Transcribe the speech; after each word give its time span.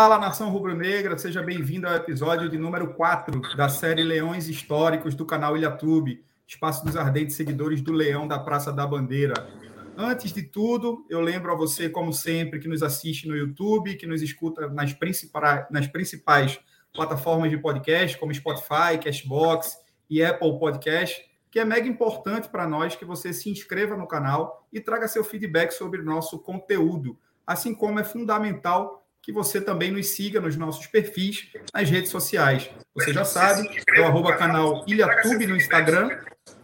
Fala 0.00 0.16
nação 0.16 0.48
rubro-negra, 0.50 1.18
seja 1.18 1.42
bem-vindo 1.42 1.88
ao 1.88 1.96
episódio 1.96 2.48
de 2.48 2.56
número 2.56 2.94
4 2.94 3.56
da 3.56 3.68
série 3.68 4.04
Leões 4.04 4.48
Históricos 4.48 5.12
do 5.12 5.26
canal 5.26 5.56
Ilhatube, 5.56 6.24
espaço 6.46 6.84
dos 6.84 6.96
ardentes 6.96 7.34
seguidores 7.34 7.80
do 7.80 7.90
Leão 7.90 8.28
da 8.28 8.38
Praça 8.38 8.72
da 8.72 8.86
Bandeira. 8.86 9.34
Antes 9.96 10.32
de 10.32 10.44
tudo, 10.44 11.04
eu 11.10 11.20
lembro 11.20 11.50
a 11.50 11.56
você, 11.56 11.88
como 11.88 12.12
sempre, 12.12 12.60
que 12.60 12.68
nos 12.68 12.80
assiste 12.80 13.26
no 13.26 13.36
YouTube, 13.36 13.96
que 13.96 14.06
nos 14.06 14.22
escuta 14.22 14.68
nas 14.68 14.92
principais, 14.92 15.66
nas 15.68 15.88
principais 15.88 16.60
plataformas 16.94 17.50
de 17.50 17.58
podcast, 17.58 18.16
como 18.18 18.32
Spotify, 18.32 19.00
Cashbox 19.02 19.78
e 20.08 20.22
Apple 20.22 20.60
Podcast, 20.60 21.28
que 21.50 21.58
é 21.58 21.64
mega 21.64 21.88
importante 21.88 22.48
para 22.48 22.68
nós 22.68 22.94
que 22.94 23.04
você 23.04 23.32
se 23.32 23.50
inscreva 23.50 23.96
no 23.96 24.06
canal 24.06 24.64
e 24.72 24.80
traga 24.80 25.08
seu 25.08 25.24
feedback 25.24 25.72
sobre 25.72 26.00
o 26.00 26.04
nosso 26.04 26.38
conteúdo, 26.38 27.18
assim 27.44 27.74
como 27.74 27.98
é 27.98 28.04
fundamental 28.04 29.07
que 29.22 29.32
você 29.32 29.60
também 29.60 29.90
nos 29.90 30.08
siga 30.08 30.40
nos 30.40 30.56
nossos 30.56 30.86
perfis 30.86 31.48
nas 31.74 31.88
redes 31.90 32.10
sociais. 32.10 32.70
Você 32.94 33.12
já 33.12 33.24
sabe, 33.24 33.68
é 33.94 34.00
o 34.00 34.04
arroba 34.04 34.36
canal 34.36 34.84
Ilhatube 34.86 35.46
no 35.46 35.56
Instagram 35.56 36.18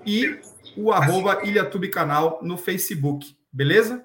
e 0.07 0.41
o 0.77 0.93
arroba 0.93 1.45
Ilhatube 1.45 1.89
Canal 1.89 2.41
no 2.43 2.57
Facebook, 2.57 3.37
beleza? 3.53 4.05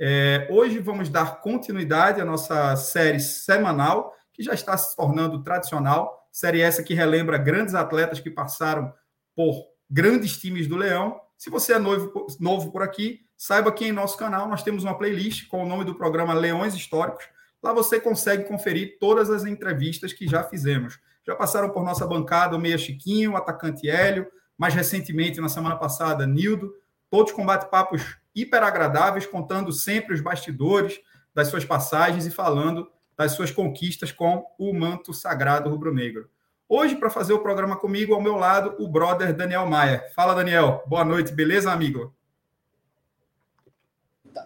É, 0.00 0.46
hoje 0.50 0.78
vamos 0.78 1.08
dar 1.08 1.40
continuidade 1.40 2.20
à 2.20 2.24
nossa 2.24 2.76
série 2.76 3.18
semanal, 3.18 4.14
que 4.32 4.42
já 4.42 4.54
está 4.54 4.76
se 4.76 4.96
tornando 4.96 5.42
tradicional. 5.42 6.28
Série 6.30 6.60
essa 6.60 6.82
que 6.82 6.94
relembra 6.94 7.36
grandes 7.36 7.74
atletas 7.74 8.20
que 8.20 8.30
passaram 8.30 8.92
por 9.34 9.66
grandes 9.90 10.38
times 10.38 10.68
do 10.68 10.76
Leão. 10.76 11.20
Se 11.36 11.50
você 11.50 11.72
é 11.72 11.78
novo, 11.78 12.26
novo 12.38 12.70
por 12.70 12.82
aqui, 12.82 13.20
saiba 13.36 13.72
que 13.72 13.84
em 13.84 13.92
nosso 13.92 14.16
canal 14.16 14.48
nós 14.48 14.62
temos 14.62 14.84
uma 14.84 14.96
playlist 14.96 15.48
com 15.48 15.64
o 15.64 15.66
nome 15.66 15.84
do 15.84 15.94
programa 15.94 16.34
Leões 16.34 16.74
Históricos, 16.74 17.24
Lá 17.62 17.72
você 17.72 18.00
consegue 18.00 18.44
conferir 18.44 18.98
todas 18.98 19.30
as 19.30 19.44
entrevistas 19.44 20.12
que 20.12 20.28
já 20.28 20.44
fizemos. 20.44 20.98
Já 21.26 21.34
passaram 21.34 21.70
por 21.70 21.84
nossa 21.84 22.06
bancada 22.06 22.56
o 22.56 22.58
Meia 22.58 22.78
Chiquinho, 22.78 23.32
o 23.32 23.36
atacante 23.36 23.88
Hélio, 23.88 24.26
mais 24.56 24.74
recentemente, 24.74 25.40
na 25.40 25.48
semana 25.48 25.76
passada, 25.76 26.26
Nildo, 26.26 26.72
todos 27.10 27.32
com 27.32 27.44
bate-papos 27.44 28.16
hiper 28.34 28.62
agradáveis, 28.62 29.26
contando 29.26 29.72
sempre 29.72 30.14
os 30.14 30.20
bastidores 30.20 31.00
das 31.34 31.48
suas 31.48 31.64
passagens 31.64 32.26
e 32.26 32.30
falando 32.30 32.90
das 33.16 33.32
suas 33.32 33.50
conquistas 33.50 34.12
com 34.12 34.44
o 34.58 34.72
manto 34.72 35.12
sagrado 35.12 35.68
rubro-negro. 35.68 36.28
Hoje, 36.68 36.96
para 36.96 37.10
fazer 37.10 37.32
o 37.32 37.40
programa 37.40 37.76
comigo, 37.76 38.14
ao 38.14 38.20
meu 38.20 38.36
lado, 38.36 38.76
o 38.78 38.88
brother 38.88 39.34
Daniel 39.34 39.66
Maia. 39.66 40.04
Fala, 40.14 40.34
Daniel. 40.34 40.82
Boa 40.86 41.04
noite, 41.04 41.32
beleza, 41.32 41.72
amigo? 41.72 42.14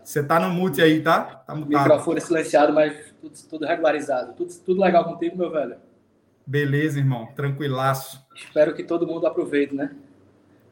Você 0.02 0.22
tá 0.22 0.38
no 0.40 0.50
mute 0.50 0.80
aí, 0.80 1.02
tá? 1.02 1.42
Tá 1.46 1.54
mutado. 1.54 1.82
Microfone 1.82 2.20
silenciado, 2.20 2.72
mas 2.72 3.14
tudo, 3.20 3.34
tudo 3.48 3.66
regularizado. 3.66 4.32
Tudo, 4.34 4.52
tudo 4.64 4.80
legal 4.80 5.04
contigo, 5.04 5.36
meu 5.36 5.50
velho? 5.50 5.76
Beleza, 6.46 6.98
irmão. 6.98 7.26
Tranquilaço. 7.34 8.24
Espero 8.34 8.74
que 8.74 8.82
todo 8.82 9.06
mundo 9.06 9.26
aproveite, 9.26 9.74
né? 9.74 9.94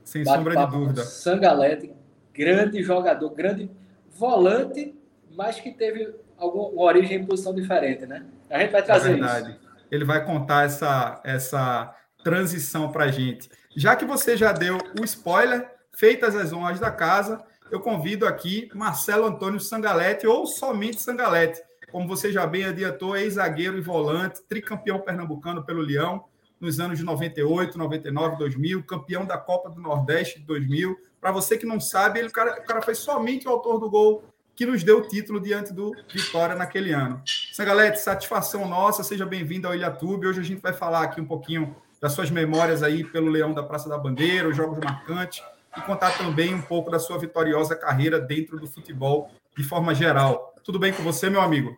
Sem 0.05 0.25
Bate 0.25 0.37
sombra 0.39 0.57
de 0.57 0.73
dúvida. 0.73 1.03
Sangalete, 1.05 1.93
grande 2.35 2.83
jogador, 2.83 3.31
grande 3.31 3.71
volante, 4.11 4.95
mas 5.37 5.61
que 5.61 5.71
teve 5.71 6.15
alguma 6.37 6.83
origem 6.83 7.19
em 7.19 7.25
posição 7.25 7.55
diferente, 7.55 8.07
né? 8.07 8.25
A 8.49 8.59
gente 8.59 8.73
vai 8.73 8.83
trazer 8.83 9.11
é 9.11 9.13
verdade. 9.13 9.51
isso. 9.51 9.61
Ele 9.91 10.05
vai 10.05 10.25
contar 10.25 10.65
essa, 10.65 11.21
essa 11.25 11.95
transição 12.23 12.91
pra 12.91 13.09
gente. 13.09 13.51
Já 13.77 13.95
que 13.95 14.05
você 14.05 14.37
já 14.37 14.53
deu 14.53 14.79
o 14.99 15.05
spoiler, 15.05 15.71
feitas 15.93 16.35
as 16.35 16.53
honras 16.53 16.81
da 16.81 16.91
casa, 16.91 17.45
eu 17.71 17.81
convido 17.81 18.27
aqui 18.27 18.69
Marcelo 18.75 19.27
Antônio 19.27 19.61
Sangalete, 19.61 20.27
ou 20.27 20.47
somente 20.47 21.01
Sangalete. 21.01 21.63
Como 21.91 22.07
você 22.07 22.33
já 22.33 22.47
bem 22.47 22.65
adiantou, 22.65 23.17
ex-zagueiro 23.17 23.79
e 23.79 23.81
volante, 23.81 24.43
tricampeão 24.49 25.01
pernambucano 25.01 25.65
pelo 25.65 25.81
Leão 25.81 26.25
nos 26.61 26.79
anos 26.79 26.99
de 26.99 27.05
98, 27.05 27.79
99, 27.79 28.37
2000, 28.37 28.83
campeão 28.85 29.25
da 29.25 29.39
Copa 29.39 29.71
do 29.71 29.81
Nordeste 29.81 30.41
de 30.41 30.45
2000. 30.47 30.97
Para 31.21 31.33
você 31.33 31.57
que 31.57 31.67
não 31.67 31.81
sabe, 31.81 32.19
ele, 32.19 32.29
o, 32.29 32.33
cara, 32.33 32.61
o 32.61 32.65
cara 32.65 32.83
foi 32.83 32.95
somente 32.95 33.49
o 33.49 33.51
autor 33.51 33.79
do 33.79 33.89
gol 33.89 34.25
que 34.55 34.67
nos 34.67 34.85
deu 34.85 34.99
o 34.99 35.09
título 35.09 35.41
diante 35.41 35.73
do 35.73 35.93
Vitória 36.13 36.55
naquele 36.55 36.93
ano. 36.93 37.23
Sangalete, 37.53 37.99
satisfação 37.99 38.69
nossa, 38.69 39.03
seja 39.03 39.25
bem-vindo 39.25 39.67
ao 39.67 39.75
Ilhatube. 39.75 40.27
Hoje 40.27 40.41
a 40.41 40.45
gente 40.45 40.61
vai 40.61 40.75
falar 40.75 41.03
aqui 41.03 41.21
um 41.21 41.27
pouquinho 41.27 41.75
das 42.01 42.13
suas 42.13 42.31
memórias 42.31 42.83
aí 42.83 43.03
pelo 43.03 43.31
Leão 43.31 43.55
da 43.55 43.63
Praça 43.63 43.89
da 43.89 43.97
Bandeira, 43.97 44.49
os 44.49 44.57
jogos 44.57 44.79
marcantes 44.79 45.43
e 45.77 45.81
contar 45.83 46.17
também 46.17 46.55
um 46.55 46.63
pouco 46.63 46.91
da 46.91 46.99
sua 46.99 47.19
vitoriosa 47.19 47.77
carreira 47.77 48.21
dentro 48.21 48.59
do 48.59 48.67
futebol 48.67 49.31
de 49.57 49.63
forma 49.65 49.95
geral. 49.95 50.55
Tudo 50.65 50.79
bem 50.79 50.93
com 50.93 51.03
você, 51.03 51.31
meu 51.31 51.41
amigo? 51.41 51.77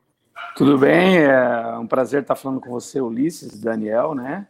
Tudo 0.57 0.77
bem, 0.79 1.19
é 1.19 1.77
um 1.79 1.87
prazer 1.87 2.23
estar 2.23 2.35
falando 2.35 2.61
com 2.61 2.71
você, 2.71 3.01
Ulisses, 3.01 3.61
Daniel, 3.61 4.15
né? 4.15 4.47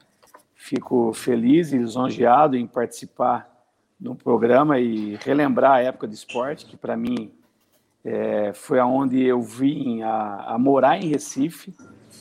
Fico 0.54 1.12
feliz 1.12 1.72
e 1.72 1.78
lisonjeado 1.78 2.56
em 2.56 2.66
participar 2.66 3.48
do 3.98 4.14
programa 4.14 4.80
e 4.80 5.16
relembrar 5.24 5.72
a 5.72 5.80
época 5.80 6.08
de 6.08 6.14
esporte, 6.14 6.66
que 6.66 6.76
para 6.76 6.96
mim 6.96 7.32
é, 8.04 8.52
foi 8.52 8.80
aonde 8.80 9.22
eu 9.22 9.40
vim 9.40 10.02
a, 10.02 10.44
a, 10.48 10.58
morar 10.58 10.98
em 10.98 11.08
Recife 11.08 11.72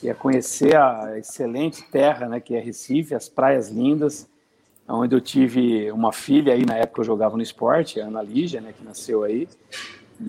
e 0.02 0.08
a 0.08 0.14
conhecer 0.14 0.76
a 0.76 1.18
excelente 1.18 1.82
terra, 1.90 2.28
né, 2.28 2.40
que 2.40 2.54
é 2.54 2.60
Recife, 2.60 3.14
as 3.14 3.28
praias 3.28 3.68
lindas, 3.68 4.28
onde 4.92 5.14
eu 5.14 5.20
tive 5.20 5.90
uma 5.90 6.12
filha 6.12 6.52
aí 6.52 6.64
na 6.66 6.76
época 6.76 7.00
eu 7.00 7.04
jogava 7.04 7.36
no 7.36 7.42
esporte, 7.42 8.00
a 8.00 8.06
Ana 8.06 8.22
Lígia, 8.22 8.60
né, 8.60 8.72
que 8.76 8.84
nasceu 8.84 9.24
aí, 9.24 9.48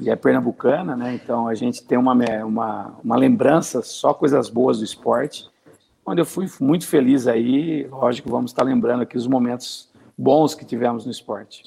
e 0.01 0.09
é 0.09 0.15
pernambucana, 0.15 0.95
né? 0.95 1.13
Então 1.13 1.47
a 1.47 1.53
gente 1.53 1.83
tem 1.83 1.97
uma, 1.97 2.13
uma, 2.43 2.95
uma 3.03 3.15
lembrança, 3.15 3.81
só 3.81 4.13
coisas 4.13 4.49
boas 4.49 4.79
do 4.79 4.85
esporte, 4.85 5.47
onde 6.05 6.21
eu 6.21 6.25
fui 6.25 6.49
muito 6.59 6.87
feliz 6.87 7.27
aí. 7.27 7.85
Lógico, 7.87 8.29
vamos 8.29 8.51
estar 8.51 8.63
lembrando 8.63 9.03
aqui 9.03 9.17
os 9.17 9.27
momentos 9.27 9.91
bons 10.17 10.55
que 10.55 10.65
tivemos 10.65 11.05
no 11.05 11.11
esporte. 11.11 11.63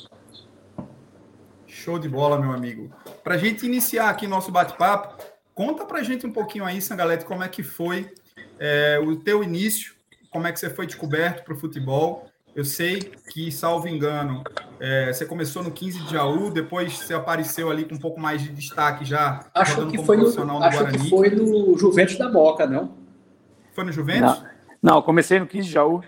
Show 1.67 1.99
de 1.99 2.09
bola, 2.09 2.41
meu 2.41 2.51
amigo. 2.51 2.91
Para 3.23 3.35
a 3.35 3.39
gente 3.39 3.65
iniciar 3.65 4.11
aqui 4.11 4.27
nosso 4.27 4.51
bate-papo, 4.51 5.23
conta 5.55 5.85
para 5.85 6.01
a 6.01 6.03
gente 6.03 6.27
um 6.27 6.33
pouquinho 6.33 6.65
aí, 6.65 6.81
Sangalete, 6.81 7.25
como 7.25 7.45
é 7.45 7.49
que 7.49 7.63
foi 7.63 8.13
é, 8.59 8.99
o 8.99 9.15
teu 9.15 9.45
início, 9.45 9.95
como 10.31 10.47
é 10.47 10.53
que 10.53 10.59
você 10.59 10.69
foi 10.69 10.87
descoberto 10.87 11.45
para 11.45 11.55
o 11.55 11.57
futebol 11.57 12.27
eu 12.57 12.65
sei 12.65 13.13
que, 13.31 13.53
salvo 13.53 13.87
engano, 13.87 14.43
é, 14.81 15.13
você 15.13 15.27
começou 15.27 15.63
no 15.63 15.71
15 15.71 16.05
de 16.05 16.13
Jaú, 16.15 16.51
depois 16.51 16.97
você 16.97 17.13
apareceu 17.13 17.71
ali 17.71 17.85
com 17.85 17.95
um 17.95 17.99
pouco 17.99 18.19
mais 18.19 18.43
de 18.43 18.49
destaque 18.49 19.05
já. 19.05 19.45
Acho 19.55 19.87
que 19.89 20.03
foi 20.03 20.17
no, 20.17 20.25
no 20.25 20.63
acho 20.65 20.79
Guarani. 20.79 20.99
que 20.99 21.11
foi 21.11 21.29
no 21.29 21.77
Juventus 21.79 22.17
da 22.17 22.33
Moca, 22.33 22.67
não? 22.67 22.97
Foi 23.75 23.85
no 23.85 23.93
Juventus? 23.93 24.43
Não, 24.83 24.95
não 24.95 25.03
comecei 25.03 25.39
no 25.39 25.47
15 25.47 25.67
de 25.67 25.73
Jaú. 25.75 26.03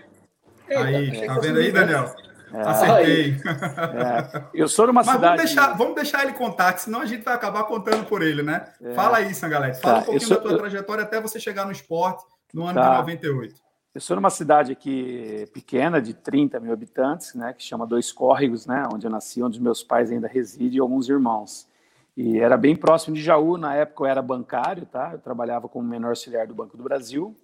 Aí, 0.67 1.27
tá 1.27 1.39
vendo 1.39 1.59
aí, 1.59 1.71
Daniel? 1.71 2.15
É. 2.51 2.61
Acertei. 2.61 3.37
É. 3.45 4.43
Eu 4.51 4.67
sou 4.67 4.87
numa 4.87 5.03
Mas 5.03 5.13
cidade. 5.13 5.37
Vamos 5.37 5.53
deixar, 5.53 5.77
vamos 5.77 5.95
deixar 5.95 6.23
ele 6.23 6.33
contar, 6.33 6.73
que 6.73 6.81
senão 6.81 7.01
a 7.01 7.05
gente 7.05 7.23
vai 7.23 7.35
acabar 7.35 7.63
contando 7.65 8.05
por 8.05 8.23
ele, 8.23 8.41
né? 8.41 8.65
É. 8.81 8.93
Fala 8.95 9.17
aí, 9.17 9.35
Sangalete. 9.35 9.79
Fala 9.79 9.95
tá. 9.95 10.01
um 10.01 10.05
pouquinho 10.05 10.27
sou... 10.27 10.37
da 10.37 10.43
tua 10.43 10.57
trajetória 10.57 11.03
até 11.03 11.21
você 11.21 11.39
chegar 11.39 11.65
no 11.65 11.71
esporte 11.71 12.23
no 12.51 12.65
ano 12.65 12.73
tá. 12.73 12.89
de 12.89 12.97
98. 12.97 13.68
Eu 13.93 13.99
sou 13.99 14.15
numa 14.15 14.29
cidade 14.29 14.71
aqui 14.71 15.47
pequena, 15.51 15.99
de 15.99 16.13
30 16.13 16.59
mil 16.59 16.71
habitantes, 16.71 17.33
né, 17.33 17.53
que 17.53 17.63
chama 17.63 17.87
Dois 17.87 18.11
Córregos, 18.11 18.67
né, 18.67 18.87
onde 18.93 19.07
eu 19.07 19.09
nasci, 19.09 19.41
onde 19.41 19.59
meus 19.59 19.81
pais 19.81 20.11
ainda 20.11 20.27
residem 20.27 20.77
e 20.77 20.79
alguns 20.79 21.09
irmãos. 21.09 21.67
E 22.15 22.37
era 22.37 22.55
bem 22.55 22.75
próximo 22.75 23.15
de 23.15 23.21
Jaú, 23.21 23.57
na 23.57 23.73
época 23.73 24.03
eu 24.03 24.07
era 24.07 24.21
bancário, 24.21 24.85
tá? 24.85 25.13
Eu 25.13 25.19
trabalhava 25.19 25.67
como 25.67 25.87
menor 25.87 26.09
auxiliar 26.09 26.45
do 26.45 26.53
Banco 26.53 26.77
do 26.77 26.83
Brasil. 26.83 27.35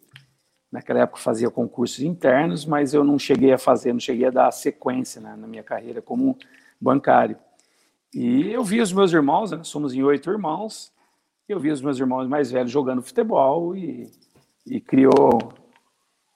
Naquela 0.71 0.99
época 0.99 1.19
fazia 1.19 1.49
concursos 1.49 2.01
internos, 2.01 2.63
mas 2.65 2.93
eu 2.93 3.03
não 3.03 3.17
cheguei 3.17 3.53
a 3.53 3.57
fazer, 3.57 3.93
não 3.93 3.99
cheguei 3.99 4.27
a 4.27 4.31
dar 4.31 4.51
sequência 4.51 5.21
né, 5.21 5.35
na 5.35 5.47
minha 5.47 5.63
carreira 5.63 6.01
como 6.01 6.37
bancário. 6.79 7.37
E 8.13 8.51
eu 8.51 8.63
vi 8.63 8.81
os 8.81 8.91
meus 8.91 9.11
irmãos, 9.13 9.51
né, 9.51 9.63
somos 9.63 9.93
em 9.93 10.03
oito 10.03 10.29
irmãos, 10.29 10.91
eu 11.47 11.59
vi 11.59 11.71
os 11.71 11.81
meus 11.81 11.97
irmãos 11.97 12.27
mais 12.27 12.51
velhos 12.51 12.71
jogando 12.71 13.01
futebol 13.01 13.75
e, 13.75 14.11
e 14.67 14.79
criou 14.81 15.64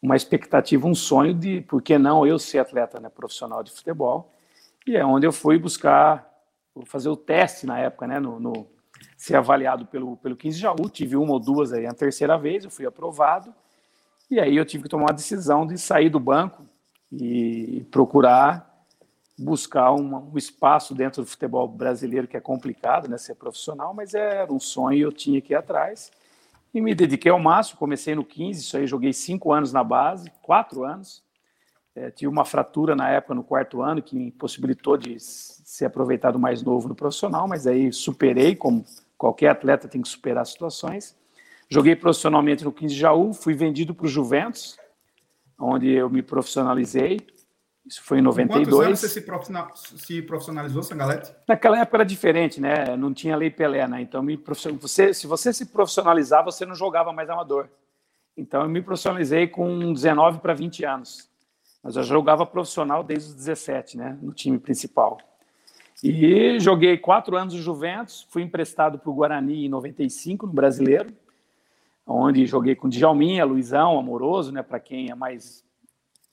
uma 0.02 0.16
expectativa, 0.16 0.88
um 0.88 0.96
sonho 0.96 1.34
de, 1.34 1.62
por 1.62 1.82
que 1.82 1.98
não 1.98 2.26
eu 2.26 2.40
ser 2.40 2.60
atleta 2.60 3.00
né, 3.00 3.10
profissional 3.10 3.64
de 3.64 3.72
futebol. 3.72 4.34
E 4.88 4.96
é 4.96 5.06
onde 5.06 5.28
eu 5.28 5.32
fui 5.32 5.58
buscar, 5.58 6.28
fazer 6.86 7.10
o 7.10 7.18
teste 7.18 7.66
na 7.66 7.80
época, 7.80 8.08
né, 8.08 8.20
no, 8.20 8.40
no 8.40 8.68
ser 9.18 9.36
avaliado 9.36 9.86
pelo, 9.86 10.18
pelo 10.18 10.36
15 10.36 10.58
Jaú. 10.58 10.90
Tive 10.90 11.16
uma 11.16 11.34
ou 11.34 11.40
duas 11.40 11.74
aí, 11.74 11.86
a 11.86 11.94
terceira 11.94 12.38
vez, 12.38 12.64
eu 12.64 12.72
fui 12.72 12.86
aprovado. 12.86 13.54
E 14.32 14.40
aí 14.40 14.56
eu 14.56 14.66
tive 14.66 14.84
que 14.84 14.90
tomar 14.90 15.10
a 15.10 15.14
decisão 15.14 15.66
de 15.66 15.78
sair 15.78 16.10
do 16.10 16.20
banco 16.20 16.66
e 17.12 17.86
procurar 17.92 18.70
buscar 19.40 19.94
um, 19.94 20.32
um 20.34 20.38
espaço 20.38 20.94
dentro 20.94 21.24
do 21.24 21.28
futebol 21.28 21.68
brasileiro, 21.68 22.28
que 22.28 22.36
é 22.36 22.42
complicado, 22.42 23.08
né, 23.08 23.18
ser 23.18 23.36
profissional, 23.36 23.94
mas 23.94 24.14
era 24.14 24.52
um 24.52 24.60
sonho 24.60 24.98
e 24.98 25.02
eu 25.02 25.12
tinha 25.12 25.40
que 25.42 25.54
ir 25.54 25.56
atrás. 25.56 26.12
E 26.74 26.80
me 26.82 26.94
dediquei 26.94 27.32
ao 27.32 27.40
máximo, 27.40 27.80
comecei 27.80 28.14
no 28.14 28.24
15, 28.24 28.62
isso 28.62 28.78
aí 28.78 28.86
joguei 28.86 29.12
cinco 29.12 29.52
anos 29.52 29.74
na 29.74 29.84
base, 29.84 30.32
quatro 30.42 30.84
anos. 30.84 31.24
É, 31.96 32.12
tive 32.12 32.28
uma 32.30 32.46
fratura 32.46 32.96
na 32.96 33.10
época 33.10 33.34
no 33.34 33.44
quarto 33.44 33.82
ano 33.82 34.02
que 34.02 34.16
me 34.16 34.28
impossibilitou 34.28 34.96
de 34.96 35.20
ser 35.20 35.86
aproveitado 35.86 36.38
mais 36.38 36.62
novo 36.62 36.88
no 36.88 36.96
profissional, 36.96 37.48
mas 37.48 37.66
aí 37.66 37.92
superei, 37.92 38.56
como 38.56 38.86
qualquer 39.18 39.50
atleta 39.50 39.88
tem 39.88 40.02
que 40.02 40.08
superar 40.08 40.46
situações. 40.46 41.18
Joguei 41.68 41.96
profissionalmente 41.96 42.64
no 42.64 42.72
15 42.72 42.94
de 42.94 43.00
Jaú, 43.00 43.34
fui 43.34 43.54
vendido 43.54 43.94
para 43.94 44.06
o 44.06 44.10
Juventus, 44.10 44.78
onde 45.60 45.90
eu 45.90 46.10
me 46.10 46.22
profissionalizei. 46.22 47.20
Isso 47.86 48.04
foi 48.04 48.20
em 48.20 48.22
92. 48.22 48.68
Quantos 48.68 48.86
anos 48.86 49.00
você 49.00 49.98
se, 49.98 50.22
profissionalizou, 50.22 50.84
Sangalete? 50.84 51.34
Naquela 51.48 51.80
época 51.80 51.98
era 51.98 52.06
diferente, 52.06 52.62
né? 52.62 52.96
Não 52.96 53.14
tinha 53.14 53.36
lei 53.36 53.50
Pelé, 53.50 53.88
né? 53.88 54.02
Então, 54.02 54.22
me 54.22 54.40
você, 54.80 55.14
se 55.14 55.26
você 55.26 55.52
se 55.52 55.66
profissionalizar, 55.66 56.44
você 56.44 56.66
não 56.66 56.76
jogava 56.76 57.12
mais 57.12 57.30
amador. 57.30 57.68
Então, 58.38 58.62
eu 58.62 58.70
me 58.70 58.82
profissionalizei 58.82 59.48
com 59.48 59.92
19 59.92 60.40
para 60.40 60.54
20 60.54 60.86
anos. 60.86 61.30
Mas 61.82 61.96
eu 61.96 62.04
jogava 62.04 62.46
profissional 62.46 63.04
desde 63.04 63.30
os 63.30 63.36
17, 63.36 63.98
né? 63.98 64.18
No 64.22 64.34
time 64.34 64.60
principal. 64.60 65.18
E 66.04 66.60
joguei 66.60 66.98
quatro 66.98 67.36
anos 67.36 67.54
no 67.54 67.62
Juventus, 67.62 68.26
fui 68.30 68.42
emprestado 68.42 69.00
para 69.00 69.10
o 69.10 69.14
Guarani 69.14 69.66
em 69.66 69.70
95, 69.70 70.48
no 70.48 70.54
Brasileiro, 70.54 71.14
onde 72.06 72.46
joguei 72.46 72.76
com 72.76 72.88
Djalminha, 72.88 73.44
Luizão, 73.44 74.00
Amoroso, 74.00 74.52
né? 74.52 74.62
Para 74.62 74.80
quem 74.80 75.10
é 75.10 75.16
mais 75.16 75.64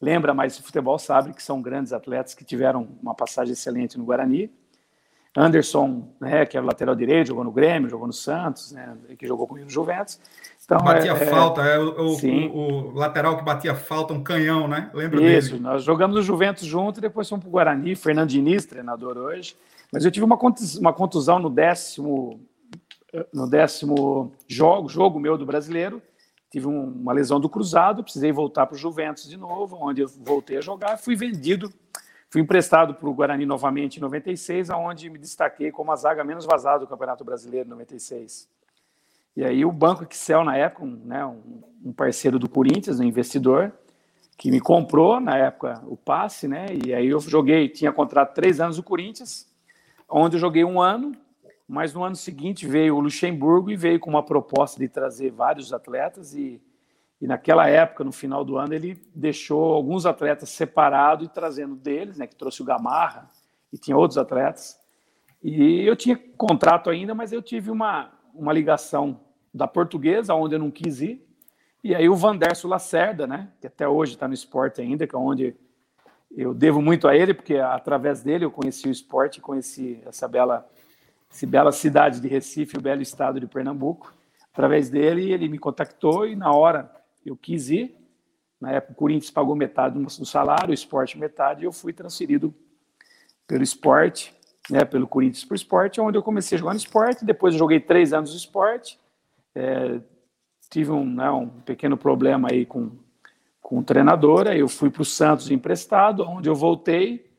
lembra 0.00 0.34
mais 0.34 0.56
de 0.56 0.62
futebol 0.62 0.98
sabe 0.98 1.32
que 1.32 1.42
são 1.42 1.60
grandes 1.62 1.92
atletas 1.92 2.34
que 2.34 2.44
tiveram 2.44 2.88
uma 3.02 3.14
passagem 3.14 3.52
excelente 3.52 3.98
no 3.98 4.04
Guarani. 4.04 4.50
Anderson, 5.36 6.08
né, 6.18 6.46
que 6.46 6.56
é 6.56 6.60
o 6.60 6.64
lateral 6.64 6.94
direito, 6.94 7.28
jogou 7.28 7.44
no 7.44 7.52
Grêmio, 7.52 7.90
jogou 7.90 8.06
no 8.06 8.12
Santos, 8.12 8.72
né, 8.72 8.96
que 9.18 9.26
jogou 9.26 9.46
comigo 9.46 9.66
no 9.66 9.70
Juventus. 9.70 10.18
Então, 10.64 10.78
batia 10.78 11.12
é, 11.12 11.14
é 11.14 11.26
falta, 11.26 11.62
é, 11.62 11.78
o, 11.78 11.90
o, 11.90 12.54
o, 12.54 12.94
lateral 12.94 13.36
que 13.36 13.44
batia 13.44 13.74
falta, 13.74 14.14
um 14.14 14.22
canhão, 14.22 14.66
né? 14.66 14.90
Lembra 14.94 15.22
Isso, 15.22 15.50
dele? 15.52 15.62
nós 15.62 15.84
jogamos 15.84 16.16
no 16.16 16.22
Juventus 16.22 16.66
junto, 16.66 17.00
depois 17.00 17.28
fomos 17.28 17.44
para 17.44 17.48
o 17.48 17.52
Guarani, 17.52 17.94
Fernando 17.94 18.30
Diniz, 18.30 18.64
treinador 18.64 19.16
hoje. 19.16 19.54
Mas 19.92 20.04
eu 20.04 20.10
tive 20.10 20.24
uma 20.24 20.36
contusão, 20.36 20.80
uma 20.80 20.92
contusão 20.92 21.38
no 21.38 21.50
décimo, 21.50 22.40
no 23.32 23.48
décimo 23.48 24.32
jogo, 24.48 24.88
jogo 24.88 25.20
meu 25.20 25.38
do 25.38 25.46
brasileiro, 25.46 26.02
tive 26.56 26.68
um, 26.68 26.84
uma 26.84 27.12
lesão 27.12 27.38
do 27.38 27.50
cruzado, 27.50 28.02
precisei 28.02 28.32
voltar 28.32 28.64
para 28.64 28.74
o 28.74 28.78
Juventus 28.78 29.28
de 29.28 29.36
novo, 29.36 29.76
onde 29.78 30.00
eu 30.00 30.08
voltei 30.08 30.56
a 30.56 30.62
jogar, 30.62 30.96
fui 30.96 31.14
vendido, 31.14 31.70
fui 32.30 32.40
emprestado 32.40 32.94
para 32.94 33.06
o 33.06 33.12
Guarani 33.12 33.44
novamente 33.44 33.98
em 33.98 34.00
96, 34.00 34.70
aonde 34.70 35.10
me 35.10 35.18
destaquei 35.18 35.70
como 35.70 35.92
a 35.92 35.96
zaga 35.96 36.24
menos 36.24 36.46
vazada 36.46 36.78
do 36.78 36.86
Campeonato 36.86 37.22
Brasileiro 37.24 37.66
em 37.66 37.70
96. 37.70 38.48
E 39.36 39.44
aí 39.44 39.66
o 39.66 39.70
Banco 39.70 40.06
Excel, 40.10 40.44
na 40.44 40.56
época, 40.56 40.82
um, 40.82 40.98
né, 41.04 41.26
um, 41.26 41.92
parceiro 41.92 42.38
do 42.38 42.48
Corinthians, 42.48 43.00
um 43.00 43.04
investidor, 43.04 43.70
que 44.38 44.50
me 44.50 44.58
comprou, 44.58 45.20
na 45.20 45.36
época, 45.36 45.82
o 45.86 45.94
passe, 45.94 46.48
né, 46.48 46.68
e 46.86 46.94
aí 46.94 47.08
eu 47.08 47.20
joguei, 47.20 47.68
tinha 47.68 47.92
contrato 47.92 48.32
três 48.32 48.60
anos 48.60 48.78
no 48.78 48.82
Corinthians, 48.82 49.46
onde 50.08 50.36
eu 50.36 50.40
joguei 50.40 50.64
um 50.64 50.80
ano, 50.80 51.12
mas 51.68 51.92
no 51.92 52.04
ano 52.04 52.14
seguinte 52.14 52.66
veio 52.66 52.96
o 52.96 53.00
Luxemburgo 53.00 53.70
e 53.70 53.76
veio 53.76 53.98
com 53.98 54.10
uma 54.10 54.22
proposta 54.22 54.78
de 54.78 54.88
trazer 54.88 55.30
vários 55.30 55.72
atletas 55.72 56.34
e, 56.34 56.62
e 57.20 57.26
naquela 57.26 57.68
época, 57.68 58.04
no 58.04 58.12
final 58.12 58.44
do 58.44 58.56
ano, 58.56 58.74
ele 58.74 59.00
deixou 59.14 59.74
alguns 59.74 60.06
atletas 60.06 60.50
separados 60.50 61.26
e 61.26 61.30
trazendo 61.30 61.74
deles, 61.74 62.18
né, 62.18 62.26
que 62.26 62.36
trouxe 62.36 62.62
o 62.62 62.64
Gamarra 62.64 63.28
e 63.72 63.78
tinha 63.78 63.96
outros 63.96 64.18
atletas. 64.18 64.78
E 65.42 65.82
eu 65.82 65.96
tinha 65.96 66.16
contrato 66.36 66.88
ainda, 66.88 67.14
mas 67.14 67.32
eu 67.32 67.42
tive 67.42 67.70
uma, 67.70 68.12
uma 68.34 68.52
ligação 68.52 69.20
da 69.52 69.66
portuguesa, 69.66 70.34
onde 70.34 70.54
eu 70.54 70.58
não 70.58 70.70
quis 70.70 71.00
ir, 71.00 71.26
e 71.82 71.94
aí 71.94 72.08
o 72.08 72.16
Vanderso 72.16 72.66
Lacerda, 72.66 73.26
né, 73.26 73.48
que 73.60 73.66
até 73.66 73.88
hoje 73.88 74.14
está 74.14 74.26
no 74.26 74.34
esporte 74.34 74.80
ainda, 74.80 75.06
que 75.06 75.14
é 75.14 75.18
onde 75.18 75.54
eu 76.36 76.52
devo 76.52 76.82
muito 76.82 77.06
a 77.06 77.16
ele, 77.16 77.32
porque 77.32 77.56
através 77.56 78.22
dele 78.22 78.44
eu 78.44 78.50
conheci 78.50 78.88
o 78.88 78.90
esporte, 78.90 79.40
conheci 79.40 80.02
essa 80.04 80.26
bela 80.26 80.68
essa 81.30 81.46
bela 81.46 81.72
cidade 81.72 82.20
de 82.20 82.28
Recife, 82.28 82.78
o 82.78 82.80
belo 82.80 83.02
estado 83.02 83.38
de 83.40 83.46
Pernambuco. 83.46 84.12
Através 84.52 84.88
dele, 84.88 85.32
ele 85.32 85.48
me 85.48 85.58
contactou 85.58 86.26
e 86.26 86.34
na 86.34 86.50
hora 86.52 86.90
eu 87.24 87.36
quis 87.36 87.68
ir. 87.68 87.94
Na 88.60 88.72
época, 88.72 88.92
o 88.92 88.96
Corinthians 88.96 89.30
pagou 89.30 89.54
metade 89.54 89.98
do 89.98 90.24
salário, 90.24 90.70
o 90.70 90.74
esporte 90.74 91.18
metade, 91.18 91.62
e 91.62 91.64
eu 91.66 91.72
fui 91.72 91.92
transferido 91.92 92.54
pelo 93.46 93.62
esporte, 93.62 94.34
né, 94.70 94.84
pelo 94.84 95.06
Corinthians 95.06 95.44
para 95.44 95.54
o 95.54 95.56
esporte, 95.56 96.00
onde 96.00 96.16
eu 96.16 96.22
comecei 96.22 96.56
a 96.56 96.58
jogar 96.58 96.72
no 96.72 96.78
esporte. 96.78 97.24
Depois 97.24 97.54
joguei 97.54 97.80
três 97.80 98.12
anos 98.12 98.30
no 98.30 98.36
esporte. 98.36 98.98
É, 99.54 100.00
tive 100.70 100.90
um, 100.90 101.04
né, 101.04 101.30
um 101.30 101.48
pequeno 101.48 101.96
problema 101.96 102.48
aí 102.50 102.64
com, 102.64 102.92
com 103.60 103.78
o 103.78 103.84
treinador. 103.84 104.46
Eu 104.48 104.68
fui 104.68 104.90
para 104.90 105.02
o 105.02 105.04
Santos 105.04 105.50
emprestado, 105.50 106.22
onde 106.22 106.48
eu 106.48 106.54
voltei. 106.54 107.30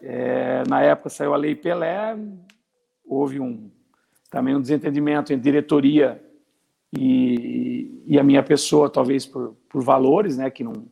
É, 0.00 0.62
na 0.68 0.82
época 0.82 1.08
saiu 1.08 1.34
a 1.34 1.36
Lei 1.36 1.56
Pelé, 1.56 2.16
houve 3.08 3.40
um, 3.40 3.70
também 4.30 4.54
um 4.54 4.60
desentendimento 4.60 5.32
entre 5.32 5.42
diretoria 5.42 6.22
e, 6.96 8.02
e 8.06 8.18
a 8.18 8.22
minha 8.22 8.42
pessoa, 8.42 8.90
talvez 8.90 9.26
por, 9.26 9.56
por 9.68 9.82
valores, 9.82 10.36
né, 10.36 10.50
que 10.50 10.62
não, 10.62 10.86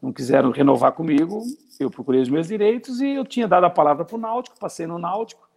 não 0.00 0.12
quiseram 0.12 0.50
renovar 0.50 0.92
comigo. 0.92 1.42
Eu 1.78 1.90
procurei 1.90 2.20
os 2.20 2.28
meus 2.28 2.48
direitos 2.48 3.00
e 3.00 3.10
eu 3.10 3.24
tinha 3.24 3.46
dado 3.46 3.64
a 3.64 3.70
palavra 3.70 4.04
para 4.04 4.16
o 4.16 4.20
Náutico, 4.20 4.58
passei 4.58 4.86
no 4.86 4.98
Náutico, 4.98 5.48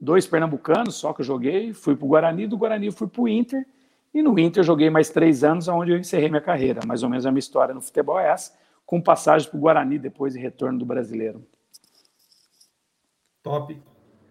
dois 0.00 0.26
pernambucanos 0.26 0.94
só 0.94 1.12
que 1.12 1.20
eu 1.20 1.24
joguei, 1.24 1.72
fui 1.72 1.96
para 1.96 2.04
o 2.04 2.08
Guarani, 2.08 2.46
do 2.46 2.56
Guarani 2.56 2.90
fui 2.90 3.06
para 3.06 3.22
o 3.22 3.28
Inter, 3.28 3.66
e 4.14 4.22
no 4.22 4.38
Inter 4.38 4.64
joguei 4.64 4.88
mais 4.88 5.10
três 5.10 5.44
anos, 5.44 5.68
onde 5.68 5.92
eu 5.92 5.98
encerrei 5.98 6.30
minha 6.30 6.40
carreira. 6.40 6.80
Mais 6.86 7.02
ou 7.02 7.10
menos 7.10 7.26
a 7.26 7.30
minha 7.30 7.38
história 7.38 7.74
no 7.74 7.82
futebol 7.82 8.18
é 8.18 8.30
essa, 8.30 8.56
com 8.86 8.98
passagem 8.98 9.46
para 9.50 9.58
o 9.58 9.60
Guarani 9.60 9.98
depois 9.98 10.34
e 10.34 10.38
retorno 10.38 10.78
do 10.78 10.86
brasileiro. 10.86 11.46
Top. 13.42 13.78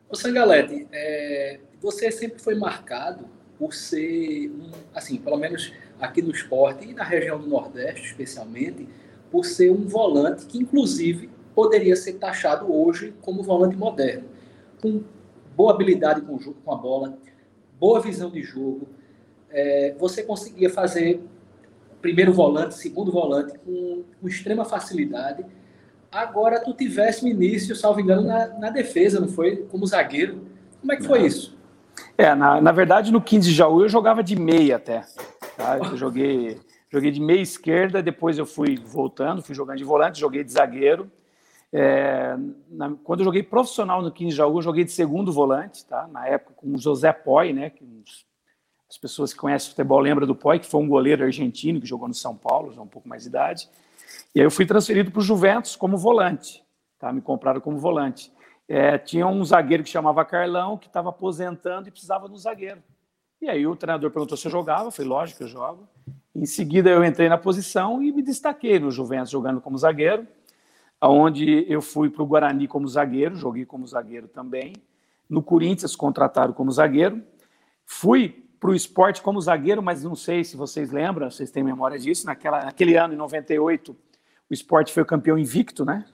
Ô 0.08 0.16
Sangalete, 0.16 0.88
é, 0.92 1.60
você 1.82 2.12
sempre 2.12 2.40
foi 2.40 2.54
marcado 2.56 3.26
por 3.58 3.74
ser, 3.74 4.50
um, 4.52 4.70
assim, 4.94 5.18
pelo 5.18 5.38
menos 5.38 5.74
aqui 6.00 6.22
no 6.22 6.32
esporte 6.32 6.88
e 6.88 6.94
na 6.94 7.04
região 7.04 7.40
do 7.40 7.48
Nordeste, 7.48 8.08
especialmente, 8.08 8.88
por 9.32 9.46
ser 9.46 9.72
um 9.72 9.88
volante 9.88 10.46
que, 10.46 10.60
inclusive, 10.60 11.30
poderia 11.56 11.96
ser 11.96 12.14
taxado 12.14 12.72
hoje 12.72 13.16
como 13.22 13.42
volante 13.42 13.76
moderno, 13.76 14.30
com 14.80 15.04
boa 15.56 15.74
habilidade 15.74 16.22
com, 16.22 16.38
com 16.38 16.72
a 16.72 16.76
bola, 16.76 17.18
boa 17.80 18.00
visão 18.00 18.30
de 18.30 18.44
jogo. 18.44 18.88
É, 19.50 19.96
você 19.98 20.22
conseguia 20.22 20.70
fazer 20.70 21.20
primeiro 22.00 22.32
volante, 22.32 22.76
segundo 22.76 23.12
volante 23.12 23.58
com, 23.60 24.04
com 24.22 24.28
extrema 24.28 24.66
facilidade 24.66 25.44
Agora 26.16 26.64
tu 26.64 26.74
tivesse 26.74 27.24
no 27.24 27.30
início, 27.30 27.76
salvo 27.76 28.00
engano, 28.00 28.22
na, 28.22 28.48
na 28.48 28.70
defesa, 28.70 29.20
não 29.20 29.28
foi? 29.28 29.58
Como 29.66 29.86
zagueiro. 29.86 30.48
Como 30.80 30.94
é 30.94 30.96
que 30.96 31.04
foi 31.04 31.26
isso? 31.26 31.58
É, 32.18 32.34
na, 32.34 32.62
na 32.62 32.72
verdade, 32.72 33.12
no 33.12 33.22
15 33.22 33.50
de 33.50 33.54
Jaú 33.54 33.82
eu 33.82 33.90
jogava 33.90 34.24
de 34.24 34.34
meia 34.34 34.78
até. 34.78 35.06
Tá? 35.58 35.78
Eu 35.78 35.96
joguei, 35.98 36.58
joguei 36.90 37.12
de 37.12 37.20
meia 37.20 37.42
esquerda, 37.42 38.02
depois 38.02 38.38
eu 38.38 38.46
fui 38.46 38.78
voltando, 38.78 39.42
fui 39.42 39.54
jogando 39.54 39.78
de 39.78 39.84
volante, 39.84 40.22
joguei 40.22 40.42
de 40.42 40.54
zagueiro. 40.54 41.12
É, 41.74 42.38
na, 42.70 42.96
quando 43.04 43.20
eu 43.20 43.26
joguei 43.26 43.44
profissional 43.44 44.02
no 44.02 44.10
15 44.10 44.30
de 44.30 44.38
Jaú, 44.38 44.58
eu 44.58 44.62
joguei 44.62 44.86
de 44.86 44.94
segundo 44.94 45.34
volante, 45.34 45.86
tá? 45.86 46.08
na 46.08 46.26
época 46.28 46.54
com 46.56 46.76
o 46.76 46.78
José 46.78 47.12
Poi, 47.12 47.52
né? 47.52 47.72
que 47.72 47.84
as 48.90 48.98
pessoas 48.98 49.34
que 49.34 49.40
conhecem 49.40 49.72
futebol 49.72 50.00
lembram 50.00 50.26
do 50.26 50.34
Poi, 50.34 50.60
que 50.60 50.66
foi 50.66 50.82
um 50.82 50.88
goleiro 50.88 51.26
argentino 51.26 51.82
que 51.82 51.86
jogou 51.86 52.08
no 52.08 52.14
São 52.14 52.38
Paulo, 52.38 52.72
já 52.72 52.82
um 52.82 52.88
pouco 52.88 53.10
mais 53.10 53.24
de 53.24 53.28
idade. 53.28 53.68
E 54.36 54.42
aí 54.42 54.46
eu 54.46 54.52
fui 54.52 54.66
transferido 54.66 55.12
para 55.12 55.20
o 55.20 55.24
Juventus 55.24 55.78
como 55.78 55.98
volante, 55.98 56.62
tá? 57.00 57.14
Me 57.14 57.22
compraram 57.22 57.62
como 57.62 57.78
volante. 57.78 58.34
É, 58.68 58.98
tinha 58.98 59.26
um 59.26 59.42
zagueiro 59.46 59.82
que 59.82 59.90
chamava 59.90 60.26
Carlão, 60.26 60.78
que 60.78 60.88
estava 60.88 61.08
aposentando 61.08 61.88
e 61.88 61.92
precisava 61.92 62.28
de 62.28 62.34
um 62.34 62.38
zagueiro. 62.38 62.84
E 63.42 63.48
aí 63.48 63.66
o 63.66 63.78
treinador 63.78 64.12
perguntou 64.12 64.36
se 64.36 64.46
eu 64.48 64.52
jogava, 64.52 64.92
falei, 64.92 65.10
lógico 65.10 65.38
que 65.38 65.44
eu 65.46 65.48
jogo. 65.48 65.88
Em 66.36 66.46
seguida 66.46 66.90
eu 66.90 67.06
entrei 67.06 67.30
na 67.30 67.38
posição 67.38 68.04
e 68.04 68.12
me 68.12 68.22
destaquei 68.22 68.78
no 68.78 68.92
Juventus 68.92 69.30
jogando 69.30 69.62
como 69.62 69.78
zagueiro, 69.78 70.28
aonde 71.00 71.66
eu 71.72 71.82
fui 71.82 72.10
para 72.10 72.22
o 72.22 72.26
Guarani 72.26 72.68
como 72.68 72.86
zagueiro, 72.90 73.38
joguei 73.38 73.66
como 73.66 73.88
zagueiro 73.88 74.28
também. 74.28 74.74
No 75.30 75.42
Corinthians 75.42 75.96
contrataram 75.96 76.52
como 76.52 76.70
zagueiro. 76.72 77.24
Fui 77.86 78.44
para 78.60 78.70
o 78.70 78.76
esporte 78.76 79.22
como 79.22 79.40
zagueiro, 79.40 79.82
mas 79.82 80.04
não 80.04 80.16
sei 80.16 80.44
se 80.44 80.58
vocês 80.58 80.92
lembram, 80.92 81.30
vocês 81.30 81.52
têm 81.52 81.64
memória 81.64 81.98
disso. 81.98 82.26
Naquela, 82.26 82.66
naquele 82.66 82.98
ano, 82.98 83.14
em 83.14 83.18
98, 83.18 83.96
o 84.50 84.54
esporte 84.54 84.94
foi 84.94 85.04
o 85.04 85.06
campeão 85.06 85.38
invicto, 85.38 85.84
né? 85.84 86.06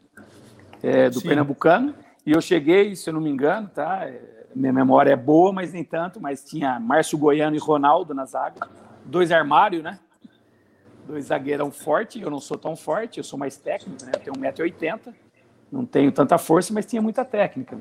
É, 0.81 1.09
do 1.09 1.19
Sim. 1.19 1.27
Pernambucano. 1.27 1.93
E 2.25 2.31
eu 2.31 2.41
cheguei, 2.41 2.95
se 2.95 3.09
eu 3.09 3.13
não 3.13 3.21
me 3.21 3.29
engano, 3.29 3.69
tá? 3.69 4.05
É, 4.05 4.45
minha 4.55 4.73
memória 4.73 5.11
é 5.11 5.15
boa, 5.15 5.51
mas 5.51 5.73
nem 5.73 5.83
tanto. 5.83 6.19
Mas 6.19 6.43
tinha 6.43 6.79
Márcio 6.79 7.17
Goiano 7.17 7.55
e 7.55 7.59
Ronaldo 7.59 8.13
na 8.13 8.25
zaga, 8.25 8.67
dois 9.05 9.31
armários, 9.31 9.83
né? 9.83 10.00
Dois 11.07 11.25
zagueirão 11.25 11.71
forte. 11.71 12.21
Eu 12.21 12.29
não 12.29 12.39
sou 12.39 12.57
tão 12.57 12.75
forte, 12.75 13.17
eu 13.17 13.23
sou 13.23 13.38
mais 13.38 13.57
técnico, 13.57 14.05
né? 14.05 14.11
Eu 14.15 14.19
tenho 14.19 14.35
1,80m, 14.35 15.13
não 15.71 15.85
tenho 15.85 16.11
tanta 16.11 16.38
força, 16.38 16.73
mas 16.73 16.85
tinha 16.85 17.01
muita 17.01 17.25
técnica. 17.25 17.77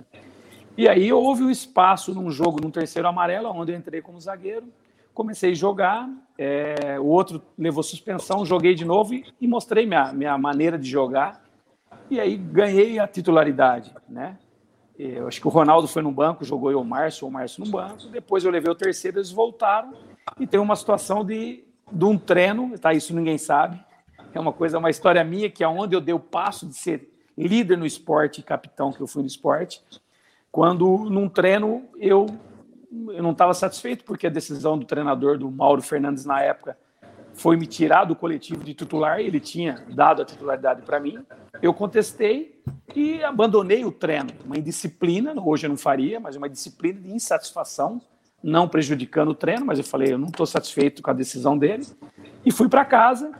E 0.76 0.88
aí 0.88 1.12
houve 1.12 1.42
um 1.42 1.50
espaço 1.50 2.14
num 2.14 2.30
jogo, 2.30 2.60
num 2.62 2.70
terceiro 2.70 3.06
amarelo, 3.06 3.50
onde 3.50 3.72
eu 3.72 3.76
entrei 3.76 4.00
como 4.00 4.20
zagueiro, 4.20 4.66
comecei 5.14 5.52
a 5.52 5.54
jogar, 5.54 6.08
é, 6.38 6.98
o 6.98 7.06
outro 7.06 7.42
levou 7.58 7.82
suspensão, 7.82 8.44
joguei 8.46 8.74
de 8.74 8.84
novo 8.84 9.14
e, 9.14 9.24
e, 9.40 9.46
mostrei 9.46 9.86
minha, 9.86 10.12
minha 10.12 10.38
maneira 10.38 10.78
de 10.78 10.88
jogar. 10.88 11.44
E 12.08 12.18
aí 12.18 12.36
ganhei 12.36 12.98
a 12.98 13.06
titularidade, 13.06 13.94
né? 14.08 14.38
Eu 14.98 15.28
acho 15.28 15.40
que 15.40 15.46
o 15.46 15.50
Ronaldo 15.50 15.88
foi 15.88 16.02
no 16.02 16.12
banco, 16.12 16.44
jogou 16.44 16.70
eu 16.70 16.80
o 16.80 16.84
Márcio, 16.84 17.26
o 17.26 17.30
Márcio 17.30 17.64
no 17.64 17.70
banco. 17.70 18.06
Depois 18.08 18.44
eu 18.44 18.50
levei 18.50 18.70
o 18.70 18.74
terceiro, 18.74 19.16
eles 19.16 19.30
voltaram 19.30 19.94
E 20.38 20.46
tem 20.46 20.60
uma 20.60 20.76
situação 20.76 21.24
de, 21.24 21.64
de 21.90 22.04
um 22.04 22.18
treino, 22.18 22.78
tá? 22.78 22.92
Isso 22.92 23.14
ninguém 23.14 23.38
sabe. 23.38 23.82
É 24.34 24.38
uma 24.38 24.52
coisa, 24.52 24.78
uma 24.78 24.90
história 24.90 25.24
minha, 25.24 25.48
que 25.50 25.64
é 25.64 25.68
onde 25.68 25.96
eu 25.96 26.00
dei 26.02 26.14
o 26.14 26.20
passo 26.20 26.66
de 26.66 26.74
ser 26.74 27.10
líder 27.36 27.78
no 27.78 27.86
esporte, 27.86 28.42
capitão 28.42 28.92
que 28.92 29.00
eu 29.00 29.06
fui 29.06 29.22
no 29.22 29.28
esporte, 29.28 29.82
quando 30.52 30.86
num 31.10 31.28
treino 31.28 31.88
eu, 31.98 32.26
eu 32.90 33.22
não 33.22 33.32
estava 33.32 33.54
satisfeito, 33.54 34.04
porque 34.04 34.26
a 34.26 34.30
decisão 34.30 34.78
do 34.78 34.84
treinador, 34.84 35.38
do 35.38 35.50
Mauro 35.50 35.82
Fernandes, 35.82 36.24
na 36.24 36.42
época, 36.42 36.76
foi 37.32 37.56
me 37.56 37.66
tirar 37.66 38.04
do 38.04 38.16
coletivo 38.16 38.64
de 38.64 38.74
titular, 38.74 39.20
ele 39.20 39.40
tinha 39.40 39.84
dado 39.88 40.22
a 40.22 40.24
titularidade 40.24 40.82
para 40.82 40.98
mim. 40.98 41.18
Eu 41.62 41.72
contestei 41.72 42.60
e 42.94 43.22
abandonei 43.22 43.84
o 43.84 43.92
treino. 43.92 44.30
Uma 44.44 44.58
indisciplina, 44.58 45.32
hoje 45.40 45.66
eu 45.66 45.70
não 45.70 45.76
faria, 45.76 46.18
mas 46.18 46.36
uma 46.36 46.48
disciplina 46.48 47.00
de 47.00 47.12
insatisfação, 47.12 48.00
não 48.42 48.68
prejudicando 48.68 49.30
o 49.30 49.34
treino, 49.34 49.64
mas 49.64 49.78
eu 49.78 49.84
falei, 49.84 50.12
eu 50.12 50.18
não 50.18 50.28
estou 50.28 50.46
satisfeito 50.46 51.02
com 51.02 51.10
a 51.10 51.14
decisão 51.14 51.56
dele. 51.56 51.86
E 52.44 52.50
fui 52.50 52.68
para 52.68 52.84
casa, 52.84 53.30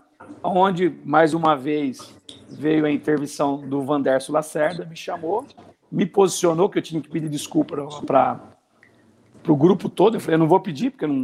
onde, 0.43 0.95
mais 1.05 1.35
uma 1.35 1.57
vez, 1.57 2.15
veio 2.49 2.85
a 2.87 2.91
intervenção 2.91 3.59
do 3.59 3.83
Vanderso 3.83 4.33
Lacerda, 4.33 4.85
me 4.85 4.97
chamou, 4.97 5.47
me 5.91 6.07
posicionou 6.07 6.69
que 6.69 6.79
eu 6.79 6.83
tinha 6.83 7.01
que 7.01 7.09
pedir 7.09 7.29
desculpa 7.29 7.77
para 8.07 8.39
para 9.43 9.53
o 9.53 9.57
grupo 9.57 9.89
todo. 9.89 10.17
Eu 10.17 10.21
falei, 10.21 10.35
eu 10.35 10.41
não 10.41 10.49
vou 10.49 10.61
pedir, 10.61 10.91
porque 10.91 11.07
não, 11.07 11.15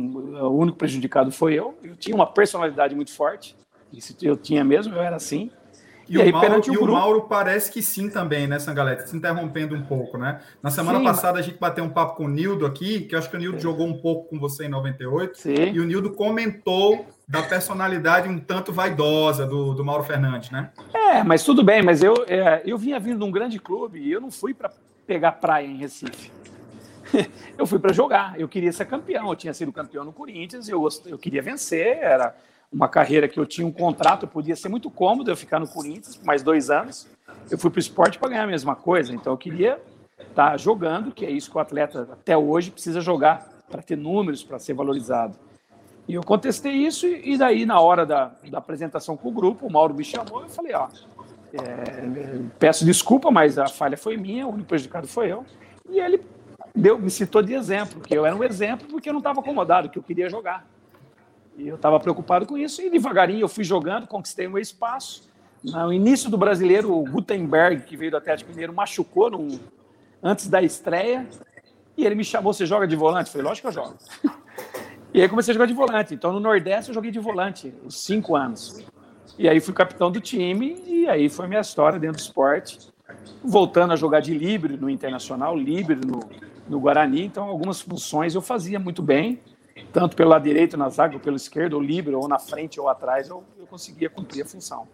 o 0.50 0.58
único 0.58 0.78
prejudicado 0.78 1.30
foi 1.30 1.54
eu. 1.54 1.78
Eu 1.82 1.96
tinha 1.96 2.14
uma 2.14 2.26
personalidade 2.26 2.94
muito 2.94 3.12
forte, 3.12 3.56
isso 3.92 4.16
eu 4.22 4.36
tinha 4.36 4.64
mesmo, 4.64 4.94
eu 4.94 5.02
era 5.02 5.16
assim. 5.16 5.50
E, 6.08 6.14
e, 6.14 6.18
o, 6.18 6.22
aí, 6.22 6.32
Mauro, 6.32 6.58
o, 6.58 6.62
grupo... 6.62 6.84
o, 6.84 6.92
Mauro, 6.92 7.22
parece 7.22 7.70
que 7.70 7.82
sim 7.82 8.08
também, 8.08 8.46
né, 8.46 8.58
Sangalete? 8.58 9.08
Se 9.08 9.16
interrompendo 9.16 9.74
um 9.74 9.82
pouco, 9.82 10.16
né? 10.16 10.40
Na 10.62 10.70
semana 10.70 10.98
sim, 10.98 11.04
passada 11.04 11.34
mas... 11.34 11.44
a 11.44 11.48
gente 11.48 11.58
bateu 11.58 11.84
um 11.84 11.88
papo 11.88 12.16
com 12.16 12.26
o 12.26 12.28
Nildo 12.28 12.64
aqui, 12.64 13.00
que 13.00 13.14
eu 13.14 13.18
acho 13.18 13.28
que 13.28 13.36
o 13.36 13.38
Nildo 13.38 13.58
sim. 13.58 13.62
jogou 13.62 13.86
um 13.86 13.98
pouco 13.98 14.28
com 14.30 14.38
você 14.38 14.66
em 14.66 14.68
98. 14.68 15.36
Sim. 15.36 15.72
E 15.72 15.80
o 15.80 15.84
Nildo 15.84 16.12
comentou 16.12 17.06
da 17.26 17.42
personalidade 17.42 18.28
um 18.28 18.38
tanto 18.38 18.72
vaidosa 18.72 19.46
do, 19.46 19.74
do 19.74 19.84
Mauro 19.84 20.04
Fernandes, 20.04 20.50
né? 20.50 20.70
É, 20.94 21.24
mas 21.24 21.42
tudo 21.42 21.64
bem, 21.64 21.82
mas 21.82 22.02
eu, 22.02 22.14
é, 22.28 22.62
eu 22.64 22.78
vinha 22.78 23.00
vindo 23.00 23.18
de 23.18 23.24
um 23.24 23.30
grande 23.32 23.58
clube 23.58 23.98
e 23.98 24.12
eu 24.12 24.20
não 24.20 24.30
fui 24.30 24.54
para 24.54 24.70
pegar 25.06 25.32
praia 25.32 25.66
em 25.66 25.76
Recife. 25.76 26.30
eu 27.56 27.66
fui 27.66 27.78
para 27.78 27.92
jogar, 27.92 28.38
eu 28.38 28.48
queria 28.48 28.72
ser 28.72 28.86
campeão, 28.86 29.28
eu 29.28 29.36
tinha 29.36 29.54
sido 29.54 29.72
campeão 29.72 30.04
no 30.04 30.12
Corinthians, 30.12 30.68
eu, 30.68 30.86
eu 31.06 31.18
queria 31.18 31.42
vencer, 31.42 31.98
era 31.98 32.34
uma 32.72 32.88
carreira 32.88 33.28
que 33.28 33.38
eu 33.38 33.46
tinha 33.46 33.66
um 33.66 33.72
contrato, 33.72 34.26
podia 34.26 34.56
ser 34.56 34.68
muito 34.68 34.90
cômodo 34.90 35.30
eu 35.30 35.36
ficar 35.36 35.60
no 35.60 35.68
Corinthians 35.68 36.16
por 36.16 36.26
mais 36.26 36.42
dois 36.42 36.70
anos. 36.70 37.06
Eu 37.50 37.58
fui 37.58 37.70
para 37.70 37.78
o 37.78 37.80
esporte 37.80 38.18
para 38.18 38.28
ganhar 38.28 38.44
a 38.44 38.48
mesma 38.48 38.74
coisa, 38.74 39.14
então 39.14 39.32
eu 39.32 39.38
queria 39.38 39.80
estar 40.18 40.50
tá 40.50 40.56
jogando, 40.56 41.12
que 41.12 41.24
é 41.24 41.30
isso 41.30 41.50
que 41.50 41.56
o 41.56 41.60
atleta 41.60 42.08
até 42.12 42.36
hoje 42.36 42.70
precisa 42.70 43.00
jogar 43.00 43.48
para 43.70 43.82
ter 43.82 43.96
números, 43.96 44.42
para 44.42 44.58
ser 44.58 44.74
valorizado. 44.74 45.36
E 46.08 46.14
eu 46.14 46.22
contestei 46.22 46.72
isso, 46.72 47.06
e 47.06 47.36
daí, 47.36 47.66
na 47.66 47.80
hora 47.80 48.06
da, 48.06 48.32
da 48.48 48.58
apresentação 48.58 49.16
com 49.16 49.28
o 49.28 49.32
grupo, 49.32 49.66
o 49.66 49.72
Mauro 49.72 49.92
me 49.92 50.04
chamou 50.04 50.40
e 50.40 50.44
eu 50.44 50.48
falei: 50.48 50.72
Ó, 50.74 50.88
é, 51.52 52.40
peço 52.58 52.84
desculpa, 52.84 53.30
mas 53.30 53.58
a 53.58 53.66
falha 53.66 53.96
foi 53.96 54.16
minha, 54.16 54.46
o 54.46 54.50
único 54.52 54.68
prejudicado 54.68 55.08
foi 55.08 55.32
eu. 55.32 55.44
E 55.88 55.98
ele 55.98 56.20
deu, 56.76 56.98
me 56.98 57.10
citou 57.10 57.42
de 57.42 57.54
exemplo, 57.54 58.00
que 58.00 58.14
eu 58.14 58.26
era 58.26 58.36
um 58.36 58.44
exemplo 58.44 58.86
porque 58.88 59.08
eu 59.08 59.12
não 59.12 59.20
estava 59.20 59.40
acomodado, 59.40 59.88
que 59.88 59.98
eu 59.98 60.02
queria 60.02 60.28
jogar. 60.28 60.66
E 61.56 61.66
eu 61.66 61.76
estava 61.76 61.98
preocupado 61.98 62.44
com 62.44 62.58
isso, 62.58 62.82
e 62.82 62.90
devagarinho 62.90 63.40
eu 63.40 63.48
fui 63.48 63.64
jogando, 63.64 64.06
conquistei 64.06 64.46
o 64.46 64.50
meu 64.50 64.60
espaço. 64.60 65.28
No 65.64 65.92
início 65.92 66.30
do 66.30 66.36
brasileiro, 66.36 66.92
o 66.92 67.02
Gutenberg, 67.02 67.82
que 67.82 67.96
veio 67.96 68.10
do 68.10 68.18
Atlético 68.18 68.50
Mineiro, 68.50 68.74
machucou 68.74 69.30
antes 70.22 70.48
da 70.48 70.62
estreia, 70.62 71.26
e 71.96 72.04
ele 72.04 72.14
me 72.14 72.24
chamou, 72.24 72.52
você 72.52 72.66
joga 72.66 72.86
de 72.86 72.94
volante? 72.94 73.28
Eu 73.28 73.32
falei, 73.32 73.46
lógico 73.46 73.70
que 73.70 73.78
eu 73.78 73.82
jogo. 73.82 73.96
e 75.14 75.22
aí 75.22 75.28
comecei 75.28 75.52
a 75.52 75.54
jogar 75.54 75.66
de 75.66 75.72
volante. 75.72 76.12
Então, 76.12 76.30
no 76.30 76.38
Nordeste, 76.38 76.90
eu 76.90 76.94
joguei 76.94 77.10
de 77.10 77.18
volante, 77.18 77.72
os 77.84 78.04
cinco 78.04 78.36
anos. 78.36 78.84
E 79.38 79.48
aí 79.48 79.58
fui 79.60 79.72
capitão 79.72 80.10
do 80.10 80.20
time, 80.20 80.82
e 80.86 81.08
aí 81.08 81.30
foi 81.30 81.46
minha 81.46 81.60
história 81.60 81.98
dentro 81.98 82.18
do 82.18 82.20
esporte. 82.20 82.78
Voltando 83.42 83.94
a 83.94 83.96
jogar 83.96 84.20
de 84.20 84.36
livre 84.36 84.76
no 84.76 84.90
Internacional, 84.90 85.56
livre 85.56 85.96
no, 85.96 86.20
no 86.68 86.80
Guarani, 86.80 87.24
então 87.24 87.44
algumas 87.44 87.80
funções 87.80 88.34
eu 88.34 88.42
fazia 88.42 88.78
muito 88.78 89.02
bem, 89.02 89.40
tanto 89.92 90.16
pelo 90.16 90.30
lado 90.30 90.42
direito 90.42 90.76
na 90.76 90.88
zaga, 90.88 91.14
ou 91.14 91.20
pelo 91.20 91.36
esquerdo, 91.36 91.74
ou 91.74 91.82
livre, 91.82 92.14
ou 92.14 92.26
na 92.28 92.38
frente 92.38 92.80
ou 92.80 92.88
atrás, 92.88 93.28
eu, 93.28 93.44
eu 93.58 93.66
conseguia 93.66 94.08
cumprir 94.08 94.42
a 94.42 94.46
função. 94.46 94.86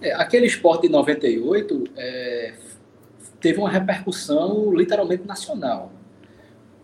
É, 0.00 0.14
aquele 0.14 0.46
esporte 0.46 0.82
de 0.82 0.88
98 0.90 1.84
é, 1.96 2.54
teve 3.40 3.58
uma 3.58 3.68
repercussão 3.68 4.72
literalmente 4.74 5.26
nacional. 5.26 5.90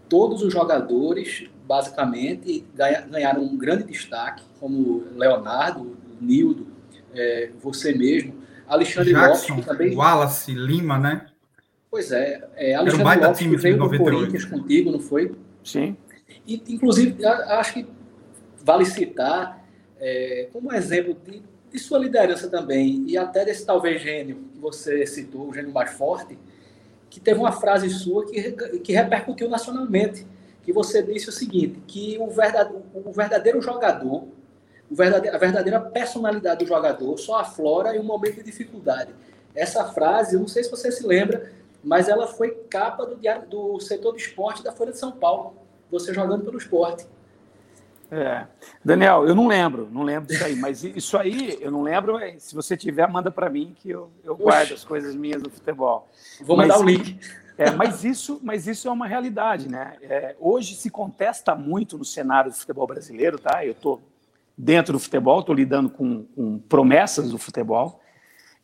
Todos 0.08 0.42
os 0.42 0.52
jogadores, 0.52 1.48
basicamente, 1.66 2.64
ganharam 2.74 3.42
um 3.42 3.56
grande 3.56 3.84
destaque, 3.84 4.42
como 4.60 5.04
Leonardo, 5.14 5.96
Nildo, 6.20 6.66
é, 7.14 7.50
você 7.60 7.94
mesmo, 7.94 8.34
Alexandre 8.66 9.12
Jackson, 9.12 9.54
Lopes 9.54 9.66
também. 9.66 9.94
Wallace, 9.94 10.52
Lima, 10.52 10.98
né? 10.98 11.26
Pois 11.94 12.10
é, 12.10 12.42
é 12.56 12.74
Alexandre 12.74 13.06
Era 13.06 13.28
Lopes 13.28 13.38
time 13.38 13.56
veio 13.56 13.78
do 13.78 13.96
Corinthians 13.96 14.44
contigo, 14.44 14.90
não 14.90 14.98
foi? 14.98 15.32
Sim. 15.62 15.96
E, 16.44 16.60
inclusive, 16.70 17.24
acho 17.24 17.72
que 17.72 17.86
vale 18.64 18.84
citar 18.84 19.64
é, 20.00 20.48
como 20.52 20.72
exemplo 20.72 21.16
de, 21.24 21.40
de, 21.70 21.78
sua 21.78 22.00
liderança 22.00 22.48
também, 22.48 23.04
e 23.06 23.16
até 23.16 23.44
desse 23.44 23.64
talvez 23.64 24.02
gênio 24.02 24.38
que 24.52 24.58
você 24.58 25.06
citou, 25.06 25.48
o 25.48 25.54
gênio 25.54 25.72
mais 25.72 25.92
forte, 25.92 26.36
que 27.08 27.20
teve 27.20 27.38
uma 27.38 27.52
frase 27.52 27.88
sua 27.90 28.26
que, 28.26 28.42
que 28.80 28.92
repercutiu 28.92 29.48
nacionalmente, 29.48 30.26
que 30.64 30.72
você 30.72 31.00
disse 31.00 31.28
o 31.28 31.32
seguinte, 31.32 31.80
que 31.86 32.18
o 32.18 32.26
verdadeiro, 32.26 32.82
o 32.92 33.12
verdadeiro 33.12 33.62
jogador, 33.62 34.26
o 34.90 34.94
verdadeiro, 34.96 35.36
a 35.36 35.38
verdadeira 35.38 35.80
personalidade 35.80 36.64
do 36.64 36.68
jogador 36.68 37.16
só 37.18 37.38
aflora 37.38 37.94
em 37.94 38.00
um 38.00 38.04
momento 38.04 38.34
de 38.38 38.42
dificuldade. 38.42 39.12
Essa 39.54 39.84
frase, 39.84 40.34
eu 40.34 40.40
não 40.40 40.48
sei 40.48 40.64
se 40.64 40.70
você 40.72 40.90
se 40.90 41.06
lembra, 41.06 41.52
mas 41.84 42.08
ela 42.08 42.26
foi 42.26 42.50
capa 42.70 43.04
do, 43.04 43.16
diário, 43.16 43.46
do 43.48 43.78
setor 43.78 44.14
de 44.16 44.22
esporte 44.22 44.62
da 44.62 44.72
Folha 44.72 44.92
de 44.92 44.98
São 44.98 45.12
Paulo, 45.12 45.54
você 45.90 46.12
jogando 46.12 46.44
pelo 46.44 46.58
esporte. 46.58 47.06
É. 48.10 48.46
Daniel, 48.84 49.26
eu 49.26 49.34
não 49.34 49.46
lembro, 49.46 49.88
não 49.90 50.02
lembro 50.02 50.28
disso 50.28 50.44
aí, 50.44 50.56
mas 50.56 50.84
isso 50.84 51.16
aí 51.16 51.58
eu 51.60 51.70
não 51.70 51.82
lembro. 51.82 52.18
Se 52.38 52.54
você 52.54 52.76
tiver, 52.76 53.08
manda 53.08 53.30
para 53.30 53.50
mim 53.50 53.74
que 53.76 53.90
eu, 53.90 54.10
eu 54.22 54.36
guardo 54.36 54.72
as 54.72 54.84
coisas 54.84 55.14
minhas 55.14 55.42
do 55.42 55.50
futebol. 55.50 56.08
Vou 56.40 56.56
mas, 56.56 56.68
mandar 56.68 56.80
o 56.80 56.84
link. 56.84 57.18
É, 57.56 57.70
mas 57.70 58.04
isso, 58.04 58.40
mas 58.42 58.66
isso 58.66 58.88
é 58.88 58.90
uma 58.90 59.06
realidade, 59.06 59.68
né? 59.68 59.96
É, 60.02 60.36
hoje 60.40 60.74
se 60.74 60.90
contesta 60.90 61.54
muito 61.54 61.96
no 61.96 62.04
cenário 62.04 62.50
do 62.50 62.56
futebol 62.56 62.86
brasileiro, 62.86 63.38
tá? 63.38 63.64
Eu 63.64 63.72
estou 63.72 64.02
dentro 64.56 64.92
do 64.92 64.98
futebol, 64.98 65.40
estou 65.40 65.54
lidando 65.54 65.88
com, 65.90 66.24
com, 66.24 66.58
promessas 66.58 67.30
do 67.30 67.38
futebol, 67.38 68.00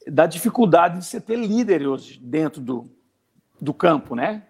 da 0.06 0.26
dificuldade 0.26 0.98
de 0.98 1.04
você 1.04 1.20
ter 1.20 1.36
líder 1.36 1.86
hoje 1.86 2.18
dentro 2.20 2.60
do, 2.60 2.90
do 3.60 3.74
campo, 3.74 4.14
né? 4.14 4.42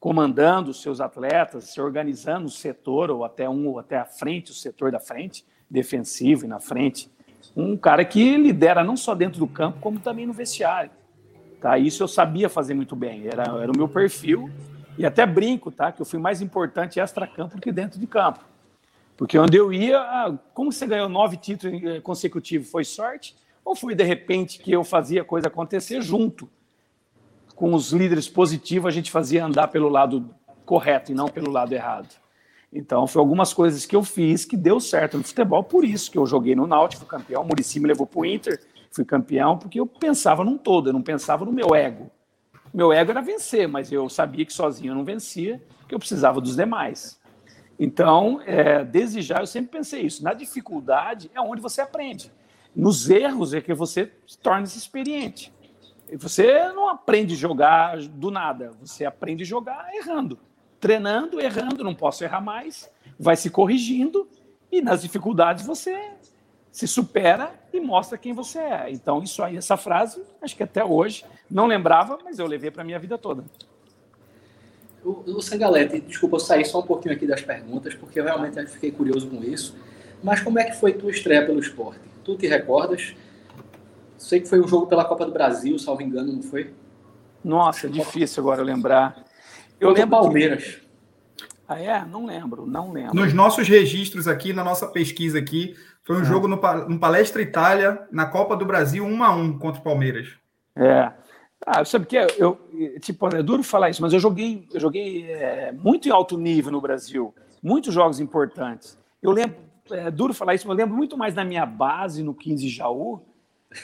Comandando 0.00 0.70
os 0.70 0.82
seus 0.82 1.00
atletas, 1.00 1.64
se 1.64 1.80
organizando 1.80 2.46
o 2.46 2.50
setor, 2.50 3.10
ou 3.10 3.24
até 3.24 3.48
um, 3.48 3.68
ou 3.68 3.78
até 3.78 3.96
a 3.96 4.04
frente, 4.04 4.50
o 4.50 4.54
setor 4.54 4.90
da 4.90 4.98
frente, 4.98 5.44
defensivo 5.70 6.44
e 6.44 6.48
na 6.48 6.58
frente. 6.58 7.10
Um 7.56 7.76
cara 7.76 8.04
que 8.04 8.36
lidera 8.36 8.82
não 8.82 8.96
só 8.96 9.14
dentro 9.14 9.38
do 9.38 9.46
campo, 9.46 9.78
como 9.80 10.00
também 10.00 10.26
no 10.26 10.32
vestiário. 10.32 10.90
Tá? 11.60 11.78
Isso 11.78 12.02
eu 12.02 12.08
sabia 12.08 12.48
fazer 12.48 12.74
muito 12.74 12.96
bem, 12.96 13.26
era, 13.28 13.44
era 13.44 13.70
o 13.70 13.76
meu 13.76 13.88
perfil. 13.88 14.50
E 14.98 15.06
até 15.06 15.24
brinco, 15.24 15.70
tá? 15.70 15.90
Que 15.90 16.02
eu 16.02 16.06
fui 16.06 16.18
mais 16.18 16.42
importante 16.42 17.00
extra-campo 17.00 17.56
do 17.56 17.62
que 17.62 17.72
dentro 17.72 17.98
de 17.98 18.06
campo. 18.06 18.40
Porque 19.16 19.38
onde 19.38 19.56
eu 19.56 19.72
ia, 19.72 20.36
como 20.52 20.72
você 20.72 20.86
ganhou 20.86 21.08
nove 21.08 21.36
títulos 21.36 21.82
eh, 21.82 22.00
consecutivos? 22.00 22.70
Foi 22.70 22.84
sorte? 22.84 23.36
Ou 23.64 23.76
foi 23.76 23.94
de 23.94 24.02
repente 24.02 24.58
que 24.58 24.72
eu 24.72 24.82
fazia 24.82 25.22
a 25.22 25.24
coisa 25.24 25.46
acontecer 25.46 26.02
junto? 26.02 26.48
Com 27.62 27.74
os 27.74 27.92
líderes 27.92 28.28
positivos, 28.28 28.88
a 28.88 28.90
gente 28.90 29.08
fazia 29.08 29.44
andar 29.44 29.68
pelo 29.68 29.88
lado 29.88 30.28
correto 30.66 31.12
e 31.12 31.14
não 31.14 31.28
pelo 31.28 31.48
lado 31.48 31.72
errado. 31.72 32.08
Então, 32.72 33.06
foi 33.06 33.20
algumas 33.20 33.54
coisas 33.54 33.86
que 33.86 33.94
eu 33.94 34.02
fiz 34.02 34.44
que 34.44 34.56
deu 34.56 34.80
certo 34.80 35.16
no 35.16 35.22
futebol, 35.22 35.62
por 35.62 35.84
isso 35.84 36.10
que 36.10 36.18
eu 36.18 36.26
joguei 36.26 36.56
no 36.56 36.66
Náutico, 36.66 37.04
fui 37.04 37.08
campeão, 37.08 37.42
o 37.42 37.46
Muricy 37.46 37.78
me 37.78 37.86
levou 37.86 38.04
para 38.04 38.18
o 38.18 38.26
Inter, 38.26 38.60
fui 38.90 39.04
campeão, 39.04 39.56
porque 39.56 39.78
eu 39.78 39.86
pensava 39.86 40.42
num 40.42 40.58
todo, 40.58 40.88
eu 40.88 40.92
não 40.92 41.02
pensava 41.02 41.44
no 41.44 41.52
meu 41.52 41.72
ego. 41.72 42.10
Meu 42.74 42.92
ego 42.92 43.12
era 43.12 43.22
vencer, 43.22 43.68
mas 43.68 43.92
eu 43.92 44.08
sabia 44.08 44.44
que 44.44 44.52
sozinho 44.52 44.90
eu 44.90 44.96
não 44.96 45.04
vencia, 45.04 45.62
que 45.86 45.94
eu 45.94 46.00
precisava 46.00 46.40
dos 46.40 46.56
demais. 46.56 47.20
Então, 47.78 48.40
é, 48.44 48.84
desde 48.84 49.22
já, 49.22 49.38
eu 49.38 49.46
sempre 49.46 49.78
pensei 49.78 50.02
isso. 50.02 50.24
Na 50.24 50.34
dificuldade 50.34 51.30
é 51.32 51.40
onde 51.40 51.62
você 51.62 51.80
aprende. 51.80 52.32
Nos 52.74 53.08
erros 53.08 53.54
é 53.54 53.60
que 53.60 53.72
você 53.72 54.10
torna-se 54.42 54.76
experiente. 54.76 55.52
Você 56.16 56.68
não 56.72 56.88
aprende 56.88 57.34
a 57.34 57.36
jogar 57.36 57.98
do 57.98 58.30
nada, 58.30 58.72
você 58.80 59.04
aprende 59.04 59.42
a 59.42 59.46
jogar 59.46 59.88
errando. 59.94 60.38
Treinando, 60.80 61.40
errando, 61.40 61.84
não 61.84 61.94
posso 61.94 62.24
errar 62.24 62.40
mais, 62.40 62.90
vai 63.18 63.36
se 63.36 63.50
corrigindo 63.50 64.28
e 64.70 64.80
nas 64.80 65.02
dificuldades 65.02 65.64
você 65.64 66.12
se 66.72 66.88
supera 66.88 67.52
e 67.72 67.78
mostra 67.78 68.16
quem 68.16 68.32
você 68.32 68.58
é. 68.58 68.90
Então, 68.90 69.22
isso 69.22 69.42
aí, 69.42 69.56
essa 69.56 69.76
frase, 69.76 70.22
acho 70.40 70.56
que 70.56 70.62
até 70.62 70.82
hoje, 70.82 71.24
não 71.50 71.66
lembrava, 71.66 72.18
mas 72.24 72.38
eu 72.38 72.46
levei 72.46 72.70
para 72.70 72.82
a 72.82 72.84
minha 72.84 72.98
vida 72.98 73.18
toda. 73.18 73.44
O, 75.04 75.22
o 75.36 75.42
Sangalete, 75.42 76.00
desculpa 76.00 76.36
eu 76.36 76.40
sair 76.40 76.64
só 76.64 76.80
um 76.80 76.86
pouquinho 76.86 77.14
aqui 77.14 77.26
das 77.26 77.42
perguntas, 77.42 77.94
porque 77.94 78.18
eu 78.18 78.24
realmente 78.24 78.66
fiquei 78.66 78.90
curioso 78.90 79.28
com 79.28 79.44
isso. 79.44 79.76
Mas 80.22 80.40
como 80.40 80.58
é 80.58 80.64
que 80.64 80.76
foi 80.76 80.94
tua 80.94 81.10
estreia 81.10 81.44
pelo 81.44 81.60
esporte? 81.60 82.00
Tu 82.24 82.36
te 82.36 82.46
recordas? 82.46 83.14
Sei 84.22 84.40
que 84.40 84.48
foi 84.48 84.60
um 84.60 84.68
jogo 84.68 84.86
pela 84.86 85.04
Copa 85.04 85.26
do 85.26 85.32
Brasil, 85.32 85.76
salvo 85.78 86.00
engano, 86.00 86.32
não 86.32 86.42
foi? 86.42 86.72
Nossa, 87.44 87.88
é 87.88 87.90
difícil 87.90 88.40
agora 88.40 88.62
lembrar. 88.62 89.24
Eu, 89.80 89.88
eu 89.88 89.94
lembro 89.94 90.10
Palmeiras. 90.10 90.64
Que... 90.64 90.82
Ah, 91.66 91.80
é? 91.80 92.04
Não 92.04 92.24
lembro, 92.24 92.64
não 92.64 92.92
lembro. 92.92 93.14
Nos 93.14 93.32
nossos 93.34 93.66
registros 93.66 94.28
aqui, 94.28 94.52
na 94.52 94.62
nossa 94.62 94.86
pesquisa 94.86 95.38
aqui, 95.38 95.74
foi 96.04 96.16
um 96.16 96.22
é. 96.22 96.24
jogo 96.24 96.46
no, 96.46 96.56
no 96.88 97.00
Palestra 97.00 97.42
Itália, 97.42 98.06
na 98.12 98.26
Copa 98.26 98.56
do 98.56 98.64
Brasil, 98.64 99.04
1 99.04 99.24
a 99.24 99.34
1 99.34 99.58
contra 99.58 99.80
o 99.80 99.84
Palmeiras. 99.84 100.28
É. 100.76 101.12
Ah, 101.66 101.84
sabe 101.84 102.06
que 102.06 102.16
eu, 102.16 102.60
tipo, 103.00 103.26
é 103.34 103.42
duro 103.42 103.64
falar 103.64 103.90
isso, 103.90 104.02
mas 104.02 104.12
eu 104.12 104.20
joguei, 104.20 104.66
eu 104.72 104.80
joguei 104.80 105.30
é, 105.30 105.72
muito 105.72 106.08
em 106.08 106.12
alto 106.12 106.38
nível 106.38 106.70
no 106.70 106.80
Brasil, 106.80 107.34
muitos 107.62 107.92
jogos 107.92 108.20
importantes. 108.20 108.96
Eu 109.20 109.32
lembro, 109.32 109.56
é 109.90 110.10
duro 110.10 110.32
falar 110.32 110.54
isso, 110.54 110.66
mas 110.66 110.78
eu 110.78 110.84
lembro 110.84 110.96
muito 110.96 111.18
mais 111.18 111.34
da 111.34 111.44
minha 111.44 111.66
base 111.66 112.22
no 112.22 112.34
15 112.34 112.68
Jaú, 112.68 113.31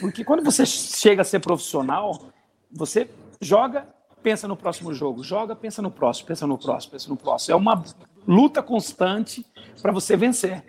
porque 0.00 0.24
quando 0.24 0.44
você 0.44 0.64
chega 0.66 1.22
a 1.22 1.24
ser 1.24 1.40
profissional, 1.40 2.20
você 2.70 3.08
joga, 3.40 3.86
pensa 4.22 4.46
no 4.46 4.56
próximo 4.56 4.92
jogo, 4.92 5.22
joga, 5.22 5.54
pensa 5.54 5.80
no 5.80 5.90
próximo, 5.90 6.28
pensa 6.28 6.46
no 6.46 6.58
próximo, 6.58 6.92
pensa 6.92 7.08
no 7.08 7.16
próximo. 7.16 7.54
É 7.54 7.56
uma 7.56 7.82
luta 8.26 8.62
constante 8.62 9.44
para 9.80 9.92
você 9.92 10.16
vencer. 10.16 10.62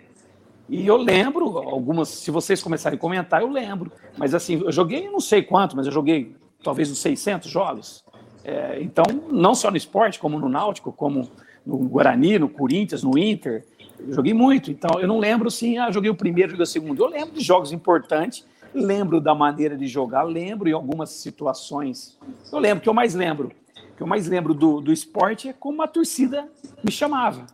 E 0.68 0.86
eu 0.86 0.96
lembro, 0.96 1.58
algumas, 1.58 2.08
se 2.08 2.30
vocês 2.30 2.62
começarem 2.62 2.96
a 2.96 3.00
comentar, 3.00 3.42
eu 3.42 3.50
lembro. 3.50 3.90
Mas 4.16 4.34
assim, 4.34 4.62
eu 4.64 4.70
joguei 4.70 5.10
não 5.10 5.20
sei 5.20 5.42
quanto, 5.42 5.76
mas 5.76 5.86
eu 5.86 5.92
joguei 5.92 6.36
talvez 6.62 6.90
uns 6.90 6.98
600 6.98 7.50
jogos. 7.50 8.04
É, 8.44 8.78
então, 8.80 9.04
não 9.30 9.54
só 9.54 9.70
no 9.70 9.76
esporte, 9.76 10.18
como 10.18 10.38
no 10.38 10.48
Náutico, 10.48 10.92
como 10.92 11.28
no 11.66 11.76
Guarani, 11.76 12.38
no 12.38 12.48
Corinthians, 12.48 13.02
no 13.02 13.18
Inter, 13.18 13.66
eu 13.98 14.14
joguei 14.14 14.32
muito. 14.32 14.70
Então, 14.70 15.00
eu 15.00 15.08
não 15.08 15.18
lembro 15.18 15.48
assim, 15.48 15.76
ah, 15.76 15.90
joguei 15.90 16.10
o 16.10 16.14
primeiro, 16.14 16.50
joguei 16.52 16.64
o 16.64 16.66
segundo. 16.66 17.02
Eu 17.02 17.08
lembro 17.08 17.34
de 17.34 17.44
jogos 17.44 17.72
importantes, 17.72 18.46
lembro 18.74 19.20
da 19.20 19.34
maneira 19.34 19.76
de 19.76 19.86
jogar, 19.86 20.22
lembro 20.22 20.68
em 20.68 20.72
algumas 20.72 21.10
situações. 21.10 22.18
Eu 22.52 22.58
lembro, 22.58 22.82
que 22.82 22.88
eu 22.88 22.94
mais 22.94 23.14
lembro, 23.14 23.52
que 23.96 24.02
eu 24.02 24.06
mais 24.06 24.26
lembro 24.26 24.54
do, 24.54 24.80
do 24.80 24.92
esporte 24.92 25.48
é 25.48 25.52
como 25.52 25.82
a 25.82 25.88
torcida 25.88 26.48
me 26.82 26.90
chamava. 26.90 27.46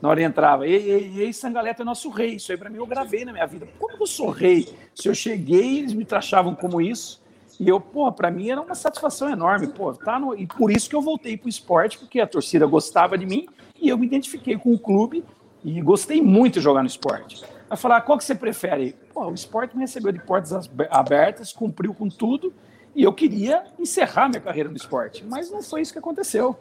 Na 0.00 0.08
hora 0.08 0.22
entrava, 0.22 0.66
ei, 0.66 0.90
ei, 0.90 1.12
ei, 1.18 1.32
Sangaleta 1.32 1.82
é 1.82 1.84
nosso 1.84 2.10
rei. 2.10 2.34
Isso 2.36 2.52
aí 2.52 2.58
para 2.58 2.68
mim 2.68 2.76
eu 2.76 2.86
gravei 2.86 3.24
na 3.24 3.32
minha 3.32 3.46
vida. 3.46 3.66
Como 3.78 3.96
eu 3.98 4.06
sou 4.06 4.30
rei? 4.30 4.68
Se 4.94 5.08
eu 5.08 5.14
cheguei, 5.14 5.78
eles 5.78 5.94
me 5.94 6.04
tratavam 6.04 6.54
como 6.54 6.80
isso. 6.80 7.22
E 7.58 7.68
eu, 7.68 7.80
pô, 7.80 8.10
para 8.10 8.30
mim 8.30 8.50
era 8.50 8.60
uma 8.60 8.74
satisfação 8.74 9.30
enorme, 9.30 9.68
pô, 9.68 9.94
tá 9.94 10.18
no... 10.18 10.34
e 10.34 10.46
por 10.46 10.70
isso 10.70 10.90
que 10.90 10.96
eu 10.96 11.00
voltei 11.00 11.36
para 11.36 11.46
o 11.46 11.48
esporte, 11.48 11.98
porque 11.98 12.20
a 12.20 12.26
torcida 12.26 12.66
gostava 12.66 13.16
de 13.16 13.24
mim 13.24 13.46
e 13.80 13.88
eu 13.88 13.96
me 13.96 14.06
identifiquei 14.06 14.58
com 14.58 14.72
o 14.72 14.78
clube 14.78 15.24
e 15.64 15.80
gostei 15.80 16.20
muito 16.20 16.54
de 16.54 16.60
jogar 16.60 16.82
no 16.82 16.88
esporte. 16.88 17.44
Vai 17.68 17.78
falar, 17.78 18.00
qual 18.02 18.18
que 18.18 18.24
você 18.24 18.34
prefere? 18.34 18.96
Pô, 19.14 19.28
o 19.28 19.34
esporte 19.34 19.76
me 19.76 19.82
recebeu 19.82 20.10
de 20.10 20.18
portas 20.18 20.68
abertas, 20.90 21.52
cumpriu 21.52 21.94
com 21.94 22.08
tudo 22.08 22.52
e 22.96 23.04
eu 23.04 23.12
queria 23.12 23.62
encerrar 23.78 24.28
minha 24.28 24.40
carreira 24.40 24.68
no 24.68 24.76
esporte, 24.76 25.24
mas 25.24 25.48
não 25.52 25.62
foi 25.62 25.82
isso 25.82 25.92
que 25.92 26.00
aconteceu. 26.00 26.58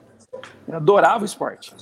Eu 0.68 0.76
adorava 0.76 1.24
o 1.24 1.26
esporte. 1.26 1.74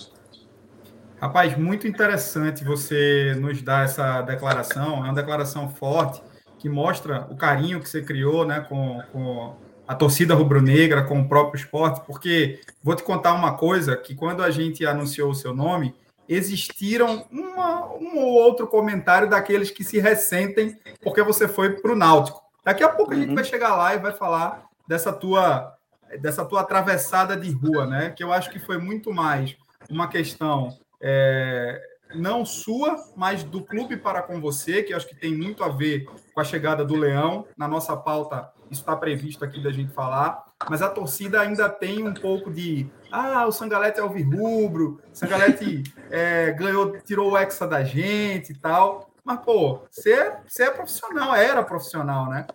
Rapaz, 1.20 1.58
muito 1.58 1.88
interessante 1.88 2.64
você 2.64 3.36
nos 3.40 3.62
dar 3.62 3.84
essa 3.84 4.22
declaração, 4.22 5.06
é 5.06 5.10
uma 5.10 5.14
declaração 5.14 5.70
forte 5.70 6.24
que 6.58 6.70
mostra 6.70 7.28
o 7.30 7.36
carinho 7.36 7.82
que 7.82 7.90
você 7.90 8.02
criou 8.02 8.46
né, 8.46 8.62
com, 8.62 9.02
com 9.12 9.54
a 9.86 9.94
torcida 9.94 10.34
rubro-negra, 10.34 11.04
com 11.04 11.20
o 11.20 11.28
próprio 11.28 11.60
esporte, 11.60 12.02
porque 12.06 12.62
vou 12.82 12.96
te 12.96 13.04
contar 13.04 13.34
uma 13.34 13.58
coisa, 13.58 13.98
que 13.98 14.16
quando 14.16 14.42
a 14.42 14.50
gente 14.50 14.86
anunciou 14.86 15.32
o 15.32 15.36
seu 15.36 15.54
nome, 15.54 15.94
existiram 16.28 17.26
uma, 17.32 17.86
um 17.94 18.18
ou 18.18 18.34
outro 18.34 18.68
comentário 18.68 19.30
daqueles 19.30 19.72
que 19.72 19.84
se 19.84 20.00
ressentem 20.00 20.80
porque 21.02 21.22
você 21.22 21.48
foi 21.48 21.72
para 21.76 21.92
o 21.92 21.96
Náutico. 21.96 22.42
Daqui 22.64 22.84
a 22.84 22.90
pouco 22.90 23.14
a 23.14 23.16
gente 23.16 23.30
uhum. 23.30 23.36
vai 23.36 23.44
chegar 23.44 23.76
lá 23.76 23.96
e 23.96 24.00
vai 24.00 24.14
falar 24.14 24.66
dessa 24.88 25.12
tua 25.12 25.76
dessa 26.20 26.44
tua 26.44 26.62
atravessada 26.62 27.38
de 27.38 27.50
rua, 27.52 27.86
né? 27.86 28.10
Que 28.10 28.24
eu 28.24 28.34
acho 28.34 28.50
que 28.50 28.60
foi 28.60 28.78
muito 28.78 29.14
mais 29.14 29.56
uma 29.90 30.10
questão 30.10 30.78
é, 31.02 31.82
não 32.16 32.46
sua, 32.46 32.98
mas 33.16 33.44
do 33.44 33.62
clube 33.62 33.98
para 33.98 34.22
com 34.22 34.40
você, 34.40 34.84
que 34.84 34.94
acho 34.94 35.08
que 35.08 35.16
tem 35.16 35.36
muito 35.36 35.64
a 35.64 35.70
ver 35.70 36.06
com 36.34 36.42
a 36.42 36.44
chegada 36.44 36.84
do 36.84 36.96
Leão. 36.96 37.46
Na 37.58 37.68
nossa 37.68 37.96
pauta, 37.96 38.52
isso 38.70 38.82
está 38.82 38.96
previsto 38.96 39.44
aqui 39.44 39.62
da 39.62 39.72
gente 39.72 39.94
falar. 39.94 40.44
Mas 40.70 40.82
a 40.82 40.90
torcida 40.90 41.42
ainda 41.42 41.70
tem 41.70 42.08
um 42.08 42.14
pouco 42.14 42.52
de. 42.52 42.90
Ah, 43.12 43.46
o 43.46 43.52
Sangalete 43.52 44.00
é 44.00 44.02
alvirrubro, 44.02 45.02
o 45.12 45.16
Sangalete 45.16 45.84
é, 46.10 46.52
ganhou, 46.52 46.98
tirou 47.00 47.32
o 47.32 47.38
Hexa 47.38 47.68
da 47.68 47.84
gente 47.84 48.52
e 48.52 48.56
tal. 48.56 49.10
Mas, 49.24 49.40
pô, 49.42 49.82
você, 49.90 50.14
é, 50.14 50.40
você 50.48 50.64
é 50.64 50.72
profissional, 50.72 51.36
era 51.36 51.62
profissional, 51.64 52.30
né? 52.30 52.48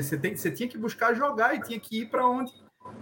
Você, 0.00 0.16
tem, 0.16 0.36
você 0.36 0.50
tinha 0.50 0.68
que 0.68 0.78
buscar 0.78 1.14
jogar 1.14 1.54
e 1.54 1.60
tinha 1.60 1.80
que 1.80 2.02
ir 2.02 2.06
para 2.06 2.26
onde 2.26 2.52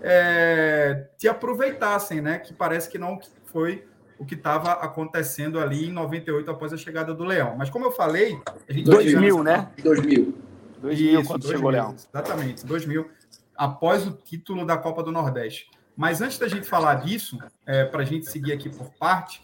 é, 0.03 1.07
te 1.18 1.29
aproveitassem, 1.29 2.20
né? 2.20 2.38
Que 2.38 2.55
parece 2.55 2.88
que 2.88 2.99
não 2.99 3.18
foi 3.44 3.87
o 4.18 4.25
que 4.25 4.35
estava 4.35 4.73
acontecendo 4.73 5.59
ali 5.59 5.88
em 5.88 5.92
98 5.92 6.51
após 6.51 6.73
a 6.73 6.77
chegada 6.77 7.12
do 7.12 7.25
Leão. 7.25 7.57
Mas 7.57 7.68
como 7.68 7.87
eu 7.87 7.92
falei, 7.92 8.38
a 8.68 8.73
gente 8.73 8.85
2000, 8.85 9.42
né? 9.42 9.70
2000. 9.83 10.35
2000 10.81 11.25
quando 11.25 11.42
2000, 11.42 11.51
chegou 11.51 11.68
o 11.68 11.73
Leão. 11.73 11.94
Exatamente, 11.94 12.64
2000 12.64 13.11
após 13.61 14.07
o 14.07 14.12
título 14.12 14.64
da 14.64 14.79
Copa 14.79 15.03
do 15.03 15.12
Nordeste. 15.12 15.70
Mas 16.00 16.22
antes 16.22 16.38
da 16.38 16.48
gente 16.48 16.66
falar 16.66 16.94
disso, 16.94 17.38
é, 17.66 17.84
para 17.84 18.00
a 18.00 18.06
gente 18.06 18.24
seguir 18.24 18.54
aqui 18.54 18.70
por 18.70 18.88
parte, 18.94 19.42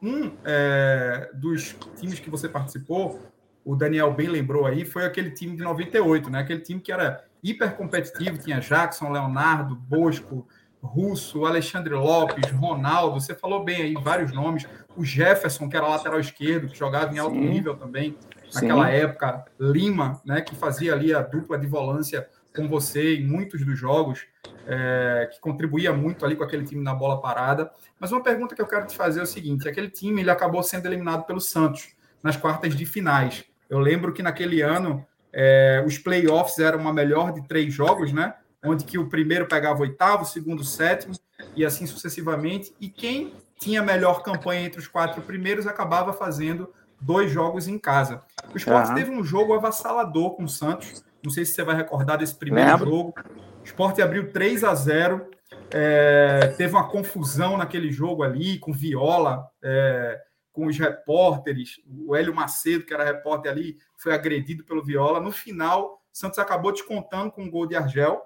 um 0.00 0.30
é, 0.44 1.28
dos 1.34 1.76
times 1.98 2.20
que 2.20 2.30
você 2.30 2.48
participou, 2.48 3.20
o 3.64 3.74
Daniel 3.74 4.14
bem 4.14 4.28
lembrou 4.28 4.64
aí, 4.64 4.84
foi 4.84 5.04
aquele 5.04 5.32
time 5.32 5.56
de 5.56 5.62
98, 5.64 6.30
né? 6.30 6.38
Aquele 6.38 6.60
time 6.60 6.80
que 6.80 6.92
era 6.92 7.24
hiper 7.42 7.74
competitivo, 7.74 8.38
tinha 8.38 8.60
Jackson, 8.60 9.10
Leonardo, 9.10 9.74
Bosco, 9.74 10.46
Russo, 10.80 11.44
Alexandre 11.46 11.94
Lopes, 11.94 12.48
Ronaldo, 12.52 13.20
você 13.20 13.34
falou 13.34 13.64
bem 13.64 13.82
aí 13.82 13.94
vários 13.94 14.32
nomes. 14.32 14.68
O 14.96 15.04
Jefferson, 15.04 15.68
que 15.68 15.76
era 15.76 15.88
lateral 15.88 16.20
esquerdo, 16.20 16.68
que 16.68 16.78
jogava 16.78 17.12
em 17.12 17.18
alto 17.18 17.34
Sim. 17.34 17.48
nível 17.48 17.76
também 17.76 18.16
naquela 18.54 18.86
Sim. 18.86 18.92
época. 18.92 19.44
Lima, 19.58 20.22
né, 20.24 20.42
que 20.42 20.54
fazia 20.54 20.92
ali 20.92 21.12
a 21.12 21.22
dupla 21.22 21.58
de 21.58 21.66
volância 21.66 22.28
com 22.54 22.68
você 22.68 23.16
em 23.16 23.26
muitos 23.26 23.64
dos 23.64 23.78
jogos, 23.78 24.26
é, 24.66 25.28
que 25.32 25.40
contribuía 25.40 25.92
muito 25.92 26.24
ali 26.24 26.36
com 26.36 26.44
aquele 26.44 26.64
time 26.64 26.82
na 26.82 26.94
bola 26.94 27.20
parada. 27.20 27.70
Mas 27.98 28.12
uma 28.12 28.22
pergunta 28.22 28.54
que 28.54 28.62
eu 28.62 28.66
quero 28.66 28.86
te 28.86 28.96
fazer 28.96 29.20
é 29.20 29.22
o 29.22 29.26
seguinte: 29.26 29.68
aquele 29.68 29.88
time 29.88 30.20
ele 30.20 30.30
acabou 30.30 30.62
sendo 30.62 30.86
eliminado 30.86 31.24
pelo 31.24 31.40
Santos 31.40 31.88
nas 32.22 32.36
quartas 32.36 32.74
de 32.74 32.86
finais. 32.86 33.44
Eu 33.68 33.78
lembro 33.78 34.12
que 34.12 34.22
naquele 34.22 34.60
ano 34.60 35.04
é, 35.32 35.82
os 35.86 35.98
playoffs 35.98 36.58
eram 36.58 36.78
uma 36.78 36.92
melhor 36.92 37.32
de 37.32 37.46
três 37.46 37.72
jogos, 37.72 38.12
né? 38.12 38.34
onde 38.64 38.84
que 38.84 38.96
o 38.96 39.08
primeiro 39.08 39.46
pegava 39.46 39.80
o 39.80 39.82
oitavo, 39.82 40.22
o 40.22 40.26
segundo 40.26 40.60
o 40.60 40.64
sétimo, 40.64 41.14
e 41.56 41.64
assim 41.64 41.86
sucessivamente. 41.86 42.72
E 42.80 42.88
quem 42.88 43.34
tinha 43.58 43.82
melhor 43.82 44.22
campanha 44.22 44.62
entre 44.62 44.78
os 44.78 44.86
quatro 44.86 45.20
primeiros 45.22 45.66
acabava 45.66 46.12
fazendo 46.12 46.72
dois 47.00 47.30
jogos 47.30 47.66
em 47.66 47.78
casa. 47.78 48.22
O 48.54 48.56
Sport 48.56 48.88
uhum. 48.88 48.94
teve 48.94 49.10
um 49.10 49.24
jogo 49.24 49.54
avassalador 49.54 50.36
com 50.36 50.44
o 50.44 50.48
Santos. 50.48 51.04
Não 51.24 51.30
sei 51.30 51.44
se 51.44 51.52
você 51.52 51.62
vai 51.62 51.76
recordar 51.76 52.18
desse 52.18 52.34
primeiro 52.34 52.70
Lembro. 52.70 52.90
jogo. 52.90 53.14
O 53.60 53.64
Sport 53.64 53.98
abriu 54.00 54.32
3 54.32 54.64
a 54.64 54.74
0 54.74 55.30
é, 55.74 56.54
teve 56.56 56.74
uma 56.74 56.88
confusão 56.88 57.56
naquele 57.56 57.90
jogo 57.90 58.22
ali, 58.22 58.58
com 58.58 58.72
Viola, 58.72 59.48
é, 59.62 60.20
com 60.52 60.66
os 60.66 60.78
repórteres. 60.78 61.80
O 61.86 62.14
Hélio 62.14 62.34
Macedo, 62.34 62.84
que 62.84 62.92
era 62.92 63.04
repórter 63.04 63.50
ali, 63.50 63.76
foi 63.96 64.14
agredido 64.14 64.64
pelo 64.64 64.84
Viola. 64.84 65.20
No 65.20 65.32
final, 65.32 66.02
Santos 66.12 66.38
acabou 66.38 66.72
descontando 66.72 67.32
com 67.32 67.44
um 67.44 67.50
gol 67.50 67.66
de 67.66 67.74
Argel 67.74 68.22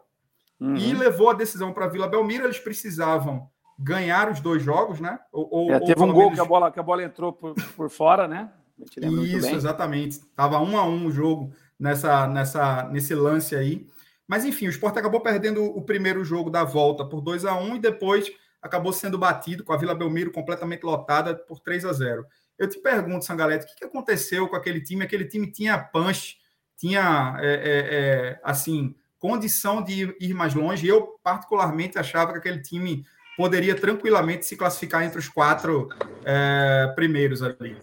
uhum. 0.60 0.76
e 0.76 0.92
levou 0.92 1.30
a 1.30 1.34
decisão 1.34 1.72
para 1.72 1.86
Vila 1.86 2.08
Belmiro. 2.08 2.44
Eles 2.44 2.58
precisavam 2.58 3.48
ganhar 3.78 4.30
os 4.30 4.40
dois 4.40 4.62
jogos, 4.62 5.00
né? 5.00 5.18
Ou, 5.30 5.70
é, 5.72 5.78
teve 5.78 6.02
um 6.02 6.12
gol 6.12 6.24
menos... 6.24 6.34
que, 6.34 6.40
a 6.40 6.44
bola, 6.44 6.72
que 6.72 6.80
a 6.80 6.82
bola 6.82 7.04
entrou 7.04 7.32
por, 7.32 7.54
por 7.76 7.90
fora, 7.90 8.26
né? 8.26 8.50
Isso, 8.78 9.54
exatamente. 9.54 10.20
Tava 10.34 10.58
um 10.60 10.76
a 10.76 10.84
um 10.84 11.06
o 11.06 11.10
jogo 11.10 11.52
nessa, 11.78 12.26
nessa, 12.26 12.82
nesse 12.84 13.14
lance 13.14 13.54
aí. 13.54 13.86
Mas 14.26 14.44
enfim, 14.44 14.66
o 14.66 14.70
Sport 14.70 14.96
acabou 14.96 15.20
perdendo 15.20 15.64
o 15.64 15.82
primeiro 15.82 16.24
jogo 16.24 16.50
da 16.50 16.64
volta 16.64 17.04
por 17.04 17.20
2 17.20 17.44
a 17.44 17.56
1 17.56 17.76
e 17.76 17.78
depois 17.78 18.30
acabou 18.60 18.92
sendo 18.92 19.18
batido 19.18 19.64
com 19.64 19.72
a 19.72 19.76
Vila 19.76 19.94
Belmiro 19.94 20.32
completamente 20.32 20.82
lotada 20.82 21.34
por 21.34 21.60
3 21.60 21.84
a 21.84 21.92
0 21.92 22.26
Eu 22.58 22.68
te 22.68 22.78
pergunto, 22.78 23.24
Sangalete, 23.24 23.64
o 23.64 23.76
que 23.76 23.84
aconteceu 23.84 24.48
com 24.48 24.56
aquele 24.56 24.80
time? 24.80 25.04
Aquele 25.04 25.24
time 25.26 25.50
tinha 25.50 25.78
punch, 25.78 26.38
tinha, 26.76 27.36
é, 27.38 27.46
é, 27.46 27.54
é, 27.54 28.40
assim, 28.42 28.94
condição 29.18 29.82
de 29.82 30.16
ir 30.20 30.34
mais 30.34 30.54
longe. 30.54 30.88
Eu, 30.88 31.18
particularmente, 31.22 31.98
achava 31.98 32.32
que 32.32 32.38
aquele 32.38 32.60
time 32.60 33.04
poderia 33.36 33.74
tranquilamente 33.74 34.46
se 34.46 34.56
classificar 34.56 35.04
entre 35.04 35.18
os 35.18 35.28
quatro 35.28 35.88
é, 36.24 36.92
primeiros 36.96 37.42
ali. 37.42 37.76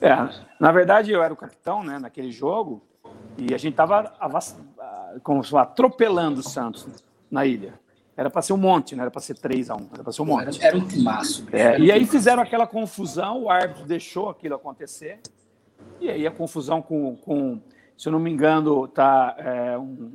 É, 0.00 0.10
na 0.60 0.70
verdade, 0.70 1.10
eu 1.10 1.22
era 1.22 1.32
o 1.32 1.36
capitão 1.36 1.82
né, 1.82 1.98
naquele 1.98 2.30
jogo 2.30 2.86
e 3.36 3.54
a 3.54 3.58
gente 3.58 3.72
estava 3.72 4.12
atropelando 5.60 6.40
o 6.40 6.42
Santos 6.42 6.86
na 7.30 7.46
ilha. 7.46 7.80
Era 8.16 8.28
para 8.28 8.42
ser 8.42 8.52
um 8.52 8.58
monte, 8.58 8.94
não 8.94 9.02
era 9.02 9.10
para 9.10 9.22
ser 9.22 9.38
3 9.38 9.70
a 9.70 9.74
1 9.74 9.88
era 9.94 10.02
para 10.02 10.12
ser 10.12 10.22
um 10.22 10.26
monte. 10.26 10.60
Era, 10.60 10.68
era 10.68 10.76
um 10.76 10.86
timaço. 10.86 11.46
É, 11.50 11.78
e 11.78 11.90
aí 11.90 12.04
fizeram 12.06 12.42
aquela 12.42 12.66
confusão, 12.66 13.44
o 13.44 13.50
árbitro 13.50 13.86
deixou 13.86 14.28
aquilo 14.28 14.54
acontecer, 14.54 15.20
e 15.98 16.10
aí 16.10 16.26
a 16.26 16.30
confusão 16.30 16.82
com, 16.82 17.16
com 17.16 17.58
se 17.96 18.08
eu 18.08 18.12
não 18.12 18.18
me 18.18 18.30
engano, 18.30 18.86
tá 18.86 19.34
é, 19.38 19.78
um, 19.78 20.12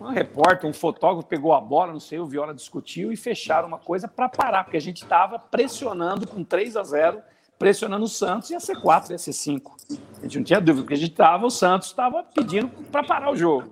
um 0.00 0.08
repórter, 0.08 0.68
um 0.68 0.72
fotógrafo 0.72 1.26
pegou 1.26 1.54
a 1.54 1.60
bola, 1.60 1.92
não 1.92 2.00
sei, 2.00 2.18
o 2.18 2.26
Viola 2.26 2.52
discutiu 2.52 3.12
e 3.12 3.16
fecharam 3.16 3.68
uma 3.68 3.78
coisa 3.78 4.06
para 4.06 4.28
parar, 4.28 4.64
porque 4.64 4.76
a 4.76 4.80
gente 4.80 5.02
estava 5.02 5.38
pressionando 5.38 6.26
com 6.26 6.44
3 6.44 6.76
a 6.76 6.82
0 6.82 7.22
pressionando 7.58 8.04
o 8.04 8.08
Santos, 8.08 8.50
ia 8.50 8.60
ser 8.60 8.80
4, 8.80 9.12
ia 9.12 9.18
ser 9.18 9.32
5. 9.32 9.76
A 10.18 10.22
gente 10.22 10.38
não 10.38 10.44
tinha 10.44 10.60
dúvida, 10.60 10.82
porque 10.82 10.94
a 10.94 10.98
gente 10.98 11.12
estava, 11.12 11.46
o 11.46 11.50
Santos 11.50 11.88
estava 11.88 12.22
pedindo 12.22 12.68
para 12.90 13.02
parar 13.02 13.30
o 13.30 13.36
jogo. 13.36 13.70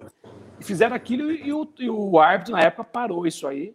E 0.59 0.65
fizeram 0.65 0.95
aquilo 0.95 1.31
e 1.31 1.53
o, 1.53 1.69
e 1.79 1.91
o 1.91 2.19
árbitro, 2.19 2.53
na 2.53 2.61
época, 2.61 2.85
parou 2.85 3.27
isso 3.27 3.47
aí 3.47 3.75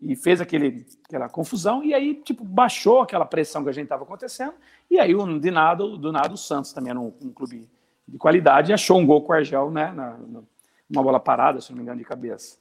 e 0.00 0.14
fez 0.14 0.40
aquele, 0.40 0.86
aquela 1.04 1.28
confusão, 1.28 1.82
e 1.82 1.92
aí, 1.92 2.14
tipo, 2.14 2.44
baixou 2.44 3.00
aquela 3.00 3.24
pressão 3.24 3.64
que 3.64 3.70
a 3.70 3.72
gente 3.72 3.84
estava 3.84 4.04
acontecendo, 4.04 4.54
e 4.88 4.98
aí, 4.98 5.12
de 5.40 5.50
nada, 5.50 5.84
do 5.84 6.12
nada, 6.12 6.32
o 6.32 6.36
Santos 6.36 6.72
também 6.72 6.90
era 6.90 7.00
um, 7.00 7.12
um 7.20 7.32
clube 7.32 7.68
de 8.06 8.16
qualidade, 8.16 8.70
e 8.70 8.74
achou 8.74 8.98
um 8.98 9.04
gol 9.04 9.22
com 9.22 9.32
o 9.32 9.34
Argel, 9.34 9.70
né, 9.70 9.92
na, 9.92 10.16
na, 10.16 10.40
uma 10.88 11.02
bola 11.02 11.18
parada, 11.18 11.60
se 11.60 11.70
não 11.70 11.78
me 11.78 11.82
engano, 11.82 11.98
de 11.98 12.04
cabeça. 12.04 12.56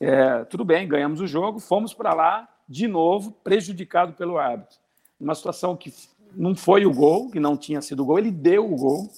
É, 0.00 0.44
tudo 0.44 0.64
bem, 0.64 0.88
ganhamos 0.88 1.20
o 1.20 1.26
jogo, 1.26 1.60
fomos 1.60 1.92
para 1.92 2.14
lá, 2.14 2.48
de 2.68 2.88
novo, 2.88 3.32
prejudicado 3.32 4.14
pelo 4.14 4.38
árbitro. 4.38 4.78
Uma 5.20 5.34
situação 5.34 5.76
que 5.76 5.92
não 6.34 6.54
foi 6.54 6.86
o 6.86 6.92
gol, 6.92 7.30
que 7.30 7.40
não 7.40 7.56
tinha 7.56 7.80
sido 7.80 8.02
o 8.02 8.06
gol, 8.06 8.18
ele 8.18 8.30
deu 8.30 8.70
o 8.70 8.76
gol, 8.76 9.10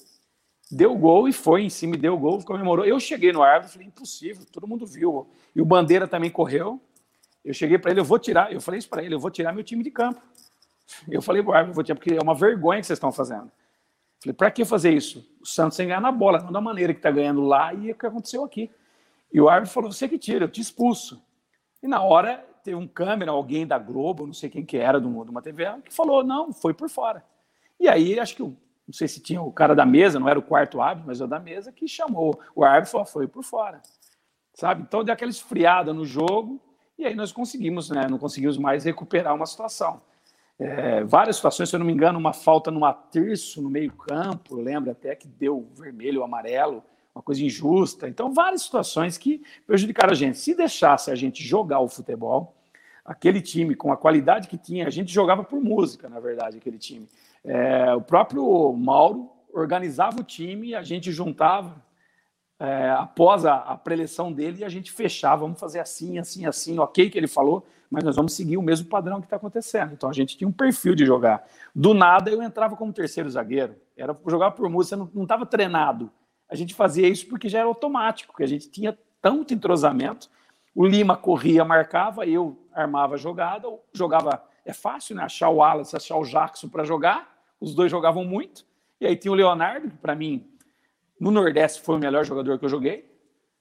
deu 0.70 0.92
o 0.92 0.98
gol 0.98 1.28
e 1.28 1.32
foi 1.32 1.62
em 1.62 1.70
cima 1.70 1.96
deu 1.96 2.14
o 2.14 2.18
gol, 2.18 2.42
comemorou. 2.44 2.84
Eu 2.84 2.98
cheguei 3.00 3.32
no 3.32 3.42
árbitro, 3.42 3.72
falei, 3.72 3.88
impossível, 3.88 4.44
todo 4.50 4.66
mundo 4.66 4.86
viu. 4.86 5.28
E 5.54 5.60
o 5.60 5.64
Bandeira 5.64 6.06
também 6.06 6.30
correu. 6.30 6.80
Eu 7.44 7.54
cheguei 7.54 7.78
para 7.78 7.90
ele, 7.90 8.00
eu 8.00 8.04
vou 8.04 8.18
tirar, 8.18 8.52
eu 8.52 8.60
falei 8.60 8.78
isso 8.78 8.88
para 8.88 9.02
ele, 9.02 9.14
eu 9.14 9.20
vou 9.20 9.30
tirar 9.30 9.52
meu 9.52 9.64
time 9.64 9.82
de 9.82 9.90
campo. 9.90 10.20
Eu 11.08 11.22
falei 11.22 11.42
para 11.42 11.50
o 11.50 11.54
árbitro, 11.54 11.74
vou 11.74 11.84
tirar, 11.84 11.96
porque 11.96 12.14
é 12.14 12.20
uma 12.20 12.34
vergonha 12.34 12.80
que 12.80 12.86
vocês 12.86 12.96
estão 12.96 13.12
fazendo. 13.12 13.50
Falei, 14.20 14.34
para 14.34 14.50
que 14.50 14.64
fazer 14.64 14.92
isso? 14.92 15.26
O 15.40 15.46
Santos 15.46 15.76
sem 15.76 15.86
ganhar 15.86 16.00
na 16.00 16.12
bola, 16.12 16.40
não 16.40 16.52
da 16.52 16.60
maneira 16.60 16.92
que 16.92 16.98
está 16.98 17.10
ganhando 17.10 17.40
lá 17.40 17.72
e 17.72 17.90
o 17.90 17.94
que 17.94 18.06
aconteceu 18.06 18.44
aqui. 18.44 18.70
E 19.32 19.40
o 19.40 19.48
árbitro 19.48 19.72
falou, 19.72 19.92
você 19.92 20.08
que 20.08 20.18
tira, 20.18 20.44
eu 20.44 20.48
te 20.48 20.60
expulso. 20.60 21.22
E 21.82 21.88
na 21.88 22.02
hora 22.02 22.44
teve 22.62 22.76
um 22.76 22.86
câmera, 22.86 23.30
alguém 23.30 23.66
da 23.66 23.78
Globo, 23.78 24.26
não 24.26 24.32
sei 24.32 24.48
quem 24.48 24.64
que 24.64 24.76
era, 24.76 25.00
de 25.00 25.06
uma 25.06 25.42
TV, 25.42 25.64
que 25.84 25.92
falou, 25.92 26.22
não, 26.22 26.52
foi 26.52 26.74
por 26.74 26.88
fora. 26.88 27.24
E 27.78 27.88
aí, 27.88 28.18
acho 28.18 28.36
que, 28.36 28.42
não 28.42 28.56
sei 28.92 29.08
se 29.08 29.20
tinha 29.20 29.40
o 29.40 29.52
cara 29.52 29.74
da 29.74 29.86
mesa, 29.86 30.20
não 30.20 30.28
era 30.28 30.38
o 30.38 30.42
quarto 30.42 30.80
árbitro, 30.80 31.06
mas 31.06 31.20
o 31.20 31.26
da 31.26 31.38
mesa, 31.38 31.72
que 31.72 31.88
chamou 31.88 32.38
o 32.54 32.64
árbitro 32.64 32.92
falou, 32.92 33.06
foi 33.06 33.26
por 33.26 33.42
fora. 33.42 33.80
Sabe? 34.54 34.82
Então, 34.82 35.02
deu 35.02 35.14
aquela 35.14 35.30
esfriada 35.30 35.92
no 35.92 36.04
jogo, 36.04 36.60
e 36.98 37.06
aí 37.06 37.14
nós 37.14 37.32
conseguimos, 37.32 37.88
né? 37.88 38.06
Não 38.08 38.18
conseguimos 38.18 38.58
mais 38.58 38.84
recuperar 38.84 39.34
uma 39.34 39.46
situação. 39.46 40.02
É, 40.58 41.02
várias 41.04 41.36
situações, 41.36 41.70
se 41.70 41.74
eu 41.74 41.78
não 41.78 41.86
me 41.86 41.92
engano, 41.94 42.18
uma 42.18 42.34
falta 42.34 42.70
no 42.70 42.84
aterço 42.84 43.62
no 43.62 43.70
meio-campo, 43.70 44.56
lembra 44.56 44.92
até 44.92 45.14
que 45.14 45.26
deu 45.26 45.66
vermelho, 45.74 46.22
amarelo, 46.22 46.84
uma 47.14 47.22
coisa 47.22 47.42
injusta. 47.44 48.08
Então, 48.08 48.32
várias 48.32 48.62
situações 48.62 49.18
que 49.18 49.42
prejudicaram 49.66 50.12
a 50.12 50.16
gente. 50.16 50.38
Se 50.38 50.54
deixasse 50.54 51.10
a 51.10 51.14
gente 51.14 51.42
jogar 51.42 51.80
o 51.80 51.88
futebol, 51.88 52.56
aquele 53.04 53.40
time 53.40 53.74
com 53.74 53.92
a 53.92 53.96
qualidade 53.96 54.48
que 54.48 54.56
tinha, 54.56 54.86
a 54.86 54.90
gente 54.90 55.12
jogava 55.12 55.42
por 55.42 55.60
música, 55.60 56.08
na 56.08 56.20
verdade, 56.20 56.58
aquele 56.58 56.78
time. 56.78 57.08
É, 57.44 57.94
o 57.94 58.00
próprio 58.00 58.72
Mauro 58.72 59.30
organizava 59.52 60.20
o 60.20 60.24
time, 60.24 60.74
a 60.74 60.82
gente 60.82 61.10
juntava 61.10 61.84
é, 62.58 62.90
após 62.90 63.44
a, 63.44 63.56
a 63.56 63.76
preleção 63.76 64.32
dele 64.32 64.60
e 64.60 64.64
a 64.64 64.68
gente 64.68 64.92
fechava, 64.92 65.42
vamos 65.42 65.58
fazer 65.58 65.80
assim, 65.80 66.18
assim, 66.18 66.46
assim, 66.46 66.78
ok 66.78 67.10
que 67.10 67.18
ele 67.18 67.26
falou, 67.26 67.66
mas 67.90 68.04
nós 68.04 68.14
vamos 68.14 68.34
seguir 68.34 68.56
o 68.56 68.62
mesmo 68.62 68.88
padrão 68.88 69.20
que 69.20 69.26
está 69.26 69.36
acontecendo. 69.36 69.92
Então 69.92 70.08
a 70.08 70.12
gente 70.12 70.36
tinha 70.36 70.46
um 70.46 70.52
perfil 70.52 70.94
de 70.94 71.04
jogar. 71.04 71.44
Do 71.74 71.92
nada 71.92 72.30
eu 72.30 72.40
entrava 72.42 72.76
como 72.76 72.92
terceiro 72.92 73.28
zagueiro, 73.28 73.74
era 73.96 74.16
jogar 74.28 74.52
por 74.52 74.68
música, 74.68 74.96
não 74.96 75.22
estava 75.24 75.44
treinado 75.44 76.12
a 76.50 76.56
gente 76.56 76.74
fazia 76.74 77.08
isso 77.08 77.28
porque 77.28 77.48
já 77.48 77.60
era 77.60 77.68
automático, 77.68 78.36
que 78.36 78.42
a 78.42 78.46
gente 78.46 78.68
tinha 78.68 78.98
tanto 79.22 79.54
entrosamento. 79.54 80.28
O 80.74 80.84
Lima 80.84 81.16
corria, 81.16 81.64
marcava, 81.64 82.26
eu 82.26 82.58
armava 82.72 83.14
a 83.14 83.18
jogada, 83.18 83.68
jogava. 83.92 84.42
É 84.64 84.72
fácil, 84.72 85.16
né? 85.16 85.22
Achar 85.22 85.48
o 85.48 85.56
Wallace, 85.56 85.96
achar 85.96 86.16
o 86.16 86.24
Jackson 86.24 86.68
para 86.68 86.84
jogar. 86.84 87.32
Os 87.60 87.74
dois 87.74 87.90
jogavam 87.90 88.24
muito. 88.24 88.66
E 89.00 89.06
aí 89.06 89.16
tinha 89.16 89.30
o 89.30 89.34
Leonardo, 89.34 89.88
que 89.88 89.96
para 89.96 90.14
mim, 90.14 90.44
no 91.18 91.30
Nordeste, 91.30 91.80
foi 91.82 91.96
o 91.96 91.98
melhor 91.98 92.24
jogador 92.24 92.58
que 92.58 92.64
eu 92.64 92.68
joguei. 92.68 93.08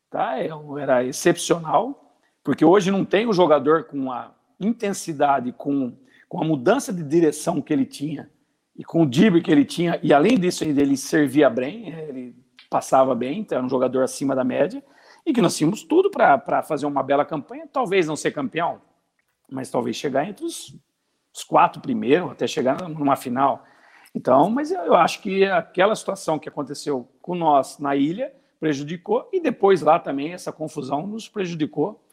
Tá? 0.10 0.40
É 0.40 0.50
era 0.82 1.04
excepcional, 1.04 2.16
porque 2.44 2.66
hoje 2.66 2.90
não 2.90 3.06
tem 3.06 3.26
o 3.26 3.30
um 3.30 3.34
jogador 3.34 3.84
com 3.84 4.12
a 4.12 4.32
intensidade, 4.60 5.52
com, 5.54 5.96
com 6.28 6.42
a 6.42 6.46
mudança 6.46 6.92
de 6.92 7.04
direção 7.04 7.62
que 7.62 7.72
ele 7.72 7.86
tinha 7.86 8.30
e 8.76 8.84
com 8.84 9.04
o 9.04 9.06
drible 9.06 9.42
que 9.42 9.52
ele 9.52 9.66
tinha, 9.66 10.00
e 10.02 10.14
além 10.14 10.40
disso 10.40 10.64
ele 10.64 10.96
servia 10.96 11.50
bem, 11.50 11.90
ele 11.90 12.36
passava 12.70 13.16
bem, 13.16 13.40
então 13.40 13.58
era 13.58 13.66
um 13.66 13.70
jogador 13.70 14.04
acima 14.04 14.36
da 14.36 14.44
média, 14.44 14.84
e 15.26 15.34
que 15.34 15.42
nós 15.42 15.58
tínhamos 15.58 15.84
tudo 15.84 16.10
para 16.10 16.62
fazer 16.64 16.86
uma 16.86 17.04
bela 17.04 17.26
campanha, 17.26 17.68
talvez 17.72 18.08
não 18.08 18.16
ser 18.16 18.32
campeão, 18.32 18.82
mas 19.50 19.70
talvez 19.70 19.96
chegar 19.96 20.28
entre 20.28 20.46
os, 20.46 20.76
os 21.34 21.44
quatro 21.44 21.82
primeiros, 21.82 22.32
até 22.32 22.48
chegar 22.48 22.88
numa 22.88 23.16
final. 23.16 23.64
Então, 24.14 24.50
mas 24.50 24.72
eu, 24.72 24.96
acho 24.96 25.22
que 25.22 25.46
aquela 25.46 25.96
situação 25.96 26.40
que 26.40 26.50
aconteceu 26.50 27.08
com 27.22 27.36
nós 27.36 27.80
na 27.80 27.96
ilha 27.96 28.34
prejudicou, 28.60 29.30
e 29.32 29.40
depois 29.40 29.82
lá 29.82 30.00
também 30.00 30.34
essa 30.34 30.52
confusão 30.52 31.08
nos 31.08 31.28
prejudicou. 31.28 32.04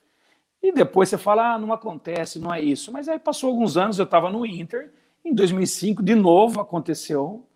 E 0.62 0.72
depois 0.72 1.08
você 1.08 1.18
fala, 1.18 1.54
ah, 1.54 1.58
não 1.58 1.72
acontece, 1.72 2.38
não 2.38 2.52
é 2.52 2.60
isso. 2.60 2.90
Mas 2.92 3.08
aí 3.08 3.18
passou 3.18 3.50
alguns 3.50 3.76
anos, 3.76 3.98
eu 3.98 4.04
estava 4.04 4.30
no 4.30 4.44
Inter, 4.46 4.92
em 5.24 5.34
2005, 5.34 6.02
de 6.02 6.14
novo 6.14 6.60
aconteceu 6.60 7.46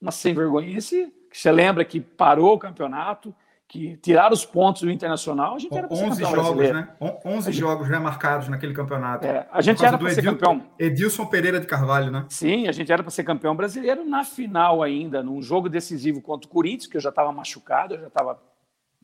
uma 0.00 0.12
sem 0.12 0.32
vergonhice 0.34 1.12
você 1.32 1.50
lembra 1.52 1.84
que 1.84 2.00
parou 2.00 2.54
o 2.54 2.58
campeonato, 2.58 3.34
que 3.68 3.98
tiraram 3.98 4.32
os 4.32 4.46
pontos 4.46 4.80
do 4.80 4.90
Internacional, 4.90 5.54
a 5.54 5.58
gente 5.58 5.76
era 5.76 5.86
11 5.90 6.22
jogos, 6.22 6.30
brasileiro. 6.30 6.74
né? 6.74 6.88
11 7.22 7.52
gente... 7.52 7.60
jogos 7.60 7.88
né, 7.90 7.98
marcados 7.98 8.48
naquele 8.48 8.72
campeonato. 8.72 9.26
É, 9.26 9.46
a 9.52 9.60
gente 9.60 9.84
era 9.84 9.98
para 9.98 10.08
ser 10.08 10.20
Edil... 10.20 10.32
campeão. 10.32 10.66
Edilson 10.78 11.26
Pereira 11.26 11.60
de 11.60 11.66
Carvalho, 11.66 12.10
né? 12.10 12.24
Sim, 12.30 12.66
a 12.66 12.72
gente 12.72 12.90
era 12.90 13.02
para 13.02 13.10
ser 13.10 13.24
campeão 13.24 13.54
brasileiro 13.54 14.06
na 14.06 14.24
final 14.24 14.82
ainda, 14.82 15.22
num 15.22 15.42
jogo 15.42 15.68
decisivo 15.68 16.22
contra 16.22 16.48
o 16.48 16.50
Corinthians, 16.50 16.86
que 16.86 16.96
eu 16.96 17.00
já 17.00 17.10
estava 17.10 17.30
machucado, 17.30 17.94
eu 17.94 18.00
já 18.00 18.06
estava 18.06 18.40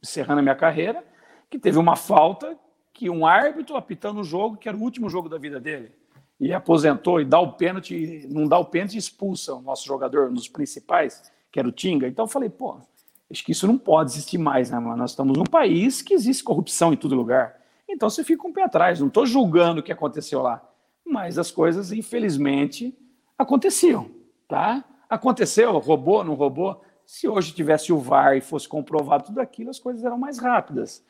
encerrando 0.02 0.40
a 0.40 0.42
minha 0.42 0.56
carreira, 0.56 1.04
que 1.50 1.58
teve 1.58 1.76
uma 1.76 1.94
falta 1.94 2.56
que 2.94 3.10
um 3.10 3.26
árbitro 3.26 3.76
apitando 3.76 4.20
o 4.20 4.24
jogo, 4.24 4.56
que 4.56 4.68
era 4.68 4.78
o 4.78 4.80
último 4.80 5.10
jogo 5.10 5.28
da 5.28 5.36
vida 5.36 5.60
dele, 5.60 5.92
e 6.40 6.54
aposentou 6.54 7.20
e 7.20 7.24
dá 7.24 7.38
o 7.38 7.52
pênalti, 7.52 8.26
não 8.30 8.48
dá 8.48 8.58
o 8.58 8.64
pênalti 8.64 8.94
e 8.94 8.98
expulsa 8.98 9.54
o 9.54 9.60
nosso 9.60 9.84
jogador, 9.84 10.30
um 10.30 10.34
dos 10.34 10.48
principais 10.48 11.33
que 11.54 11.60
era 11.60 11.68
o 11.68 11.72
Tinga. 11.72 12.08
Então 12.08 12.24
eu 12.24 12.28
falei, 12.28 12.50
pô, 12.50 12.78
acho 13.30 13.44
que 13.44 13.52
isso 13.52 13.64
não 13.68 13.78
pode 13.78 14.10
existir 14.10 14.38
mais, 14.38 14.72
né, 14.72 14.78
mano? 14.80 14.96
Nós 14.96 15.10
estamos 15.10 15.38
num 15.38 15.44
país 15.44 16.02
que 16.02 16.12
existe 16.12 16.42
corrupção 16.42 16.92
em 16.92 16.96
todo 16.96 17.14
lugar. 17.14 17.60
Então 17.88 18.10
você 18.10 18.24
fica 18.24 18.44
um 18.44 18.52
pé 18.52 18.64
atrás, 18.64 18.98
não 18.98 19.06
estou 19.06 19.24
julgando 19.24 19.78
o 19.78 19.82
que 19.82 19.92
aconteceu 19.92 20.42
lá. 20.42 20.60
Mas 21.06 21.38
as 21.38 21.52
coisas, 21.52 21.92
infelizmente, 21.92 22.92
aconteciam, 23.38 24.10
tá? 24.48 24.84
Aconteceu, 25.08 25.78
roubou, 25.78 26.24
não 26.24 26.34
roubou. 26.34 26.82
Se 27.06 27.28
hoje 27.28 27.54
tivesse 27.54 27.92
o 27.92 28.00
VAR 28.00 28.36
e 28.36 28.40
fosse 28.40 28.68
comprovado 28.68 29.26
tudo 29.26 29.38
aquilo, 29.38 29.70
as 29.70 29.78
coisas 29.78 30.02
eram 30.04 30.18
mais 30.18 30.40
rápidas. 30.40 31.04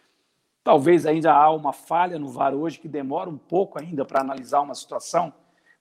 Talvez 0.63 1.07
ainda 1.07 1.33
há 1.33 1.51
uma 1.51 1.73
falha 1.73 2.19
no 2.19 2.29
VAR 2.29 2.53
hoje 2.53 2.79
que 2.79 2.89
demora 2.89 3.31
um 3.31 3.39
pouco 3.39 3.81
ainda 3.81 4.05
para 4.05 4.21
analisar 4.21 4.61
uma 4.61 4.75
situação, 4.75 5.33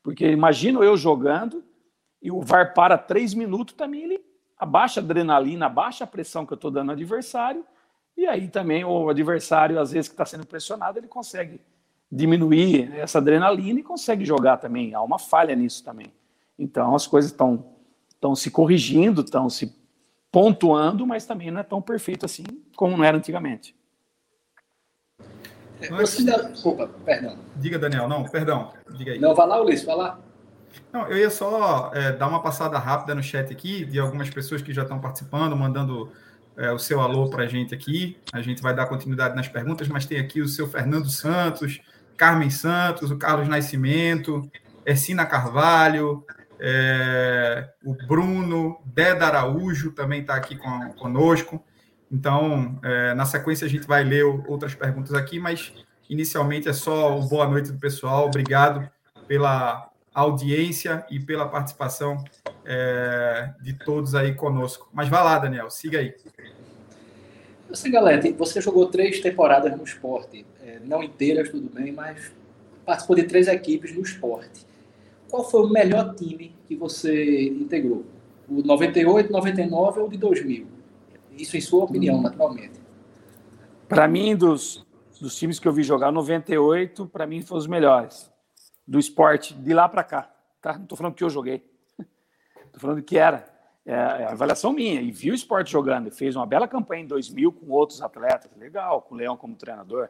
porque 0.02 0.32
imagino 0.32 0.82
eu 0.82 0.96
jogando 0.96 1.62
e 2.22 2.32
o 2.32 2.40
VAR 2.40 2.74
para 2.74 2.98
três 2.98 3.34
minutos 3.34 3.76
também 3.76 4.04
ele 4.04 4.33
abaixa 4.58 5.00
a 5.00 5.04
adrenalina, 5.04 5.66
abaixa 5.66 6.04
a 6.04 6.08
pressão 6.08 6.46
que 6.46 6.54
eu 6.54 6.56
estou 6.56 6.72
dando 6.72 6.90
ao 6.90 6.96
adversário, 6.96 7.66
e 8.16 8.26
aí 8.26 8.48
também 8.48 8.84
o 8.84 9.10
adversário, 9.10 9.80
às 9.80 9.92
vezes 9.92 10.08
que 10.08 10.14
está 10.14 10.26
sendo 10.26 10.46
pressionado, 10.46 11.00
ele 11.00 11.08
consegue 11.08 11.60
diminuir 12.12 12.94
essa 12.96 13.18
adrenalina 13.18 13.80
e 13.80 13.84
consegue 13.84 14.24
jogar 14.24 14.58
também. 14.58 14.94
Há 14.94 15.02
uma 15.02 15.18
falha 15.18 15.56
nisso 15.56 15.84
também. 15.84 16.14
Então 16.58 16.94
as 16.96 17.08
coisas 17.08 17.32
estão 17.32 17.74
estão 18.24 18.36
se 18.36 18.50
corrigindo, 18.50 19.22
estão 19.22 19.50
se 19.50 19.76
pontuando, 20.32 21.06
mas 21.06 21.26
também 21.26 21.52
não 21.52 21.60
é 21.60 21.64
tão 21.64 21.82
perfeito 21.82 22.26
assim 22.26 22.44
como 22.76 22.96
não 22.96 23.04
era 23.04 23.18
antigamente. 23.18 23.76
Você 25.90 26.24
dá... 26.24 26.50
Opa, 26.64 26.88
perdão. 27.04 27.38
Diga, 27.58 27.78
Daniel. 27.78 28.08
Não, 28.08 28.24
perdão. 28.24 28.72
Diga 28.96 29.12
aí. 29.12 29.20
Não, 29.20 29.36
vai 29.36 29.46
lá, 29.46 29.62
Ulisses, 29.62 29.86
vai 29.86 29.96
lá. 29.98 30.20
Não, 30.92 31.08
eu 31.08 31.18
ia 31.18 31.30
só 31.30 31.92
é, 31.94 32.12
dar 32.12 32.28
uma 32.28 32.42
passada 32.42 32.78
rápida 32.78 33.16
no 33.16 33.24
chat 33.24 33.52
aqui 33.52 33.86
de 33.86 34.00
algumas 34.00 34.30
pessoas 34.30 34.62
que 34.62 34.74
já 34.74 34.84
estão 34.84 35.00
participando, 35.00 35.56
mandando 35.56 36.12
é, 36.56 36.72
o 36.72 36.80
seu 36.80 37.02
alô 37.02 37.30
para 37.30 37.44
a 37.44 37.48
gente 37.48 37.74
aqui. 37.74 38.18
A 38.32 38.42
gente 38.42 38.62
vai 38.62 38.76
dar 38.76 38.86
continuidade 38.86 39.36
nas 39.36 39.48
perguntas, 39.48 39.88
mas 39.88 40.06
tem 40.06 40.20
aqui 40.20 40.42
o 40.42 40.48
seu 40.48 40.68
Fernando 40.68 41.10
Santos, 41.10 41.82
Carmen 42.16 42.50
Santos, 42.50 43.12
o 43.12 43.18
Carlos 43.18 43.48
Nascimento, 43.48 44.50
Ercina 44.86 45.26
Carvalho, 45.26 46.24
é, 46.60 47.70
o 47.84 47.94
Bruno, 47.94 48.80
Deda 48.86 49.28
Araújo 49.28 49.92
também 49.92 50.22
está 50.22 50.36
aqui 50.36 50.56
com, 50.56 50.94
conosco. 50.94 51.64
Então, 52.12 52.80
é, 52.84 53.14
na 53.16 53.26
sequência, 53.26 53.66
a 53.66 53.70
gente 53.70 53.88
vai 53.88 54.04
ler 54.04 54.24
outras 54.24 54.76
perguntas 54.76 55.14
aqui, 55.14 55.40
mas 55.40 55.74
inicialmente 56.10 56.70
é 56.70 56.74
só 56.74 57.20
boa 57.22 57.48
noite 57.48 57.72
do 57.72 57.80
pessoal. 57.80 58.28
Obrigado 58.28 58.88
pela 59.28 59.90
audiência 60.14 61.06
e 61.10 61.20
pela 61.20 61.48
participação 61.48 62.24
é, 62.66 63.52
de 63.62 63.74
todos 63.74 64.14
aí 64.14 64.36
conosco. 64.36 64.90
Mas 64.94 65.10
vá 65.10 65.24
lá, 65.24 65.40
Daniel, 65.40 65.70
siga 65.70 66.00
aí. 66.00 66.14
Você, 67.70 67.90
galera, 67.90 68.22
você 68.38 68.62
jogou 68.62 68.88
três 68.88 69.20
temporadas 69.20 69.76
no 69.76 69.84
esporte, 69.84 70.46
é, 70.64 70.80
não 70.86 71.02
inteiras, 71.02 71.50
tudo 71.50 71.70
bem, 71.70 71.92
mas 71.92 72.32
participou 72.86 73.16
de 73.16 73.24
três 73.24 73.48
equipes 73.48 73.96
no 73.96 74.02
esporte. 74.02 74.66
Qual 75.30 75.50
foi 75.50 75.62
o 75.62 75.70
melhor 75.70 76.14
time 76.14 76.56
que 76.68 76.76
você 76.76 77.48
integrou? 77.48 78.06
O 78.48 78.62
98, 78.62 79.32
99 79.32 80.02
ou 80.02 80.10
de 80.10 80.18
2000? 80.18 80.68
Isso 81.36 81.58
em 81.58 81.62
sua 81.62 81.86
opinião, 81.86 82.22
naturalmente. 82.22 82.80
Para 83.88 84.08
mim, 84.08 84.36
dos, 84.36 84.86
dos 85.20 85.36
times 85.36 85.58
que 85.58 85.68
eu 85.68 85.74
vi 85.74 85.82
jogar, 85.82 86.12
98, 86.12 87.08
para 87.08 87.26
mim, 87.26 87.42
foram 87.42 87.60
os 87.60 87.68
melhores. 87.68 88.33
Do 88.86 89.00
esporte, 89.00 89.54
de 89.54 89.74
lá 89.74 89.88
para 89.88 90.04
cá. 90.04 90.30
Tá? 90.62 90.74
Não 90.74 90.84
estou 90.84 90.98
falando 90.98 91.14
que 91.14 91.24
eu 91.24 91.30
joguei. 91.30 91.70
Estou 92.66 92.80
falando 92.80 93.02
que 93.04 93.18
era. 93.18 93.46
É, 93.86 93.94
é 93.94 94.32
avaliação 94.32 94.74
minha. 94.74 95.02
E 95.02 95.12
vi 95.12 95.32
o 95.32 95.34
esporte 95.34 95.72
jogando. 95.72 96.12
Fez 96.12 96.36
uma 96.36 96.46
bela 96.46 96.68
campanha 96.68 97.04
em 97.04 97.08
2000 97.08 97.52
com 97.52 97.70
outros 97.70 98.02
atletas. 98.02 98.50
Legal, 98.58 99.02
com 99.02 99.16
o 99.16 99.18
Leão 99.18 99.38
como 99.38 99.56
treinador. 99.56 100.10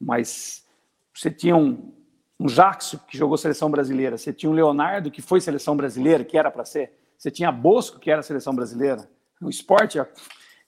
Mas 0.00 0.66
você 1.14 1.30
tinha 1.30 1.56
um, 1.56 1.92
um 2.38 2.46
Jackson, 2.46 2.98
que 2.98 3.16
jogou 3.16 3.36
seleção 3.36 3.70
brasileira. 3.70 4.18
Você 4.18 4.32
tinha 4.32 4.50
um 4.50 4.54
Leonardo, 4.54 5.10
que 5.10 5.22
foi 5.22 5.40
seleção 5.40 5.76
brasileira, 5.76 6.24
que 6.24 6.36
era 6.36 6.50
para 6.50 6.64
ser. 6.64 6.92
Você 7.16 7.30
tinha 7.30 7.52
Bosco, 7.52 8.00
que 8.00 8.10
era 8.10 8.22
seleção 8.22 8.54
brasileira. 8.54 9.08
O 9.40 9.48
esporte 9.48 9.98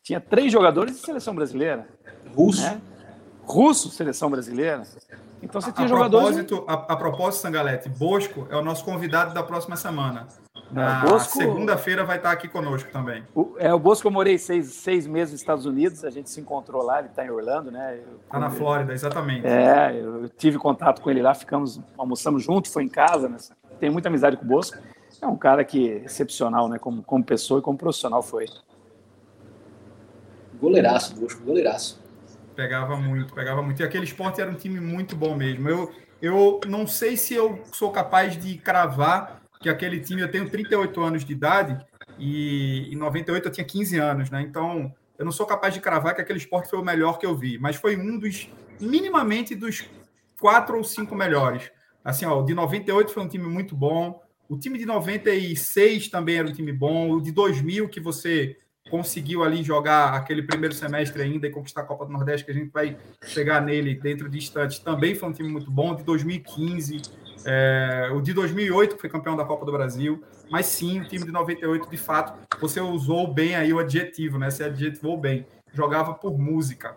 tinha 0.02 0.20
três 0.20 0.52
jogadores 0.52 0.94
de 0.94 1.00
seleção 1.00 1.34
brasileira. 1.34 1.88
Russo. 2.34 2.62
Né? 2.62 2.80
Russo, 3.46 3.90
seleção 3.90 4.30
brasileira. 4.30 4.82
Então 5.42 5.60
você 5.60 5.70
tinha 5.72 5.84
a 5.84 5.88
jogadores. 5.88 6.36
Propósito, 6.36 6.64
a, 6.66 6.72
a 6.72 6.96
propósito, 6.96 7.42
Sangalete, 7.42 7.88
Bosco 7.88 8.46
é 8.50 8.56
o 8.56 8.62
nosso 8.62 8.84
convidado 8.84 9.34
da 9.34 9.42
próxima 9.42 9.76
semana. 9.76 10.26
Na 10.70 11.02
Bosco, 11.02 11.38
segunda-feira 11.38 12.04
vai 12.04 12.16
estar 12.16 12.32
aqui 12.32 12.48
conosco 12.48 12.90
também. 12.90 13.22
O, 13.34 13.54
é, 13.58 13.72
o 13.72 13.78
Bosco 13.78 14.08
eu 14.08 14.10
morei 14.10 14.38
seis, 14.38 14.72
seis 14.72 15.06
meses 15.06 15.32
nos 15.32 15.40
Estados 15.40 15.66
Unidos, 15.66 16.04
a 16.04 16.10
gente 16.10 16.30
se 16.30 16.40
encontrou 16.40 16.82
lá, 16.82 16.98
ele 16.98 17.08
está 17.08 17.24
em 17.24 17.30
Orlando, 17.30 17.70
né? 17.70 18.00
Está 18.24 18.38
na 18.40 18.50
Flórida, 18.50 18.92
exatamente. 18.92 19.46
É, 19.46 19.94
eu 19.94 20.28
tive 20.30 20.58
contato 20.58 21.00
com 21.00 21.10
ele 21.10 21.22
lá, 21.22 21.34
ficamos, 21.34 21.80
almoçamos 21.96 22.42
junto, 22.42 22.70
foi 22.70 22.82
em 22.82 22.88
casa, 22.88 23.28
né? 23.28 23.36
Tenho 23.78 23.92
muita 23.92 24.08
amizade 24.08 24.36
com 24.36 24.44
o 24.44 24.48
Bosco. 24.48 24.78
É 25.20 25.26
um 25.26 25.36
cara 25.36 25.64
que 25.64 25.90
é 25.90 25.96
excepcional, 26.04 26.68
né? 26.68 26.78
Como, 26.78 27.02
como 27.02 27.22
pessoa 27.22 27.60
e 27.60 27.62
como 27.62 27.78
profissional 27.78 28.22
foi. 28.22 28.46
Goleiraço, 30.60 31.14
Bosco, 31.14 31.44
goleiraço. 31.44 32.03
Pegava 32.54 32.96
muito, 32.96 33.34
pegava 33.34 33.62
muito. 33.62 33.80
E 33.80 33.84
aquele 33.84 34.04
esporte 34.04 34.40
era 34.40 34.50
um 34.50 34.54
time 34.54 34.80
muito 34.80 35.16
bom 35.16 35.36
mesmo. 35.36 35.68
Eu, 35.68 35.92
eu 36.22 36.60
não 36.66 36.86
sei 36.86 37.16
se 37.16 37.34
eu 37.34 37.62
sou 37.72 37.90
capaz 37.90 38.36
de 38.36 38.56
cravar 38.58 39.42
que 39.60 39.68
aquele 39.68 40.00
time, 40.00 40.22
eu 40.22 40.30
tenho 40.30 40.48
38 40.48 41.00
anos 41.00 41.24
de 41.24 41.32
idade 41.32 41.84
e 42.18 42.88
em 42.92 42.96
98 42.96 43.48
eu 43.48 43.52
tinha 43.52 43.64
15 43.64 43.98
anos, 43.98 44.30
né? 44.30 44.42
Então, 44.42 44.94
eu 45.18 45.24
não 45.24 45.32
sou 45.32 45.46
capaz 45.46 45.72
de 45.72 45.80
cravar 45.80 46.14
que 46.14 46.20
aquele 46.20 46.38
esporte 46.38 46.68
foi 46.68 46.78
o 46.78 46.84
melhor 46.84 47.18
que 47.18 47.26
eu 47.26 47.34
vi, 47.34 47.58
mas 47.58 47.76
foi 47.76 47.96
um 47.96 48.18
dos, 48.18 48.48
minimamente, 48.80 49.54
dos 49.54 49.84
quatro 50.38 50.76
ou 50.76 50.84
cinco 50.84 51.14
melhores. 51.14 51.70
Assim, 52.04 52.26
ó, 52.26 52.40
o 52.40 52.44
de 52.44 52.54
98 52.54 53.12
foi 53.12 53.22
um 53.22 53.28
time 53.28 53.46
muito 53.46 53.74
bom, 53.74 54.22
o 54.48 54.58
time 54.58 54.78
de 54.78 54.84
96 54.84 56.08
também 56.08 56.36
era 56.36 56.48
um 56.48 56.52
time 56.52 56.72
bom, 56.72 57.12
o 57.12 57.20
de 57.20 57.32
2000 57.32 57.88
que 57.88 58.00
você 58.00 58.58
conseguiu 58.90 59.42
ali 59.42 59.62
jogar 59.62 60.14
aquele 60.14 60.42
primeiro 60.42 60.74
semestre 60.74 61.22
ainda 61.22 61.46
e 61.46 61.50
conquistar 61.50 61.82
a 61.82 61.84
Copa 61.84 62.04
do 62.04 62.12
Nordeste, 62.12 62.44
que 62.44 62.50
a 62.50 62.54
gente 62.54 62.70
vai 62.70 62.96
chegar 63.26 63.62
nele 63.62 63.94
dentro 63.94 64.28
de 64.28 64.38
instantes, 64.38 64.78
também 64.78 65.14
foi 65.14 65.28
um 65.28 65.32
time 65.32 65.48
muito 65.48 65.70
bom, 65.70 65.94
de 65.94 66.02
2015 66.04 67.02
é, 67.46 68.10
o 68.12 68.20
de 68.20 68.32
2008, 68.32 68.94
que 68.94 69.00
foi 69.00 69.10
campeão 69.10 69.36
da 69.36 69.44
Copa 69.44 69.66
do 69.66 69.72
Brasil, 69.72 70.22
mas 70.50 70.66
sim, 70.66 71.00
o 71.00 71.08
time 71.08 71.24
de 71.24 71.30
98, 71.30 71.90
de 71.90 71.96
fato, 71.96 72.38
você 72.58 72.80
usou 72.80 73.32
bem 73.32 73.54
aí 73.54 73.72
o 73.72 73.78
adjetivo, 73.78 74.38
né? 74.38 74.50
Você 74.50 74.64
adjetivou 74.64 75.16
bem. 75.16 75.46
Jogava 75.72 76.14
por 76.14 76.38
música. 76.38 76.96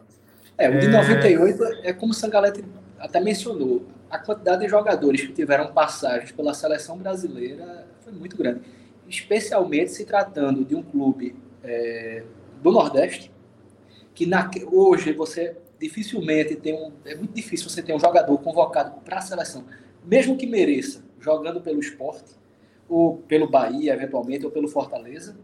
É, 0.58 0.70
o 0.70 0.80
de 0.80 0.88
é... 0.88 0.90
98 0.90 1.64
é 1.84 1.94
como 1.94 2.12
o 2.12 2.16
Sangalete 2.16 2.64
até 2.98 3.20
mencionou. 3.20 3.86
A 4.10 4.18
quantidade 4.18 4.62
de 4.62 4.70
jogadores 4.70 5.22
que 5.22 5.34
tiveram 5.34 5.74
passagens 5.74 6.32
pela 6.32 6.54
seleção 6.54 6.98
brasileira 6.98 7.86
foi 8.02 8.14
muito 8.14 8.38
grande. 8.38 8.62
Especialmente 9.08 9.92
se 9.92 10.06
tratando 10.06 10.64
de 10.64 10.76
um 10.76 10.82
clube 10.82 11.36
é, 11.64 12.24
do 12.62 12.72
Nordeste, 12.72 13.32
que 14.14 14.26
na, 14.26 14.50
hoje 14.72 15.14
você 15.14 15.56
dificilmente 15.80 16.56
tem 16.56 16.74
um. 16.74 16.92
É 17.06 17.16
muito 17.16 17.34
difícil 17.34 17.70
você 17.70 17.82
ter 17.82 17.94
um 17.94 18.00
jogador 18.00 18.38
convocado 18.40 19.00
para 19.02 19.18
a 19.20 19.22
seleção 19.22 19.66
mesmo 20.08 20.38
que 20.38 20.48
mereça, 20.48 21.04
jogando 21.20 21.60
pelo 21.60 21.82
esporte, 21.82 22.34
ou 22.88 23.18
pelo 23.18 23.50
Bahia, 23.50 23.94
eventualmente, 23.94 24.46
ou 24.46 24.52
pelo 24.52 24.70
Fortaleza. 24.70 25.38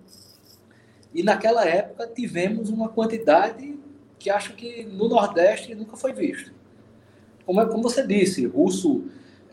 E 1.13 1.21
naquela 1.21 1.67
época 1.67 2.07
tivemos 2.07 2.69
uma 2.69 2.87
quantidade 2.87 3.77
que 4.17 4.29
acho 4.29 4.55
que 4.55 4.85
no 4.85 5.09
Nordeste 5.09 5.75
nunca 5.75 5.97
foi 5.97 6.13
visto. 6.13 6.53
Como, 7.45 7.59
é, 7.59 7.65
como 7.65 7.83
você 7.83 8.07
disse, 8.07 8.45
Russo, 8.45 9.03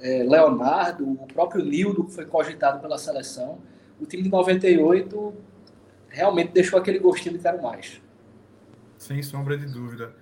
é, 0.01 0.23
Leonardo, 0.23 1.11
o 1.11 1.27
próprio 1.27 1.65
Nildo, 1.65 2.05
que 2.05 2.13
foi 2.13 2.25
cogitado 2.25 2.81
pela 2.81 2.97
seleção, 2.97 3.59
o 4.01 4.07
time 4.07 4.23
de 4.23 4.29
98 4.29 5.35
realmente 6.11 6.53
deixou 6.53 6.79
aquele 6.79 6.99
gostinho 6.99 7.37
de 7.37 7.43
quero 7.43 7.63
mais. 7.63 8.01
Sem 8.99 9.23
sombra 9.23 9.57
de 9.57 9.67
dúvida. 9.67 10.15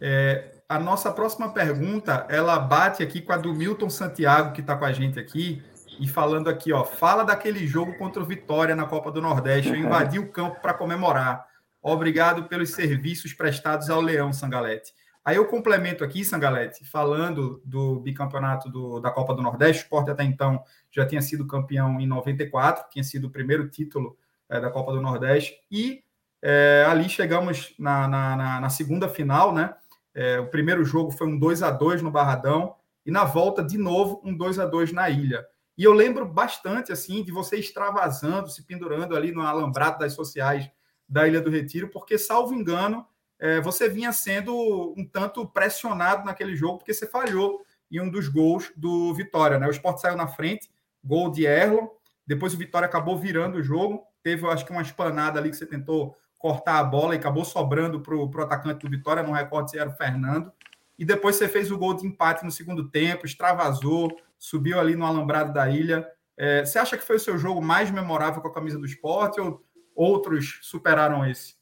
É, 0.00 0.52
a 0.68 0.78
nossa 0.78 1.12
próxima 1.12 1.52
pergunta, 1.52 2.26
ela 2.30 2.58
bate 2.58 3.02
aqui 3.02 3.20
com 3.20 3.32
a 3.32 3.36
do 3.36 3.52
Milton 3.52 3.90
Santiago, 3.90 4.52
que 4.52 4.60
está 4.60 4.74
com 4.74 4.84
a 4.84 4.92
gente 4.92 5.18
aqui, 5.18 5.62
e 6.00 6.08
falando 6.08 6.48
aqui, 6.48 6.72
ó, 6.72 6.84
fala 6.84 7.24
daquele 7.24 7.66
jogo 7.66 7.96
contra 7.98 8.22
o 8.22 8.26
Vitória 8.26 8.74
na 8.74 8.86
Copa 8.86 9.12
do 9.12 9.20
Nordeste. 9.20 9.70
Eu 9.70 9.76
invadi 9.76 10.18
o 10.18 10.30
campo 10.30 10.60
para 10.60 10.72
comemorar. 10.72 11.46
Obrigado 11.82 12.44
pelos 12.44 12.70
serviços 12.70 13.34
prestados 13.34 13.90
ao 13.90 14.00
Leão, 14.00 14.32
Sangalete. 14.32 14.92
Aí 15.24 15.36
eu 15.36 15.46
complemento 15.46 16.02
aqui, 16.02 16.24
Sangalete, 16.24 16.84
falando 16.84 17.62
do 17.64 18.00
bicampeonato 18.00 18.68
do, 18.68 18.98
da 18.98 19.10
Copa 19.10 19.34
do 19.34 19.42
Nordeste. 19.42 19.82
O 19.82 19.84
Sport 19.84 20.08
até 20.08 20.24
então 20.24 20.62
já 20.90 21.06
tinha 21.06 21.22
sido 21.22 21.46
campeão 21.46 22.00
em 22.00 22.06
94, 22.06 22.86
tinha 22.90 23.04
sido 23.04 23.26
o 23.26 23.30
primeiro 23.30 23.68
título 23.68 24.16
é, 24.52 24.60
da 24.60 24.70
Copa 24.70 24.92
do 24.92 25.00
Nordeste. 25.00 25.56
E 25.70 26.04
é, 26.42 26.84
ali 26.86 27.08
chegamos 27.08 27.74
na, 27.78 28.06
na, 28.06 28.36
na, 28.36 28.60
na 28.60 28.68
segunda 28.68 29.08
final, 29.08 29.52
né? 29.52 29.74
É, 30.14 30.38
o 30.38 30.48
primeiro 30.48 30.84
jogo 30.84 31.10
foi 31.10 31.26
um 31.26 31.38
2 31.38 31.62
a 31.62 31.70
2 31.70 32.02
no 32.02 32.10
Barradão 32.10 32.76
e 33.04 33.10
na 33.10 33.24
volta 33.24 33.64
de 33.64 33.78
novo 33.78 34.20
um 34.22 34.36
2 34.36 34.58
a 34.58 34.66
2 34.66 34.92
na 34.92 35.08
ilha. 35.08 35.44
E 35.76 35.84
eu 35.84 35.94
lembro 35.94 36.26
bastante 36.26 36.92
assim 36.92 37.24
de 37.24 37.32
você 37.32 37.56
extravasando, 37.56 38.50
se 38.50 38.62
pendurando 38.62 39.16
ali 39.16 39.32
no 39.32 39.40
alambrado 39.40 39.98
das 39.98 40.12
sociais 40.12 40.70
da 41.08 41.26
Ilha 41.26 41.40
do 41.40 41.50
Retiro, 41.50 41.88
porque 41.88 42.18
salvo 42.18 42.54
engano, 42.54 43.06
é, 43.38 43.58
você 43.60 43.88
vinha 43.88 44.12
sendo 44.12 44.94
um 44.96 45.08
tanto 45.08 45.46
pressionado 45.48 46.26
naquele 46.26 46.54
jogo 46.54 46.78
porque 46.78 46.92
você 46.92 47.06
falhou 47.06 47.62
em 47.90 48.00
um 48.00 48.10
dos 48.10 48.28
gols 48.28 48.70
do 48.76 49.14
Vitória, 49.14 49.58
né? 49.58 49.66
O 49.66 49.70
Sport 49.70 49.98
saiu 49.98 50.16
na 50.16 50.28
frente, 50.28 50.70
gol 51.02 51.30
de 51.30 51.46
Erlon, 51.46 51.88
depois 52.26 52.52
o 52.52 52.58
Vitória 52.58 52.86
acabou 52.86 53.18
virando 53.18 53.58
o 53.58 53.62
jogo, 53.62 54.02
teve 54.22 54.46
acho 54.46 54.64
que 54.64 54.72
uma 54.72 54.82
espanada 54.82 55.38
ali 55.38 55.50
que 55.50 55.56
você 55.56 55.66
tentou 55.66 56.16
cortar 56.38 56.78
a 56.78 56.84
bola 56.84 57.14
e 57.14 57.18
acabou 57.18 57.44
sobrando 57.44 58.00
para 58.00 58.16
o 58.16 58.42
atacante 58.42 58.84
do 58.84 58.90
Vitória, 58.90 59.22
não 59.22 59.32
recordo 59.32 59.70
se 59.70 59.78
era 59.78 59.88
o 59.88 59.94
Fernando. 59.94 60.52
E 60.98 61.04
depois 61.04 61.36
você 61.36 61.48
fez 61.48 61.70
o 61.70 61.78
gol 61.78 61.94
de 61.94 62.06
empate 62.06 62.44
no 62.44 62.50
segundo 62.50 62.88
tempo, 62.88 63.24
extravasou, 63.24 64.10
subiu 64.38 64.78
ali 64.78 64.96
no 64.96 65.06
alambrado 65.06 65.52
da 65.52 65.68
ilha. 65.70 66.06
É, 66.36 66.64
você 66.64 66.78
acha 66.78 66.96
que 66.96 67.04
foi 67.04 67.16
o 67.16 67.20
seu 67.20 67.38
jogo 67.38 67.62
mais 67.62 67.90
memorável 67.90 68.42
com 68.42 68.48
a 68.48 68.52
camisa 68.52 68.78
do 68.78 68.86
esporte 68.86 69.40
ou 69.40 69.64
outros 69.94 70.58
superaram 70.62 71.24
esse? 71.24 71.54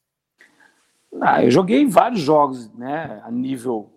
Ah, 1.21 1.43
eu 1.43 1.51
joguei 1.51 1.85
vários 1.85 2.21
jogos 2.21 2.73
né, 2.73 3.21
a 3.23 3.29
nível 3.29 3.91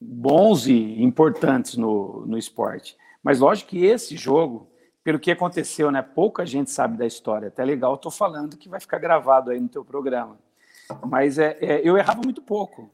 bons 0.00 0.66
e 0.66 1.02
importantes 1.02 1.76
no, 1.76 2.24
no 2.26 2.38
esporte. 2.38 2.96
Mas 3.22 3.40
lógico 3.40 3.70
que 3.70 3.84
esse 3.84 4.16
jogo 4.16 4.67
pelo 5.08 5.18
que 5.18 5.30
aconteceu, 5.30 5.90
né? 5.90 6.02
Pouca 6.02 6.44
gente 6.44 6.70
sabe 6.70 6.98
da 6.98 7.06
história. 7.06 7.48
Até 7.48 7.64
legal, 7.64 7.94
estou 7.94 8.12
falando 8.12 8.58
que 8.58 8.68
vai 8.68 8.78
ficar 8.78 8.98
gravado 8.98 9.50
aí 9.50 9.58
no 9.58 9.66
teu 9.66 9.82
programa. 9.82 10.36
Mas 11.06 11.38
é, 11.38 11.56
é, 11.62 11.80
eu 11.82 11.96
errava 11.96 12.20
muito 12.22 12.42
pouco, 12.42 12.90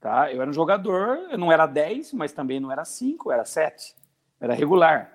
tá? 0.00 0.32
Eu 0.32 0.40
era 0.40 0.48
um 0.48 0.52
jogador, 0.52 1.18
eu 1.28 1.36
não 1.36 1.50
era 1.50 1.66
10, 1.66 2.12
mas 2.12 2.32
também 2.32 2.60
não 2.60 2.70
era 2.70 2.84
5, 2.84 3.32
era 3.32 3.44
7. 3.44 3.96
Era 4.40 4.54
regular. 4.54 5.10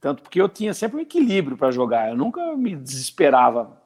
Tanto 0.00 0.22
porque 0.22 0.40
eu 0.40 0.48
tinha 0.48 0.72
sempre 0.72 0.98
um 0.98 1.00
equilíbrio 1.00 1.56
para 1.56 1.72
jogar. 1.72 2.10
Eu 2.10 2.16
nunca 2.16 2.56
me 2.56 2.76
desesperava. 2.76 3.82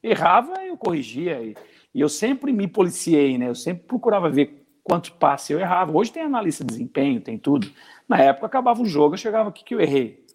Errava, 0.00 0.62
eu 0.62 0.76
corrigia. 0.76 1.42
E, 1.42 1.56
e, 1.92 2.00
eu 2.00 2.08
sempre 2.08 2.52
me 2.52 2.68
policiei, 2.68 3.36
né? 3.38 3.48
Eu 3.48 3.56
sempre 3.56 3.82
procurava 3.88 4.30
ver 4.30 4.64
quantos 4.84 5.10
passes 5.10 5.50
eu 5.50 5.58
errava. 5.58 5.90
Hoje 5.90 6.12
tem 6.12 6.22
analista 6.22 6.62
de 6.62 6.68
desempenho, 6.68 7.20
tem 7.20 7.36
tudo. 7.36 7.68
Na 8.08 8.18
época 8.20 8.46
acabava 8.46 8.80
o 8.80 8.86
jogo, 8.86 9.14
eu 9.14 9.18
chegava, 9.18 9.48
o 9.48 9.52
que, 9.52 9.64
que 9.64 9.74
eu 9.74 9.80
errei? 9.80 10.25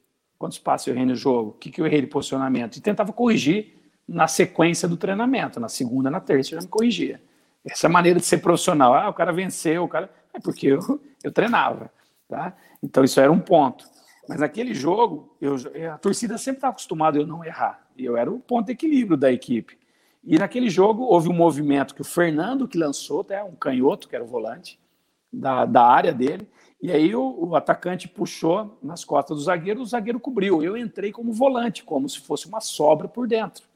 Quantos 0.42 0.58
passos 0.58 0.88
eu 0.88 0.96
errei 0.96 1.06
no 1.06 1.16
jogo, 1.16 1.52
o 1.52 1.54
que, 1.54 1.70
que 1.70 1.80
eu 1.80 1.86
errei 1.86 2.02
de 2.02 2.08
posicionamento, 2.08 2.76
e 2.76 2.82
tentava 2.82 3.14
corrigir 3.14 3.78
na 4.08 4.28
sequência 4.28 4.88
do 4.90 4.98
treinamento, 4.98 5.60
na 5.60 5.70
segunda, 5.70 6.10
na 6.10 6.20
terça, 6.20 6.56
eu 6.56 6.60
já 6.60 6.66
me 6.66 6.68
corrigia. 6.68 7.22
Essa 7.64 7.88
maneira 7.88 8.20
de 8.20 8.26
ser 8.26 8.40
profissional, 8.40 8.96
ah, 8.96 9.08
o 9.08 9.14
cara 9.14 9.32
venceu, 9.32 9.84
o 9.84 9.88
cara. 9.88 10.10
É 10.34 10.40
porque 10.40 10.66
eu, 10.66 10.80
eu 11.24 11.32
treinava. 11.32 11.92
Tá? 12.28 12.56
Então, 12.82 13.04
isso 13.04 13.20
era 13.20 13.32
um 13.32 13.40
ponto. 13.40 13.86
Mas 14.28 14.40
naquele 14.40 14.74
jogo, 14.74 15.36
eu, 15.40 15.56
a 15.94 15.98
torcida 16.00 16.40
sempre 16.40 16.58
está 16.58 16.70
acostumada 16.70 17.20
a 17.20 17.22
eu 17.22 17.28
não 17.28 17.46
errar. 17.46 17.86
Eu 17.96 18.18
era 18.18 18.32
o 18.32 18.40
ponto 18.40 18.66
de 18.66 18.72
equilíbrio 18.72 19.16
da 19.16 19.32
equipe. 19.32 19.78
E 20.24 20.40
naquele 20.40 20.70
jogo 20.72 21.04
houve 21.04 21.30
um 21.30 21.34
movimento 21.34 21.94
que 21.94 22.02
o 22.02 22.06
Fernando 22.06 22.68
que 22.68 22.80
lançou, 22.80 23.22
até 23.22 23.44
um 23.44 23.56
canhoto, 23.56 24.10
que 24.10 24.16
era 24.16 24.24
o 24.24 24.28
volante, 24.28 24.80
da, 25.32 25.66
da 25.66 25.86
área 25.86 26.14
dele. 26.14 26.48
E 26.82 26.92
aí 26.92 27.16
o, 27.16 27.50
o, 27.50 27.56
atacante 27.56 28.08
puxou 28.08 28.78
nas 28.82 29.06
costas 29.06 29.38
do 29.38 29.44
zagueiro, 29.44 29.82
o 29.82 29.86
zagueiro 29.86 30.20
cobriu. 30.20 30.64
Eu 30.64 30.76
entrei 30.76 31.12
como 31.12 31.32
volante, 31.32 31.84
como 31.84 32.10
se 32.10 32.20
fosse 32.20 32.48
uma 32.48 32.60
sobra 32.60 33.08
por 33.08 33.28
dentro. 33.28 33.70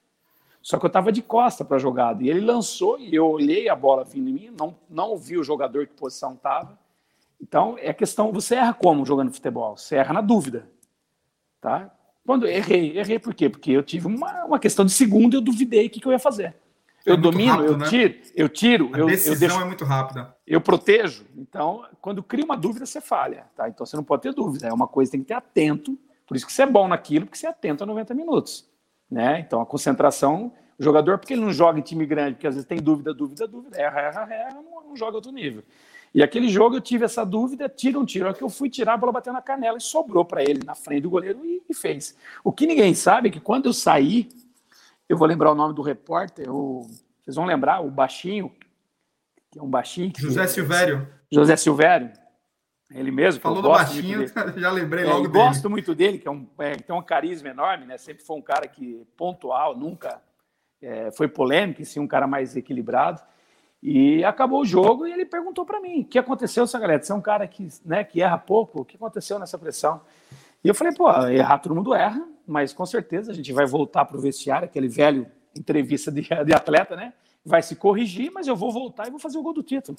Só 0.60 0.80
que 0.80 0.86
eu 0.86 0.88
estava 0.88 1.12
de 1.12 1.22
costa 1.22 1.64
para 1.64 1.78
a 1.78 1.80
jogada. 1.80 2.24
E 2.24 2.30
ele 2.30 2.42
lançou 2.42 3.00
e 3.00 3.14
eu 3.14 3.28
olhei 3.28 3.70
a 3.70 3.76
bola 3.76 4.04
vindo 4.04 4.30
em 4.30 4.34
mim, 4.34 4.56
não, 4.60 4.76
não 4.90 5.16
vi 5.16 5.38
o 5.38 5.44
jogador 5.44 5.86
que 5.86 5.94
posição 5.94 6.34
estava. 6.34 6.80
Então, 7.40 7.76
é 7.80 7.94
questão, 7.94 8.32
você 8.32 8.56
erra 8.56 8.74
como 8.74 9.06
jogando 9.06 9.32
futebol? 9.32 9.78
Você 9.78 9.98
erra 9.98 10.14
na 10.14 10.22
dúvida. 10.22 10.68
Tá? 11.62 11.92
Quando 12.26 12.48
errei, 12.48 12.98
errei 12.98 13.20
por 13.20 13.36
quê? 13.36 13.48
Porque 13.48 13.70
eu 13.70 13.84
tive 13.84 14.08
uma, 14.08 14.46
uma 14.46 14.60
questão 14.60 14.84
de 14.84 14.92
segundo 14.92 15.36
e 15.36 15.38
eu 15.38 15.42
duvidei 15.42 15.86
o 15.86 15.90
que, 15.92 16.00
que 16.00 16.08
eu 16.08 16.12
ia 16.12 16.18
fazer. 16.18 16.56
É 17.06 17.12
eu 17.12 17.18
domino, 17.18 17.52
rápido, 17.52 17.72
eu 17.72 17.78
né? 17.78 17.88
tiro, 17.88 18.16
eu 18.36 18.50
tiro. 18.50 18.90
A 18.94 18.98
eu, 18.98 19.06
decisão 19.06 19.34
eu 19.34 19.40
deixo, 19.40 19.62
é 19.62 19.66
muito 19.66 19.86
rápida. 19.86 20.36
Eu 20.46 20.60
protejo. 20.60 21.26
Então, 21.38 21.86
quando 22.02 22.24
cria 22.24 22.44
uma 22.44 22.58
dúvida, 22.58 22.86
você 22.86 23.00
falha. 23.00 23.46
Tá? 23.56 23.70
Então, 23.70 23.86
você 23.86 23.96
não 23.96 24.04
pode 24.04 24.24
ter 24.24 24.34
dúvida. 24.34 24.68
É 24.68 24.74
uma 24.74 24.88
coisa 24.88 25.12
que 25.12 25.18
tem 25.18 25.22
que 25.22 25.28
ter 25.28 25.36
atento. 25.36 25.98
Por 26.26 26.36
isso 26.36 26.46
que 26.46 26.52
você 26.52 26.64
é 26.64 26.66
bom 26.66 26.88
naquilo, 26.88 27.26
porque 27.26 27.38
você 27.38 27.46
é 27.46 27.50
atento 27.50 27.84
a 27.84 27.88
90 27.88 28.14
minutos. 28.16 28.68
Né? 29.10 29.40
Então, 29.40 29.62
a 29.62 29.66
concentração, 29.66 30.52
o 30.80 30.84
jogador, 30.84 31.20
porque 31.20 31.34
ele 31.34 31.42
não 31.42 31.54
joga 31.54 31.78
em 31.78 31.84
time 31.84 32.06
grande, 32.06 32.34
porque 32.34 32.48
às 32.48 32.56
vezes 32.56 32.68
tem 32.68 32.80
dúvida, 32.80 33.14
dúvida, 33.14 33.48
dúvida, 33.48 33.80
erra, 33.80 34.02
erra, 34.02 34.34
erra, 34.34 34.54
não, 34.56 34.90
não 34.90 34.96
joga 34.96 35.18
outro 35.18 35.32
nível. 35.32 35.64
E 36.16 36.24
aquele 36.24 36.48
jogo 36.48 36.78
eu 36.78 36.82
tive 36.82 37.04
essa 37.04 37.26
dúvida, 37.26 37.68
tira 37.68 38.00
um 38.00 38.06
tiro. 38.06 38.30
É 38.30 38.34
que 38.34 38.42
eu 38.42 38.50
fui 38.50 38.70
tirar, 38.70 38.94
a 38.94 38.98
bola 38.98 39.12
bateu 39.12 39.34
na 39.34 39.42
canela 39.42 39.78
e 39.78 39.82
sobrou 39.82 40.24
para 40.24 40.42
ele 40.42 40.62
na 40.66 40.74
frente 40.74 41.02
do 41.02 41.10
goleiro 41.10 41.46
e, 41.46 41.62
e, 41.70 41.74
fez. 41.74 42.16
O 42.42 42.54
que 42.54 42.66
ninguém 42.66 42.94
sabe 42.94 43.28
é 43.28 43.32
que 43.32 43.40
quando 43.42 43.66
eu 43.66 43.74
saí, 43.74 44.30
eu 45.08 45.18
vou 45.18 45.28
lembrar 45.28 45.52
o 45.52 45.56
nome 45.56 45.74
do 45.74 45.82
repórter, 45.82 46.50
o, 46.50 46.82
vocês 47.22 47.36
vão 47.36 47.46
lembrar, 47.46 47.82
o 47.82 47.90
baixinho, 47.90 48.52
que 49.52 49.60
é 49.60 49.62
um 49.62 49.70
baixinho. 49.70 50.12
José 50.18 50.48
Silvério. 50.48 51.08
José 51.32 51.56
Silvério. 51.56 52.12
Ele 52.92 53.12
mesmo. 53.12 53.42
Falou 53.42 53.62
do 53.62 53.70
baixinho, 53.70 54.28
já 54.58 54.72
lembrei 54.72 55.04
é, 55.04 55.08
logo 55.08 55.28
dele. 55.28 55.46
Gosto 55.46 55.70
muito 55.70 55.96
dele, 55.96 56.20
que 56.20 56.28
é 56.28 56.32
um, 56.32 56.48
é, 56.60 56.76
tem 56.76 56.96
um 56.96 57.02
carisma 57.02 57.50
enorme, 57.50 57.86
né? 57.86 57.98
Sempre 57.98 58.24
foi 58.24 58.38
um 58.38 58.42
cara 58.42 58.68
que 58.68 59.06
pontual, 59.18 59.76
nunca 59.76 60.22
é, 60.82 61.12
foi 61.12 61.28
polêmico, 61.28 61.84
sim 61.84 62.00
um 62.00 62.08
cara 62.08 62.28
mais 62.28 62.56
equilibrado. 62.56 63.22
E 63.82 64.24
acabou 64.24 64.62
o 64.62 64.66
jogo 64.66 65.08
e 65.08 65.12
ele 65.12 65.26
perguntou 65.26 65.66
para 65.66 65.80
mim: 65.80 66.02
o 66.02 66.06
que 66.06 66.20
aconteceu, 66.20 66.66
galera? 66.80 67.02
Você 67.02 67.12
é 67.12 67.16
um 67.16 67.22
cara 67.22 67.48
que, 67.48 67.68
né, 67.84 68.04
que 68.04 68.22
erra 68.22 68.38
pouco, 68.38 68.82
o 68.82 68.86
que 68.86 68.96
aconteceu 68.96 69.40
nessa 69.40 69.58
pressão? 69.58 70.02
E 70.64 70.68
eu 70.68 70.76
falei: 70.76 70.94
pô, 70.94 71.10
errar 71.28 71.60
todo 71.60 71.76
mundo 71.76 71.94
erra, 71.94 72.24
mas 72.48 72.74
com 72.74 72.86
certeza 72.86 73.32
a 73.32 73.36
gente 73.36 73.52
vai 73.52 73.66
voltar 73.66 74.06
para 74.06 74.18
o 74.18 74.22
vestiário, 74.22 74.66
aquele 74.66 74.88
velho 74.88 75.28
entrevista 75.56 76.12
de, 76.12 76.22
de, 76.22 76.54
atleta, 76.54 76.96
né? 76.96 77.14
Vai 77.44 77.62
se 77.62 77.76
corrigir, 77.76 78.32
mas 78.32 78.48
eu 78.48 78.56
vou 78.56 78.72
voltar 78.72 79.08
e 79.08 79.12
vou 79.12 79.20
fazer 79.20 79.38
o 79.38 79.44
gol 79.44 79.54
do 79.54 79.64
título. 79.64 79.98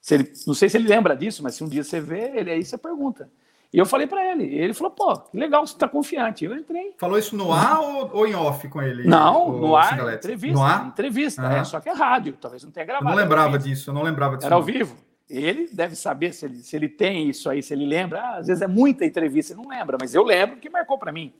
Se 0.00 0.14
ele, 0.14 0.32
não 0.46 0.54
sei 0.54 0.68
se 0.68 0.76
ele 0.76 0.88
lembra 0.88 1.16
disso, 1.16 1.42
mas 1.42 1.54
se 1.54 1.64
um 1.64 1.68
dia 1.68 1.84
você 1.84 2.00
vê, 2.00 2.32
ele 2.34 2.50
aí 2.50 2.64
você 2.64 2.76
pergunta. 2.76 3.30
E 3.72 3.78
eu 3.78 3.84
falei 3.84 4.06
para 4.06 4.24
ele, 4.24 4.44
ele 4.44 4.72
falou, 4.72 4.90
pô, 4.90 5.22
legal, 5.34 5.66
você 5.66 5.76
tá 5.76 5.86
confiante. 5.86 6.44
Eu 6.44 6.56
entrei. 6.56 6.94
Falou 6.96 7.18
isso 7.18 7.36
no 7.36 7.52
ar 7.52 7.80
ou, 7.80 8.10
ou, 8.14 8.26
em 8.26 8.34
off 8.34 8.66
com 8.68 8.80
ele? 8.80 9.06
Não, 9.06 9.52
no 9.52 9.76
ar, 9.76 10.14
entrevista. 10.14 10.56
No 10.56 10.64
ar? 10.64 10.86
Entrevista, 10.86 11.42
uhum. 11.42 11.52
é, 11.52 11.64
só 11.64 11.78
que 11.78 11.88
é 11.88 11.92
rádio, 11.92 12.32
talvez 12.40 12.64
não 12.64 12.70
tenha 12.70 12.86
gravado. 12.86 13.10
Eu 13.10 13.16
não 13.16 13.22
lembrava 13.22 13.58
disso, 13.58 13.90
eu 13.90 13.94
não 13.94 14.02
lembrava 14.02 14.36
disso. 14.36 14.46
Era 14.46 14.54
ao 14.54 14.62
vivo. 14.62 14.96
Ele 15.28 15.68
deve 15.70 15.94
saber 15.94 16.32
se 16.32 16.46
ele, 16.46 16.58
se 16.60 16.74
ele 16.74 16.88
tem 16.88 17.28
isso 17.28 17.50
aí, 17.50 17.62
se 17.62 17.74
ele 17.74 17.84
lembra. 17.84 18.20
Ah, 18.20 18.36
às 18.38 18.46
vezes 18.46 18.62
é 18.62 18.66
muita 18.66 19.04
entrevista, 19.04 19.52
ele 19.52 19.60
não 19.60 19.68
lembra, 19.68 19.98
mas 20.00 20.14
eu 20.14 20.24
lembro 20.24 20.56
que 20.56 20.70
marcou 20.70 20.96
para 20.96 21.12
mim. 21.12 21.34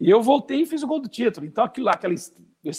E 0.00 0.08
eu 0.08 0.22
voltei 0.22 0.62
e 0.62 0.66
fiz 0.66 0.82
o 0.82 0.86
gol 0.86 1.00
do 1.00 1.08
título. 1.08 1.46
Então 1.46 1.64
aquilo 1.64 1.86
lá, 1.86 1.92
aquela, 1.92 2.14
eu 2.64 2.72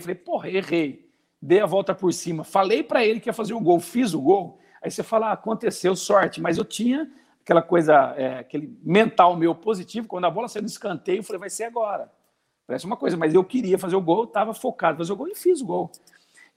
falei, 0.00 0.14
porra, 0.14 0.48
errei. 0.48 1.08
Dei 1.40 1.60
a 1.60 1.66
volta 1.66 1.94
por 1.94 2.12
cima. 2.12 2.42
Falei 2.42 2.82
para 2.82 3.04
ele 3.04 3.20
que 3.20 3.28
ia 3.28 3.32
fazer 3.32 3.54
o 3.54 3.60
gol, 3.60 3.78
fiz 3.78 4.12
o 4.12 4.20
gol. 4.20 4.58
Aí 4.82 4.90
você 4.90 5.02
fala, 5.02 5.28
ah, 5.28 5.32
aconteceu, 5.32 5.94
sorte. 5.94 6.40
Mas 6.40 6.58
eu 6.58 6.64
tinha 6.64 7.08
aquela 7.42 7.62
coisa, 7.62 8.14
é, 8.16 8.40
aquele 8.40 8.76
mental 8.82 9.36
meu 9.36 9.54
positivo, 9.54 10.06
quando 10.06 10.26
a 10.26 10.30
bola 10.30 10.48
saiu 10.48 10.62
no 10.62 10.68
escanteio, 10.68 11.20
eu 11.20 11.22
falei, 11.22 11.40
vai 11.40 11.50
ser 11.50 11.64
agora. 11.64 12.10
Parece 12.66 12.84
uma 12.84 12.96
coisa, 12.96 13.16
mas 13.16 13.32
eu 13.32 13.42
queria 13.42 13.78
fazer 13.78 13.96
o 13.96 14.00
gol, 14.02 14.24
estava 14.24 14.52
focado 14.52 14.98
fazer 14.98 15.12
o 15.12 15.16
gol 15.16 15.28
e 15.28 15.34
fiz 15.34 15.62
o 15.62 15.64
gol. 15.64 15.90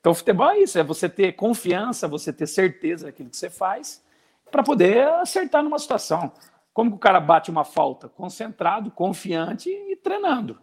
Então, 0.01 0.13
futebol 0.13 0.49
é 0.49 0.59
isso, 0.59 0.77
é 0.77 0.83
você 0.83 1.07
ter 1.07 1.33
confiança, 1.33 2.07
você 2.07 2.33
ter 2.33 2.47
certeza 2.47 3.05
daquilo 3.05 3.29
que 3.29 3.37
você 3.37 3.49
faz, 3.49 4.03
para 4.51 4.63
poder 4.63 5.07
acertar 5.07 5.63
numa 5.63 5.79
situação. 5.79 6.33
Como 6.73 6.91
que 6.91 6.95
o 6.95 6.99
cara 6.99 7.19
bate 7.19 7.51
uma 7.51 7.63
falta? 7.63 8.07
Concentrado, 8.07 8.89
confiante 8.91 9.69
e 9.69 9.95
treinando. 9.95 10.59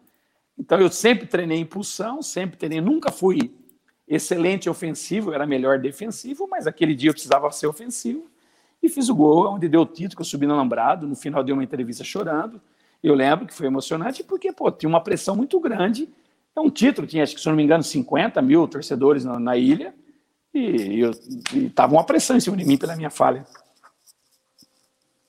Então, 0.59 0.81
eu 0.81 0.91
sempre 0.91 1.27
treinei 1.27 1.59
impulsão, 1.61 2.23
sempre 2.23 2.57
treinei, 2.57 2.81
nunca 2.81 3.13
fui 3.13 3.55
excelente 4.07 4.69
ofensivo, 4.69 5.33
era 5.33 5.47
melhor 5.47 5.79
defensivo, 5.79 6.49
mas 6.51 6.67
aquele 6.67 6.95
dia 6.95 7.11
eu 7.11 7.15
precisava 7.15 7.51
ser 7.51 7.67
ofensivo 7.67 8.29
e 8.83 8.89
fiz 8.89 9.09
o 9.09 9.15
gol, 9.15 9.47
onde 9.53 9.69
deu 9.69 9.83
o 9.83 9.87
título, 9.87 10.17
que 10.17 10.23
eu 10.23 10.27
subi 10.27 10.47
no 10.47 10.55
alambrado, 10.55 11.07
no 11.07 11.15
final 11.15 11.45
dei 11.45 11.53
uma 11.53 11.63
entrevista 11.65 12.03
chorando. 12.03 12.61
Eu 13.03 13.15
lembro 13.15 13.47
que 13.47 13.55
foi 13.55 13.67
emocionante 13.67 14.25
porque, 14.25 14.53
pô, 14.53 14.71
tinha 14.71 14.89
uma 14.89 15.03
pressão 15.03 15.37
muito 15.37 15.61
grande. 15.61 16.09
É 16.57 16.61
um 16.61 16.71
título, 16.71 17.07
tinha, 17.07 17.23
acho 17.23 17.35
que, 17.35 17.41
se 17.41 17.49
eu 17.49 17.51
não 17.51 17.57
me 17.57 17.63
engano, 17.63 17.83
50 17.83 18.41
mil 18.43 18.67
torcedores 18.67 19.25
na, 19.25 19.39
na 19.39 19.57
ilha, 19.57 19.95
e, 20.55 21.03
estava 21.67 21.93
uma 21.93 22.05
pressão 22.05 22.37
em 22.37 22.41
cima 22.41 22.57
de 22.57 22.65
mim 22.65 22.77
pela 22.77 22.97
minha 22.97 23.11
falha. 23.11 23.45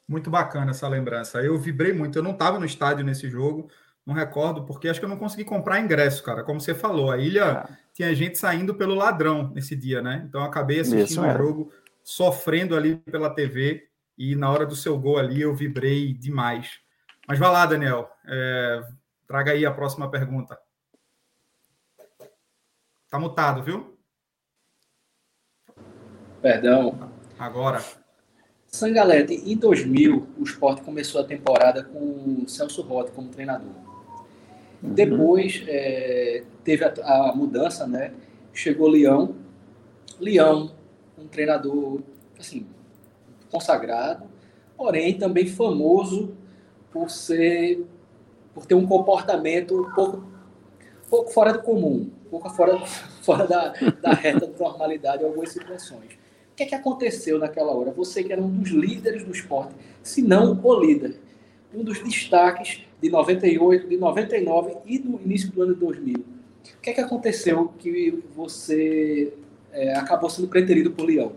Muito 0.10 0.32
bacana 0.32 0.72
essa 0.72 0.88
lembrança. 0.88 1.40
Eu 1.40 1.56
vibrei 1.60 1.94
muito. 1.94 2.18
Eu 2.18 2.24
não 2.24 2.32
estava 2.32 2.58
no 2.58 2.66
estádio 2.66 3.06
nesse 3.06 3.30
jogo, 3.30 3.70
não 4.04 4.16
recordo, 4.16 4.66
porque 4.66 4.90
acho 4.90 5.00
que 5.00 5.06
eu 5.06 5.10
não 5.10 5.20
consegui 5.20 5.46
comprar 5.46 5.80
ingresso, 5.80 6.24
cara. 6.24 6.44
Como 6.44 6.60
você 6.60 6.74
falou, 6.74 7.12
a 7.12 7.20
ilha 7.20 7.68
é. 7.70 7.78
tinha 7.94 8.16
gente 8.16 8.36
saindo 8.36 8.74
pelo 8.74 8.96
ladrão 8.96 9.52
nesse 9.54 9.76
dia, 9.76 10.02
né? 10.02 10.26
Então 10.28 10.42
eu 10.42 10.48
acabei 10.48 10.80
assistindo 10.80 11.22
o 11.22 11.28
um 11.28 11.38
jogo 11.38 11.74
sofrendo 12.04 12.76
ali 12.76 12.96
pela 12.96 13.30
TV 13.30 13.88
e 14.18 14.36
na 14.36 14.50
hora 14.50 14.66
do 14.66 14.76
seu 14.76 14.98
gol 14.98 15.20
ali 15.20 15.42
eu 15.42 15.54
vibrei 15.54 16.12
demais. 16.12 16.80
Mas 17.28 17.38
vá 17.38 17.52
lá, 17.52 17.68
Daniel, 17.68 18.10
é, 18.26 18.82
traga 19.28 19.52
aí 19.52 19.64
a 19.64 19.72
próxima 19.72 20.10
pergunta. 20.10 20.58
Tá 23.12 23.20
mutado, 23.20 23.62
viu? 23.62 23.96
Perdão. 26.42 27.14
Agora. 27.38 27.99
Sangalete, 28.70 29.34
em 29.34 29.58
2000, 29.58 30.28
o 30.38 30.44
esporte 30.44 30.82
começou 30.82 31.22
a 31.22 31.24
temporada 31.24 31.84
com 31.84 32.48
Celso 32.48 32.84
Rotti 32.84 33.12
como 33.12 33.30
treinador. 33.30 33.68
Uhum. 34.82 34.94
Depois 34.94 35.64
é, 35.68 36.44
teve 36.64 36.86
a, 36.86 36.94
a, 37.30 37.36
mudança, 37.36 37.88
né? 37.88 38.14
Chegou 38.54 38.88
Leão. 38.88 39.36
Leão 40.20 40.72
um 41.18 41.28
treinador 41.28 42.02
assim 42.40 42.66
consagrado, 43.52 44.26
porém 44.78 45.18
também 45.18 45.48
famoso 45.48 46.34
por 46.92 47.10
ser 47.10 47.86
por 48.54 48.66
ter 48.66 48.76
um 48.76 48.86
comportamento 48.86 49.82
um 49.82 49.92
pouco, 49.94 50.24
pouco 51.10 51.32
fora 51.32 51.54
do 51.54 51.62
comum, 51.62 52.10
um 52.26 52.30
pouco 52.30 52.50
fora, 52.50 52.78
fora 53.22 53.48
da, 53.48 53.74
da 54.02 54.12
reta 54.12 54.48
de 54.48 54.60
normalidade 54.60 55.24
em 55.24 55.26
algumas 55.26 55.52
situações. 55.52 56.18
O 56.60 56.62
que 56.62 56.64
é 56.64 56.68
que 56.68 56.76
aconteceu 56.76 57.40
naquela 57.40 57.72
hora? 57.72 57.90
Você 57.92 58.22
que 58.22 58.34
era 58.34 58.42
um 58.42 58.50
dos 58.50 58.70
líderes 58.70 59.24
do 59.24 59.32
esporte, 59.32 59.74
se 60.04 60.22
não 60.22 60.60
o 60.62 60.80
líder, 60.82 61.18
um 61.74 61.86
dos 61.86 62.04
destaques 62.04 62.84
de 63.02 63.10
98, 63.10 63.88
de 63.88 63.96
99 63.96 64.76
e 64.86 65.00
do 65.00 65.22
início 65.22 65.50
do 65.54 65.62
ano 65.62 65.74
de 65.74 65.80
2000. 65.80 66.16
O 66.18 66.82
que 66.82 66.90
é 66.90 66.94
que 66.94 67.00
aconteceu 67.00 67.70
que 67.80 68.22
você 68.36 69.34
é, 69.72 69.98
acabou 69.98 70.30
sendo 70.30 70.50
preterido 70.50 70.92
por 70.92 71.06
Leão. 71.06 71.32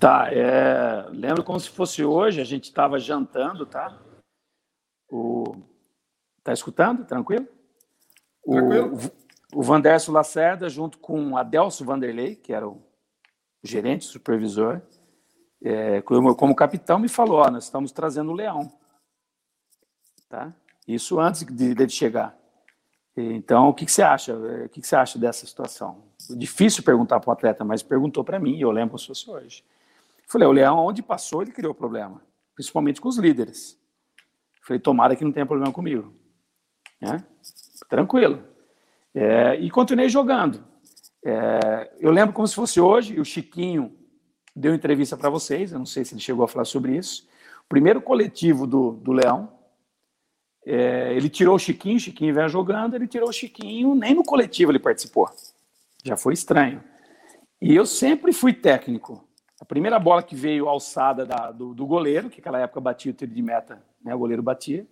Tá, 0.00 0.30
é, 0.32 1.06
lembro 1.10 1.44
como 1.44 1.60
se 1.60 1.68
fosse 1.68 2.02
hoje, 2.02 2.40
a 2.40 2.44
gente 2.44 2.64
estava 2.64 2.98
jantando, 2.98 3.66
tá? 3.66 4.00
O, 5.10 5.54
tá 6.42 6.54
escutando? 6.54 7.04
Tranquilo? 7.04 7.46
O, 8.42 8.54
Tranquilo. 8.54 8.98
O, 9.52 9.58
o 9.58 9.62
Vanderso 9.62 10.10
Lacerda, 10.10 10.66
junto 10.70 10.96
com 10.96 11.36
Adelso 11.36 11.84
Vanderlei, 11.84 12.34
que 12.34 12.54
era 12.54 12.66
o 12.66 12.87
gerente, 13.62 14.04
supervisor, 14.04 14.80
é, 15.62 16.00
como, 16.02 16.34
como 16.34 16.54
capitão, 16.54 16.98
me 16.98 17.08
falou: 17.08 17.50
nós 17.50 17.64
estamos 17.64 17.92
trazendo 17.92 18.30
o 18.30 18.34
Leão. 18.34 18.72
Tá? 20.28 20.52
Isso 20.86 21.18
antes 21.18 21.44
de, 21.44 21.74
de 21.74 21.88
chegar. 21.88 22.36
Então, 23.16 23.68
o 23.68 23.74
que, 23.74 23.84
que 23.84 23.90
você 23.90 24.02
acha? 24.02 24.36
O 24.36 24.68
que, 24.68 24.80
que 24.80 24.86
você 24.86 24.94
acha 24.94 25.18
dessa 25.18 25.44
situação? 25.44 26.04
Difícil 26.30 26.84
perguntar 26.84 27.18
para 27.18 27.30
o 27.30 27.32
atleta, 27.32 27.64
mas 27.64 27.82
perguntou 27.82 28.22
para 28.22 28.38
mim, 28.38 28.56
e 28.56 28.60
eu 28.60 28.70
lembro 28.70 28.96
se 28.96 29.08
fosse 29.08 29.28
hoje. 29.28 29.64
Falei, 30.28 30.46
o 30.46 30.52
Leão, 30.52 30.78
onde 30.78 31.02
passou, 31.02 31.42
ele 31.42 31.50
criou 31.50 31.74
problema, 31.74 32.20
principalmente 32.54 33.00
com 33.00 33.08
os 33.08 33.16
líderes. 33.16 33.76
Falei, 34.62 34.78
tomara 34.78 35.16
que 35.16 35.24
não 35.24 35.32
tenha 35.32 35.46
problema 35.46 35.72
comigo. 35.72 36.14
Né? 37.00 37.24
Tranquilo. 37.88 38.44
É, 39.14 39.56
e 39.56 39.70
continuei 39.70 40.08
jogando. 40.08 40.62
É, 41.24 41.90
eu 41.98 42.10
lembro 42.10 42.32
como 42.32 42.46
se 42.46 42.54
fosse 42.54 42.80
hoje, 42.80 43.20
o 43.20 43.24
Chiquinho 43.24 43.96
deu 44.54 44.74
entrevista 44.74 45.16
para 45.16 45.30
vocês, 45.30 45.72
eu 45.72 45.78
não 45.78 45.86
sei 45.86 46.04
se 46.04 46.14
ele 46.14 46.20
chegou 46.20 46.44
a 46.44 46.48
falar 46.48 46.64
sobre 46.64 46.96
isso. 46.96 47.28
Primeiro 47.68 48.00
coletivo 48.00 48.66
do, 48.66 48.92
do 48.92 49.12
Leão, 49.12 49.52
é, 50.64 51.14
ele 51.14 51.28
tirou 51.28 51.54
o 51.54 51.58
Chiquinho, 51.58 51.96
o 51.96 52.00
Chiquinho 52.00 52.34
veio 52.34 52.48
jogando, 52.48 52.94
ele 52.94 53.06
tirou 53.06 53.28
o 53.28 53.32
Chiquinho, 53.32 53.94
nem 53.94 54.14
no 54.14 54.22
coletivo 54.22 54.70
ele 54.70 54.78
participou. 54.78 55.30
Já 56.04 56.16
foi 56.16 56.34
estranho. 56.34 56.82
E 57.60 57.74
eu 57.74 57.86
sempre 57.86 58.32
fui 58.32 58.52
técnico. 58.52 59.26
A 59.60 59.64
primeira 59.64 59.98
bola 59.98 60.22
que 60.22 60.36
veio 60.36 60.68
alçada 60.68 61.26
da, 61.26 61.50
do, 61.50 61.74
do, 61.74 61.86
goleiro, 61.86 62.30
que 62.30 62.38
naquela 62.38 62.60
época 62.60 62.80
batia 62.80 63.10
o 63.10 63.14
tiro 63.14 63.32
de 63.32 63.42
meta, 63.42 63.82
né, 64.04 64.14
o 64.14 64.18
goleiro 64.18 64.42
batia. 64.42 64.86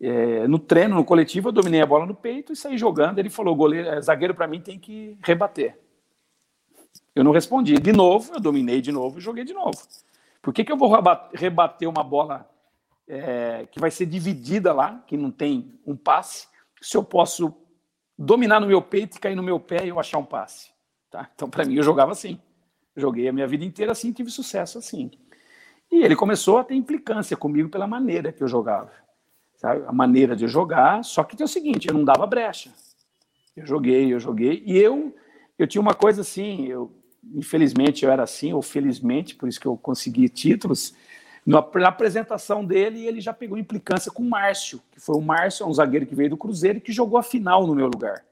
É, 0.00 0.46
no 0.48 0.58
treino, 0.58 0.96
no 0.96 1.04
coletivo, 1.04 1.48
eu 1.48 1.52
dominei 1.52 1.80
a 1.80 1.86
bola 1.86 2.06
no 2.06 2.14
peito 2.14 2.52
e 2.52 2.56
saí 2.56 2.76
jogando. 2.76 3.18
Ele 3.18 3.30
falou: 3.30 3.54
goleiro, 3.54 3.88
é, 3.88 4.00
zagueiro 4.00 4.34
para 4.34 4.46
mim 4.46 4.60
tem 4.60 4.78
que 4.78 5.18
rebater. 5.22 5.78
Eu 7.14 7.22
não 7.22 7.32
respondi. 7.32 7.74
De 7.74 7.92
novo, 7.92 8.34
eu 8.34 8.40
dominei 8.40 8.80
de 8.80 8.90
novo 8.90 9.18
e 9.18 9.22
joguei 9.22 9.44
de 9.44 9.52
novo. 9.52 9.78
Por 10.40 10.52
que, 10.52 10.64
que 10.64 10.72
eu 10.72 10.76
vou 10.76 10.90
rebater 11.32 11.88
uma 11.88 12.02
bola 12.02 12.50
é, 13.06 13.66
que 13.70 13.78
vai 13.78 13.90
ser 13.90 14.06
dividida 14.06 14.72
lá, 14.72 15.02
que 15.06 15.16
não 15.16 15.30
tem 15.30 15.78
um 15.86 15.96
passe, 15.96 16.48
se 16.80 16.96
eu 16.96 17.04
posso 17.04 17.54
dominar 18.18 18.60
no 18.60 18.66
meu 18.66 18.82
peito 18.82 19.16
e 19.16 19.20
cair 19.20 19.36
no 19.36 19.42
meu 19.42 19.60
pé 19.60 19.84
e 19.84 19.88
eu 19.88 20.00
achar 20.00 20.18
um 20.18 20.24
passe? 20.24 20.70
Tá? 21.10 21.30
Então, 21.34 21.48
para 21.48 21.64
mim, 21.64 21.74
eu 21.76 21.82
jogava 21.82 22.12
assim. 22.12 22.40
Joguei 22.96 23.28
a 23.28 23.32
minha 23.32 23.46
vida 23.46 23.64
inteira 23.64 23.92
assim, 23.92 24.12
tive 24.12 24.30
sucesso 24.30 24.78
assim. 24.78 25.10
E 25.90 26.02
ele 26.02 26.16
começou 26.16 26.58
a 26.58 26.64
ter 26.64 26.74
implicância 26.74 27.36
comigo 27.36 27.68
pela 27.68 27.86
maneira 27.86 28.32
que 28.32 28.42
eu 28.42 28.48
jogava. 28.48 28.90
Sabe? 29.62 29.84
A 29.86 29.92
maneira 29.92 30.36
de 30.36 30.46
jogar, 30.46 31.02
só 31.02 31.24
que 31.24 31.34
tem 31.34 31.44
o 31.44 31.48
seguinte, 31.48 31.88
eu 31.88 31.94
não 31.94 32.04
dava 32.04 32.26
brecha. 32.26 32.70
Eu 33.56 33.64
joguei, 33.64 34.12
eu 34.12 34.20
joguei, 34.20 34.62
e 34.66 34.76
eu 34.76 35.14
eu 35.58 35.66
tinha 35.66 35.80
uma 35.80 35.94
coisa 35.94 36.20
assim, 36.20 36.66
eu 36.66 36.92
infelizmente 37.34 38.04
eu 38.04 38.10
era 38.10 38.24
assim, 38.24 38.52
ou 38.52 38.60
felizmente, 38.60 39.36
por 39.36 39.48
isso 39.48 39.60
que 39.60 39.66
eu 39.66 39.76
consegui 39.76 40.28
títulos. 40.28 40.92
Na, 41.46 41.58
apresentação 41.86 42.64
dele, 42.64 43.06
ele 43.06 43.20
já 43.20 43.32
pegou 43.32 43.56
implicância 43.56 44.10
com 44.10 44.22
o 44.22 44.28
Márcio, 44.28 44.82
que 44.90 45.00
foi 45.00 45.16
o 45.16 45.20
Márcio, 45.22 45.66
um 45.66 45.72
zagueiro 45.72 46.06
que 46.06 46.14
veio 46.14 46.30
do 46.30 46.36
Cruzeiro 46.36 46.78
e 46.78 46.80
que 46.80 46.92
jogou 46.92 47.18
a 47.18 47.22
final 47.22 47.66
no 47.66 47.74
meu 47.74 47.86
lugar 47.86 48.24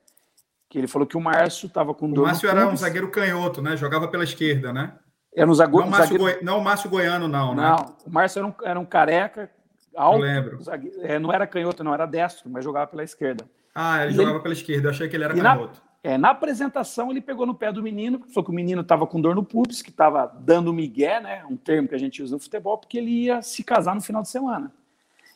que 0.70 0.78
ele 0.78 0.86
falou 0.86 1.06
que 1.06 1.16
o 1.16 1.20
Márcio 1.20 1.66
estava 1.66 1.92
com 1.92 2.08
dor. 2.08 2.22
O 2.22 2.26
Márcio 2.28 2.48
era 2.48 2.68
um 2.68 2.76
zagueiro 2.76 3.10
canhoto, 3.10 3.60
né? 3.60 3.76
Jogava 3.76 4.06
pela 4.06 4.22
esquerda, 4.22 4.72
né? 4.72 4.92
Era 5.34 5.50
um 5.50 5.54
zagueiro. 5.54 5.80
Não 5.80 5.88
o 5.88 5.90
Márcio, 5.90 6.12
zagueiro... 6.12 6.38
Goi... 6.38 6.44
não, 6.44 6.58
o 6.58 6.64
Márcio 6.64 6.88
Goiano, 6.88 7.26
não, 7.26 7.54
né? 7.54 7.62
Não, 7.62 7.96
o 8.06 8.10
Márcio 8.10 8.38
era 8.38 8.46
um, 8.46 8.54
era 8.62 8.80
um 8.80 8.84
careca, 8.84 9.50
alto. 9.94 10.18
Eu 10.18 10.22
lembro. 10.22 10.62
Zagueiro... 10.62 11.00
É, 11.02 11.18
não 11.18 11.32
era 11.32 11.46
canhoto, 11.46 11.84
não, 11.84 11.94
era 11.94 12.06
destro, 12.06 12.48
mas 12.50 12.64
jogava 12.64 12.86
pela 12.86 13.04
esquerda. 13.04 13.44
Ah, 13.74 14.02
ele 14.02 14.12
e 14.12 14.16
jogava 14.16 14.36
ele... 14.36 14.42
pela 14.42 14.54
esquerda, 14.54 14.86
eu 14.88 14.90
achei 14.90 15.08
que 15.08 15.16
ele 15.16 15.24
era 15.24 15.36
e 15.36 15.40
canhoto. 15.40 15.80
Na... 15.84 15.90
É, 16.02 16.16
na 16.16 16.30
apresentação, 16.30 17.10
ele 17.10 17.20
pegou 17.20 17.44
no 17.44 17.54
pé 17.54 17.70
do 17.70 17.82
menino, 17.82 18.20
falou 18.28 18.44
que 18.44 18.50
o 18.50 18.54
menino 18.54 18.80
estava 18.80 19.06
com 19.06 19.20
dor 19.20 19.34
no 19.34 19.44
pubis, 19.44 19.82
que 19.82 19.90
estava 19.90 20.26
dando 20.26 20.72
migué, 20.72 21.20
né? 21.20 21.44
Um 21.44 21.58
termo 21.58 21.88
que 21.88 21.94
a 21.94 21.98
gente 21.98 22.22
usa 22.22 22.36
no 22.36 22.40
futebol, 22.40 22.78
porque 22.78 22.96
ele 22.96 23.24
ia 23.24 23.42
se 23.42 23.62
casar 23.62 23.94
no 23.94 24.00
final 24.00 24.22
de 24.22 24.30
semana. 24.30 24.72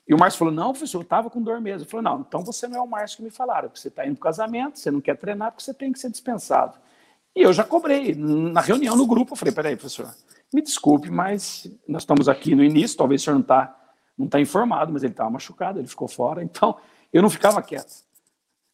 E 0.08 0.14
o 0.14 0.18
Márcio 0.18 0.38
falou: 0.38 0.54
não, 0.54 0.70
professor, 0.70 0.98
eu 0.98 1.02
estava 1.02 1.28
com 1.28 1.42
dor 1.42 1.60
mesmo. 1.60 1.84
Eu 1.84 1.90
falei: 1.90 2.04
não, 2.04 2.20
então 2.20 2.42
você 2.42 2.66
não 2.66 2.78
é 2.78 2.80
o 2.80 2.86
Márcio 2.86 3.18
que 3.18 3.22
me 3.22 3.30
falaram, 3.30 3.68
porque 3.68 3.80
você 3.80 3.88
está 3.88 4.06
indo 4.06 4.16
para 4.16 4.20
o 4.20 4.32
casamento, 4.32 4.78
você 4.78 4.90
não 4.90 5.02
quer 5.02 5.16
treinar, 5.18 5.50
porque 5.50 5.62
você 5.62 5.74
tem 5.74 5.92
que 5.92 5.98
ser 5.98 6.10
dispensado. 6.10 6.78
E 7.36 7.42
eu 7.42 7.52
já 7.52 7.64
cobrei. 7.64 8.14
Na 8.14 8.62
reunião, 8.62 8.96
no 8.96 9.06
grupo, 9.06 9.32
eu 9.32 9.36
falei: 9.36 9.52
peraí, 9.52 9.76
professor, 9.76 10.14
me 10.52 10.62
desculpe, 10.62 11.10
mas 11.10 11.70
nós 11.86 12.02
estamos 12.02 12.26
aqui 12.26 12.54
no 12.54 12.64
início, 12.64 12.96
talvez 12.96 13.20
o 13.20 13.24
senhor 13.24 13.34
não 13.34 13.42
está 13.42 13.83
não 14.16 14.28
tá 14.28 14.40
informado, 14.40 14.92
mas 14.92 15.02
ele 15.02 15.12
estava 15.12 15.30
machucado, 15.30 15.78
ele 15.78 15.88
ficou 15.88 16.08
fora, 16.08 16.42
então 16.42 16.76
eu 17.12 17.22
não 17.22 17.30
ficava 17.30 17.62
quieto. 17.62 18.04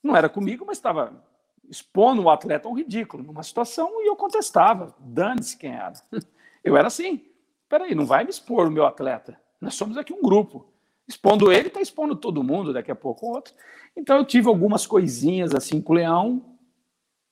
Não 0.02 0.16
era 0.16 0.28
comigo, 0.28 0.64
mas 0.66 0.78
estava 0.78 1.22
expondo 1.68 2.22
o 2.22 2.30
atleta 2.30 2.68
a 2.68 2.70
um 2.70 2.74
ridículo, 2.74 3.22
numa 3.22 3.42
situação, 3.42 4.02
e 4.02 4.08
eu 4.08 4.16
contestava, 4.16 4.94
dane-se 4.98 5.56
quem 5.56 5.72
era. 5.72 5.94
Eu 6.62 6.76
era 6.76 6.88
assim, 6.88 7.24
peraí, 7.70 7.94
não 7.94 8.04
vai 8.04 8.22
me 8.22 8.28
expor 8.28 8.66
o 8.66 8.70
meu 8.70 8.84
atleta, 8.84 9.40
nós 9.58 9.74
somos 9.74 9.96
aqui 9.96 10.12
um 10.12 10.20
grupo 10.20 10.70
expondo 11.10 11.50
ele, 11.50 11.68
está 11.68 11.80
expondo 11.80 12.14
todo 12.14 12.42
mundo, 12.42 12.72
daqui 12.72 12.90
a 12.90 12.94
pouco 12.94 13.26
outro. 13.26 13.52
Então 13.96 14.16
eu 14.16 14.24
tive 14.24 14.48
algumas 14.48 14.86
coisinhas 14.86 15.54
assim 15.54 15.80
com 15.80 15.92
o 15.92 15.96
Leão, 15.96 16.56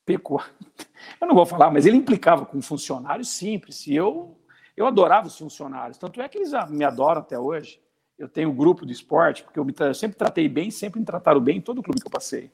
pecou. 0.04 0.42
Eu 1.20 1.28
não 1.28 1.34
vou 1.34 1.46
falar, 1.46 1.70
mas 1.70 1.86
ele 1.86 1.96
implicava 1.96 2.44
com 2.44 2.60
funcionários 2.60 3.28
simples. 3.28 3.86
E 3.86 3.94
eu, 3.94 4.36
eu 4.76 4.86
adorava 4.86 5.28
os 5.28 5.38
funcionários. 5.38 5.96
Tanto 5.96 6.20
é 6.20 6.28
que 6.28 6.38
eles 6.38 6.50
me 6.70 6.84
adoram 6.84 7.20
até 7.20 7.38
hoje. 7.38 7.80
Eu 8.18 8.28
tenho 8.28 8.50
um 8.50 8.54
grupo 8.54 8.84
de 8.84 8.92
esporte, 8.92 9.44
porque 9.44 9.58
eu, 9.58 9.64
me, 9.64 9.74
eu 9.78 9.94
sempre 9.94 10.16
tratei 10.16 10.48
bem, 10.48 10.70
sempre 10.70 10.98
me 10.98 11.06
trataram 11.06 11.40
bem 11.40 11.58
em 11.58 11.60
todo 11.60 11.82
clube 11.82 12.00
que 12.00 12.06
eu 12.06 12.10
passei. 12.10 12.50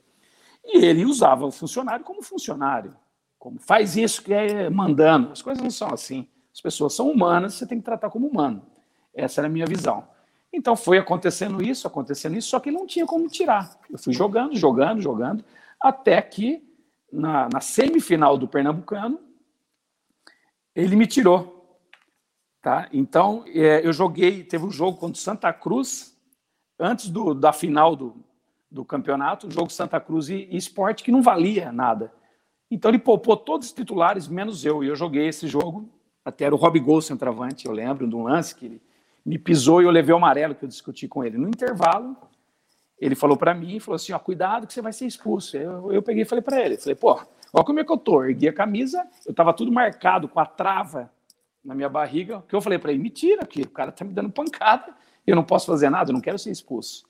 E 0.64 0.84
ele 0.84 1.04
usava 1.04 1.46
o 1.46 1.50
funcionário 1.50 2.04
como 2.04 2.22
funcionário. 2.22 2.94
Como 3.38 3.58
faz 3.58 3.96
isso 3.96 4.22
que 4.22 4.32
é 4.32 4.68
mandando. 4.70 5.32
As 5.32 5.42
coisas 5.42 5.62
não 5.62 5.70
são 5.70 5.92
assim. 5.92 6.28
As 6.52 6.60
pessoas 6.60 6.94
são 6.94 7.10
humanas, 7.10 7.54
você 7.54 7.66
tem 7.66 7.78
que 7.78 7.84
tratar 7.84 8.10
como 8.10 8.26
humano. 8.26 8.64
Essa 9.14 9.40
era 9.40 9.48
a 9.48 9.50
minha 9.50 9.66
visão. 9.66 10.06
Então 10.52 10.76
foi 10.76 10.98
acontecendo 10.98 11.62
isso, 11.62 11.86
acontecendo 11.86 12.36
isso, 12.36 12.48
só 12.48 12.60
que 12.60 12.70
não 12.70 12.86
tinha 12.86 13.04
como 13.04 13.28
tirar. 13.28 13.76
Eu 13.90 13.98
fui 13.98 14.12
jogando, 14.12 14.56
jogando, 14.56 15.00
jogando, 15.00 15.44
até 15.80 16.22
que 16.22 16.62
na, 17.12 17.48
na 17.52 17.60
semifinal 17.60 18.38
do 18.38 18.46
Pernambucano 18.46 19.18
ele 20.74 20.96
me 20.96 21.06
tirou. 21.06 21.53
Tá? 22.64 22.88
Então 22.94 23.44
é, 23.48 23.86
eu 23.86 23.92
joguei, 23.92 24.42
teve 24.42 24.64
um 24.64 24.70
jogo 24.70 24.96
contra 24.96 25.18
o 25.18 25.22
Santa 25.22 25.52
Cruz, 25.52 26.16
antes 26.80 27.10
do, 27.10 27.34
da 27.34 27.52
final 27.52 27.94
do, 27.94 28.16
do 28.70 28.82
campeonato, 28.86 29.46
um 29.46 29.50
jogo 29.50 29.68
Santa 29.68 30.00
Cruz 30.00 30.30
e, 30.30 30.48
e 30.50 30.56
Esporte, 30.56 31.04
que 31.04 31.12
não 31.12 31.20
valia 31.20 31.70
nada. 31.70 32.10
Então 32.70 32.90
ele 32.90 32.98
poupou 32.98 33.36
todos 33.36 33.66
os 33.66 33.72
titulares, 33.74 34.28
menos 34.28 34.64
eu, 34.64 34.82
e 34.82 34.86
eu 34.86 34.96
joguei 34.96 35.28
esse 35.28 35.46
jogo. 35.46 35.86
Até 36.24 36.46
era 36.46 36.54
o 36.54 36.58
Rob 36.58 36.80
Gol, 36.80 37.02
centroavante, 37.02 37.66
eu 37.66 37.72
lembro 37.72 38.08
de 38.08 38.16
um 38.16 38.22
lance 38.22 38.54
que 38.54 38.64
ele 38.64 38.82
me 39.26 39.38
pisou 39.38 39.82
e 39.82 39.84
eu 39.84 39.90
levei 39.90 40.14
o 40.14 40.16
amarelo 40.16 40.54
que 40.54 40.64
eu 40.64 40.68
discuti 40.68 41.06
com 41.06 41.22
ele. 41.22 41.36
No 41.36 41.48
intervalo, 41.48 42.16
ele 42.98 43.14
falou 43.14 43.36
para 43.36 43.52
mim, 43.52 43.78
falou 43.78 43.96
assim, 43.96 44.14
ó, 44.14 44.18
cuidado 44.18 44.66
que 44.66 44.72
você 44.72 44.80
vai 44.80 44.94
ser 44.94 45.04
expulso. 45.04 45.54
Eu, 45.54 45.92
eu 45.92 46.02
peguei 46.02 46.22
e 46.22 46.26
falei 46.26 46.40
para 46.40 46.64
ele, 46.64 46.78
falei, 46.78 46.94
pô, 46.94 47.20
olha 47.52 47.64
como 47.66 47.80
é 47.80 47.84
que 47.84 47.92
eu 47.92 47.98
tô. 47.98 48.24
Ergui 48.24 48.48
a 48.48 48.54
camisa, 48.54 49.06
eu 49.26 49.34
tava 49.34 49.52
tudo 49.52 49.70
marcado 49.70 50.26
com 50.28 50.40
a 50.40 50.46
trava 50.46 51.12
na 51.64 51.74
minha 51.74 51.88
barriga, 51.88 52.44
que 52.46 52.54
eu 52.54 52.60
falei 52.60 52.78
para 52.78 52.92
ele, 52.92 53.02
me 53.02 53.10
tira, 53.10 53.46
que 53.46 53.62
o 53.62 53.70
cara 53.70 53.90
tá 53.90 54.04
me 54.04 54.12
dando 54.12 54.30
pancada, 54.30 54.94
eu 55.26 55.34
não 55.34 55.42
posso 55.42 55.66
fazer 55.66 55.88
nada, 55.88 56.10
eu 56.10 56.12
não 56.12 56.20
quero 56.20 56.38
ser 56.38 56.50
expulso. 56.50 57.06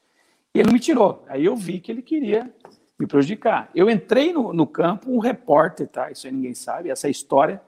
E 0.54 0.60
ele 0.60 0.72
me 0.72 0.78
tirou. 0.78 1.24
Aí 1.28 1.44
eu 1.44 1.56
vi 1.56 1.80
que 1.80 1.90
ele 1.90 2.02
queria 2.02 2.52
me 2.98 3.06
prejudicar. 3.06 3.70
Eu 3.74 3.90
entrei 3.90 4.32
no, 4.32 4.52
no 4.52 4.66
campo, 4.66 5.10
um 5.10 5.18
repórter, 5.18 5.88
tá? 5.88 6.10
Isso 6.10 6.26
aí 6.26 6.32
ninguém 6.32 6.54
sabe, 6.54 6.90
essa 6.90 7.08
é 7.08 7.10
história. 7.10 7.60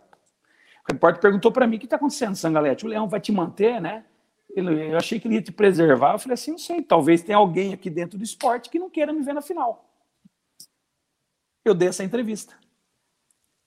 O 0.88 0.92
repórter 0.92 1.20
perguntou 1.20 1.50
para 1.50 1.66
mim: 1.66 1.76
o 1.76 1.78
que 1.80 1.86
está 1.86 1.96
acontecendo, 1.96 2.36
Sangalete? 2.36 2.86
O 2.86 2.88
Leão 2.88 3.08
vai 3.08 3.20
te 3.20 3.32
manter, 3.32 3.80
né? 3.80 4.04
eu 4.54 4.96
achei 4.96 5.20
que 5.20 5.28
ele 5.28 5.34
ia 5.34 5.42
te 5.42 5.52
preservar. 5.52 6.14
Eu 6.14 6.18
falei 6.18 6.34
assim, 6.34 6.52
não 6.52 6.58
sei, 6.58 6.80
talvez 6.80 7.22
tenha 7.22 7.36
alguém 7.36 7.74
aqui 7.74 7.90
dentro 7.90 8.16
do 8.16 8.24
esporte 8.24 8.70
que 8.70 8.78
não 8.78 8.88
queira 8.88 9.12
me 9.12 9.20
ver 9.20 9.34
na 9.34 9.42
final. 9.42 9.84
Eu 11.62 11.74
dei 11.74 11.88
essa 11.88 12.02
entrevista. 12.02 12.54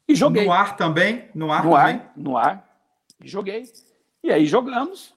E 0.08 0.16
joguei. 0.16 0.46
No 0.46 0.52
ar 0.52 0.76
também? 0.76 1.30
No 1.36 1.52
ar 1.52 1.64
no 1.64 1.72
também? 1.72 1.96
Ar, 1.96 2.14
no 2.16 2.38
ar. 2.38 2.69
E 3.22 3.28
joguei. 3.28 3.72
E 4.24 4.32
aí 4.32 4.46
jogamos. 4.46 5.14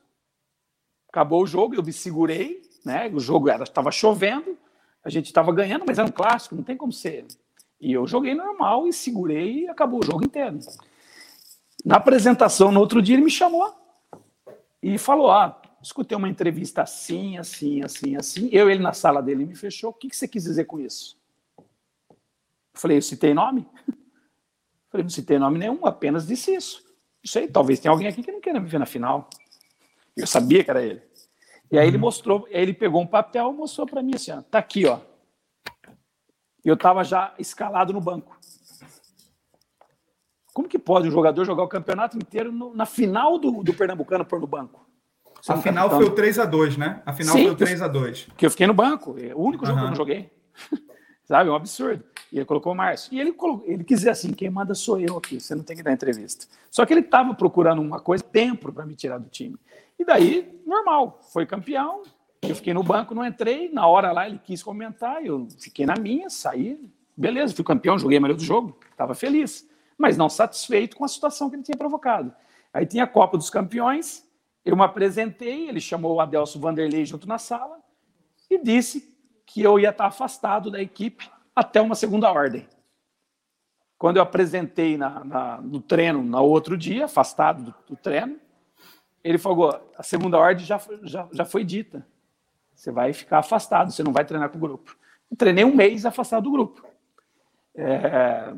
Acabou 1.08 1.42
o 1.42 1.46
jogo, 1.46 1.74
eu 1.74 1.82
me 1.82 1.92
segurei, 1.92 2.62
né? 2.84 3.10
O 3.12 3.20
jogo 3.20 3.50
estava 3.50 3.90
chovendo, 3.90 4.56
a 5.04 5.10
gente 5.10 5.26
estava 5.26 5.52
ganhando, 5.52 5.84
mas 5.86 5.98
era 5.98 6.08
um 6.08 6.12
clássico, 6.12 6.54
não 6.54 6.62
tem 6.62 6.76
como 6.76 6.92
ser. 6.92 7.26
E 7.78 7.92
eu 7.92 8.06
joguei 8.06 8.34
normal 8.34 8.86
e 8.86 8.92
segurei 8.92 9.64
e 9.64 9.68
acabou 9.68 10.00
o 10.00 10.06
jogo 10.06 10.24
inteiro. 10.24 10.58
Na 11.84 11.96
apresentação, 11.96 12.70
no 12.70 12.80
outro 12.80 13.02
dia, 13.02 13.16
ele 13.16 13.24
me 13.24 13.30
chamou 13.30 13.74
e 14.82 14.96
falou: 14.96 15.30
Ah, 15.30 15.60
escutei 15.82 16.16
uma 16.16 16.28
entrevista 16.28 16.82
assim, 16.82 17.36
assim, 17.36 17.82
assim, 17.82 18.16
assim. 18.16 18.48
Eu, 18.52 18.70
ele 18.70 18.82
na 18.82 18.92
sala 18.92 19.20
dele 19.20 19.44
me 19.44 19.54
fechou. 19.56 19.90
O 19.90 19.94
que, 19.94 20.08
que 20.08 20.16
você 20.16 20.28
quis 20.28 20.44
dizer 20.44 20.64
com 20.64 20.78
isso? 20.78 21.18
Eu 21.58 22.80
falei: 22.80 22.96
Eu 22.96 23.02
citei 23.02 23.34
nome? 23.34 23.68
Eu 23.88 24.94
falei: 24.94 25.04
Não 25.04 25.10
citei 25.10 25.38
nome 25.38 25.58
nenhum, 25.58 25.84
apenas 25.84 26.26
disse 26.26 26.54
isso. 26.54 26.91
Não 27.24 27.30
sei, 27.30 27.46
talvez 27.46 27.78
tenha 27.78 27.92
alguém 27.92 28.08
aqui 28.08 28.22
que 28.22 28.32
não 28.32 28.40
queira 28.40 28.58
me 28.58 28.68
ver 28.68 28.78
na 28.78 28.86
final. 28.86 29.28
Eu 30.16 30.26
sabia 30.26 30.64
que 30.64 30.70
era 30.70 30.82
ele. 30.82 31.02
E 31.70 31.78
aí 31.78 31.86
ele 31.86 31.96
uhum. 31.96 32.02
mostrou, 32.02 32.46
aí 32.52 32.60
ele 32.60 32.74
pegou 32.74 33.00
um 33.00 33.06
papel 33.06 33.50
e 33.52 33.56
mostrou 33.56 33.86
para 33.86 34.02
mim 34.02 34.12
assim: 34.14 34.32
ó, 34.32 34.42
tá 34.42 34.58
aqui, 34.58 34.86
ó. 34.86 34.98
E 36.64 36.68
eu 36.68 36.74
estava 36.74 37.02
já 37.02 37.34
escalado 37.38 37.92
no 37.92 38.00
banco. 38.00 38.36
Como 40.52 40.68
que 40.68 40.78
pode 40.78 41.08
um 41.08 41.10
jogador 41.10 41.44
jogar 41.44 41.62
o 41.62 41.68
campeonato 41.68 42.16
inteiro 42.16 42.52
no, 42.52 42.74
na 42.74 42.84
final 42.84 43.38
do, 43.38 43.62
do 43.62 43.72
Pernambucano 43.72 44.24
por 44.24 44.38
no 44.40 44.46
banco? 44.46 44.86
a 45.48 45.56
final 45.56 45.90
foi 45.90 46.04
o 46.04 46.14
3 46.14 46.38
a 46.38 46.44
2 46.44 46.76
né? 46.76 47.02
A 47.04 47.12
final 47.12 47.34
Sim, 47.34 47.42
foi 47.44 47.52
o 47.52 47.56
3 47.56 47.82
a 47.82 47.88
2 47.88 48.28
Que 48.36 48.46
eu 48.46 48.50
fiquei 48.50 48.66
no 48.66 48.74
banco. 48.74 49.16
É 49.18 49.34
o 49.34 49.40
único 49.40 49.64
jogo 49.64 49.78
uhum. 49.78 49.84
que 49.84 49.86
eu 49.86 49.90
não 49.90 49.96
joguei. 49.96 50.30
Sabe? 51.24 51.48
É 51.48 51.52
um 51.52 51.56
absurdo. 51.56 52.04
E 52.30 52.38
ele 52.38 52.44
colocou 52.44 52.72
o 52.72 52.74
Márcio. 52.74 53.12
E 53.12 53.20
ele, 53.20 53.32
colocou, 53.32 53.68
ele 53.68 53.84
quis 53.84 54.00
dizer 54.00 54.10
assim: 54.10 54.32
quem 54.32 54.50
manda 54.50 54.74
sou 54.74 54.98
eu 54.98 55.16
aqui, 55.16 55.40
você 55.40 55.54
não 55.54 55.62
tem 55.62 55.76
que 55.76 55.82
dar 55.82 55.92
entrevista. 55.92 56.46
Só 56.70 56.84
que 56.84 56.92
ele 56.92 57.00
estava 57.00 57.34
procurando 57.34 57.80
uma 57.80 58.00
coisa, 58.00 58.24
tempo, 58.24 58.72
para 58.72 58.86
me 58.86 58.94
tirar 58.94 59.18
do 59.18 59.28
time. 59.28 59.56
E 59.98 60.04
daí, 60.04 60.60
normal, 60.66 61.20
foi 61.32 61.46
campeão. 61.46 62.02
Eu 62.42 62.56
fiquei 62.56 62.74
no 62.74 62.82
banco, 62.82 63.14
não 63.14 63.24
entrei. 63.24 63.68
Na 63.68 63.86
hora 63.86 64.10
lá 64.10 64.28
ele 64.28 64.40
quis 64.42 64.62
comentar, 64.62 65.24
eu 65.24 65.46
fiquei 65.58 65.86
na 65.86 65.94
minha, 65.94 66.28
saí. 66.28 66.78
Beleza, 67.16 67.54
fui 67.54 67.64
campeão, 67.64 67.98
joguei 67.98 68.18
a 68.18 68.20
maioria 68.20 68.36
do 68.36 68.44
jogo, 68.44 68.76
estava 68.90 69.14
feliz 69.14 69.70
mas 70.02 70.16
não 70.16 70.28
satisfeito 70.28 70.96
com 70.96 71.04
a 71.04 71.08
situação 71.08 71.48
que 71.48 71.54
ele 71.54 71.62
tinha 71.62 71.76
provocado. 71.76 72.34
Aí 72.74 72.84
tinha 72.84 73.04
a 73.04 73.06
Copa 73.06 73.38
dos 73.38 73.48
Campeões, 73.48 74.28
eu 74.64 74.74
me 74.74 74.82
apresentei, 74.82 75.68
ele 75.68 75.80
chamou 75.80 76.16
o 76.16 76.20
Adelso 76.20 76.58
Vanderlei 76.58 77.04
junto 77.06 77.28
na 77.28 77.38
sala 77.38 77.78
e 78.50 78.58
disse 78.58 79.11
que 79.46 79.62
eu 79.62 79.78
ia 79.78 79.90
estar 79.90 80.06
afastado 80.06 80.70
da 80.70 80.80
equipe 80.80 81.30
até 81.54 81.80
uma 81.80 81.94
segunda 81.94 82.30
ordem. 82.30 82.66
Quando 83.98 84.16
eu 84.16 84.22
apresentei 84.22 84.96
na, 84.96 85.24
na, 85.24 85.60
no 85.60 85.80
treino 85.80 86.22
no 86.22 86.42
outro 86.42 86.76
dia, 86.76 87.04
afastado 87.04 87.62
do, 87.62 87.74
do, 87.90 87.96
treino, 87.96 88.36
ele 89.22 89.38
falou: 89.38 89.92
a 89.96 90.02
segunda 90.02 90.38
ordem 90.38 90.64
já, 90.64 90.80
já, 91.02 91.28
já 91.32 91.44
foi 91.44 91.64
dita. 91.64 92.04
Você 92.74 92.90
vai 92.90 93.12
ficar 93.12 93.38
afastado, 93.38 93.92
você 93.92 94.02
não 94.02 94.12
vai 94.12 94.24
treinar 94.24 94.48
com 94.48 94.58
o 94.58 94.60
grupo. 94.60 94.96
Eu 95.30 95.36
treinei 95.36 95.64
um 95.64 95.74
mês 95.74 96.04
afastado 96.04 96.44
do 96.44 96.50
grupo. 96.50 96.84
É, 97.74 98.52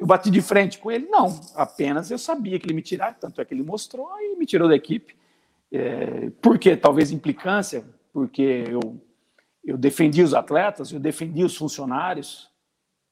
eu 0.00 0.06
bati 0.06 0.30
de 0.30 0.42
frente 0.42 0.78
com 0.78 0.90
ele? 0.90 1.06
Não, 1.06 1.38
apenas 1.54 2.10
eu 2.10 2.18
sabia 2.18 2.58
que 2.58 2.66
ele 2.66 2.74
me 2.74 2.82
tirar, 2.82 3.14
tanto 3.14 3.40
é 3.40 3.44
que 3.44 3.54
ele 3.54 3.62
mostrou 3.62 4.10
e 4.18 4.34
me 4.36 4.46
tirou 4.46 4.68
da 4.68 4.74
equipe. 4.74 5.14
É, 5.70 6.30
por 6.42 6.58
quê? 6.58 6.76
Talvez 6.76 7.12
implicância, 7.12 7.84
porque 8.12 8.64
eu, 8.66 9.00
eu 9.70 9.78
defendi 9.78 10.22
os 10.22 10.34
atletas, 10.34 10.92
eu 10.92 10.98
defendi 10.98 11.44
os 11.44 11.56
funcionários. 11.56 12.50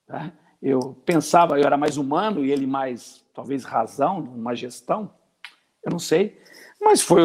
Tá? 0.06 0.32
eu 0.60 0.96
pensava, 1.04 1.58
eu 1.58 1.64
era 1.64 1.76
mais 1.76 1.96
humano 1.96 2.44
e 2.44 2.50
ele 2.50 2.66
mais, 2.66 3.24
talvez, 3.32 3.64
razão, 3.64 4.18
uma 4.18 4.56
gestão, 4.56 5.10
eu 5.84 5.92
não 5.92 5.98
sei. 5.98 6.40
Mas 6.80 7.00
foi 7.00 7.22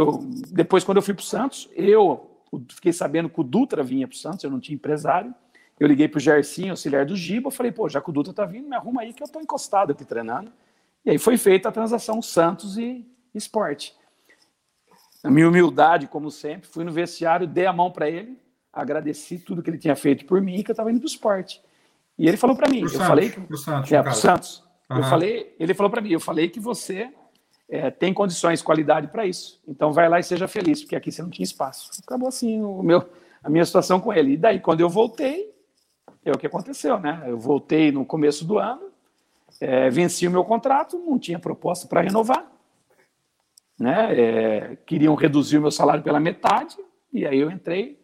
depois, 0.51 0.84
quando 0.84 0.97
eu 0.97 1.01
fui 1.01 1.13
para 1.13 1.21
o 1.21 1.25
Santos, 1.25 1.69
eu 1.73 2.29
fiquei 2.69 2.93
sabendo 2.93 3.29
que 3.29 3.39
o 3.39 3.43
Dutra 3.43 3.84
vinha 3.84 4.07
para 4.07 4.13
o 4.13 4.17
Santos, 4.17 4.43
eu 4.43 4.51
não 4.51 4.59
tinha 4.59 4.75
empresário. 4.75 5.34
Eu 5.79 5.88
liguei 5.88 6.07
para 6.07 6.19
o 6.19 6.21
Gercinho, 6.21 6.71
auxiliar 6.71 7.05
do 7.05 7.15
Giba, 7.15 7.49
falei, 7.49 7.71
pô, 7.71 7.89
já 7.89 7.99
que 7.99 8.09
o 8.09 8.13
Dutra 8.13 8.31
está 8.31 8.45
vindo, 8.45 8.69
me 8.69 8.75
arruma 8.75 9.01
aí 9.01 9.13
que 9.13 9.23
eu 9.23 9.25
estou 9.25 9.41
encostado 9.41 9.91
aqui 9.91 10.05
treinando. 10.05 10.51
E 11.03 11.09
aí 11.09 11.17
foi 11.17 11.38
feita 11.38 11.69
a 11.69 11.71
transação 11.71 12.21
Santos 12.21 12.77
e 12.77 13.05
Esporte. 13.34 13.95
Na 15.23 15.31
minha 15.31 15.49
humildade, 15.49 16.07
como 16.07 16.29
sempre, 16.29 16.67
fui 16.67 16.84
no 16.84 16.91
vestiário, 16.91 17.47
dei 17.47 17.65
a 17.65 17.73
mão 17.73 17.89
para 17.89 18.07
ele, 18.07 18.38
agradeci 18.74 19.38
tudo 19.38 19.61
que 19.61 19.69
ele 19.69 19.78
tinha 19.78 19.95
feito 19.95 20.26
por 20.26 20.41
mim 20.41 20.55
e 20.55 20.63
que 20.63 20.71
eu 20.71 20.74
estava 20.74 20.89
indo 20.91 20.99
para 20.99 21.05
o 21.05 21.09
esporte. 21.09 21.61
E 22.17 22.28
ele 22.28 22.38
falou 22.38 22.55
para 22.55 22.69
mim, 22.69 22.80
pro 22.80 22.88
eu 22.88 22.89
Santos, 22.89 23.07
falei 23.07 23.30
que 23.30 23.57
Santos, 23.57 23.91
é, 23.91 24.01
pro 24.01 24.15
Santos. 24.15 24.63
Uhum. 24.89 24.97
Eu 24.97 25.03
falei, 25.03 25.55
ele 25.59 25.74
falou 25.74 25.89
para 25.91 26.01
mim, 26.01 26.11
eu 26.11 26.19
falei 26.19 26.49
que 26.49 26.59
você 26.59 27.11
é, 27.69 27.91
tem 27.91 28.13
condições, 28.13 28.61
qualidade 28.61 29.07
para 29.07 29.26
isso. 29.26 29.61
Então 29.67 29.93
vai 29.93 30.09
lá 30.09 30.19
e 30.19 30.24
seja 30.24 30.47
feliz, 30.47 30.82
porque 30.82 30.95
aqui 30.95 31.11
você 31.11 31.21
não 31.21 31.30
tinha 31.30 31.43
espaço. 31.43 31.91
Acabou 32.05 32.28
assim 32.28 32.61
o 32.61 32.82
meu, 32.82 33.07
a 33.43 33.49
minha 33.49 33.65
situação 33.65 33.99
com 33.99 34.11
ele. 34.11 34.34
E 34.34 34.38
daí 34.38 34.59
quando 34.59 34.82
eu 34.82 34.89
voltei, 34.89 35.53
é 36.26 36.32
o 36.32 36.38
que 36.38 36.47
aconteceu, 36.47 36.99
né? 36.99 37.24
Eu 37.28 37.38
voltei 37.38 37.91
no 37.91 38.05
começo 38.05 38.45
do 38.45 38.57
ano, 38.57 38.91
é, 39.59 39.89
venci 39.89 40.28
o 40.28 40.32
meu 40.32 40.43
contrato, 40.43 40.97
não 40.97 41.19
tinha 41.19 41.39
proposta 41.39 41.88
para 41.88 42.01
renovar, 42.01 42.45
né? 43.80 44.19
É, 44.19 44.76
queriam 44.86 45.15
reduzir 45.15 45.57
o 45.57 45.61
meu 45.61 45.71
salário 45.71 46.03
pela 46.03 46.19
metade 46.19 46.78
e 47.11 47.26
aí 47.26 47.39
eu 47.39 47.51
entrei 47.51 48.02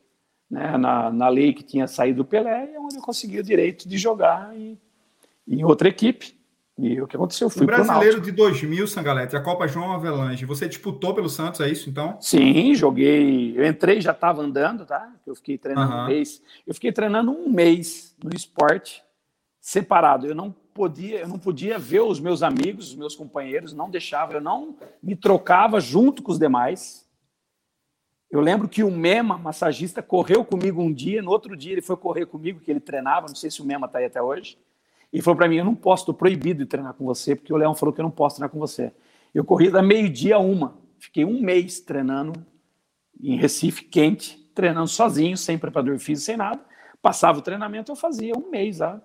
né, 0.49 0.77
na, 0.77 1.11
na 1.11 1.29
lei 1.29 1.53
que 1.53 1.63
tinha 1.63 1.87
saído 1.87 2.23
do 2.23 2.25
Pelé, 2.25 2.73
onde 2.79 2.95
eu 2.95 3.01
consegui 3.01 3.39
o 3.39 3.43
direito 3.43 3.87
de 3.87 3.97
jogar 3.97 4.55
em, 4.55 4.77
em 5.47 5.63
outra 5.63 5.87
equipe. 5.87 6.37
E 6.81 7.01
o 7.01 7.07
que 7.07 7.17
aconteceu? 7.17 7.49
Fui 7.49 7.63
o 7.63 7.65
brasileiro 7.65 8.21
de 8.21 8.31
2000, 8.31 8.87
Sangalete, 8.87 9.35
a 9.35 9.41
Copa 9.41 9.67
João 9.67 9.91
Avelange, 9.91 10.45
você 10.45 10.67
disputou 10.67 11.13
pelo 11.13 11.27
Santos, 11.27 11.59
é 11.59 11.69
isso 11.69 11.89
então? 11.89 12.17
Sim, 12.21 12.73
joguei. 12.73 13.53
Eu 13.57 13.65
entrei 13.65 13.99
já 13.99 14.11
estava 14.11 14.41
andando, 14.41 14.85
tá? 14.85 15.11
Eu 15.27 15.35
fiquei 15.35 15.57
treinando 15.57 15.93
uhum. 15.93 16.03
um 16.03 16.07
mês. 16.07 16.41
Eu 16.65 16.73
fiquei 16.73 16.91
treinando 16.93 17.31
um 17.31 17.49
mês 17.49 18.15
no 18.23 18.33
esporte 18.33 19.03
separado. 19.59 20.25
Eu 20.25 20.33
não 20.33 20.55
podia, 20.73 21.19
eu 21.19 21.27
não 21.27 21.37
podia 21.37 21.77
ver 21.77 21.99
os 21.99 22.21
meus 22.21 22.41
amigos, 22.41 22.91
os 22.91 22.95
meus 22.95 23.13
companheiros, 23.13 23.73
não 23.73 23.89
deixava, 23.89 24.35
eu 24.35 24.41
não 24.41 24.77
me 25.03 25.17
trocava 25.17 25.81
junto 25.81 26.23
com 26.23 26.31
os 26.31 26.39
demais. 26.39 27.05
Eu 28.31 28.41
lembro 28.41 28.69
que 28.69 28.83
o 28.83 28.91
Mema, 28.91 29.37
massagista, 29.37 30.03
correu 30.03 30.45
comigo 30.45 30.81
um 30.81 30.93
dia, 30.93 31.21
no 31.21 31.31
outro 31.31 31.55
dia 31.57 31.71
ele 31.71 31.81
foi 31.81 31.97
correr 31.97 32.27
comigo, 32.27 32.59
que 32.59 32.69
ele 32.69 32.79
treinava, 32.79 33.27
não 33.27 33.35
sei 33.35 33.49
se 33.49 33.61
o 33.61 33.65
Mema 33.65 33.87
está 33.87 33.97
aí 33.97 34.05
até 34.05 34.21
hoje, 34.21 34.57
e 35.11 35.21
falou 35.21 35.37
para 35.37 35.47
mim: 35.47 35.55
Eu 35.55 35.65
não 35.65 35.73
posso, 35.73 36.03
estou 36.03 36.13
proibido 36.13 36.63
de 36.63 36.69
treinar 36.69 36.93
com 36.93 37.05
você, 37.05 37.35
porque 37.35 37.51
o 37.51 37.57
Leão 37.57 37.73
falou 37.73 37.91
que 37.91 37.99
eu 37.99 38.03
não 38.03 38.11
posso 38.11 38.35
treinar 38.35 38.51
com 38.51 38.59
você. 38.59 38.93
Eu 39.33 39.43
corri 39.43 39.71
da 39.71 39.81
meio-dia 39.81 40.35
a 40.35 40.39
uma, 40.39 40.77
fiquei 40.99 41.25
um 41.25 41.41
mês 41.41 41.79
treinando 41.79 42.33
em 43.19 43.35
Recife, 43.35 43.83
quente, 43.85 44.37
treinando 44.53 44.87
sozinho, 44.87 45.35
sem 45.35 45.57
preparador 45.57 45.97
físico, 45.97 46.25
sem 46.25 46.37
nada. 46.37 46.59
Passava 47.01 47.39
o 47.39 47.41
treinamento, 47.41 47.91
eu 47.91 47.95
fazia 47.95 48.33
um 48.37 48.49
mês 48.49 48.79
lá. 48.79 49.01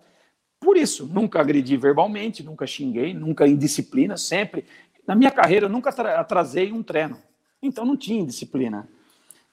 Por 0.60 0.76
isso, 0.76 1.06
nunca 1.06 1.40
agredi 1.40 1.76
verbalmente, 1.76 2.42
nunca 2.42 2.66
xinguei, 2.66 3.12
nunca 3.14 3.46
indisciplina, 3.46 4.16
sempre. 4.16 4.64
Na 5.06 5.14
minha 5.14 5.30
carreira, 5.30 5.66
eu 5.66 5.70
nunca 5.70 5.90
atrasei 5.90 6.72
um 6.72 6.82
treino. 6.82 7.18
Então, 7.62 7.84
não 7.84 7.96
tinha 7.96 8.24
disciplina. 8.24 8.88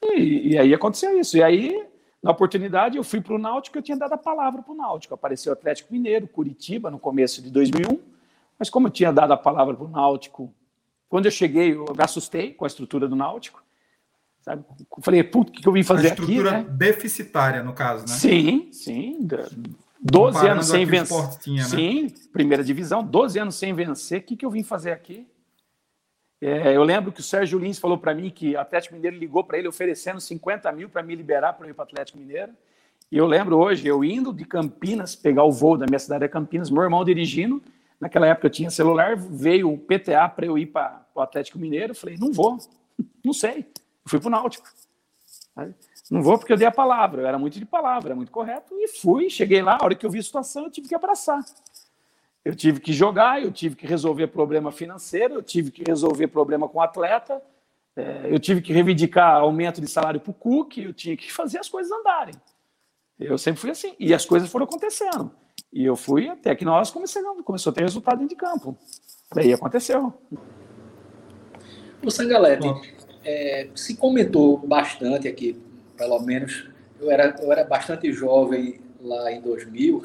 E, 0.04 0.54
e, 0.54 0.58
aí 0.58 0.74
aconteceu 0.74 1.18
isso. 1.20 1.38
E 1.38 1.44
aí, 1.44 1.86
na 2.22 2.32
oportunidade, 2.32 2.98
eu 2.98 3.04
fui 3.04 3.22
para 3.22 3.36
o 3.36 3.38
Náutico, 3.38 3.78
eu 3.78 3.82
tinha 3.82 3.98
dado 3.98 4.14
a 4.14 4.18
palavra 4.18 4.62
para 4.62 4.72
o 4.72 4.76
Náutico. 4.76 5.14
Apareceu 5.14 5.54
Atlético 5.54 5.94
Mineiro, 5.94 6.28
Curitiba, 6.28 6.90
no 6.90 7.00
começo 7.00 7.42
de 7.42 7.50
2001. 7.50 8.00
Mas 8.58 8.70
como 8.70 8.88
eu 8.88 8.92
tinha 8.92 9.12
dado 9.12 9.34
a 9.34 9.38
palavra 9.38 9.74
para 9.74 9.86
o 9.86 9.90
Náutico, 9.90 10.54
quando 11.10 11.26
eu 11.26 11.32
cheguei, 11.32 11.74
eu 11.74 11.86
me 11.86 12.04
assustei 12.04 12.54
com 12.54 12.64
a 12.64 12.68
estrutura 12.68 13.08
do 13.08 13.16
Náutico. 13.16 13.64
Sabe? 14.42 14.64
Falei, 15.02 15.24
puto, 15.24 15.52
o 15.52 15.54
que 15.54 15.68
eu 15.68 15.74
vim 15.74 15.84
fazer 15.84 16.08
aqui? 16.08 16.22
estrutura 16.22 16.52
né? 16.52 16.66
deficitária, 16.70 17.64
no 17.64 17.74
caso, 17.74 18.06
né? 18.08 18.14
Sim, 18.14 18.70
sim. 18.72 19.28
12 20.02 20.48
anos 20.48 20.66
sem 20.66 20.86
vencer. 20.86 21.40
Tinha, 21.40 21.64
né? 21.64 21.70
Sim, 21.70 22.08
primeira 22.34 22.64
divisão, 22.64 23.04
12 23.04 23.40
anos 23.40 23.56
sem 23.56 23.74
vencer. 23.74 24.22
O 24.22 24.24
que, 24.24 24.36
que 24.36 24.46
eu 24.46 24.50
vim 24.50 24.64
fazer 24.64 24.92
aqui? 24.92 25.28
É, 26.42 26.76
eu 26.76 26.84
lembro 26.84 27.12
que 27.12 27.20
o 27.20 27.24
Sérgio 27.24 27.60
Lins 27.60 27.78
falou 27.78 28.00
para 28.00 28.16
mim 28.16 28.32
que 28.32 28.56
o 28.56 28.60
Atlético 28.60 28.96
Mineiro 28.96 29.16
ligou 29.16 29.44
para 29.44 29.60
ele 29.60 29.68
oferecendo 29.68 30.20
50 30.20 30.72
mil 30.72 30.90
para 30.90 31.04
me 31.04 31.16
liberar 31.16 31.54
para 31.54 31.70
ir 31.70 31.74
para 31.76 31.84
o 31.84 31.86
Atlético 31.86 32.18
Mineiro. 32.18 32.52
E 33.12 33.18
eu 33.18 33.28
lembro 33.28 33.58
hoje, 33.60 33.88
eu 33.88 34.04
indo 34.04 34.34
de 34.34 34.44
Campinas, 34.44 35.16
pegar 35.16 35.44
o 35.44 35.52
voo 35.52 35.78
da 35.78 35.86
minha 35.86 36.00
cidade 36.00 36.26
é 36.26 36.28
Campinas, 36.28 36.72
meu 36.72 36.82
irmão 36.82 37.06
dirigindo, 37.06 37.62
naquela 38.00 38.26
época 38.26 38.48
eu 38.48 38.52
tinha 38.52 38.72
celular, 38.72 39.16
veio 39.16 39.72
o 39.72 39.78
PTA 39.78 40.28
para 40.30 40.46
eu 40.46 40.58
ir 40.58 40.66
para 40.66 41.06
o 41.14 41.22
Atlético 41.22 41.60
Mineiro, 41.60 41.94
falei, 41.94 42.18
não 42.18 42.32
vou, 42.32 42.58
não 43.24 43.34
sei, 43.34 43.60
eu 43.60 44.10
fui 44.10 44.20
para 44.20 44.28
o 44.28 44.32
Náutico. 44.32 44.68
Não 46.10 46.24
vou 46.24 46.40
porque 46.40 46.54
eu 46.54 46.58
dei 46.58 46.68
a 46.68 46.72
palavra, 46.72 47.22
eu 47.22 47.28
era 47.28 47.38
muito 47.38 47.60
de 47.60 47.66
palavra, 47.66 48.10
era 48.10 48.16
muito 48.16 48.32
correto, 48.32 48.74
e 48.80 48.88
fui, 48.88 49.30
cheguei 49.30 49.62
lá, 49.62 49.78
a 49.80 49.84
hora 49.84 49.94
que 49.94 50.06
eu 50.06 50.10
vi 50.10 50.20
a 50.20 50.24
situação, 50.24 50.64
eu 50.64 50.72
tive 50.72 50.88
que 50.88 50.96
abraçar. 50.96 51.40
Eu 52.44 52.56
tive 52.56 52.80
que 52.80 52.92
jogar, 52.92 53.42
eu 53.42 53.52
tive 53.52 53.76
que 53.76 53.86
resolver 53.86 54.28
problema 54.28 54.72
financeiro, 54.72 55.36
eu 55.36 55.44
tive 55.44 55.72
que 55.72 55.84
resolver 55.86 56.28
problema 56.28 56.68
com 56.68 56.82
atleta, 56.82 57.42
é, 57.96 58.28
eu 58.30 58.40
tive 58.40 58.62
que 58.62 58.74
reivindicar 58.74 59.36
aumento 59.36 59.80
de 59.80 59.88
salário 59.88 60.20
para 60.20 60.32
o 60.32 60.34
Cook, 60.34 60.78
eu 60.78 60.94
tinha 60.94 61.16
que 61.16 61.32
fazer 61.32 61.60
as 61.60 61.70
coisas 61.70 61.92
andarem. 61.92 62.34
Eu 63.20 63.38
sempre 63.38 63.62
fui 63.62 63.70
assim, 63.70 63.96
e 64.00 64.14
as 64.14 64.26
coisas 64.26 64.50
foram 64.50 64.66
acontecendo. 64.66 65.32
E 65.72 65.86
eu 65.86 65.96
fui 65.96 66.28
até 66.28 66.56
que 66.56 66.66
nós 66.66 66.90
começamos, 66.90 67.44
começou 67.44 67.72
a 67.72 67.74
ter 67.74 67.82
resultado 67.82 68.28
de 68.28 68.36
campo. 68.36 68.76
Daí 69.34 69.54
aconteceu. 69.54 70.14
O 72.04 72.10
Sangalete, 72.10 72.68
é, 73.24 73.70
se 73.76 73.96
comentou 73.96 74.58
bastante 74.58 75.28
aqui, 75.28 75.62
pelo 75.96 76.20
menos, 76.20 76.68
eu 77.00 77.12
era, 77.12 77.36
eu 77.40 77.52
era 77.52 77.64
bastante 77.64 78.12
jovem 78.12 78.82
lá 79.00 79.32
em 79.32 79.40
2000, 79.42 80.04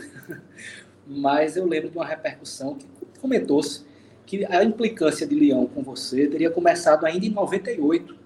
mas 1.07 1.57
eu 1.57 1.67
lembro 1.67 1.91
de 1.91 1.97
uma 1.97 2.05
repercussão 2.05 2.75
que 2.75 2.87
comentou-se 3.21 3.85
que 4.27 4.45
a 4.47 4.65
implicância 4.65 5.27
de 5.27 5.35
Leão 5.35 5.67
com 5.67 5.83
você 5.83 6.27
teria 6.27 6.51
começado 6.51 7.07
ainda 7.07 7.25
em 7.25 7.31
98, 7.31 8.17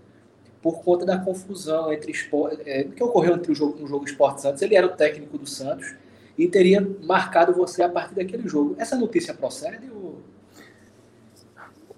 por 0.62 0.83
conta 0.83 1.07
da 1.07 1.18
confusão 1.18 1.93
entre 1.93 2.12
é, 2.64 2.85
que 2.85 3.03
ocorreu 3.03 3.35
entre 3.35 3.53
o 3.53 3.55
jogo, 3.55 3.78
no 3.78 3.87
jogo 3.87 4.05
Esporte 4.05 4.43
Santos. 4.43 4.62
Ele 4.62 4.74
era 4.74 4.87
o 4.87 4.91
técnico 4.91 5.39
do 5.39 5.47
Santos 5.47 5.95
e 6.37 6.49
teria 6.49 6.87
marcado 7.03 7.53
você 7.53 7.83
a 7.83 7.89
partir 7.89 8.14
daquele 8.14 8.49
jogo. 8.49 8.74
Essa 8.78 8.97
notícia 8.97 9.33
procede? 9.33 9.91
Ou... 9.91 10.20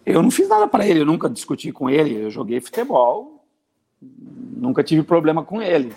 Eu 0.04 0.22
não 0.22 0.30
fiz 0.30 0.48
nada 0.48 0.66
para 0.68 0.86
ele, 0.86 1.00
eu 1.00 1.06
nunca 1.06 1.28
discuti 1.28 1.72
com 1.72 1.88
ele. 1.88 2.24
Eu 2.24 2.30
joguei 2.30 2.60
futebol, 2.60 3.44
nunca 4.00 4.82
tive 4.82 5.02
problema 5.02 5.44
com 5.44 5.60
ele. 5.60 5.92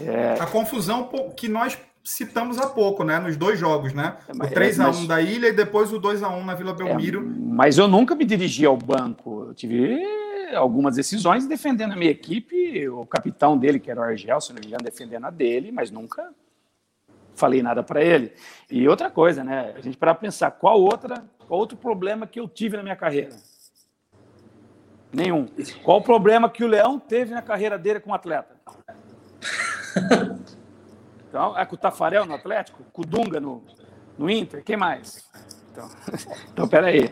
É... 0.00 0.40
A 0.40 0.46
confusão 0.46 1.08
que 1.36 1.48
nós 1.48 1.78
citamos 2.04 2.58
há 2.58 2.66
pouco, 2.66 3.04
né? 3.04 3.18
Nos 3.18 3.36
dois 3.36 3.58
jogos, 3.58 3.92
né? 3.92 4.16
É, 4.28 4.32
o 4.32 4.36
3x1 4.36 4.74
é, 4.74 4.76
mas... 4.78 5.06
da 5.06 5.20
Ilha 5.20 5.48
e 5.48 5.52
depois 5.52 5.92
o 5.92 6.00
2x1 6.00 6.44
na 6.44 6.54
Vila 6.54 6.74
Belmiro. 6.74 7.20
É, 7.20 7.24
mas 7.38 7.78
eu 7.78 7.86
nunca 7.86 8.14
me 8.14 8.24
dirigi 8.24 8.64
ao 8.66 8.76
banco. 8.76 9.46
Eu 9.48 9.54
tive 9.54 10.02
algumas 10.54 10.96
decisões 10.96 11.46
defendendo 11.46 11.92
a 11.92 11.96
minha 11.96 12.10
equipe, 12.10 12.88
o 12.88 13.06
capitão 13.06 13.56
dele, 13.56 13.78
que 13.78 13.90
era 13.90 14.00
o 14.00 14.04
Argel, 14.04 14.40
se 14.40 14.52
não 14.52 14.60
me 14.60 14.66
engano, 14.66 14.84
defendendo 14.84 15.26
a 15.26 15.30
dele, 15.30 15.72
mas 15.72 15.90
nunca 15.90 16.30
falei 17.34 17.62
nada 17.62 17.82
para 17.82 18.02
ele. 18.02 18.32
E 18.70 18.86
outra 18.88 19.10
coisa, 19.10 19.42
né? 19.42 19.72
A 19.76 19.80
gente 19.80 19.96
para 19.96 20.14
pensar 20.14 20.50
qual 20.50 20.80
outra, 20.80 21.24
qual 21.46 21.58
outro 21.58 21.76
problema 21.76 22.26
que 22.26 22.38
eu 22.38 22.48
tive 22.48 22.76
na 22.76 22.82
minha 22.82 22.96
carreira? 22.96 23.36
Nenhum. 25.12 25.46
Qual 25.82 25.98
o 25.98 26.02
problema 26.02 26.48
que 26.48 26.64
o 26.64 26.66
Leão 26.66 26.98
teve 26.98 27.34
na 27.34 27.42
carreira 27.42 27.78
dele 27.78 28.00
como 28.00 28.14
atleta? 28.14 28.56
Então, 31.32 31.58
é 31.58 31.64
com 31.64 31.76
o 31.76 31.78
Tafarel 31.78 32.26
no 32.26 32.34
Atlético, 32.34 32.84
com 32.92 33.00
o 33.00 33.06
Dunga 33.06 33.40
no, 33.40 33.62
no 34.18 34.28
Inter, 34.28 34.62
quem 34.62 34.76
mais? 34.76 35.26
Então, 35.70 35.88
então 36.52 36.68
peraí. 36.68 37.10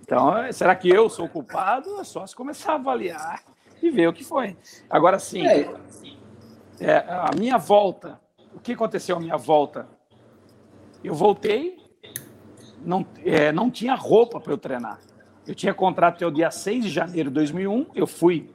Então, 0.00 0.32
será 0.54 0.74
que 0.74 0.88
eu 0.88 1.10
sou 1.10 1.28
culpado? 1.28 2.00
É 2.00 2.04
só 2.04 2.26
se 2.26 2.34
começar 2.34 2.72
a 2.72 2.74
avaliar 2.76 3.42
e 3.82 3.90
ver 3.90 4.08
o 4.08 4.12
que 4.14 4.24
foi. 4.24 4.56
Agora 4.88 5.18
sim, 5.18 5.46
é. 5.46 5.70
É, 6.80 6.96
a 6.96 7.30
minha 7.38 7.58
volta, 7.58 8.18
o 8.54 8.58
que 8.58 8.72
aconteceu 8.72 9.16
a 9.18 9.20
minha 9.20 9.36
volta? 9.36 9.86
Eu 11.04 11.12
voltei, 11.12 11.76
não, 12.80 13.06
é, 13.22 13.52
não 13.52 13.70
tinha 13.70 13.94
roupa 13.94 14.40
para 14.40 14.54
eu 14.54 14.56
treinar. 14.56 14.98
Eu 15.46 15.54
tinha 15.54 15.74
contrato 15.74 16.14
até 16.14 16.26
o 16.26 16.30
dia 16.30 16.50
6 16.50 16.84
de 16.84 16.90
janeiro 16.90 17.28
de 17.28 17.34
2001, 17.34 17.88
eu 17.94 18.06
fui 18.06 18.50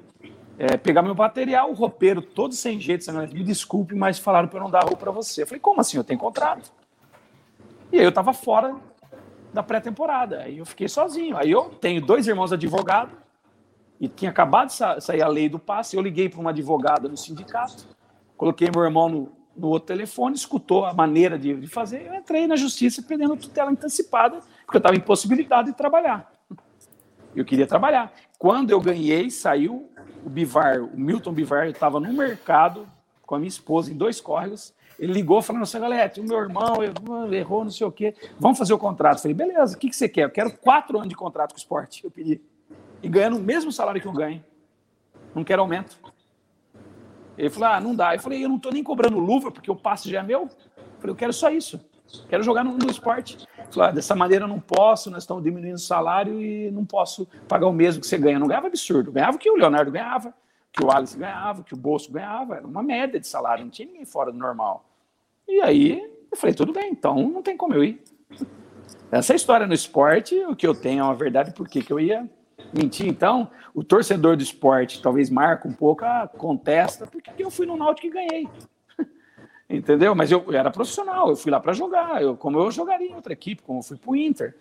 é, 0.58 0.78
pegar 0.78 1.02
meu 1.02 1.16
material, 1.16 1.72
o 1.72 1.74
roupeiro 1.74 2.22
todo 2.22 2.54
sem 2.54 2.80
jeito, 2.80 3.12
me 3.12 3.44
desculpe, 3.44 3.96
mas 3.96 4.20
falaram 4.20 4.48
para 4.48 4.60
eu 4.60 4.64
não 4.64 4.70
dar 4.70 4.84
roupa 4.84 4.98
para 4.98 5.12
você. 5.12 5.44
Eu 5.44 5.48
falei, 5.48 5.60
como 5.60 5.82
assim? 5.82 5.98
Eu 5.98 6.04
tenho 6.04 6.20
contrato. 6.20 6.72
E 7.92 8.00
aí 8.00 8.04
eu 8.04 8.10
estava 8.10 8.34
fora 8.34 8.76
da 9.54 9.62
pré-temporada. 9.62 10.42
Aí 10.42 10.58
eu 10.58 10.66
fiquei 10.66 10.88
sozinho. 10.88 11.38
Aí 11.38 11.52
eu 11.52 11.66
tenho 11.66 12.02
dois 12.02 12.28
irmãos 12.28 12.52
advogados 12.52 13.14
e 14.00 14.08
tinha 14.08 14.32
acabado 14.32 14.70
de 14.70 15.02
sair 15.02 15.22
a 15.22 15.28
lei 15.28 15.48
do 15.48 15.60
passe. 15.60 15.96
Eu 15.96 16.02
liguei 16.02 16.28
para 16.28 16.40
uma 16.40 16.50
advogada 16.50 17.08
no 17.08 17.16
sindicato, 17.16 17.86
coloquei 18.36 18.70
meu 18.74 18.84
irmão 18.84 19.08
no, 19.08 19.32
no 19.56 19.68
outro 19.70 19.88
telefone, 19.88 20.36
escutou 20.36 20.86
a 20.86 20.94
maneira 20.94 21.38
de, 21.38 21.54
de, 21.54 21.68
fazer. 21.68 22.08
Eu 22.08 22.16
entrei 22.16 22.48
na 22.48 22.56
justiça 22.56 23.02
pedindo 23.02 23.38
tutela 23.38 23.72
antecipada, 23.72 24.40
porque 24.66 24.78
eu 24.78 24.80
estava 24.80 24.96
impossibilitado 24.96 25.72
de 25.72 25.78
trabalhar. 25.78 26.32
Eu 27.36 27.46
queria 27.46 27.66
trabalhar. 27.66 28.12
Quando 28.38 28.72
eu 28.72 28.82
ganhei, 28.82 29.30
saiu 29.30 29.90
o 30.26 30.30
Bivar, 30.30 30.82
o 30.82 31.00
Milton 31.00 31.34
Bivar, 31.34 31.68
estava 31.68 32.00
no 32.00 32.14
mercado 32.14 32.88
com 33.26 33.36
a 33.36 33.40
minha 33.40 33.50
esposa 33.50 33.92
em 33.92 33.96
dois 33.96 34.20
córregos 34.22 34.74
ele 35.00 35.14
ligou 35.14 35.42
falando 35.42 35.64
assim, 35.64 35.80
galera, 35.80 36.12
o 36.18 36.24
meu 36.24 36.40
irmão 36.40 37.34
errou, 37.34 37.64
não 37.64 37.72
sei 37.72 37.86
o 37.86 37.92
quê. 37.92 38.16
Vamos 38.40 38.58
fazer 38.58 38.74
o 38.74 38.78
contrato. 38.78 39.18
Eu 39.18 39.22
falei, 39.24 39.36
beleza, 39.36 39.76
o 39.76 39.80
que, 39.80 39.90
que 39.90 39.96
você 39.96 40.08
quer? 40.08 40.24
Eu 40.24 40.30
quero 40.30 40.56
quatro 40.58 40.98
anos 40.98 41.10
de 41.10 41.16
contrato 41.16 41.52
com 41.52 41.58
o 41.58 41.60
esporte. 41.60 42.04
Eu 42.04 42.12
pedi. 42.12 42.42
E 43.02 43.10
ganhando 43.10 43.38
o 43.38 43.42
mesmo 43.42 43.72
salário 43.72 44.00
que 44.00 44.08
eu 44.08 44.14
ganho. 44.14 44.44
Não 45.34 45.44
quero 45.44 45.62
aumento. 45.62 45.98
Ele 47.38 47.50
falou, 47.50 47.70
ah, 47.70 47.82
não 47.82 47.96
dá. 47.96 48.16
Eu 48.16 48.20
falei, 48.20 48.44
eu 48.44 48.50
não 48.50 48.58
estou 48.58 48.72
nem 48.72 48.84
cobrando 48.84 49.18
luva, 49.18 49.52
porque 49.52 49.72
o 49.72 49.76
passe 49.76 50.10
já 50.10 50.20
é 50.20 50.24
meu. 50.24 50.44
Eu 50.44 50.50
falei, 51.00 51.12
eu 51.12 51.16
quero 51.16 51.34
só 51.34 51.50
isso. 51.50 51.84
Quero 52.30 52.44
jogar 52.44 52.64
no, 52.64 52.78
no 52.78 52.90
esporte. 52.90 53.38
Ah, 53.80 53.92
dessa 53.92 54.16
maneira 54.16 54.46
eu 54.46 54.50
não 54.50 54.60
posso, 54.60 55.10
nós 55.10 55.24
estamos 55.24 55.44
diminuindo 55.44 55.76
o 55.76 55.80
salário 55.80 56.40
e 56.42 56.70
não 56.72 56.86
posso 56.86 57.28
pagar 57.48 57.68
o 57.68 57.74
mesmo 57.74 58.02
que 58.02 58.08
você 58.08 58.18
ganha. 58.18 58.38
Não 58.38 58.48
ganhava 58.48 58.68
absurdo. 58.68 59.12
Ganhava 59.12 59.36
o 59.38 59.40
que 59.40 59.50
o 59.50 59.56
Leonardo 59.56 59.92
ganhava 59.92 60.34
que 60.74 60.84
o 60.84 60.92
Alisson 60.92 61.20
ganhava, 61.20 61.64
que 61.64 61.76
o 61.76 61.78
Bolso 61.78 62.12
ganhava, 62.12 62.56
era 62.56 62.66
uma 62.66 62.82
média 62.82 63.20
de 63.20 63.28
salário, 63.28 63.64
não 63.64 63.70
tinha 63.70 63.88
ninguém 63.88 64.06
fora 64.06 64.32
do 64.32 64.38
normal. 64.38 64.84
E 65.48 65.62
aí 65.62 66.02
eu 66.32 66.36
falei, 66.36 66.56
tudo 66.56 66.74
bem, 66.74 66.90
então 66.92 67.16
não 67.30 67.44
tem 67.44 67.56
como 67.56 67.76
eu 67.76 67.84
ir. 67.84 68.04
Essa 69.12 69.36
história 69.36 69.68
no 69.68 69.74
esporte, 69.74 70.36
o 70.46 70.56
que 70.56 70.66
eu 70.66 70.74
tenho 70.74 71.02
é 71.02 71.04
uma 71.04 71.14
verdade, 71.14 71.54
por 71.54 71.70
que 71.70 71.86
eu 71.88 72.00
ia 72.00 72.28
mentir? 72.74 73.08
Então, 73.08 73.52
o 73.76 73.84
torcedor 73.84 74.36
do 74.36 74.42
esporte 74.42 75.00
talvez 75.00 75.30
marca 75.30 75.68
um 75.68 75.74
pouco, 75.74 76.04
ah, 76.04 76.28
contesta, 76.28 77.06
porque 77.06 77.44
eu 77.44 77.52
fui 77.52 77.68
no 77.68 77.78
Náutico 77.78 78.08
e 78.08 78.10
ganhei. 78.10 78.50
Entendeu? 79.74 80.14
Mas 80.14 80.32
eu, 80.32 80.44
eu, 80.48 80.54
era 80.54 80.70
profissional, 80.70 81.30
eu 81.30 81.36
fui 81.36 81.52
lá 81.52 81.60
para 81.60 81.74
jogar, 81.74 82.22
eu, 82.22 82.38
como 82.38 82.60
eu 82.60 82.70
jogaria 82.70 83.10
em 83.10 83.16
outra 83.16 83.34
equipe, 83.34 83.64
como 83.64 83.80
eu 83.80 83.84
fui 83.84 83.98
para 83.98 84.12
o 84.12 84.16
Inter. 84.16 84.56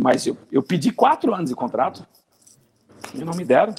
Mas 0.00 0.26
eu, 0.26 0.36
eu 0.52 0.62
pedi 0.62 0.92
quatro 0.92 1.34
anos 1.34 1.48
de 1.48 1.56
contrato 1.56 2.06
e 3.14 3.24
não 3.24 3.32
me 3.32 3.46
deram. 3.46 3.74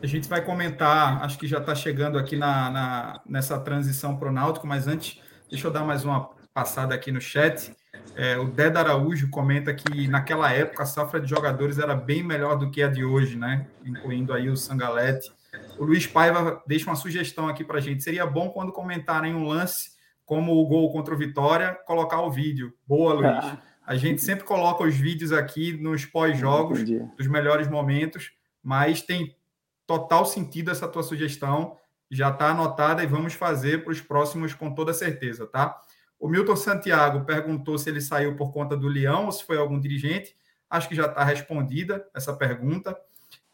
A 0.00 0.06
gente 0.06 0.28
vai 0.28 0.42
comentar, 0.42 1.22
acho 1.24 1.36
que 1.36 1.48
já 1.48 1.58
está 1.58 1.74
chegando 1.74 2.16
aqui 2.16 2.36
na, 2.36 2.70
na, 2.70 3.20
nessa 3.26 3.58
transição 3.58 4.16
para 4.16 4.28
o 4.28 4.32
Náutico, 4.32 4.66
mas 4.66 4.86
antes, 4.86 5.20
deixa 5.50 5.66
eu 5.66 5.72
dar 5.72 5.84
mais 5.84 6.04
uma 6.04 6.30
passada 6.54 6.94
aqui 6.94 7.10
no 7.10 7.20
chat. 7.20 7.74
É, 8.14 8.38
o 8.38 8.46
Ded 8.46 8.76
Araújo 8.76 9.28
comenta 9.30 9.74
que 9.74 10.06
naquela 10.06 10.50
época 10.52 10.84
a 10.84 10.86
safra 10.86 11.20
de 11.20 11.28
jogadores 11.28 11.78
era 11.78 11.94
bem 11.94 12.22
melhor 12.22 12.56
do 12.56 12.70
que 12.70 12.82
a 12.82 12.88
de 12.88 13.04
hoje, 13.04 13.36
né? 13.36 13.66
Incluindo 13.84 14.32
aí 14.32 14.48
o 14.48 14.56
Sangalete. 14.56 15.30
O 15.78 15.84
Luiz 15.84 16.06
Paiva 16.06 16.62
deixa 16.66 16.88
uma 16.88 16.96
sugestão 16.96 17.48
aqui 17.48 17.64
para 17.64 17.78
a 17.78 17.80
gente. 17.80 18.02
Seria 18.02 18.26
bom 18.26 18.50
quando 18.50 18.72
comentarem 18.72 19.34
um 19.34 19.46
lance 19.46 19.92
como 20.24 20.52
o 20.52 20.66
gol 20.66 20.92
contra 20.92 21.12
o 21.12 21.18
Vitória, 21.18 21.74
colocar 21.86 22.20
o 22.20 22.30
vídeo. 22.30 22.72
Boa, 22.86 23.14
Luiz. 23.14 23.44
Ah. 23.44 23.58
A 23.84 23.96
gente 23.96 24.22
sempre 24.22 24.44
coloca 24.44 24.84
os 24.84 24.94
vídeos 24.94 25.32
aqui 25.32 25.72
nos 25.72 26.04
pós-jogos, 26.04 26.84
dos 26.84 27.26
melhores 27.26 27.66
momentos, 27.68 28.30
mas 28.62 29.02
tem 29.02 29.36
total 29.84 30.24
sentido 30.24 30.70
essa 30.70 30.86
tua 30.86 31.02
sugestão. 31.02 31.76
Já 32.08 32.30
está 32.30 32.50
anotada 32.50 33.02
e 33.02 33.06
vamos 33.06 33.34
fazer 33.34 33.82
para 33.82 33.92
os 33.92 34.00
próximos 34.00 34.54
com 34.54 34.72
toda 34.72 34.94
certeza, 34.94 35.46
tá? 35.46 35.80
O 36.20 36.28
Milton 36.28 36.54
Santiago 36.54 37.24
perguntou 37.24 37.76
se 37.78 37.90
ele 37.90 38.00
saiu 38.00 38.36
por 38.36 38.52
conta 38.52 38.76
do 38.76 38.86
Leão 38.86 39.26
ou 39.26 39.32
se 39.32 39.42
foi 39.42 39.56
algum 39.56 39.80
dirigente. 39.80 40.36
Acho 40.68 40.88
que 40.88 40.94
já 40.94 41.06
está 41.06 41.24
respondida 41.24 42.06
essa 42.14 42.32
pergunta. 42.32 42.96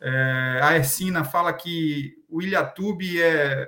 É, 0.01 0.61
a 0.63 0.77
Ercina 0.77 1.25
fala 1.25 1.53
que 1.53 2.15
o 2.29 2.43
Ilhatube 2.43 3.21
é 3.21 3.67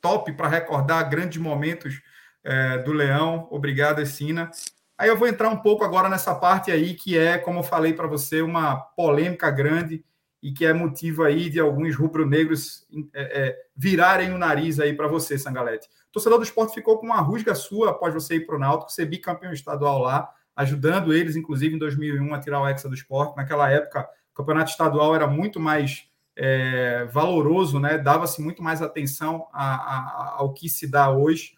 top 0.00 0.32
para 0.32 0.48
recordar 0.48 1.08
grandes 1.08 1.40
momentos 1.40 2.00
é, 2.44 2.78
do 2.78 2.92
Leão. 2.92 3.48
Obrigado, 3.50 4.00
Ercina. 4.00 4.50
Aí 4.98 5.08
eu 5.08 5.16
vou 5.16 5.28
entrar 5.28 5.50
um 5.50 5.58
pouco 5.58 5.84
agora 5.84 6.08
nessa 6.08 6.34
parte 6.34 6.70
aí 6.70 6.94
que 6.94 7.18
é, 7.18 7.36
como 7.38 7.58
eu 7.58 7.64
falei 7.64 7.92
para 7.92 8.06
você, 8.06 8.40
uma 8.40 8.76
polêmica 8.76 9.50
grande 9.50 10.04
e 10.42 10.52
que 10.52 10.64
é 10.64 10.72
motivo 10.72 11.22
aí 11.24 11.50
de 11.50 11.58
alguns 11.58 11.96
rubro-negros 11.96 12.86
é, 13.12 13.48
é, 13.48 13.58
virarem 13.74 14.32
o 14.32 14.38
nariz 14.38 14.78
aí 14.78 14.94
para 14.94 15.08
você, 15.08 15.38
Sangalete. 15.38 15.88
O 16.08 16.12
torcedor 16.12 16.38
do 16.38 16.44
esporte 16.44 16.74
ficou 16.74 16.98
com 16.98 17.06
uma 17.06 17.20
rusga 17.20 17.54
sua 17.54 17.90
após 17.90 18.14
você 18.14 18.36
ir 18.36 18.46
para 18.46 18.56
o 18.56 18.58
Náutico, 18.58 18.92
ser 18.92 19.06
bicampeão 19.06 19.52
estadual 19.52 19.98
lá, 19.98 20.30
ajudando 20.54 21.12
eles, 21.12 21.36
inclusive, 21.36 21.74
em 21.74 21.78
2001 21.78 22.32
a 22.32 22.40
tirar 22.40 22.60
o 22.60 22.68
Hexa 22.68 22.88
do 22.88 22.94
esporte. 22.94 23.36
Naquela 23.36 23.70
época, 23.70 24.08
o 24.36 24.42
campeonato 24.44 24.70
estadual 24.70 25.14
era 25.14 25.26
muito 25.26 25.58
mais 25.58 26.06
é, 26.36 27.06
valoroso, 27.06 27.80
né? 27.80 27.96
dava-se 27.96 28.42
muito 28.42 28.62
mais 28.62 28.82
atenção 28.82 29.48
a, 29.50 29.74
a, 29.74 30.34
ao 30.36 30.52
que 30.52 30.68
se 30.68 30.86
dá 30.86 31.10
hoje. 31.10 31.54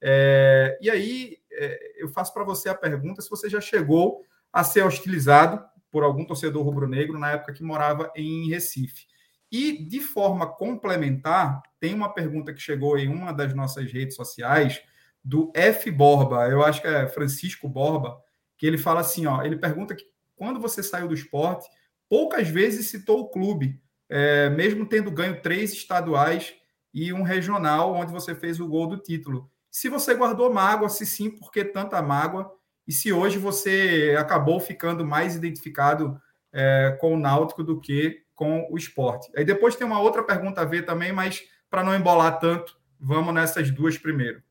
É, 0.00 0.78
e 0.80 0.90
aí, 0.90 1.36
é, 1.52 2.02
eu 2.02 2.08
faço 2.08 2.32
para 2.32 2.42
você 2.42 2.70
a 2.70 2.74
pergunta 2.74 3.20
se 3.20 3.28
você 3.28 3.48
já 3.48 3.60
chegou 3.60 4.22
a 4.50 4.64
ser 4.64 4.82
hostilizado 4.82 5.62
por 5.90 6.02
algum 6.02 6.24
torcedor 6.24 6.64
rubro-negro 6.64 7.18
na 7.18 7.32
época 7.32 7.52
que 7.52 7.62
morava 7.62 8.10
em 8.16 8.48
Recife. 8.48 9.06
E, 9.52 9.84
de 9.84 10.00
forma 10.00 10.46
complementar, 10.46 11.62
tem 11.78 11.94
uma 11.94 12.12
pergunta 12.12 12.54
que 12.54 12.60
chegou 12.60 12.98
em 12.98 13.08
uma 13.08 13.32
das 13.32 13.54
nossas 13.54 13.92
redes 13.92 14.16
sociais, 14.16 14.82
do 15.22 15.52
F. 15.54 15.90
Borba, 15.90 16.48
eu 16.48 16.62
acho 16.64 16.82
que 16.82 16.86
é 16.86 17.06
Francisco 17.06 17.68
Borba, 17.68 18.18
que 18.58 18.66
ele 18.66 18.76
fala 18.76 19.00
assim: 19.00 19.26
ó, 19.26 19.42
ele 19.42 19.56
pergunta 19.56 19.94
que 19.94 20.04
quando 20.36 20.60
você 20.60 20.82
saiu 20.82 21.08
do 21.08 21.14
esporte, 21.14 21.66
poucas 22.14 22.48
vezes 22.48 22.86
citou 22.86 23.20
o 23.20 23.28
clube, 23.28 23.80
é, 24.08 24.48
mesmo 24.50 24.86
tendo 24.86 25.10
ganho 25.10 25.42
três 25.42 25.72
estaduais 25.72 26.54
e 26.92 27.12
um 27.12 27.22
regional, 27.22 27.92
onde 27.92 28.12
você 28.12 28.36
fez 28.36 28.60
o 28.60 28.68
gol 28.68 28.86
do 28.86 28.98
título. 28.98 29.50
Se 29.68 29.88
você 29.88 30.14
guardou 30.14 30.52
mágoa, 30.52 30.88
se 30.88 31.04
sim, 31.04 31.28
por 31.28 31.50
que 31.50 31.64
tanta 31.64 32.00
mágoa? 32.00 32.52
e 32.86 32.92
se 32.92 33.12
hoje 33.12 33.38
você 33.38 34.14
acabou 34.18 34.60
ficando 34.60 35.04
mais 35.04 35.34
identificado 35.34 36.20
é, 36.52 36.96
com 37.00 37.14
o 37.14 37.18
Náutico 37.18 37.64
do 37.64 37.80
que 37.80 38.22
com 38.34 38.68
o 38.70 38.76
esporte. 38.76 39.30
Aí 39.36 39.44
depois 39.44 39.76
tem 39.76 39.86
uma 39.86 40.00
outra 40.00 40.22
pergunta 40.22 40.60
a 40.60 40.64
ver 40.64 40.84
também, 40.84 41.12
mas 41.12 41.42
para 41.70 41.82
não 41.82 41.94
embolar 41.94 42.38
tanto, 42.38 42.76
vamos 43.00 43.32
nessas 43.32 43.70
duas 43.70 43.96
primeiro. 43.96 44.42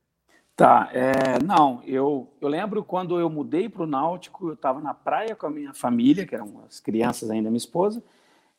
Tá, 0.55 0.89
é, 0.93 1.43
não, 1.43 1.81
eu, 1.83 2.29
eu 2.39 2.47
lembro 2.47 2.83
quando 2.83 3.19
eu 3.19 3.27
mudei 3.29 3.67
para 3.67 3.83
o 3.83 3.87
Náutico, 3.87 4.49
eu 4.49 4.53
estava 4.53 4.79
na 4.79 4.93
praia 4.93 5.35
com 5.35 5.47
a 5.47 5.49
minha 5.49 5.73
família, 5.73 6.27
que 6.27 6.35
eram 6.35 6.63
as 6.67 6.79
crianças 6.79 7.29
ainda, 7.31 7.49
minha 7.49 7.57
esposa, 7.57 8.03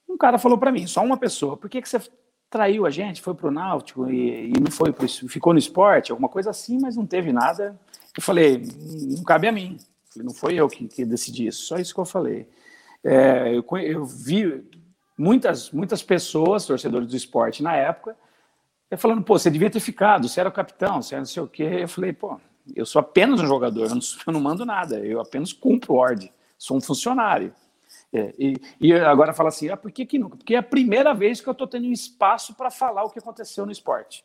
um 0.09 0.17
cara 0.17 0.39
falou 0.39 0.59
para 0.59 0.73
mim, 0.73 0.89
só 0.89 1.05
uma 1.05 1.17
pessoa, 1.17 1.57
por 1.57 1.71
que, 1.71 1.81
que 1.81 1.89
você 1.89 2.01
traiu 2.51 2.85
a 2.85 2.91
gente, 2.91 3.23
foi 3.23 3.35
para 3.35 3.47
o 3.47 3.51
Náutico 3.51 4.11
e, 4.11 4.51
e 4.51 4.61
não 4.61 4.73
foi 4.73 4.93
pro, 4.93 5.09
ficou 5.09 5.53
no 5.53 5.59
esporte, 5.59 6.11
alguma 6.11 6.29
coisa 6.29 6.51
assim, 6.51 6.79
mas 6.81 6.97
não 6.97 7.07
teve 7.07 7.33
nada 7.33 7.79
eu 8.17 8.23
falei, 8.23 8.63
não 9.17 9.25
cabe 9.25 9.49
a 9.49 9.53
mim. 9.53 9.77
Não 10.17 10.33
foi 10.33 10.55
eu 10.55 10.69
que, 10.69 10.87
que 10.87 11.05
decidi 11.05 11.49
isso, 11.49 11.65
só 11.65 11.77
isso 11.77 11.93
que 11.93 11.99
eu 11.99 12.05
falei. 12.05 12.49
É, 13.03 13.53
eu, 13.53 13.65
eu, 13.79 14.05
vi 14.05 14.65
muitas, 15.19 15.73
muitas 15.73 16.03
pessoas, 16.03 16.65
torcedores 16.65 17.09
do 17.09 17.17
esporte 17.17 17.63
na 17.63 17.75
época, 17.75 18.17
falando, 18.97 19.23
pô, 19.23 19.39
você 19.39 19.51
devia 19.51 19.71
ter 19.71 19.81
ficado, 19.81 20.29
você 20.29 20.41
era 20.41 20.49
o 20.49 20.53
capitão, 20.53 21.03
você 21.03 21.15
era 21.15 21.21
não 21.21 21.27
sei 21.27 21.43
o 21.43 21.49
quê. 21.49 21.79
Eu 21.81 21.89
falei, 21.89 22.13
pô, 22.13 22.41
eu 22.75 22.87
sou 22.87 23.01
apenas 23.01 23.41
um 23.41 23.47
jogador, 23.47 23.85
eu 23.85 23.95
não, 23.95 24.01
eu 24.27 24.33
não 24.33 24.41
mando 24.41 24.65
nada, 24.65 24.99
eu 25.01 25.21
apenas 25.21 25.53
cumpro 25.53 25.95
ordem, 25.95 26.33
sou 26.57 26.77
um 26.77 26.81
funcionário. 26.81 27.53
É, 28.13 28.33
e, 28.39 28.57
e, 28.81 28.93
agora 28.93 29.35
fala 29.35 29.49
assim, 29.49 29.69
ah, 29.69 29.77
por 29.77 29.91
que, 29.91 30.07
que 30.07 30.19
nunca? 30.19 30.37
Porque 30.37 30.55
é 30.55 30.59
a 30.59 30.63
primeira 30.63 31.13
vez 31.13 31.41
que 31.41 31.49
eu 31.49 31.53
estou 31.53 31.67
tendo 31.67 31.87
um 31.87 31.93
espaço 31.93 32.55
para 32.55 32.71
falar 32.71 33.05
o 33.05 33.11
que 33.11 33.19
aconteceu 33.19 33.67
no 33.67 33.73
esporte. 33.73 34.25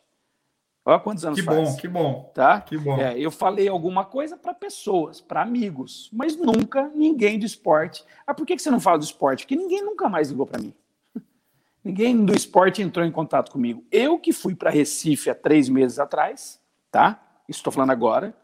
Olha 0.84 0.98
quantos 0.98 1.24
anos 1.24 1.38
que 1.38 1.44
faz. 1.44 1.58
Que 1.58 1.64
bom, 1.64 1.76
que 1.76 1.88
bom. 1.88 2.30
Tá? 2.34 2.60
Que 2.60 2.78
bom. 2.78 2.96
É, 2.98 3.18
eu 3.18 3.30
falei 3.30 3.68
alguma 3.68 4.04
coisa 4.04 4.36
para 4.36 4.54
pessoas, 4.54 5.20
para 5.20 5.42
amigos, 5.42 6.08
mas 6.12 6.36
nunca 6.36 6.88
ninguém 6.94 7.38
do 7.38 7.44
esporte. 7.44 8.04
Ah, 8.26 8.32
por 8.32 8.46
que 8.46 8.58
você 8.58 8.70
não 8.70 8.80
fala 8.80 8.98
do 8.98 9.04
esporte? 9.04 9.44
Porque 9.44 9.56
ninguém 9.56 9.84
nunca 9.84 10.08
mais 10.08 10.30
ligou 10.30 10.46
para 10.46 10.60
mim. 10.60 10.72
Ninguém 11.82 12.24
do 12.24 12.34
esporte 12.34 12.82
entrou 12.82 13.04
em 13.04 13.10
contato 13.10 13.50
comigo. 13.50 13.84
Eu 13.90 14.18
que 14.18 14.32
fui 14.32 14.54
para 14.54 14.70
Recife 14.70 15.30
há 15.30 15.34
três 15.34 15.68
meses 15.68 15.98
atrás, 15.98 16.60
tá? 16.90 17.20
Estou 17.48 17.72
falando 17.72 17.90
agora. 17.90 18.34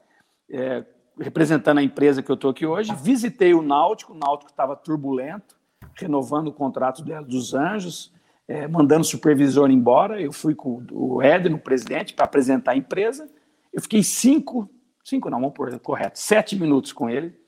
É, 0.51 0.85
representando 1.19 1.79
a 1.79 1.83
empresa 1.83 2.23
que 2.23 2.31
eu 2.31 2.35
estou 2.35 2.51
aqui 2.51 2.65
hoje, 2.65 2.95
visitei 2.95 3.53
o 3.55 3.63
Náutico, 3.63 4.13
o 4.13 4.17
Náutico 4.17 4.51
estava 4.51 4.77
turbulento, 4.77 5.57
renovando 5.95 6.49
o 6.49 6.53
contrato 6.53 7.03
dos 7.25 7.55
Anjos, 7.55 8.13
é, 8.49 8.67
mandando 8.67 9.03
o 9.03 9.05
supervisor 9.05 9.71
embora. 9.71 10.21
Eu 10.21 10.33
fui 10.33 10.55
com 10.55 10.85
o 10.91 11.21
Éder, 11.21 11.55
o 11.55 11.59
presidente, 11.59 12.15
para 12.15 12.25
apresentar 12.25 12.73
a 12.73 12.77
empresa. 12.77 13.29
Eu 13.73 13.83
fiquei 13.83 14.03
cinco, 14.03 14.71
cinco 15.05 15.29
não, 15.29 15.41
vamos 15.41 15.79
correto, 15.83 16.19
sete 16.19 16.57
minutos 16.57 16.93
com 16.93 17.11
ele. 17.11 17.39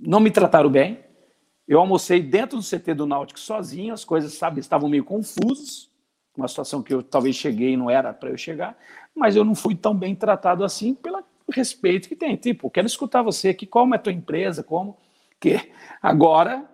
Não 0.00 0.20
me 0.20 0.30
trataram 0.30 0.70
bem. 0.70 1.04
Eu 1.68 1.80
almocei 1.80 2.22
dentro 2.22 2.56
do 2.56 2.64
CT 2.64 2.94
do 2.94 3.06
Náutico 3.06 3.38
sozinho, 3.38 3.92
as 3.92 4.02
coisas, 4.02 4.32
sabe, 4.32 4.58
estavam 4.58 4.88
meio 4.88 5.04
confusas. 5.04 5.90
Uma 6.34 6.48
situação 6.48 6.82
que 6.82 6.94
eu 6.94 7.02
talvez 7.02 7.36
cheguei 7.36 7.76
não 7.76 7.90
era 7.90 8.14
para 8.14 8.30
eu 8.30 8.38
chegar, 8.38 8.78
mas 9.14 9.36
eu 9.36 9.44
não 9.44 9.54
fui 9.54 9.74
tão 9.74 9.94
bem 9.94 10.14
tratado 10.14 10.64
assim 10.64 10.94
pelo 10.94 11.22
respeito 11.52 12.08
que 12.08 12.16
tem. 12.16 12.36
Tipo, 12.36 12.70
quero 12.70 12.86
escutar 12.86 13.20
você 13.20 13.50
aqui, 13.50 13.66
como 13.66 13.94
é 13.94 13.98
a 13.98 14.00
tua 14.00 14.12
empresa, 14.12 14.62
como 14.62 14.96
que 15.38 15.70
agora, 16.00 16.64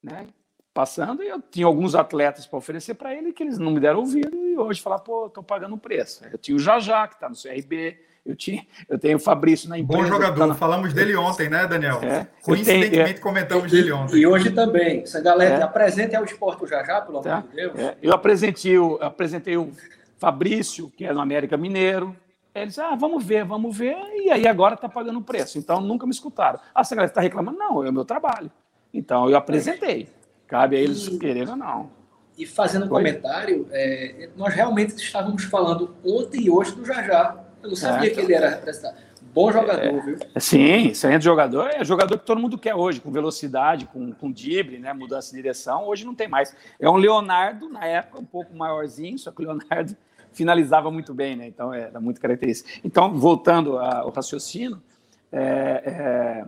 né, 0.00 0.28
passando, 0.72 1.22
eu 1.22 1.42
tinha 1.42 1.66
alguns 1.66 1.96
atletas 1.96 2.46
para 2.46 2.58
oferecer 2.58 2.94
para 2.94 3.12
ele 3.12 3.32
que 3.32 3.42
eles 3.42 3.58
não 3.58 3.72
me 3.72 3.80
deram 3.80 3.98
ouvido 3.98 4.36
e 4.36 4.56
hoje 4.56 4.80
falar, 4.80 5.00
pô, 5.00 5.26
estou 5.26 5.42
pagando 5.42 5.74
um 5.74 5.78
preço. 5.78 6.24
Eu 6.26 6.38
tinha 6.38 6.54
o 6.56 6.60
Jajá, 6.60 7.08
que 7.08 7.14
está 7.14 7.28
no 7.28 7.34
CRB, 7.34 7.98
eu, 8.28 8.36
tinha, 8.36 8.66
eu 8.88 8.98
tenho 8.98 9.16
o 9.16 9.20
Fabrício 9.20 9.70
na 9.70 9.78
empresa. 9.78 10.02
Bom 10.02 10.08
jogador, 10.08 10.38
tá 10.38 10.46
na... 10.46 10.54
falamos 10.54 10.92
dele 10.92 11.16
ontem, 11.16 11.48
né, 11.48 11.66
Daniel? 11.66 11.98
É, 12.02 12.26
Coincidentemente 12.42 12.90
tenho, 12.90 13.06
é, 13.06 13.14
comentamos 13.14 13.70
dele 13.70 13.90
ontem. 13.90 14.18
E 14.18 14.26
hoje 14.26 14.50
também. 14.50 15.00
Essa 15.00 15.20
galera, 15.20 15.54
é. 15.54 15.62
apresente 15.62 16.14
ao 16.14 16.24
esporte 16.24 16.62
o 16.62 16.66
Jajá, 16.66 17.00
pelo 17.00 17.22
tá. 17.22 17.38
amor 17.38 17.48
de 17.48 17.56
Deus. 17.56 17.78
É. 17.78 17.96
Eu 18.02 18.12
apresentei, 18.12 18.78
o, 18.78 18.98
apresentei 19.00 19.56
o 19.56 19.72
Fabrício, 20.18 20.92
que 20.94 21.06
é 21.06 21.12
no 21.12 21.20
América 21.20 21.56
Mineiro. 21.56 22.14
Eles, 22.54 22.78
ah, 22.78 22.94
vamos 22.94 23.24
ver, 23.24 23.44
vamos 23.44 23.76
ver, 23.76 23.96
e 24.14 24.30
aí 24.30 24.46
agora 24.46 24.74
está 24.74 24.88
pagando 24.88 25.20
o 25.20 25.22
preço. 25.22 25.58
Então 25.58 25.80
nunca 25.80 26.04
me 26.04 26.12
escutaram. 26.12 26.60
Ah, 26.74 26.82
essa 26.82 26.94
galera 26.94 27.10
está 27.10 27.22
reclamando? 27.22 27.56
Não, 27.56 27.82
é 27.82 27.88
o 27.88 27.92
meu 27.92 28.04
trabalho. 28.04 28.50
Então 28.92 29.28
eu 29.30 29.36
apresentei. 29.36 30.08
Cabe 30.46 30.76
a 30.76 30.80
eles 30.80 31.06
e, 31.06 31.18
quererem 31.18 31.48
ou 31.48 31.56
não. 31.56 31.90
E 32.36 32.44
fazendo 32.44 32.84
um 32.84 32.88
comentário, 32.88 33.66
é, 33.70 34.28
nós 34.36 34.52
realmente 34.52 34.94
estávamos 34.96 35.44
falando 35.44 35.94
ontem 36.04 36.42
e 36.42 36.50
hoje 36.50 36.74
do 36.74 36.84
Jajá. 36.84 37.47
Eu 37.62 37.68
não 37.68 37.76
sabia 37.76 38.10
é, 38.10 38.14
que 38.14 38.20
ele 38.20 38.34
era 38.34 38.50
representado. 38.50 38.96
Bom 39.32 39.52
jogador, 39.52 39.84
é, 39.84 40.00
viu? 40.00 40.18
Sim, 40.38 40.88
excelente 40.88 41.24
jogador. 41.24 41.70
É 41.70 41.84
jogador 41.84 42.18
que 42.18 42.24
todo 42.24 42.40
mundo 42.40 42.56
quer 42.56 42.74
hoje, 42.74 43.00
com 43.00 43.10
velocidade, 43.10 43.86
com, 43.86 44.12
com 44.12 44.30
drible, 44.30 44.78
né, 44.78 44.92
mudança 44.92 45.30
de 45.30 45.36
direção. 45.36 45.86
Hoje 45.86 46.04
não 46.04 46.14
tem 46.14 46.28
mais. 46.28 46.54
É 46.78 46.88
um 46.88 46.96
Leonardo, 46.96 47.68
na 47.68 47.84
época, 47.84 48.20
um 48.20 48.24
pouco 48.24 48.54
maiorzinho, 48.54 49.18
só 49.18 49.30
que 49.30 49.42
o 49.42 49.44
Leonardo 49.44 49.96
finalizava 50.32 50.90
muito 50.90 51.12
bem, 51.12 51.36
né? 51.36 51.46
Então 51.46 51.72
era 51.72 52.00
muito 52.00 52.20
característico. 52.20 52.80
Então, 52.84 53.14
voltando 53.14 53.78
ao 53.78 54.10
raciocínio, 54.10 54.82
é, 55.30 56.46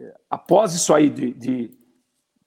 é, 0.00 0.14
após 0.30 0.74
isso 0.74 0.94
aí 0.94 1.10
de, 1.10 1.32
de 1.34 1.78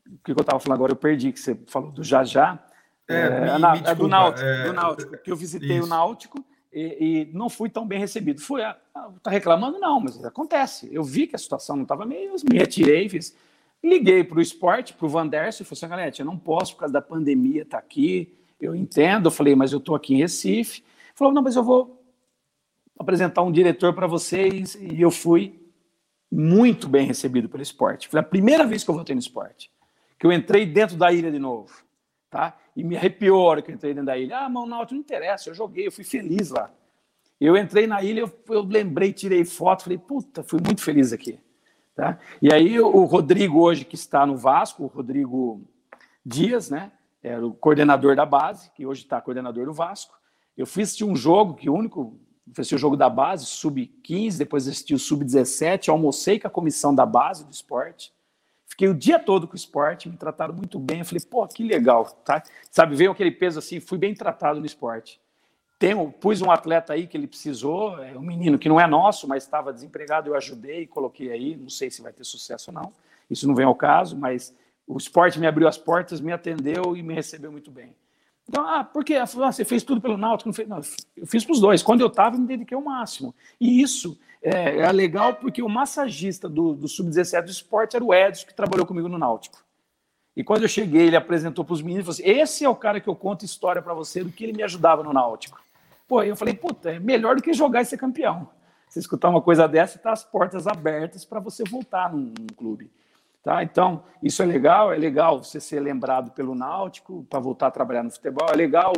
o 0.07 0.17
que 0.23 0.31
eu 0.31 0.41
estava 0.41 0.59
falando 0.59 0.77
agora, 0.77 0.91
eu 0.91 0.97
perdi, 0.97 1.31
que 1.31 1.39
você 1.39 1.57
falou 1.67 1.91
do 1.91 2.03
já 2.03 2.23
já. 2.23 2.59
É, 3.07 3.15
é, 3.15 3.59
me, 3.59 3.81
me 3.81 3.95
do 3.95 4.07
Náutico, 4.07 4.47
é, 4.47 4.63
do 4.65 4.73
Náutico, 4.73 5.17
que 5.17 5.31
eu 5.31 5.35
visitei 5.35 5.77
isso. 5.77 5.85
o 5.85 5.89
Náutico 5.89 6.45
e, 6.71 7.27
e, 7.29 7.33
não 7.33 7.49
fui 7.49 7.69
tão 7.69 7.85
bem 7.85 7.99
recebido. 7.99 8.41
Fui, 8.41 8.61
ah, 8.63 8.77
tá 9.21 9.29
reclamando? 9.29 9.79
Não, 9.79 9.99
mas 9.99 10.23
acontece. 10.23 10.89
Eu 10.91 11.03
vi 11.03 11.27
que 11.27 11.35
a 11.35 11.39
situação 11.39 11.75
não 11.75 11.83
estava 11.83 12.05
meio, 12.05 12.33
me 12.49 12.57
retirei, 12.57 13.09
fiz. 13.09 13.35
Liguei 13.83 14.23
para 14.23 14.37
o 14.37 14.41
esporte, 14.41 14.93
para 14.93 15.05
o 15.05 15.09
Vanderson, 15.09 15.63
e 15.63 15.65
falei 15.65 15.77
assim, 15.77 15.87
galera, 15.87 16.13
eu 16.19 16.25
não 16.25 16.37
posso 16.37 16.73
por 16.73 16.81
causa 16.81 16.93
da 16.93 17.01
pandemia 17.01 17.63
estar 17.63 17.77
tá 17.77 17.83
aqui, 17.83 18.33
eu 18.59 18.75
entendo. 18.75 19.27
Eu 19.27 19.31
falei, 19.31 19.55
mas 19.55 19.73
eu 19.73 19.79
estou 19.79 19.95
aqui 19.95 20.13
em 20.13 20.17
Recife. 20.17 20.83
Falou, 21.15 21.33
não, 21.33 21.41
mas 21.41 21.55
eu 21.55 21.63
vou 21.63 22.03
apresentar 22.97 23.41
um 23.41 23.51
diretor 23.51 23.93
para 23.93 24.07
vocês. 24.07 24.75
E 24.75 25.01
eu 25.01 25.09
fui 25.09 25.59
muito 26.31 26.87
bem 26.87 27.05
recebido 27.05 27.49
pelo 27.49 27.63
esporte. 27.63 28.07
Foi 28.07 28.19
a 28.19 28.23
primeira 28.23 28.65
vez 28.65 28.83
que 28.83 28.89
eu 28.89 28.95
voltei 28.95 29.15
no 29.15 29.21
esporte 29.21 29.71
que 30.21 30.27
eu 30.27 30.31
entrei 30.31 30.67
dentro 30.67 30.95
da 30.95 31.11
ilha 31.11 31.31
de 31.31 31.39
novo, 31.39 31.73
tá? 32.31 32.57
E 32.75 32.83
me 32.83 32.95
arrepiou 32.95 33.41
a 33.41 33.43
hora 33.43 33.61
que 33.61 33.69
eu 33.69 33.75
entrei 33.75 33.93
dentro 33.93 34.07
da 34.07 34.17
ilha. 34.17 34.39
Ah, 34.39 34.49
mão 34.49 34.65
Náutico 34.65 34.95
não 34.95 35.01
interessa, 35.01 35.49
eu 35.49 35.53
joguei, 35.53 35.85
eu 35.85 35.91
fui 35.91 36.05
feliz 36.05 36.49
lá. 36.49 36.71
Eu 37.39 37.57
entrei 37.57 37.85
na 37.85 38.01
ilha, 38.01 38.21
eu, 38.21 38.31
eu 38.49 38.61
lembrei, 38.61 39.11
tirei 39.11 39.43
foto, 39.43 39.83
falei, 39.83 39.97
puta, 39.97 40.41
fui 40.41 40.59
muito 40.63 40.81
feliz 40.81 41.11
aqui. 41.11 41.37
Tá? 41.93 42.17
E 42.41 42.51
aí 42.51 42.79
o 42.79 43.03
Rodrigo 43.03 43.59
hoje, 43.59 43.83
que 43.83 43.95
está 43.95 44.25
no 44.25 44.37
Vasco, 44.37 44.83
o 44.83 44.87
Rodrigo 44.87 45.61
Dias, 46.25 46.69
né? 46.69 46.91
Era 47.21 47.45
o 47.45 47.53
coordenador 47.53 48.15
da 48.15 48.25
base, 48.25 48.71
que 48.71 48.85
hoje 48.85 49.03
está 49.03 49.19
coordenador 49.19 49.65
do 49.65 49.73
Vasco. 49.73 50.17
Eu 50.57 50.65
fui 50.65 50.83
assistir 50.83 51.03
um 51.03 51.15
jogo, 51.15 51.55
que 51.55 51.69
o 51.69 51.73
único, 51.73 52.17
fui 52.53 52.63
o 52.63 52.77
jogo 52.77 52.95
da 52.95 53.09
base, 53.09 53.45
sub-15, 53.45 54.37
depois 54.37 54.67
assisti 54.67 54.93
o 54.93 54.99
sub-17, 54.99 55.89
almocei 55.89 56.39
com 56.39 56.47
a 56.47 56.51
comissão 56.51 56.95
da 56.95 57.05
base 57.05 57.45
do 57.45 57.51
esporte. 57.51 58.13
Fiquei 58.71 58.87
o 58.87 58.93
dia 58.93 59.19
todo 59.19 59.47
com 59.47 59.53
o 59.53 59.57
esporte, 59.57 60.07
me 60.07 60.15
trataram 60.15 60.53
muito 60.53 60.79
bem. 60.79 60.99
Eu 60.99 61.05
falei, 61.05 61.21
pô, 61.29 61.45
que 61.45 61.61
legal, 61.61 62.05
tá? 62.23 62.41
Sabe, 62.71 62.95
veio 62.95 63.11
aquele 63.11 63.29
peso 63.29 63.59
assim, 63.59 63.81
fui 63.81 63.97
bem 63.97 64.15
tratado 64.15 64.61
no 64.61 64.65
esporte. 64.65 65.19
Tenho, 65.77 66.09
pus 66.09 66.41
um 66.41 66.49
atleta 66.49 66.93
aí 66.93 67.05
que 67.05 67.17
ele 67.17 67.27
precisou, 67.27 68.01
é 68.01 68.17
um 68.17 68.21
menino 68.21 68.57
que 68.57 68.69
não 68.69 68.79
é 68.79 68.87
nosso, 68.87 69.27
mas 69.27 69.43
estava 69.43 69.73
desempregado, 69.73 70.29
eu 70.29 70.35
ajudei, 70.35 70.87
coloquei 70.87 71.33
aí, 71.33 71.57
não 71.57 71.69
sei 71.69 71.91
se 71.91 72.01
vai 72.01 72.13
ter 72.13 72.23
sucesso 72.23 72.71
ou 72.71 72.75
não, 72.75 72.93
isso 73.29 73.45
não 73.45 73.53
vem 73.53 73.65
ao 73.65 73.75
caso, 73.75 74.17
mas 74.17 74.55
o 74.87 74.95
esporte 74.95 75.37
me 75.37 75.47
abriu 75.47 75.67
as 75.67 75.77
portas, 75.77 76.21
me 76.21 76.31
atendeu 76.31 76.95
e 76.95 77.03
me 77.03 77.13
recebeu 77.13 77.51
muito 77.51 77.69
bem. 77.69 77.93
Então, 78.47 78.65
ah, 78.65 78.85
por 78.85 79.03
quê? 79.03 79.15
Ah, 79.15 79.25
você 79.25 79.65
fez 79.65 79.83
tudo 79.83 79.99
pelo 79.99 80.17
Náutico? 80.17 80.47
Não, 80.47 80.53
fez? 80.53 80.67
não 80.67 80.81
eu 81.17 81.27
fiz 81.27 81.43
para 81.43 81.53
os 81.53 81.59
dois. 81.59 81.83
Quando 81.83 82.01
eu 82.01 82.07
estava, 82.07 82.37
me 82.37 82.47
dediquei 82.47 82.75
ao 82.75 82.83
máximo. 82.83 83.35
E 83.59 83.81
isso 83.81 84.17
é, 84.41 84.79
é 84.79 84.91
legal 84.91 85.35
porque 85.35 85.61
o 85.61 85.69
massagista 85.69 86.49
do, 86.49 86.73
do 86.73 86.87
Sub-17 86.87 87.43
do 87.43 87.51
esporte 87.51 87.95
era 87.95 88.03
o 88.03 88.13
Edson, 88.13 88.47
que 88.47 88.53
trabalhou 88.53 88.85
comigo 88.85 89.07
no 89.07 89.17
Náutico. 89.17 89.63
E 90.35 90.43
quando 90.43 90.63
eu 90.63 90.67
cheguei, 90.67 91.07
ele 91.07 91.15
apresentou 91.15 91.63
para 91.63 91.73
os 91.73 91.81
meninos 91.81 92.03
e 92.03 92.05
falou 92.05 92.31
assim: 92.31 92.41
esse 92.41 92.65
é 92.65 92.69
o 92.69 92.75
cara 92.75 92.99
que 92.99 93.07
eu 93.07 93.15
conto 93.15 93.45
história 93.45 93.81
para 93.81 93.93
você 93.93 94.23
do 94.23 94.31
que 94.31 94.43
ele 94.43 94.53
me 94.53 94.63
ajudava 94.63 95.03
no 95.03 95.13
Náutico. 95.13 95.59
Pô, 96.07 96.23
eu 96.23 96.35
falei, 96.35 96.53
puta, 96.53 96.91
é 96.91 96.99
melhor 96.99 97.35
do 97.35 97.41
que 97.41 97.53
jogar 97.53 97.81
e 97.81 97.85
ser 97.85 97.97
campeão. 97.97 98.49
Você 98.89 98.99
escutar 98.99 99.29
uma 99.29 99.41
coisa 99.41 99.67
dessa, 99.67 99.97
tá 99.97 100.11
as 100.11 100.23
portas 100.23 100.67
abertas 100.67 101.23
para 101.23 101.39
você 101.39 101.63
voltar 101.63 102.11
num, 102.11 102.33
num 102.37 102.47
clube. 102.55 102.91
Tá? 103.43 103.63
Então, 103.63 104.03
isso 104.21 104.43
é 104.43 104.45
legal, 104.45 104.93
é 104.93 104.97
legal 104.97 105.43
você 105.43 105.59
ser 105.59 105.79
lembrado 105.79 106.31
pelo 106.31 106.53
Náutico 106.53 107.25
para 107.27 107.39
voltar 107.39 107.67
a 107.67 107.71
trabalhar 107.71 108.03
no 108.03 108.11
futebol. 108.11 108.47
É 108.51 108.55
legal, 108.55 108.93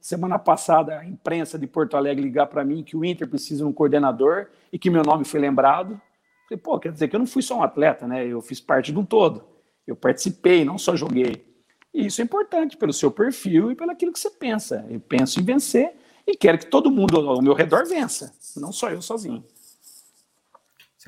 semana 0.00 0.38
passada, 0.38 1.00
a 1.00 1.04
imprensa 1.04 1.58
de 1.58 1.66
Porto 1.66 1.96
Alegre 1.96 2.22
ligar 2.22 2.46
para 2.46 2.64
mim 2.64 2.84
que 2.84 2.96
o 2.96 3.04
Inter 3.04 3.28
precisa 3.28 3.64
de 3.64 3.68
um 3.68 3.72
coordenador 3.72 4.46
e 4.72 4.78
que 4.78 4.88
meu 4.88 5.02
nome 5.02 5.24
foi 5.24 5.40
lembrado. 5.40 6.00
Falei, 6.48 6.62
pô, 6.62 6.78
quer 6.78 6.92
dizer 6.92 7.08
que 7.08 7.16
eu 7.16 7.20
não 7.20 7.26
fui 7.26 7.42
só 7.42 7.58
um 7.58 7.62
atleta, 7.62 8.06
né? 8.06 8.24
Eu 8.24 8.40
fiz 8.40 8.60
parte 8.60 8.92
de 8.92 8.98
um 8.98 9.04
todo. 9.04 9.44
Eu 9.84 9.96
participei, 9.96 10.64
não 10.64 10.78
só 10.78 10.94
joguei. 10.94 11.44
E 11.92 12.06
isso 12.06 12.20
é 12.20 12.24
importante 12.24 12.76
pelo 12.76 12.92
seu 12.92 13.10
perfil 13.10 13.72
e 13.72 13.74
pelo 13.74 13.90
aquilo 13.90 14.12
que 14.12 14.20
você 14.20 14.30
pensa. 14.30 14.86
Eu 14.88 15.00
penso 15.00 15.40
em 15.40 15.42
vencer 15.42 15.92
e 16.24 16.36
quero 16.36 16.58
que 16.58 16.66
todo 16.66 16.88
mundo 16.88 17.18
ao 17.28 17.42
meu 17.42 17.54
redor 17.54 17.84
vença, 17.84 18.32
não 18.56 18.70
só 18.70 18.90
eu 18.90 19.02
sozinho. 19.02 19.44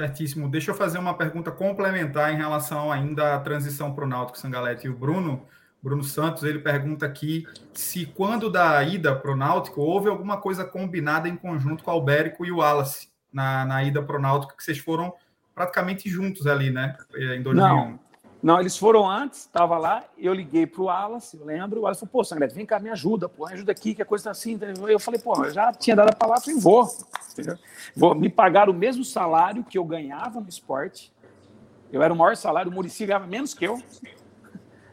Certíssimo. 0.01 0.49
Deixa 0.49 0.71
eu 0.71 0.75
fazer 0.75 0.99
uma 0.99 1.13
pergunta 1.13 1.51
complementar 1.51 2.33
em 2.33 2.37
relação 2.37 2.91
ainda 2.91 3.35
à 3.35 3.39
transição 3.39 3.93
para 3.93 4.05
o 4.05 4.09
Náutico 4.09 4.39
Sangalete. 4.39 4.87
E 4.87 4.91
o 4.91 4.97
Bruno, 4.97 5.43
Bruno 5.83 6.03
Santos, 6.03 6.43
ele 6.43 6.59
pergunta 6.59 7.05
aqui 7.05 7.47
se 7.75 8.07
quando 8.07 8.49
da 8.49 8.83
ida 8.83 9.15
para 9.15 9.31
o 9.31 9.37
Náutico 9.37 9.83
houve 9.83 10.09
alguma 10.09 10.39
coisa 10.39 10.65
combinada 10.65 11.29
em 11.29 11.37
conjunto 11.37 11.85
com 11.85 11.91
o 11.91 11.95
Albérico 11.95 12.47
e 12.47 12.51
o 12.51 12.59
Wallace 12.59 13.11
na, 13.31 13.67
na 13.67 13.85
ida 13.85 14.03
para 14.03 14.17
o 14.17 14.21
Náutico, 14.21 14.57
que 14.57 14.65
vocês 14.65 14.79
foram 14.79 15.13
praticamente 15.55 16.09
juntos 16.09 16.47
ali, 16.47 16.71
né? 16.71 16.97
Em 17.15 17.43
2001. 17.43 17.55
Não. 17.55 18.01
Não, 18.43 18.59
eles 18.59 18.77
foram 18.77 19.09
antes, 19.09 19.41
estava 19.41 19.77
lá, 19.77 20.03
eu 20.17 20.33
liguei 20.33 20.67
para 20.67 20.81
o 20.81 20.85
Wallace, 20.87 21.37
eu 21.37 21.45
lembro, 21.45 21.81
o 21.81 21.83
Wallace 21.83 22.01
falou, 22.01 22.13
pô, 22.13 22.25
Sangrete, 22.25 22.55
vem 22.55 22.65
cá, 22.65 22.79
me 22.79 22.89
ajuda, 22.89 23.29
pô, 23.29 23.47
me 23.47 23.53
ajuda 23.53 23.71
aqui, 23.71 23.95
que 23.95 24.01
a 24.01 24.05
coisa 24.05 24.23
está 24.23 24.31
assim. 24.31 24.59
Eu 24.89 24.99
falei, 24.99 25.21
pô, 25.21 25.45
eu 25.45 25.53
já 25.53 25.71
tinha 25.73 25.95
dado 25.95 26.09
a 26.09 26.17
palavra, 26.17 26.43
falei, 26.43 26.59
vou. 26.59 26.89
vou. 27.95 28.15
Me 28.15 28.31
pagaram 28.31 28.73
o 28.73 28.77
mesmo 28.77 29.05
salário 29.05 29.63
que 29.63 29.77
eu 29.77 29.85
ganhava 29.85 30.41
no 30.41 30.49
esporte. 30.49 31.13
Eu 31.93 32.03
era 32.03 32.15
o 32.15 32.17
maior 32.17 32.35
salário, 32.35 32.71
o 32.71 32.75
Murici 32.75 33.05
ganhava 33.05 33.27
menos 33.27 33.53
que 33.53 33.67
eu, 33.67 33.83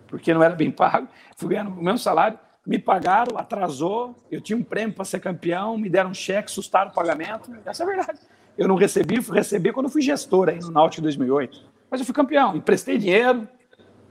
porque 0.08 0.34
não 0.34 0.44
era 0.44 0.56
bem 0.56 0.70
pago. 0.70 1.08
Fui 1.38 1.50
ganhando 1.50 1.72
o 1.72 1.82
mesmo 1.82 2.00
salário, 2.00 2.38
me 2.66 2.78
pagaram, 2.78 3.38
atrasou, 3.38 4.14
eu 4.30 4.42
tinha 4.42 4.58
um 4.58 4.64
prêmio 4.64 4.94
para 4.94 5.06
ser 5.06 5.22
campeão, 5.22 5.78
me 5.78 5.90
deram 5.90 6.10
um 6.10 6.14
cheque, 6.14 6.52
sustaram 6.52 6.92
o 6.92 6.94
pagamento. 6.94 7.56
Essa 7.66 7.84
é 7.84 7.86
a 7.86 7.88
verdade. 7.88 8.20
Eu 8.58 8.68
não 8.68 8.76
recebi, 8.76 9.22
fui 9.22 9.38
receber 9.38 9.72
quando 9.72 9.88
fui 9.88 10.02
gestor 10.02 10.50
aí 10.50 10.60
no 10.60 10.72
Náutico 10.72 11.04
2008. 11.04 11.77
Mas 11.90 12.00
eu 12.02 12.06
fui 12.06 12.14
campeão, 12.14 12.56
emprestei 12.56 12.98
dinheiro, 12.98 13.48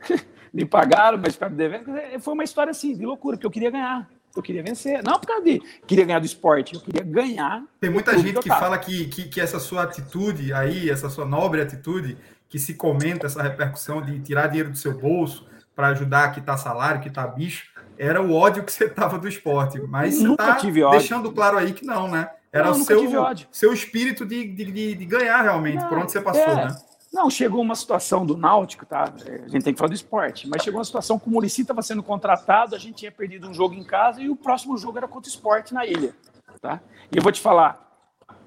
me 0.52 0.64
pagaram, 0.64 1.18
mas 1.18 1.34
ficaram 1.34 1.54
devendo. 1.54 1.92
Foi 2.20 2.34
uma 2.34 2.44
história 2.44 2.70
assim, 2.70 2.96
de 2.96 3.04
loucura, 3.04 3.36
que 3.36 3.46
eu 3.46 3.50
queria 3.50 3.70
ganhar. 3.70 4.08
Eu 4.34 4.42
queria 4.42 4.62
vencer. 4.62 5.02
Não 5.02 5.18
por 5.18 5.26
causa 5.26 5.42
de 5.42 5.60
queria 5.86 6.04
ganhar 6.04 6.18
do 6.18 6.26
esporte, 6.26 6.74
eu 6.74 6.80
queria 6.80 7.02
ganhar. 7.02 7.62
Tem 7.80 7.88
muita 7.88 8.16
gente 8.18 8.34
que, 8.34 8.42
que 8.42 8.48
fala 8.48 8.76
que, 8.78 9.06
que, 9.06 9.28
que, 9.28 9.40
essa 9.40 9.58
sua 9.58 9.84
atitude 9.84 10.52
aí, 10.52 10.90
essa 10.90 11.08
sua 11.08 11.24
nobre 11.24 11.60
atitude, 11.60 12.18
que 12.48 12.58
se 12.58 12.74
comenta 12.74 13.26
essa 13.26 13.42
repercussão 13.42 14.02
de 14.02 14.20
tirar 14.20 14.48
dinheiro 14.48 14.70
do 14.70 14.76
seu 14.76 14.92
bolso 14.96 15.46
para 15.74 15.88
ajudar 15.88 16.24
a 16.24 16.30
quitar 16.30 16.58
salário, 16.58 17.00
quitar 17.00 17.34
bicho, 17.34 17.70
era 17.98 18.20
o 18.22 18.32
ódio 18.34 18.62
que 18.62 18.72
você 18.72 18.88
tava 18.88 19.18
do 19.18 19.28
esporte. 19.28 19.80
Mas 19.80 20.16
você 20.16 20.30
está 20.30 20.58
deixando 20.90 21.32
claro 21.32 21.56
aí 21.56 21.72
que 21.72 21.84
não, 21.84 22.08
né? 22.08 22.30
Era 22.52 22.70
o 22.70 22.74
seu, 22.74 23.10
seu 23.50 23.72
espírito 23.72 24.24
de, 24.24 24.46
de, 24.46 24.94
de 24.94 25.04
ganhar 25.04 25.42
realmente, 25.42 25.82
não, 25.82 25.88
por 25.88 25.98
onde 25.98 26.12
você 26.12 26.20
passou, 26.20 26.42
é. 26.42 26.66
né? 26.66 26.76
Não, 27.12 27.30
chegou 27.30 27.62
uma 27.62 27.74
situação 27.74 28.26
do 28.26 28.36
Náutico, 28.36 28.84
tá? 28.84 29.04
A 29.04 29.48
gente 29.48 29.64
tem 29.64 29.72
que 29.72 29.78
falar 29.78 29.88
do 29.88 29.94
esporte, 29.94 30.48
mas 30.48 30.62
chegou 30.62 30.78
uma 30.78 30.84
situação 30.84 31.18
que 31.18 31.28
o 31.28 31.30
Murici 31.30 31.62
estava 31.62 31.80
sendo 31.82 32.02
contratado, 32.02 32.74
a 32.74 32.78
gente 32.78 32.96
tinha 32.96 33.12
perdido 33.12 33.48
um 33.48 33.54
jogo 33.54 33.74
em 33.74 33.84
casa 33.84 34.20
e 34.20 34.28
o 34.28 34.36
próximo 34.36 34.76
jogo 34.76 34.98
era 34.98 35.08
contra 35.08 35.28
o 35.28 35.32
esporte 35.32 35.72
na 35.72 35.86
ilha, 35.86 36.14
tá? 36.60 36.80
E 37.10 37.16
eu 37.16 37.22
vou 37.22 37.32
te 37.32 37.40
falar, 37.40 37.86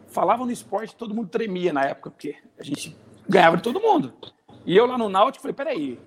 falavam 0.07 0.45
no 0.45 0.51
esporte, 0.51 0.95
todo 0.95 1.15
mundo 1.15 1.29
tremia 1.29 1.73
na 1.73 1.83
época, 1.83 2.11
porque 2.11 2.35
a 2.59 2.63
gente 2.63 2.95
ganhava 3.27 3.57
de 3.57 3.63
todo 3.63 3.79
mundo. 3.79 4.13
E 4.65 4.75
eu 4.75 4.85
lá 4.85 4.97
no 4.97 5.09
Náutico 5.09 5.41
falei, 5.41 5.55
peraí, 5.55 5.99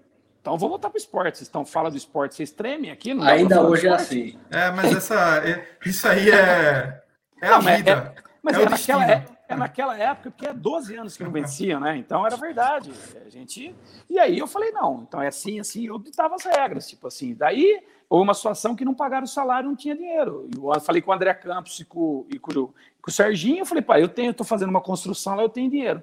então 0.43 0.59
vou 0.59 0.69
voltar 0.69 0.91
para 0.91 0.97
o 0.97 1.01
esporte. 1.01 1.39
Vocês 1.39 1.49
estão 1.49 1.65
falando 1.65 1.93
do 1.93 1.99
esporte, 1.99 2.35
vocês 2.35 2.51
tremem 2.51 2.91
aqui? 2.91 3.15
Não 3.15 3.25
Ainda 3.25 3.63
hoje 3.63 3.87
é 3.87 3.91
assim. 3.91 4.39
É, 4.51 4.71
mas 4.73 4.95
essa, 4.95 5.39
é, 5.39 5.69
isso 5.87 6.07
aí 6.07 6.31
é, 6.31 7.01
é 7.41 7.49
não, 7.49 7.57
a 7.57 7.61
vida. 7.61 7.91
É, 7.91 8.23
mas 8.43 8.59
é, 8.59 8.63
é 8.63 8.69
naquela, 8.69 9.11
é, 9.11 9.25
é, 9.53 9.57
naquela 9.57 9.99
época, 9.99 10.31
porque 10.31 10.47
é 10.47 10.53
12 10.53 10.97
anos 10.97 11.17
que 11.17 11.25
não 11.25 11.31
venciam, 11.31 11.81
né? 11.81 11.97
Então 11.97 12.27
era 12.27 12.37
verdade. 12.37 12.93
A 13.25 13.29
gente. 13.29 13.75
E 14.09 14.19
aí 14.19 14.39
eu 14.39 14.47
falei, 14.47 14.71
não, 14.71 15.03
então 15.07 15.21
é 15.23 15.29
assim, 15.29 15.61
assim, 15.61 15.87
eu 15.87 15.99
ditava 15.99 16.35
as 16.35 16.45
regras, 16.45 16.89
tipo 16.89 17.07
assim. 17.07 17.35
Daí 17.35 17.83
houve 18.09 18.25
uma 18.25 18.35
situação 18.35 18.77
que 18.77 18.85
não 18.85 18.95
pagaram 18.95 19.25
o 19.25 19.29
salário, 19.29 19.69
não 19.69 19.77
tinha 19.77 19.95
dinheiro. 19.95 20.49
Eu 20.55 20.81
falei 20.81 21.01
com 21.01 21.11
o 21.11 21.15
André 21.15 21.33
Campos 21.35 21.79
e 21.81 21.85
com, 21.85 22.27
e 22.29 22.39
com, 22.39 22.53
com 22.53 22.73
o 23.07 23.11
Serginho, 23.11 23.61
eu 23.61 23.67
falei, 23.67 23.83
pai, 23.83 24.03
eu 24.03 24.09
tenho, 24.09 24.35
tô 24.35 24.45
fazendo 24.45 24.71
uma 24.71 24.81
construção 24.81 25.35
lá, 25.35 25.43
eu 25.43 25.49
tenho 25.49 25.71
dinheiro. 25.71 26.03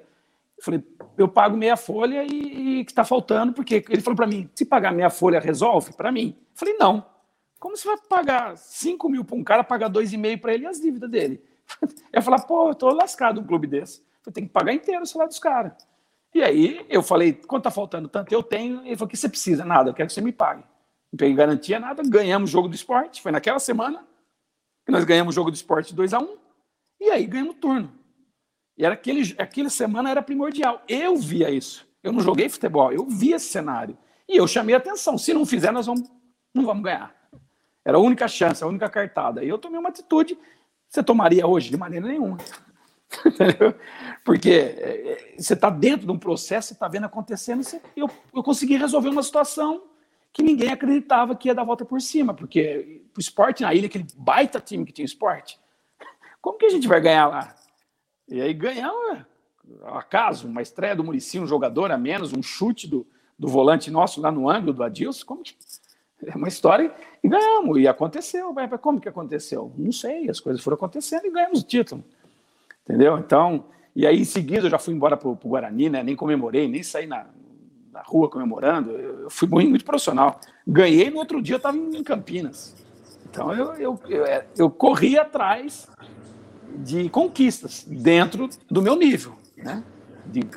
Eu 0.57 0.63
falei, 0.63 0.83
eu 1.17 1.27
pago 1.27 1.55
meia 1.55 1.77
folha 1.77 2.23
e, 2.23 2.79
e 2.79 2.85
que 2.85 2.91
está 2.91 3.05
faltando, 3.05 3.53
porque 3.53 3.85
ele 3.89 4.01
falou 4.01 4.17
para 4.17 4.27
mim, 4.27 4.49
se 4.53 4.65
pagar 4.65 4.91
meia 4.91 5.09
folha, 5.09 5.39
resolve 5.39 5.93
para 5.93 6.11
mim? 6.11 6.35
Eu 6.37 6.45
falei, 6.55 6.75
não. 6.77 7.05
Como 7.59 7.75
você 7.75 7.87
vai 7.87 7.97
pagar 7.97 8.57
5 8.57 9.09
mil 9.09 9.25
para 9.25 9.35
um 9.35 9.43
cara, 9.43 9.63
pagar 9.63 9.89
2,5 9.89 10.39
para 10.39 10.53
ele 10.53 10.63
e 10.63 10.67
as 10.67 10.79
dívidas 10.79 11.09
dele? 11.09 11.43
Eu 12.11 12.21
falei, 12.21 12.39
pô, 12.47 12.69
eu 12.69 12.75
tô 12.75 12.89
lascado 12.89 13.39
um 13.39 13.45
clube 13.45 13.67
desse. 13.67 14.03
Eu 14.25 14.31
tenho 14.31 14.47
que 14.47 14.53
pagar 14.53 14.73
inteiro 14.73 15.03
o 15.03 15.05
salário 15.05 15.29
dos 15.29 15.39
caras. 15.39 15.73
E 16.33 16.43
aí 16.43 16.85
eu 16.89 17.01
falei, 17.01 17.33
quanto 17.33 17.63
tá 17.63 17.71
faltando 17.71 18.07
tanto? 18.07 18.31
Eu 18.33 18.43
tenho. 18.43 18.85
Ele 18.85 18.95
falou, 18.95 19.07
o 19.07 19.09
que 19.09 19.17
você 19.17 19.29
precisa? 19.29 19.65
Nada, 19.65 19.89
eu 19.89 19.93
quero 19.93 20.07
que 20.07 20.13
você 20.13 20.21
me 20.21 20.31
pague. 20.31 20.63
Não 21.11 21.17
peguei 21.17 21.33
garantia, 21.33 21.79
nada. 21.79 22.03
Ganhamos 22.03 22.49
o 22.49 22.53
jogo 22.53 22.67
do 22.67 22.75
esporte. 22.75 23.21
Foi 23.21 23.31
naquela 23.31 23.59
semana 23.59 24.05
que 24.85 24.91
nós 24.91 25.03
ganhamos 25.03 25.33
o 25.33 25.35
jogo 25.35 25.49
do 25.49 25.55
esporte 25.55 25.93
2 25.93 26.13
a 26.13 26.19
1 26.19 26.23
um, 26.23 26.37
E 26.99 27.09
aí 27.09 27.25
ganhamos 27.25 27.55
o 27.55 27.57
turno. 27.57 27.91
E 28.77 28.85
era 28.85 28.93
aquele, 28.93 29.35
aquela 29.37 29.69
semana 29.69 30.09
era 30.09 30.21
primordial. 30.21 30.83
Eu 30.87 31.17
via 31.17 31.49
isso. 31.49 31.87
Eu 32.01 32.11
não 32.11 32.21
joguei 32.21 32.47
futebol, 32.47 32.91
eu 32.91 33.05
via 33.05 33.35
esse 33.35 33.47
cenário. 33.47 33.97
E 34.27 34.37
eu 34.37 34.47
chamei 34.47 34.75
a 34.75 34.77
atenção. 34.77 35.17
Se 35.17 35.33
não 35.33 35.45
fizer, 35.45 35.71
nós 35.71 35.85
vamos, 35.85 36.09
não 36.53 36.65
vamos 36.65 36.83
ganhar. 36.83 37.13
Era 37.83 37.97
a 37.97 38.01
única 38.01 38.27
chance, 38.27 38.63
a 38.63 38.67
única 38.67 38.89
cartada. 38.89 39.43
E 39.43 39.49
eu 39.49 39.57
tomei 39.57 39.79
uma 39.79 39.89
atitude. 39.89 40.37
Você 40.89 41.03
tomaria 41.03 41.45
hoje? 41.45 41.69
De 41.69 41.77
maneira 41.77 42.07
nenhuma. 42.07 42.37
Porque 44.25 44.49
é, 44.51 45.35
você 45.37 45.53
está 45.53 45.69
dentro 45.69 46.07
de 46.07 46.11
um 46.11 46.17
processo, 46.17 46.69
você 46.69 46.73
está 46.73 46.87
vendo 46.87 47.05
acontecendo. 47.05 47.63
Você, 47.63 47.79
eu, 47.95 48.09
eu 48.33 48.41
consegui 48.41 48.75
resolver 48.75 49.09
uma 49.09 49.21
situação 49.21 49.83
que 50.33 50.41
ninguém 50.41 50.71
acreditava 50.71 51.35
que 51.35 51.47
ia 51.47 51.55
dar 51.55 51.63
volta 51.63 51.85
por 51.85 52.01
cima. 52.01 52.33
Porque 52.33 53.03
o 53.15 53.19
esporte 53.19 53.61
na 53.61 53.73
ilha, 53.73 53.85
aquele 53.85 54.07
baita 54.15 54.59
time 54.59 54.83
que 54.83 54.91
tinha 54.91 55.05
esporte, 55.05 55.59
como 56.41 56.57
que 56.57 56.65
a 56.65 56.69
gente 56.69 56.87
vai 56.87 56.99
ganhar 56.99 57.27
lá? 57.27 57.55
E 58.27 58.41
aí 58.41 58.53
ganhamos, 58.53 59.23
acaso, 59.85 60.47
uma 60.47 60.61
estreia 60.61 60.95
do 60.95 61.03
Murici, 61.03 61.39
um 61.39 61.47
jogador 61.47 61.91
a 61.91 61.97
menos, 61.97 62.33
um 62.33 62.41
chute 62.41 62.87
do, 62.87 63.05
do 63.37 63.47
volante 63.47 63.91
nosso 63.91 64.19
lá 64.21 64.31
no 64.31 64.49
ângulo 64.49 64.73
do 64.73 64.83
Adilson. 64.83 65.25
Como 65.25 65.43
que... 65.43 65.55
É 66.25 66.35
uma 66.35 66.49
história 66.49 66.93
e 67.23 67.27
ganhamos. 67.27 67.79
E 67.79 67.87
aconteceu. 67.87 68.53
Mas 68.53 68.69
como 68.81 68.99
que 68.99 69.09
aconteceu? 69.09 69.71
Não 69.77 69.91
sei. 69.91 70.29
As 70.29 70.39
coisas 70.39 70.63
foram 70.63 70.75
acontecendo 70.75 71.25
e 71.25 71.31
ganhamos 71.31 71.61
o 71.61 71.65
título. 71.65 72.03
Entendeu? 72.83 73.17
Então, 73.17 73.65
e 73.95 74.05
aí 74.07 74.19
em 74.19 74.25
seguida 74.25 74.67
eu 74.67 74.69
já 74.69 74.79
fui 74.79 74.93
embora 74.93 75.15
para 75.17 75.29
o 75.29 75.35
Guarani, 75.35 75.89
né? 75.89 76.03
Nem 76.03 76.15
comemorei, 76.15 76.67
nem 76.67 76.81
saí 76.81 77.05
na, 77.05 77.27
na 77.91 78.01
rua 78.01 78.29
comemorando. 78.29 78.91
Eu 78.91 79.29
fui 79.29 79.47
muito, 79.47 79.69
muito 79.69 79.85
profissional. 79.85 80.39
Ganhei 80.65 81.09
no 81.09 81.17
outro 81.17 81.41
dia, 81.41 81.55
eu 81.55 81.57
estava 81.57 81.77
em 81.77 82.03
Campinas. 82.03 82.75
Então 83.29 83.53
eu, 83.53 83.73
eu, 83.75 83.99
eu, 84.07 84.25
é, 84.25 84.45
eu 84.57 84.69
corri 84.69 85.17
atrás 85.17 85.87
de 86.77 87.09
conquistas 87.09 87.83
dentro 87.87 88.49
do 88.69 88.81
meu 88.81 88.95
nível, 88.95 89.35
né? 89.57 89.83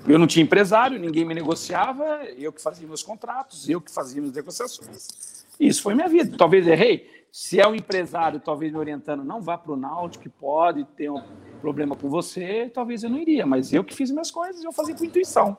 Eu 0.06 0.18
não 0.18 0.26
tinha 0.26 0.42
empresário, 0.42 0.98
ninguém 0.98 1.24
me 1.24 1.34
negociava, 1.34 2.24
eu 2.36 2.52
que 2.52 2.60
fazia 2.60 2.86
meus 2.86 3.02
contratos, 3.02 3.68
eu 3.68 3.80
que 3.80 3.90
fazia 3.90 4.20
minhas 4.20 4.36
negociações. 4.36 5.41
Isso 5.62 5.82
foi 5.82 5.94
minha 5.94 6.08
vida. 6.08 6.36
Talvez 6.36 6.66
errei. 6.66 7.08
Se 7.30 7.60
é 7.60 7.66
um 7.66 7.74
empresário, 7.74 8.40
talvez 8.40 8.72
me 8.72 8.78
orientando, 8.78 9.24
não 9.24 9.40
vá 9.40 9.56
para 9.56 9.72
o 9.72 9.76
Náutico, 9.76 10.24
que 10.24 10.28
pode 10.28 10.84
ter 10.96 11.10
um 11.10 11.22
problema 11.60 11.94
com 11.96 12.10
você, 12.10 12.70
talvez 12.74 13.04
eu 13.04 13.08
não 13.08 13.18
iria. 13.18 13.46
Mas 13.46 13.72
eu 13.72 13.84
que 13.84 13.94
fiz 13.94 14.10
minhas 14.10 14.30
coisas, 14.30 14.62
eu 14.62 14.72
fazia 14.72 14.94
por 14.94 15.06
intuição. 15.06 15.56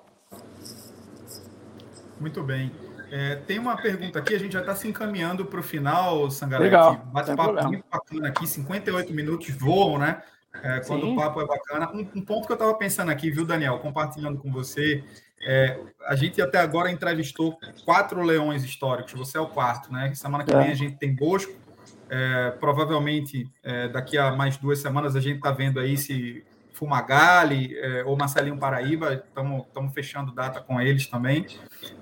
Muito 2.20 2.43
bem. 2.43 2.72
É, 3.10 3.36
tem 3.36 3.60
uma 3.60 3.78
pergunta 3.78 4.20
aqui, 4.20 4.36
a 4.36 4.39
gente 4.39 4.54
já 4.54 4.60
está 4.60 4.76
se 4.76 4.88
encaminhando 4.88 5.45
para 5.45 5.60
o 5.60 5.64
final, 5.64 6.30
Sangarete. 6.30 6.66
Legal. 6.66 7.01
Bate-papo 7.12 7.68
muito 7.68 7.86
bacana 7.89 8.28
aqui, 8.28 8.45
58 8.45 9.14
minutos 9.14 9.49
voam, 9.51 9.97
né? 9.97 10.22
É, 10.62 10.80
quando 10.82 11.06
Sim. 11.06 11.14
o 11.14 11.16
papo 11.16 11.41
é 11.41 11.47
bacana. 11.47 11.91
Um, 11.91 11.99
um, 12.16 12.22
ponto 12.22 12.45
que 12.45 12.51
eu 12.51 12.56
estava 12.56 12.74
pensando 12.76 13.10
aqui, 13.10 13.32
viu, 13.32 13.45
Daniel, 13.45 13.80
compartilhando 13.80 14.38
com 14.38 14.51
você, 14.51 15.04
é, 15.41 15.80
a 16.08 16.16
gente 16.16 16.41
até 16.41 16.60
agora 16.60 16.91
entrevistou 16.91 17.58
quatro 17.84 18.22
leões 18.22 18.64
históricos, 18.64 19.14
você 19.14 19.38
é 19.38 19.41
o 19.41 19.47
quarto, 19.47 19.91
né? 19.91 20.14
Semana 20.14 20.43
que 20.43 20.54
é. 20.54 20.58
vem 20.58 20.72
a 20.72 20.76
gente 20.76 20.95
tem 20.97 21.14
Bosco, 21.14 21.54
é, 22.10 22.51
provavelmente 22.60 23.49
é, 23.64 23.88
daqui 23.88 24.18
a 24.18 24.32
mais 24.32 24.58
duas 24.58 24.80
semanas 24.80 25.16
a 25.16 25.20
gente 25.20 25.38
está 25.38 25.51
vendo 25.51 25.80
aí 25.80 25.97
se 25.97 26.45
Fumagalli 26.84 27.78
é, 27.78 28.04
ou 28.04 28.18
Marcelinho 28.18 28.58
Paraíba, 28.58 29.14
estamos 29.14 29.94
fechando 29.94 30.34
data 30.34 30.60
com 30.60 30.82
eles 30.82 31.08
também. 31.08 31.48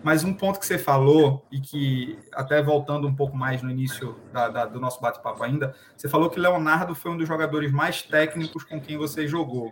Mas 0.04 0.24
um 0.24 0.34
ponto 0.34 0.60
que 0.60 0.66
você 0.66 0.78
falou, 0.78 1.46
e 1.52 1.60
que 1.60 2.18
até 2.34 2.62
voltando 2.62 3.08
um 3.08 3.14
pouco 3.14 3.38
mais 3.38 3.62
no 3.62 3.70
início 3.70 4.18
da, 4.34 4.50
da, 4.50 4.66
do 4.66 4.80
nosso 4.80 5.00
bate-papo 5.00 5.44
ainda, 5.44 5.76
você 5.96 6.10
falou 6.10 6.30
que 6.30 6.40
Leonardo 6.40 6.96
foi 6.96 7.12
um 7.12 7.18
dos 7.18 7.28
jogadores 7.28 7.72
mais 7.72 8.02
técnicos 8.02 8.64
com 8.64 8.82
quem 8.82 8.98
você 8.98 9.28
jogou. 9.28 9.72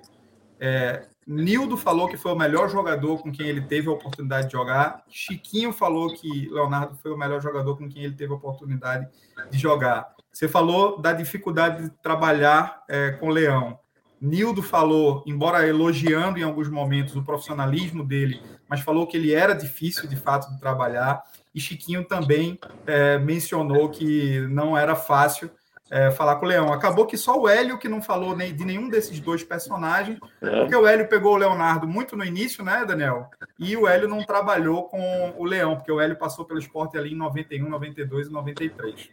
É, 0.59 1.07
Nildo 1.25 1.75
falou 1.75 2.07
que 2.07 2.17
foi 2.17 2.31
o 2.31 2.37
melhor 2.37 2.69
jogador 2.69 3.17
com 3.21 3.31
quem 3.31 3.47
ele 3.47 3.61
teve 3.61 3.87
a 3.87 3.91
oportunidade 3.91 4.47
de 4.47 4.53
jogar. 4.53 5.03
Chiquinho 5.09 5.73
falou 5.73 6.13
que 6.13 6.49
Leonardo 6.49 6.95
foi 6.97 7.11
o 7.11 7.17
melhor 7.17 7.41
jogador 7.41 7.77
com 7.77 7.89
quem 7.89 8.03
ele 8.03 8.15
teve 8.15 8.31
a 8.31 8.35
oportunidade 8.35 9.07
de 9.49 9.57
jogar. 9.57 10.13
Você 10.31 10.47
falou 10.47 11.01
da 11.01 11.13
dificuldade 11.13 11.83
de 11.83 11.89
trabalhar 12.01 12.83
é, 12.87 13.11
com 13.11 13.29
Leão. 13.29 13.79
Nildo 14.21 14.61
falou, 14.61 15.23
embora 15.25 15.67
elogiando 15.67 16.37
em 16.37 16.43
alguns 16.43 16.69
momentos 16.69 17.15
o 17.15 17.23
profissionalismo 17.23 18.03
dele, 18.03 18.41
mas 18.67 18.81
falou 18.81 19.07
que 19.07 19.15
ele 19.15 19.33
era 19.33 19.53
difícil 19.53 20.07
de 20.07 20.15
fato 20.15 20.51
de 20.51 20.59
trabalhar. 20.59 21.23
E 21.55 21.59
Chiquinho 21.59 22.03
também 22.03 22.59
é, 22.85 23.17
mencionou 23.17 23.89
que 23.89 24.41
não 24.49 24.77
era 24.77 24.95
fácil 24.95 25.49
é, 25.89 26.11
falar 26.11 26.35
com 26.35 26.45
o 26.45 26.49
Leão. 26.49 26.71
Acabou 26.71 27.05
que 27.05 27.17
só 27.17 27.39
o 27.39 27.47
Hélio 27.47 27.79
que 27.79 27.89
não 27.89 28.01
falou 28.01 28.35
nem, 28.35 28.53
de 28.53 28.63
nenhum 28.63 28.89
desses 28.89 29.19
dois 29.19 29.43
personagens, 29.43 30.19
é. 30.41 30.59
porque 30.59 30.75
o 30.75 30.85
Hélio 30.85 31.07
pegou 31.07 31.33
o 31.33 31.37
Leonardo 31.37 31.87
muito 31.87 32.15
no 32.15 32.23
início, 32.23 32.63
né, 32.63 32.85
Daniel? 32.85 33.29
E 33.57 33.75
o 33.75 33.87
Hélio 33.87 34.07
não 34.07 34.23
trabalhou 34.23 34.83
com 34.83 35.33
o 35.37 35.43
Leão, 35.43 35.75
porque 35.75 35.91
o 35.91 35.99
Hélio 35.99 36.17
passou 36.17 36.45
pelo 36.45 36.59
esporte 36.59 36.97
ali 36.97 37.13
em 37.13 37.17
91, 37.17 37.67
92 37.67 38.27
e 38.27 38.31
93. 38.31 39.09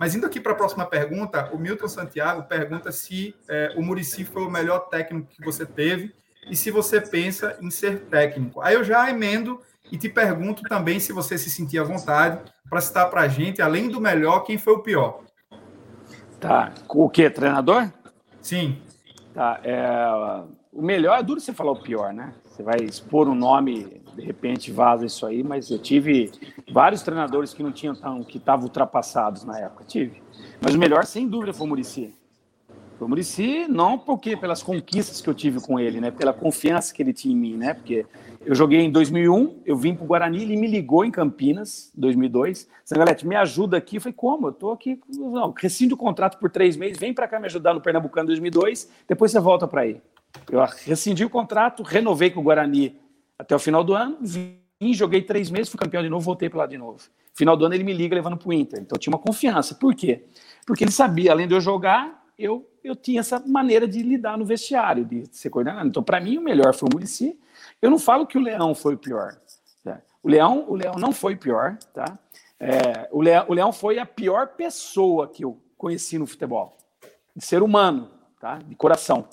Mas 0.00 0.14
indo 0.14 0.24
aqui 0.24 0.40
para 0.40 0.52
a 0.52 0.54
próxima 0.54 0.86
pergunta, 0.86 1.50
o 1.52 1.58
Milton 1.58 1.86
Santiago 1.86 2.44
pergunta 2.44 2.90
se 2.90 3.36
é, 3.46 3.74
o 3.76 3.82
Murici 3.82 4.24
foi 4.24 4.42
o 4.42 4.50
melhor 4.50 4.88
técnico 4.88 5.28
que 5.28 5.44
você 5.44 5.66
teve 5.66 6.14
e 6.50 6.56
se 6.56 6.70
você 6.70 7.02
pensa 7.02 7.58
em 7.60 7.70
ser 7.70 8.06
técnico. 8.06 8.62
Aí 8.62 8.76
eu 8.76 8.82
já 8.82 9.10
emendo 9.10 9.60
e 9.92 9.98
te 9.98 10.08
pergunto 10.08 10.62
também 10.62 10.98
se 10.98 11.12
você 11.12 11.36
se 11.36 11.50
sentia 11.50 11.82
à 11.82 11.84
vontade 11.84 12.40
para 12.70 12.80
citar 12.80 13.10
para 13.10 13.20
a 13.20 13.28
gente, 13.28 13.60
além 13.60 13.90
do 13.90 14.00
melhor, 14.00 14.40
quem 14.40 14.56
foi 14.56 14.72
o 14.72 14.78
pior. 14.78 15.20
Tá. 16.40 16.72
O 16.88 17.10
que? 17.10 17.28
Treinador? 17.28 17.92
Sim. 18.40 18.80
Tá. 19.34 19.60
É, 19.62 20.42
o 20.72 20.80
melhor 20.80 21.18
é 21.18 21.22
duro 21.22 21.40
você 21.40 21.52
falar 21.52 21.72
o 21.72 21.82
pior, 21.82 22.14
né? 22.14 22.32
Você 22.46 22.62
vai 22.62 22.76
expor 22.76 23.28
um 23.28 23.34
nome, 23.34 23.99
de 24.14 24.22
repente 24.22 24.70
vaza 24.70 25.06
isso 25.06 25.24
aí, 25.26 25.42
mas 25.42 25.70
eu 25.70 25.78
tive 25.78 26.30
vários 26.70 27.02
treinadores 27.02 27.54
que 27.54 27.62
não 27.62 27.72
tinham 27.72 27.94
tão, 27.94 28.22
que 28.22 28.38
estavam 28.38 28.64
ultrapassados 28.64 29.44
na 29.44 29.58
época, 29.58 29.84
tive. 29.86 30.22
Mas 30.60 30.74
o 30.74 30.78
melhor, 30.78 31.04
sem 31.04 31.26
dúvida, 31.26 31.52
foi 31.52 31.66
o 31.66 31.68
Murici. 31.68 32.14
Foi 32.98 33.06
o 33.06 33.08
Murici, 33.08 33.66
não 33.66 33.98
porque 33.98 34.36
pelas 34.36 34.62
conquistas 34.62 35.22
que 35.22 35.28
eu 35.30 35.34
tive 35.34 35.58
com 35.60 35.80
ele, 35.80 36.00
né? 36.00 36.10
Pela 36.10 36.34
confiança 36.34 36.92
que 36.92 37.02
ele 37.02 37.14
tinha 37.14 37.34
em 37.34 37.38
mim, 37.38 37.56
né? 37.56 37.72
Porque 37.72 38.04
eu 38.44 38.54
joguei 38.54 38.80
em 38.80 38.90
2001, 38.90 39.60
eu 39.64 39.76
vim 39.76 39.94
para 39.94 40.04
o 40.04 40.06
Guarani, 40.06 40.42
ele 40.42 40.56
me 40.56 40.66
ligou 40.66 41.02
em 41.04 41.10
Campinas, 41.10 41.90
2002. 41.94 42.68
Sangalete, 42.84 43.26
me 43.26 43.36
ajuda 43.36 43.78
aqui. 43.78 43.96
Eu 43.96 44.00
falei, 44.02 44.14
como? 44.14 44.48
Eu 44.48 44.50
estou 44.50 44.72
aqui, 44.72 45.00
não, 45.08 45.54
rescindo 45.56 45.94
o 45.94 45.96
contrato 45.96 46.38
por 46.38 46.50
três 46.50 46.76
meses, 46.76 46.98
vem 46.98 47.14
para 47.14 47.26
cá 47.26 47.40
me 47.40 47.46
ajudar 47.46 47.72
no 47.72 47.80
Pernambucano 47.80 48.26
2002, 48.26 48.90
depois 49.08 49.30
você 49.30 49.40
volta 49.40 49.66
para 49.66 49.80
aí. 49.80 50.00
Eu 50.50 50.60
rescindi 50.84 51.24
o 51.24 51.30
contrato, 51.30 51.82
renovei 51.82 52.30
com 52.30 52.40
o 52.40 52.42
Guarani 52.42 52.96
até 53.40 53.54
o 53.54 53.58
final 53.58 53.82
do 53.82 53.94
ano, 53.94 54.18
vim, 54.20 54.58
joguei 54.92 55.22
três 55.22 55.50
meses, 55.50 55.68
fui 55.68 55.78
campeão 55.78 56.02
de 56.02 56.08
novo, 56.08 56.24
voltei 56.24 56.48
para 56.48 56.60
lá 56.60 56.66
de 56.66 56.78
novo. 56.78 57.00
Final 57.34 57.56
do 57.56 57.64
ano 57.64 57.74
ele 57.74 57.84
me 57.84 57.92
liga 57.92 58.14
levando 58.14 58.36
para 58.36 58.48
o 58.48 58.52
Inter. 58.52 58.80
Então 58.80 58.96
eu 58.96 59.00
tinha 59.00 59.12
uma 59.12 59.18
confiança. 59.18 59.74
Por 59.74 59.94
quê? 59.94 60.26
Porque 60.66 60.84
ele 60.84 60.90
sabia, 60.90 61.32
além 61.32 61.48
de 61.48 61.54
eu 61.54 61.60
jogar, 61.60 62.24
eu 62.38 62.70
eu 62.82 62.96
tinha 62.96 63.20
essa 63.20 63.38
maneira 63.46 63.86
de 63.86 64.02
lidar 64.02 64.36
no 64.38 64.44
vestiário, 64.44 65.04
de 65.04 65.24
ser 65.30 65.50
coordenado. 65.50 65.88
Então, 65.88 66.02
para 66.02 66.20
mim, 66.20 66.38
o 66.38 66.42
melhor 66.42 66.74
foi 66.74 66.88
o 66.88 66.92
Murici. 66.92 67.38
Eu 67.80 67.90
não 67.90 67.98
falo 67.98 68.26
que 68.26 68.38
o 68.38 68.40
Leão 68.40 68.74
foi 68.74 68.94
o 68.94 68.98
pior. 68.98 69.36
Tá? 69.84 70.00
O, 70.22 70.28
Leão, 70.28 70.64
o 70.68 70.74
Leão 70.74 70.94
não 70.94 71.12
foi 71.12 71.36
pior, 71.36 71.76
tá? 71.92 72.18
É, 72.58 73.08
o, 73.10 73.22
Leão, 73.22 73.44
o 73.48 73.54
Leão 73.54 73.72
foi 73.72 73.98
a 73.98 74.06
pior 74.06 74.48
pessoa 74.48 75.28
que 75.28 75.44
eu 75.44 75.58
conheci 75.76 76.18
no 76.18 76.26
futebol. 76.26 76.76
De 77.34 77.44
ser 77.44 77.62
humano, 77.62 78.10
tá? 78.40 78.58
De 78.58 78.74
coração. 78.74 79.26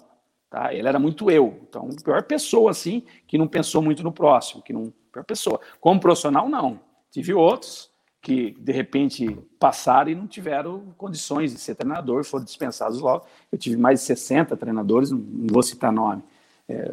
Tá? 0.49 0.73
Ele 0.73 0.87
era 0.87 0.99
muito 0.99 1.29
eu. 1.29 1.59
Então, 1.67 1.89
pior 2.03 2.23
pessoa, 2.23 2.71
assim, 2.71 3.03
que 3.27 3.37
não 3.37 3.47
pensou 3.47 3.81
muito 3.81 4.03
no 4.03 4.11
próximo, 4.11 4.61
que 4.61 4.71
não. 4.71 4.93
Pior 5.11 5.23
pessoa. 5.23 5.59
Como 5.79 5.99
profissional, 5.99 6.47
não. 6.47 6.79
Tive 7.11 7.33
outros 7.33 7.89
que, 8.21 8.51
de 8.59 8.71
repente, 8.71 9.37
passaram 9.59 10.11
e 10.11 10.15
não 10.15 10.27
tiveram 10.27 10.93
condições 10.97 11.53
de 11.53 11.59
ser 11.59 11.75
treinador, 11.75 12.23
foram 12.23 12.45
dispensados 12.45 12.99
logo. 12.99 13.25
Eu 13.51 13.57
tive 13.57 13.77
mais 13.77 14.01
de 14.01 14.05
60 14.05 14.55
treinadores, 14.57 15.11
não, 15.11 15.23
vou 15.51 15.63
citar 15.63 15.91
nome. 15.91 16.23
É, 16.67 16.91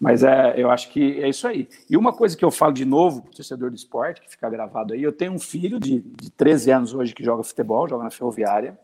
mas 0.00 0.22
é, 0.22 0.54
eu 0.56 0.70
acho 0.70 0.90
que 0.90 1.22
é 1.22 1.28
isso 1.28 1.46
aí. 1.46 1.68
E 1.88 1.96
uma 1.96 2.12
coisa 2.12 2.36
que 2.36 2.44
eu 2.44 2.50
falo 2.50 2.72
de 2.72 2.84
novo 2.84 3.22
para 3.22 3.30
o 3.30 3.34
torcedor 3.34 3.70
do 3.70 3.76
esporte, 3.76 4.20
que 4.20 4.30
fica 4.30 4.50
gravado 4.50 4.92
aí, 4.92 5.02
eu 5.02 5.12
tenho 5.12 5.32
um 5.32 5.38
filho 5.38 5.78
de, 5.78 6.00
de 6.00 6.30
13 6.30 6.70
anos 6.70 6.94
hoje 6.94 7.14
que 7.14 7.24
joga 7.24 7.42
futebol, 7.42 7.88
joga 7.88 8.04
na 8.04 8.10
ferroviária. 8.10 8.78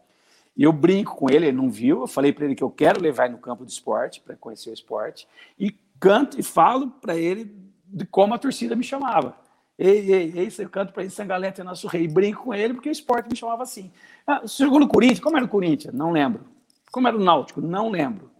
E 0.61 0.63
eu 0.63 0.75
brinco 0.75 1.17
com 1.17 1.31
ele, 1.31 1.47
ele 1.47 1.57
não 1.57 1.71
viu. 1.71 2.03
Eu 2.03 2.07
falei 2.07 2.35
para 2.35 2.45
ele 2.45 2.55
que 2.55 2.63
eu 2.63 2.71
quero 2.71 3.01
levar 3.01 3.25
ele 3.25 3.33
no 3.33 3.41
campo 3.41 3.65
do 3.65 3.71
esporte, 3.71 4.21
para 4.21 4.37
conhecer 4.37 4.69
o 4.69 4.75
esporte. 4.75 5.27
E 5.59 5.75
canto 5.99 6.39
e 6.39 6.43
falo 6.43 6.89
para 7.01 7.17
ele 7.17 7.51
de 7.87 8.05
como 8.05 8.35
a 8.35 8.39
torcida 8.39 8.77
me 8.77 8.85
chamava. 8.85 9.35
Ei, 9.79 10.13
ei, 10.13 10.33
ei, 10.37 10.53
eu 10.59 10.69
canto 10.69 10.93
para 10.93 11.03
ele, 11.03 11.11
Sangalete 11.11 11.63
é 11.63 11.65
nosso 11.65 11.89
rei. 11.89 12.07
Brinco 12.07 12.45
com 12.45 12.53
ele 12.53 12.75
porque 12.75 12.91
o 12.91 12.93
esporte 12.93 13.31
me 13.31 13.37
chamava 13.37 13.63
assim. 13.63 13.91
Ah, 14.27 14.43
no 14.61 14.87
Corinthians? 14.87 15.21
Como 15.21 15.35
era 15.35 15.47
o 15.47 15.49
Corinthians? 15.49 15.95
Não 15.95 16.13
lembro. 16.13 16.45
Como 16.93 17.09
era 17.09 17.17
o 17.17 17.25
Náutico? 17.25 17.63
Não 17.63 17.89
lembro. 17.89 18.31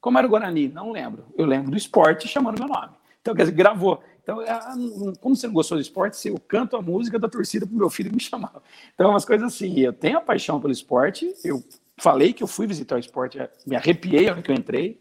Como 0.00 0.16
era 0.16 0.26
o 0.26 0.30
Guarani? 0.30 0.68
Não 0.68 0.92
lembro. 0.92 1.26
Eu 1.36 1.44
lembro 1.44 1.70
do 1.70 1.76
esporte 1.76 2.26
chamando 2.26 2.58
meu 2.58 2.68
nome. 2.68 2.94
Então, 3.20 3.34
quer 3.34 3.42
dizer, 3.42 3.54
gravou. 3.54 4.02
Então, 4.26 4.42
é, 4.42 4.58
como 5.20 5.36
você 5.36 5.46
não 5.46 5.54
gostou 5.54 5.78
do 5.78 5.80
esporte, 5.80 6.26
eu 6.26 6.36
canto 6.48 6.76
a 6.76 6.82
música 6.82 7.16
da 7.16 7.28
torcida 7.28 7.64
para 7.64 7.72
o 7.72 7.78
meu 7.78 7.88
filho 7.88 8.12
me 8.12 8.18
chamava. 8.18 8.60
Então, 8.92 9.10
umas 9.10 9.24
coisas 9.24 9.54
assim. 9.54 9.78
Eu 9.78 9.92
tenho 9.92 10.18
a 10.18 10.20
paixão 10.20 10.60
pelo 10.60 10.72
esporte. 10.72 11.32
Eu 11.44 11.62
falei 11.96 12.32
que 12.32 12.42
eu 12.42 12.48
fui 12.48 12.66
visitar 12.66 12.96
o 12.96 12.98
esporte, 12.98 13.38
me 13.64 13.76
arrepiei 13.76 14.28
hora 14.28 14.42
que 14.42 14.50
eu 14.50 14.54
entrei, 14.56 15.00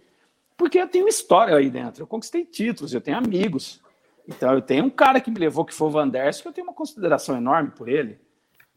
porque 0.56 0.78
eu 0.78 0.88
tenho 0.88 1.08
história 1.08 1.56
aí 1.56 1.72
dentro. 1.72 2.04
Eu 2.04 2.08
conquistei 2.08 2.46
títulos, 2.46 2.94
eu 2.94 3.02
tenho 3.02 3.18
amigos. 3.18 3.82
Então, 4.28 4.54
eu 4.54 4.62
tenho 4.62 4.86
um 4.86 4.92
cara 4.92 5.20
que 5.20 5.32
me 5.32 5.40
levou, 5.40 5.66
que 5.66 5.74
foi 5.74 5.88
o 5.88 5.92
Van 5.92 6.12
que 6.12 6.48
eu 6.48 6.54
tenho 6.54 6.68
uma 6.68 6.74
consideração 6.74 7.36
enorme 7.36 7.72
por 7.72 7.90
ele, 7.90 8.20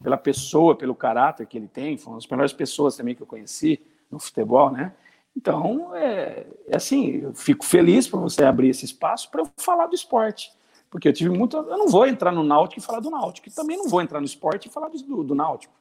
pela 0.02 0.16
pessoa, 0.16 0.74
pelo 0.74 0.94
caráter 0.94 1.46
que 1.46 1.58
ele 1.58 1.68
tem. 1.68 1.98
Foi 1.98 2.14
uma 2.14 2.18
das 2.18 2.26
melhores 2.26 2.54
pessoas 2.54 2.96
também 2.96 3.14
que 3.14 3.22
eu 3.22 3.26
conheci 3.26 3.82
no 4.10 4.18
futebol, 4.18 4.72
né? 4.72 4.94
Então, 5.36 5.94
é, 5.94 6.46
é 6.66 6.76
assim, 6.76 7.20
eu 7.22 7.34
fico 7.34 7.64
feliz 7.64 8.08
por 8.08 8.20
você 8.20 8.44
abrir 8.44 8.68
esse 8.68 8.84
espaço 8.84 9.30
para 9.30 9.42
eu 9.42 9.48
falar 9.56 9.86
do 9.86 9.94
esporte. 9.94 10.52
Porque 10.90 11.08
eu 11.08 11.12
tive 11.12 11.30
muito. 11.30 11.56
Eu 11.56 11.78
não 11.78 11.88
vou 11.88 12.06
entrar 12.06 12.32
no 12.32 12.42
Náutico 12.42 12.80
e 12.80 12.82
falar 12.82 13.00
do 13.00 13.10
Náutico. 13.10 13.48
E 13.48 13.52
também 13.52 13.76
não 13.76 13.88
vou 13.88 14.00
entrar 14.00 14.20
no 14.20 14.26
esporte 14.26 14.68
e 14.68 14.70
falar 14.70 14.88
do, 14.88 15.22
do 15.22 15.34
Náutico. 15.34 15.74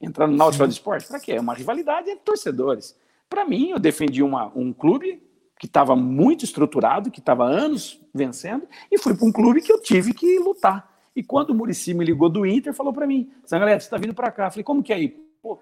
Entrar 0.00 0.26
no 0.26 0.36
Náutico 0.36 0.56
e 0.56 0.58
falar 0.58 0.68
do 0.68 0.72
esporte, 0.72 1.08
para 1.08 1.20
quê? 1.20 1.32
É 1.32 1.40
uma 1.40 1.54
rivalidade 1.54 2.08
entre 2.08 2.24
torcedores. 2.24 2.96
Para 3.28 3.44
mim, 3.44 3.70
eu 3.70 3.78
defendi 3.78 4.22
uma, 4.22 4.50
um 4.54 4.72
clube 4.72 5.22
que 5.58 5.66
estava 5.66 5.96
muito 5.96 6.44
estruturado, 6.44 7.10
que 7.10 7.18
estava 7.18 7.44
anos 7.44 8.00
vencendo, 8.14 8.66
e 8.90 8.96
fui 8.96 9.14
para 9.14 9.26
um 9.26 9.32
clube 9.32 9.60
que 9.60 9.72
eu 9.72 9.82
tive 9.82 10.14
que 10.14 10.38
lutar. 10.38 10.88
E 11.14 11.22
quando 11.22 11.50
o 11.50 11.54
Murici 11.54 11.92
me 11.94 12.04
ligou 12.04 12.28
do 12.28 12.46
Inter, 12.46 12.72
falou 12.72 12.92
para 12.92 13.06
mim: 13.06 13.28
Sangalete, 13.44 13.82
você 13.82 13.86
está 13.88 13.96
vindo 13.96 14.14
para 14.14 14.30
cá. 14.30 14.46
Eu 14.46 14.50
falei: 14.50 14.64
como 14.64 14.82
que 14.82 14.92
é 14.92 14.96
aí? 14.96 15.08
Pô, 15.42 15.58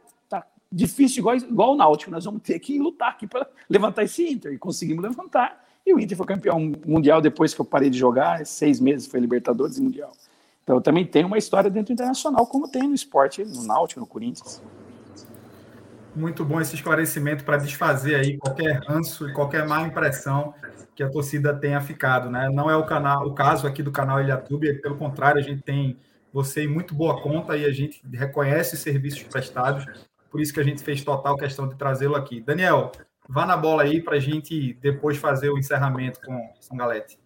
difícil 0.71 1.21
igual, 1.21 1.37
igual 1.37 1.73
o 1.75 1.77
Náutico. 1.77 2.11
Nós 2.11 2.25
vamos 2.25 2.43
ter 2.43 2.59
que 2.59 2.79
lutar 2.79 3.11
aqui 3.11 3.27
para 3.27 3.47
levantar 3.69 4.05
esse 4.05 4.27
Inter. 4.27 4.53
E 4.53 4.59
conseguimos 4.59 5.03
levantar. 5.03 5.65
E 5.85 5.95
o 5.95 6.01
Inter 6.01 6.17
foi 6.17 6.27
campeão 6.27 6.73
mundial 6.87 7.21
depois 7.21 7.55
que 7.55 7.61
eu 7.61 7.65
parei 7.65 7.91
de 7.91 7.99
jogar. 7.99 8.45
Seis 8.45 8.81
meses 8.81 9.07
foi 9.07 9.21
Libertadores 9.21 9.79
e 9.79 9.83
Mundial. 9.83 10.13
Então 10.63 10.77
eu 10.77 10.83
também 10.83 11.07
tenho 11.07 11.29
uma 11.29 11.39
história 11.39 11.71
dentro 11.71 11.89
do 11.89 11.93
internacional, 11.93 12.45
como 12.47 12.69
tem 12.69 12.83
no 12.83 12.95
esporte, 12.95 13.45
no 13.45 13.65
Náutico, 13.65 14.01
no 14.01 14.07
Corinthians. 14.07 14.61
Muito 16.15 16.45
bom 16.45 16.61
esse 16.61 16.75
esclarecimento 16.75 17.45
para 17.45 17.57
desfazer 17.57 18.17
aí 18.17 18.37
qualquer 18.37 18.83
ranço 18.85 19.29
e 19.29 19.33
qualquer 19.33 19.69
má 19.69 19.83
impressão 19.83 20.53
que 20.97 21.03
a 21.03 21.11
torcida 21.11 21.55
tenha 21.55 21.81
ficado, 21.81 22.31
né? 22.31 22.49
Não 22.51 22.71
é 22.71 22.75
o 22.75 22.85
canal, 22.85 23.27
o 23.27 23.35
caso 23.35 23.67
aqui 23.67 23.83
do 23.83 23.93
canal 23.93 24.21
Ilhatube, 24.21 24.81
pelo 24.81 24.97
contrário, 24.97 25.39
a 25.39 25.43
gente 25.43 25.63
tem 25.63 25.99
você 26.33 26.65
em 26.65 26.69
muito 26.69 26.95
boa 26.95 27.21
conta 27.21 27.57
e 27.57 27.65
a 27.65 27.71
gente 27.71 28.03
reconhece 28.13 28.75
os 28.75 28.81
serviços 28.81 29.23
prestados 29.23 29.87
por 30.37 30.43
isso 30.43 30.53
que 30.53 30.61
a 30.61 30.65
gente 30.65 30.83
fez 30.83 31.03
total 31.03 31.35
questão 31.35 31.67
de 31.67 31.75
trazê-lo 31.77 32.15
aqui. 32.15 32.43
Daniel, 32.43 32.93
vá 33.27 33.47
na 33.47 33.57
bola 33.57 33.85
aí 33.85 34.03
para 34.03 34.17
a 34.17 34.21
gente 34.21 34.75
depois 34.83 35.17
fazer 35.17 35.49
o 35.49 35.57
encerramento 35.57 36.21
com 36.21 36.53
São 36.61 36.77
Galete. 36.77 37.19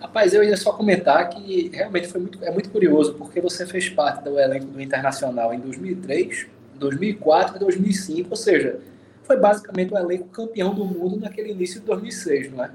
Rapaz, 0.00 0.32
eu 0.32 0.42
ia 0.42 0.56
só 0.56 0.72
comentar 0.72 1.28
que 1.28 1.68
realmente 1.68 2.08
foi 2.08 2.22
muito, 2.22 2.42
é 2.42 2.50
muito 2.50 2.70
curioso, 2.70 3.12
porque 3.12 3.42
você 3.42 3.66
fez 3.66 3.90
parte 3.90 4.24
do 4.24 4.40
elenco 4.40 4.68
do 4.68 4.80
Internacional 4.80 5.52
em 5.52 5.60
2003, 5.60 6.46
2004 6.76 7.56
e 7.56 7.58
2005, 7.58 8.30
ou 8.30 8.36
seja, 8.36 8.80
foi 9.24 9.38
basicamente 9.38 9.92
o 9.92 9.98
elenco 9.98 10.28
campeão 10.28 10.74
do 10.74 10.86
mundo 10.86 11.20
naquele 11.20 11.50
início 11.50 11.78
de 11.78 11.84
2006, 11.84 12.52
não 12.52 12.64
é? 12.64 12.70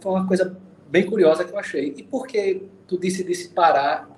Foi 0.00 0.12
uma 0.12 0.24
coisa 0.24 0.56
bem 0.88 1.04
curiosa 1.04 1.44
que 1.44 1.52
eu 1.52 1.58
achei. 1.58 1.94
E 1.96 2.04
por 2.04 2.28
que 2.28 2.62
tu 2.86 2.96
decidisse 2.96 3.48
parar 3.48 4.08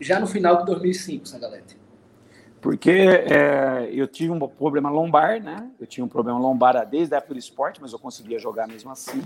já 0.00 0.18
no 0.18 0.26
final 0.26 0.56
de 0.60 0.64
2005, 0.64 1.28
Sangalete? 1.28 1.76
Porque 2.60 2.90
é, 2.90 3.88
eu 3.92 4.06
tive 4.06 4.32
um 4.32 4.38
problema 4.48 4.90
lombar, 4.90 5.40
né? 5.40 5.70
Eu 5.80 5.86
tinha 5.86 6.04
um 6.04 6.08
problema 6.08 6.38
lombar 6.38 6.84
desde 6.86 7.14
a 7.14 7.18
época 7.18 7.34
do 7.34 7.38
esporte, 7.38 7.80
mas 7.80 7.92
eu 7.92 7.98
conseguia 7.98 8.38
jogar 8.38 8.66
mesmo 8.66 8.90
assim. 8.90 9.22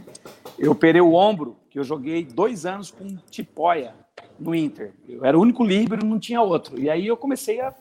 Eu 0.58 0.72
operei 0.72 1.00
o 1.00 1.14
ombro, 1.14 1.56
que 1.70 1.78
eu 1.78 1.84
joguei 1.84 2.24
dois 2.24 2.66
anos 2.66 2.90
com 2.90 3.16
tipóia 3.30 3.94
no 4.38 4.54
Inter. 4.54 4.92
Eu 5.08 5.24
era 5.24 5.38
o 5.38 5.40
único 5.40 5.64
líbero, 5.64 6.04
não 6.04 6.18
tinha 6.18 6.42
outro. 6.42 6.78
E 6.78 6.90
aí 6.90 7.06
eu 7.06 7.16
comecei 7.16 7.60
a, 7.60 7.74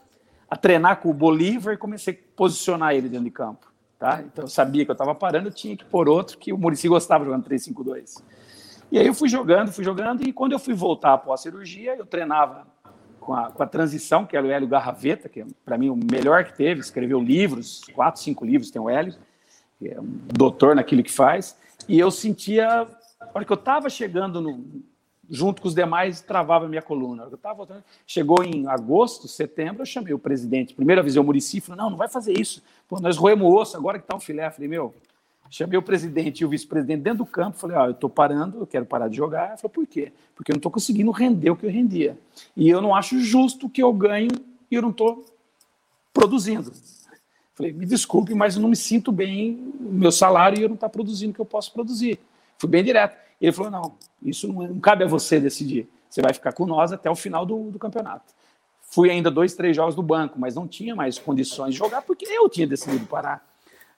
a 0.50 0.56
treinar 0.56 1.02
com 1.02 1.10
o 1.10 1.14
Bolívar 1.14 1.74
e 1.74 1.78
comecei 1.78 2.14
a 2.14 2.36
posicionar 2.38 2.96
ele 2.96 3.10
dentro 3.10 3.26
de 3.26 3.32
campo. 3.32 3.72
Tá? 4.00 4.24
Então 4.26 4.46
eu 4.46 4.50
sabia 4.50 4.86
que 4.86 4.92
eu 4.92 4.94
estava 4.94 5.14
parando, 5.14 5.50
eu 5.50 5.54
tinha 5.54 5.76
que 5.76 5.86
pôr 5.86 6.08
outro, 6.08 6.38
que 6.38 6.54
o 6.54 6.58
Murici 6.58 6.88
gostava 6.88 7.26
jogando 7.26 7.48
3-5-2. 7.48 8.24
E 8.92 8.98
aí 8.98 9.06
eu 9.06 9.14
fui 9.14 9.30
jogando, 9.30 9.72
fui 9.72 9.84
jogando, 9.84 10.28
e 10.28 10.34
quando 10.34 10.54
eu 10.54 10.60
fui 10.60 10.74
voltar 10.74 11.14
após 11.14 11.42
a 11.42 11.44
cirurgia, 11.44 11.96
eu 11.96 12.06
treinava 12.06 12.66
com 13.22 13.34
a, 13.34 13.52
com 13.52 13.62
a 13.64 13.68
transição, 13.68 14.26
que 14.26 14.36
era 14.36 14.46
o 14.46 14.52
Hélio 14.52 14.68
Garraveta, 14.68 15.30
que 15.30 15.42
é, 15.42 15.46
para 15.64 15.78
mim, 15.78 15.90
o 15.90 15.96
melhor 15.96 16.44
que 16.44 16.58
teve, 16.58 16.82
escreveu 16.82 17.22
livros, 17.22 17.82
quatro, 17.94 18.20
cinco 18.20 18.44
livros 18.44 18.72
tem 18.72 18.82
o 18.82 18.90
Hélio, 18.90 19.14
que 19.78 19.88
é 19.88 20.02
um 20.02 20.20
doutor 20.34 20.76
naquilo 20.76 21.04
que 21.04 21.12
faz, 21.12 21.56
e 21.88 22.00
eu 22.00 22.10
sentia, 22.10 22.68
a 22.68 23.30
hora 23.34 23.46
que 23.46 23.52
eu 23.52 23.56
estava 23.56 23.90
chegando 23.90 24.42
no, 24.42 24.84
junto 25.30 25.62
com 25.62 25.68
os 25.68 25.76
demais, 25.76 26.22
travava 26.22 26.66
a 26.66 26.68
minha 26.68 26.82
coluna. 26.82 27.28
Eu 27.32 27.38
tava 27.38 27.56
voltando, 27.56 27.84
chegou 28.06 28.44
em 28.44 28.68
agosto, 28.68 29.28
setembro, 29.28 29.84
eu 29.84 29.86
chamei 29.86 30.14
o 30.14 30.20
presidente, 30.20 30.74
primeiro 30.74 31.00
avisei 31.00 31.22
o 31.22 31.24
Murici, 31.24 31.62
falei, 31.62 31.82
não, 31.82 31.92
não 31.92 31.98
vai 31.98 32.10
fazer 32.10 32.38
isso, 32.38 32.62
Pô, 32.90 33.00
nós 33.00 33.16
roemos 33.16 33.48
o 33.48 33.56
osso, 33.56 33.78
agora 33.78 34.00
que 34.00 34.04
está 34.04 34.16
o 34.16 34.20
filé, 34.20 34.48
eu 34.48 34.52
falei, 34.52 34.68
meu, 34.68 34.94
Chamei 35.54 35.78
o 35.78 35.82
presidente 35.82 36.40
e 36.40 36.46
o 36.46 36.50
vice-presidente 36.50 37.02
dentro 37.02 37.20
do 37.20 37.26
campo, 37.26 37.58
falei, 37.58 37.76
ó, 37.76 37.88
eu 37.88 37.92
estou 37.92 38.10
parando, 38.10 38.60
eu 38.60 38.66
quero 38.66 38.86
parar 38.86 39.10
de 39.10 39.18
jogar. 39.18 39.50
Ele 39.50 39.58
falou, 39.58 39.70
por 39.70 39.86
quê? 39.86 40.14
Porque 40.34 40.50
eu 40.50 40.54
não 40.54 40.60
estou 40.60 40.72
conseguindo 40.72 41.12
render 41.12 41.50
o 41.50 41.58
que 41.58 41.66
eu 41.66 41.70
rendia. 41.70 42.18
E 42.56 42.70
eu 42.70 42.82
não 42.82 42.96
acho 42.96 43.20
justo 43.20 43.68
que 43.68 43.84
eu 43.84 43.92
ganho 43.92 44.32
e 44.72 44.76
eu 44.76 44.82
não 44.82 44.92
estou 44.92 45.26
produzindo. 46.14 46.72
Falei, 47.54 47.74
me 47.74 47.86
desculpe, 47.86 48.34
mas 48.34 48.56
eu 48.56 48.62
não 48.62 48.70
me 48.70 48.78
sinto 48.78 49.12
bem 49.12 49.74
meu 49.78 50.10
salário 50.10 50.58
e 50.58 50.64
eu 50.64 50.70
não 50.70 50.76
estou 50.76 50.88
tá 50.88 50.94
produzindo 50.94 51.32
o 51.32 51.36
que 51.36 51.42
eu 51.42 51.46
posso 51.46 51.74
produzir. 51.74 52.18
Fui 52.58 52.70
bem 52.70 52.82
direto. 52.82 53.18
Ele 53.42 53.52
falou, 53.52 53.70
não, 53.70 53.96
isso 54.24 54.48
não, 54.48 54.66
não, 54.66 54.80
cabe 54.80 55.04
a 55.04 55.08
você 55.08 55.38
decidir. 55.38 55.86
Você 56.10 56.22
vai 56.22 56.34
ficar 56.34 56.54
com 56.54 56.66
nós 56.66 56.94
até 56.94 57.12
o 57.12 57.16
final 57.16 57.46
do, 57.46 57.72
do 57.72 57.78
campeonato. 57.78 58.34
Fui 58.84 59.10
ainda 59.10 59.30
dois, 59.30 59.54
três 59.54 59.76
jogos 59.76 59.96
do 59.96 60.02
banco, 60.02 60.40
mas 60.40 60.56
não 60.56 60.66
tinha 60.66 60.96
mais 60.96 61.20
condições 61.20 61.74
de 61.74 61.78
jogar 61.78 62.04
porque 62.04 62.26
eu 62.26 62.48
tinha 62.48 62.66
decidido 62.66 63.06
parar. 63.06 63.51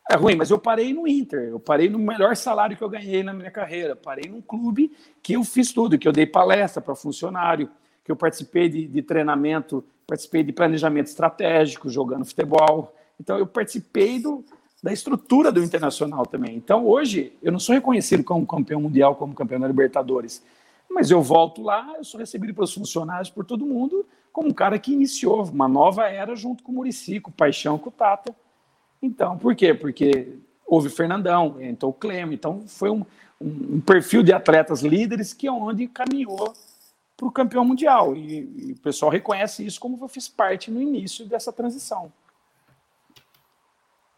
É 0.09 0.15
ruim, 0.15 0.35
mas 0.35 0.49
eu 0.49 0.59
parei 0.59 0.93
no 0.93 1.07
Inter, 1.07 1.49
eu 1.49 1.59
parei 1.59 1.89
no 1.89 1.97
melhor 1.97 2.35
salário 2.35 2.75
que 2.75 2.83
eu 2.83 2.89
ganhei 2.89 3.23
na 3.23 3.33
minha 3.33 3.49
carreira, 3.49 3.95
parei 3.95 4.29
num 4.29 4.41
clube 4.41 4.91
que 5.21 5.33
eu 5.33 5.43
fiz 5.43 5.71
tudo, 5.71 5.97
que 5.97 6.07
eu 6.07 6.11
dei 6.11 6.25
palestra 6.25 6.81
para 6.81 6.93
funcionário, 6.93 7.69
que 8.03 8.11
eu 8.11 8.15
participei 8.15 8.67
de, 8.67 8.85
de, 8.85 9.01
treinamento, 9.01 9.83
participei 10.05 10.43
de 10.43 10.51
planejamento 10.51 11.07
estratégico, 11.07 11.89
jogando 11.89 12.25
futebol. 12.25 12.93
Então, 13.17 13.37
eu 13.37 13.47
participei 13.47 14.19
do, 14.19 14.43
da 14.83 14.91
estrutura 14.91 15.51
do 15.53 15.63
Internacional 15.63 16.25
também. 16.25 16.57
Então, 16.57 16.85
hoje, 16.85 17.31
eu 17.41 17.51
não 17.51 17.59
sou 17.59 17.73
reconhecido 17.73 18.25
como 18.25 18.45
campeão 18.45 18.81
mundial, 18.81 19.15
como 19.15 19.33
campeão 19.33 19.61
da 19.61 19.67
Libertadores, 19.67 20.43
mas 20.89 21.09
eu 21.09 21.21
volto 21.21 21.63
lá, 21.63 21.93
eu 21.97 22.03
sou 22.03 22.19
recebido 22.19 22.53
pelos 22.53 22.73
funcionários, 22.73 23.29
por 23.29 23.45
todo 23.45 23.65
mundo, 23.65 24.05
como 24.33 24.49
um 24.49 24.53
cara 24.53 24.77
que 24.77 24.91
iniciou 24.91 25.43
uma 25.45 25.67
nova 25.67 26.09
era 26.09 26.35
junto 26.35 26.61
com 26.61 26.73
o 26.73 26.75
Murici, 26.75 27.21
com 27.21 27.31
o 27.31 27.33
Paixão, 27.33 27.77
com 27.77 27.89
o 27.89 27.91
Tata, 27.91 28.35
então, 29.03 29.37
por 29.37 29.53
quê? 29.53 29.73
Porque 29.73 30.39
houve 30.65 30.89
Fernandão, 30.89 31.61
entrou 31.61 31.91
o 31.91 31.93
Clemo, 31.93 32.31
então 32.31 32.65
foi 32.65 32.89
um, 32.89 33.05
um, 33.39 33.81
perfil 33.81 34.23
de 34.23 34.31
atletas 34.31 34.81
líderes 34.81 35.33
que 35.33 35.45
é 35.45 35.51
onde 35.51 35.89
caminhou 35.89 36.53
para 37.17 37.27
o 37.27 37.31
campeão 37.31 37.65
mundial. 37.65 38.15
E, 38.15 38.69
e, 38.69 38.71
o 38.71 38.79
pessoal 38.79 39.11
reconhece 39.11 39.65
isso 39.65 39.77
como 39.77 40.01
eu 40.01 40.07
fiz 40.07 40.29
parte 40.29 40.71
no 40.71 40.81
início 40.81 41.25
dessa 41.25 41.51
transição. 41.51 42.13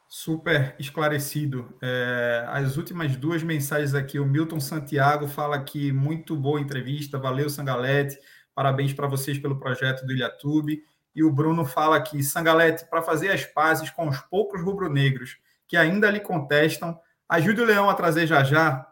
Super 0.08 0.76
esclarecido. 0.78 1.76
É, 1.82 2.46
as 2.48 2.78
últimas 2.78 3.18
duas 3.18 3.42
mensagens 3.42 3.96
aqui, 3.96 4.20
o 4.20 4.26
Milton 4.26 4.60
Santiago 4.60 5.28
fala 5.28 5.62
que 5.64 5.92
muito 5.92 6.38
boa 6.38 6.62
entrevista, 6.62 7.18
valeu 7.18 7.50
Sangalete, 7.50 8.20
parabéns 8.54 8.94
para 8.94 9.08
vocês 9.08 9.40
pelo 9.40 9.60
projeto 9.60 10.06
do 10.06 10.14
Ilhatube. 10.14 10.84
E 11.16 11.24
o 11.24 11.32
Bruno 11.32 11.66
fala 11.66 11.96
aqui, 11.96 12.22
Sangalete, 12.22 12.86
para 12.86 13.02
fazer 13.02 13.32
as 13.32 13.46
pazes 13.46 13.90
com 13.90 14.08
os 14.08 14.20
poucos 14.20 14.62
rubro-negros 14.62 15.38
que 15.68 15.78
ainda 15.78 16.10
lhe 16.10 16.20
contestam, 16.20 17.00
ajude 17.28 17.62
o 17.62 17.66
Leão 17.66 17.90
a 17.90 17.94
trazer 17.94 18.28
já 18.28 18.44
já. 18.44 18.88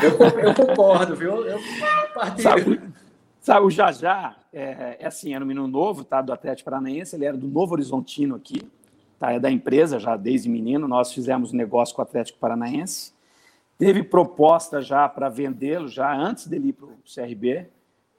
Eu, 0.00 0.10
eu 0.38 0.54
concordo, 0.54 1.16
viu? 1.16 1.44
Eu 1.44 1.58
sabe, 2.38 2.80
sabe, 3.40 3.66
o 3.66 3.70
Jajá 3.70 4.36
é, 4.52 4.98
é 5.00 5.06
assim, 5.06 5.34
era 5.34 5.44
um 5.44 5.48
menino 5.48 5.66
novo, 5.66 6.04
tá? 6.04 6.22
Do 6.22 6.32
Atlético 6.32 6.70
Paranaense, 6.70 7.16
ele 7.16 7.24
era 7.24 7.36
do 7.36 7.48
Novo 7.48 7.72
Horizontino 7.72 8.36
aqui 8.36 8.62
tá? 9.22 9.32
é 9.32 9.38
da 9.38 9.48
empresa 9.48 10.00
já 10.00 10.16
desde 10.16 10.48
menino. 10.48 10.88
Nós 10.88 11.12
fizemos 11.12 11.52
negócio 11.52 11.94
com 11.94 12.02
o 12.02 12.04
Atlético 12.04 12.40
Paranaense. 12.40 13.12
Teve 13.78 14.02
proposta 14.02 14.82
já 14.82 15.08
para 15.08 15.28
vendê-lo, 15.28 15.86
já 15.86 16.12
antes 16.12 16.48
dele 16.48 16.68
ir 16.68 16.72
para 16.72 16.86
o 16.86 16.96
CRB. 17.14 17.68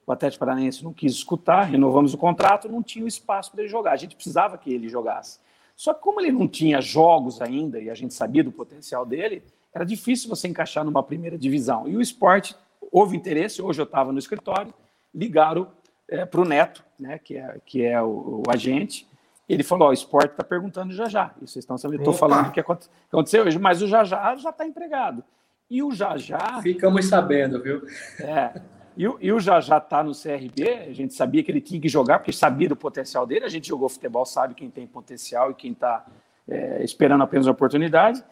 O 0.06 0.12
Atlético 0.12 0.46
Paranaense 0.46 0.84
não 0.84 0.94
quis 0.94 1.14
escutar, 1.14 1.64
renovamos 1.64 2.14
o 2.14 2.18
contrato, 2.18 2.70
não 2.70 2.84
tinha 2.84 3.06
o 3.06 3.08
espaço 3.08 3.52
para 3.52 3.62
ele 3.62 3.70
jogar. 3.70 3.94
A 3.94 3.98
gente 3.98 4.16
precisava 4.16 4.58
que 4.58 4.74
ele 4.74 4.90
jogasse. 4.90 5.40
Só 5.76 5.94
que 5.94 6.02
como 6.02 6.20
ele 6.20 6.32
não 6.32 6.48
tinha 6.48 6.82
jogos 6.82 7.42
ainda, 7.42 7.80
e 7.80 7.90
a 7.90 7.96
gente 7.96 8.14
sabia 8.14 8.44
do 8.44 8.52
potencial 8.52 9.06
dele, 9.06 9.44
era 9.74 9.86
difícil 9.86 10.30
você 10.30 10.48
encaixar 10.48 10.84
numa 10.84 11.02
primeira 11.02 11.38
divisão. 11.38 11.88
E 11.88 11.96
o 11.96 12.02
esporte, 12.02 12.56
houve 12.92 13.18
interesse, 13.18 13.62
hoje 13.62 13.82
eu 13.82 13.86
estava 13.86 14.12
no 14.12 14.20
escritório, 14.20 14.74
ligaram 15.14 15.72
é, 16.08 16.26
para 16.26 16.42
o 16.42 16.46
Neto, 16.46 16.84
né, 17.00 17.18
que 17.18 17.38
é, 17.38 17.58
que 17.66 17.84
é 17.84 18.02
o, 18.02 18.44
o 18.46 18.52
agente, 18.52 19.08
ele 19.48 19.64
falou: 19.64 19.90
o 19.90 19.94
esporte 19.94 20.32
está 20.32 20.44
perguntando 20.44 20.94
já 20.94 21.08
já. 21.08 21.34
Isso 21.42 21.54
vocês 21.54 21.64
estão 21.64 21.78
sabendo. 21.78 22.02
Estou 22.02 22.14
falando 22.14 22.48
o 22.48 22.52
que 22.52 22.60
aconteceu 22.60 23.44
hoje, 23.44 23.60
mas 23.60 23.82
o 23.82 23.88
já 23.88 24.04
já 24.04 24.36
já 24.36 24.50
está 24.50 24.66
empregado. 24.66 25.24
E 25.70 25.82
o 25.82 25.92
já 25.92 26.18
já. 26.18 26.62
Ficamos 26.62 27.06
sabendo, 27.06 27.62
viu? 27.62 27.82
É. 28.20 28.62
E 28.96 29.08
o, 29.08 29.18
e 29.20 29.32
o 29.32 29.40
já 29.40 29.60
já 29.60 29.78
está 29.78 30.04
no 30.04 30.12
CRB. 30.12 30.70
A 30.90 30.94
gente 30.94 31.14
sabia 31.14 31.44
que 31.44 31.52
ele 31.52 31.62
tinha 31.62 31.82
que 31.82 31.90
jogar, 31.90 32.20
porque 32.20 32.32
sabia 32.32 32.70
do 32.70 32.76
potencial 32.76 33.26
dele. 33.26 33.46
A 33.46 33.50
gente 33.50 33.68
jogou 33.68 33.90
futebol, 33.90 34.26
sabe 34.26 34.54
quem 34.54 34.70
tem 34.70 34.86
potencial 34.86 35.52
e 35.52 35.56
quem 35.56 35.72
está 35.72 36.06
é, 36.48 36.84
esperando 36.84 37.24
apenas 37.24 37.48
a 37.48 37.52
oportunidade. 37.52 38.24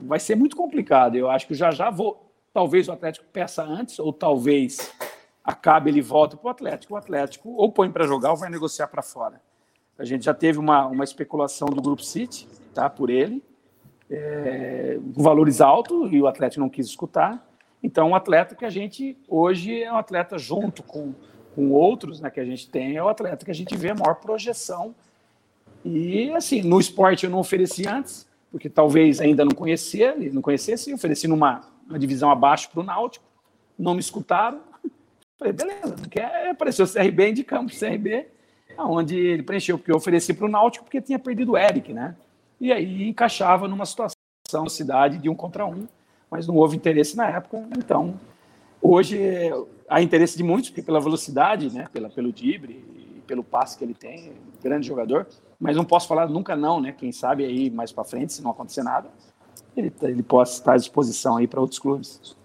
Vai 0.00 0.20
ser 0.20 0.34
muito 0.34 0.56
complicado. 0.56 1.16
Eu 1.16 1.30
acho 1.30 1.46
que 1.46 1.52
o 1.52 1.56
já 1.56 1.70
já 1.70 1.90
vou. 1.90 2.30
Talvez 2.52 2.88
o 2.88 2.92
Atlético 2.92 3.26
peça 3.32 3.62
antes, 3.62 3.98
ou 3.98 4.12
talvez 4.12 4.92
acabe 5.44 5.90
ele 5.90 6.02
volta 6.02 6.36
para 6.36 6.48
o 6.48 6.50
Atlético. 6.50 6.94
O 6.94 6.96
Atlético 6.96 7.50
ou 7.50 7.70
põe 7.72 7.90
para 7.90 8.06
jogar 8.06 8.30
ou 8.30 8.36
vai 8.36 8.50
negociar 8.50 8.88
para 8.88 9.02
fora. 9.02 9.40
A 9.98 10.04
gente 10.04 10.24
já 10.24 10.34
teve 10.34 10.58
uma, 10.58 10.86
uma 10.86 11.04
especulação 11.04 11.68
do 11.68 11.82
Grupo 11.82 12.02
City, 12.02 12.48
tá, 12.72 12.88
por 12.88 13.10
ele, 13.10 13.42
é, 14.10 14.98
valores 15.14 15.60
altos, 15.60 16.10
e 16.10 16.20
o 16.20 16.26
Atlético 16.26 16.60
não 16.60 16.70
quis 16.70 16.86
escutar. 16.86 17.46
Então, 17.82 18.10
o 18.10 18.14
atleta 18.14 18.54
que 18.54 18.64
a 18.64 18.70
gente 18.70 19.16
hoje 19.28 19.82
é 19.82 19.92
um 19.92 19.96
atleta 19.96 20.38
junto 20.38 20.82
com, 20.82 21.14
com 21.54 21.70
outros 21.70 22.20
né, 22.20 22.30
que 22.30 22.40
a 22.40 22.44
gente 22.44 22.68
tem, 22.68 22.96
é 22.96 23.02
o 23.02 23.08
atleta 23.08 23.44
que 23.44 23.50
a 23.50 23.54
gente 23.54 23.76
vê 23.76 23.90
a 23.90 23.94
maior 23.94 24.16
projeção. 24.16 24.94
E, 25.84 26.30
assim, 26.32 26.62
no 26.62 26.78
esporte 26.78 27.24
eu 27.24 27.30
não 27.30 27.38
ofereci 27.38 27.88
antes, 27.88 28.28
porque 28.50 28.68
talvez 28.68 29.20
ainda 29.20 29.44
não 29.44 29.52
conhecia, 29.52 30.14
não 30.32 30.42
conhecesse, 30.42 30.92
ofereci 30.92 31.26
numa 31.26 31.62
uma 31.88 31.98
divisão 31.98 32.30
abaixo 32.30 32.70
para 32.70 32.80
o 32.80 32.84
Náutico, 32.84 33.24
não 33.76 33.94
me 33.94 34.00
escutaram. 34.00 34.60
Falei, 35.36 35.52
beleza, 35.52 35.96
quer 36.08 36.50
aparecer 36.50 36.82
o 36.82 36.92
CRB, 36.92 37.30
indicamos 37.30 37.74
o 37.74 37.78
CRB, 37.78 38.28
onde 38.78 39.16
ele 39.16 39.42
preencheu, 39.42 39.76
porque 39.76 39.90
eu 39.90 39.96
ofereci 39.96 40.32
para 40.32 40.46
o 40.46 40.50
Náutico 40.50 40.84
porque 40.84 41.00
tinha 41.00 41.18
perdido 41.18 41.52
o 41.52 41.58
Eric, 41.58 41.92
né? 41.92 42.14
E 42.60 42.70
aí 42.72 43.08
encaixava 43.08 43.66
numa 43.66 43.84
situação 43.84 44.14
da 44.52 44.70
cidade 44.70 45.18
de 45.18 45.28
um 45.28 45.34
contra 45.34 45.66
um, 45.66 45.88
mas 46.30 46.46
não 46.46 46.56
houve 46.56 46.76
interesse 46.76 47.16
na 47.16 47.28
época. 47.28 47.66
Então, 47.76 48.18
hoje 48.80 49.18
há 49.88 50.00
interesse 50.00 50.36
de 50.36 50.42
muitos, 50.42 50.70
porque 50.70 50.82
pela 50.82 51.00
velocidade, 51.00 51.70
né? 51.74 51.88
Pela, 51.92 52.08
pelo 52.08 52.32
drible 52.32 52.72
e 52.72 53.22
pelo 53.26 53.42
passe 53.42 53.76
que 53.76 53.84
ele 53.84 53.94
tem, 53.94 54.32
grande 54.62 54.86
jogador. 54.86 55.26
Mas 55.58 55.76
não 55.76 55.84
posso 55.84 56.06
falar 56.06 56.28
nunca 56.28 56.54
não, 56.54 56.80
né? 56.80 56.92
Quem 56.92 57.12
sabe 57.12 57.44
aí 57.44 57.70
mais 57.70 57.92
para 57.92 58.04
frente, 58.04 58.32
se 58.32 58.42
não 58.42 58.50
acontecer 58.50 58.82
nada, 58.82 59.08
ele, 59.76 59.92
ele 60.02 60.22
possa 60.22 60.54
estar 60.54 60.72
à 60.74 60.76
disposição 60.76 61.36
aí 61.36 61.46
para 61.46 61.60
outros 61.60 61.78
clubes. 61.78 62.36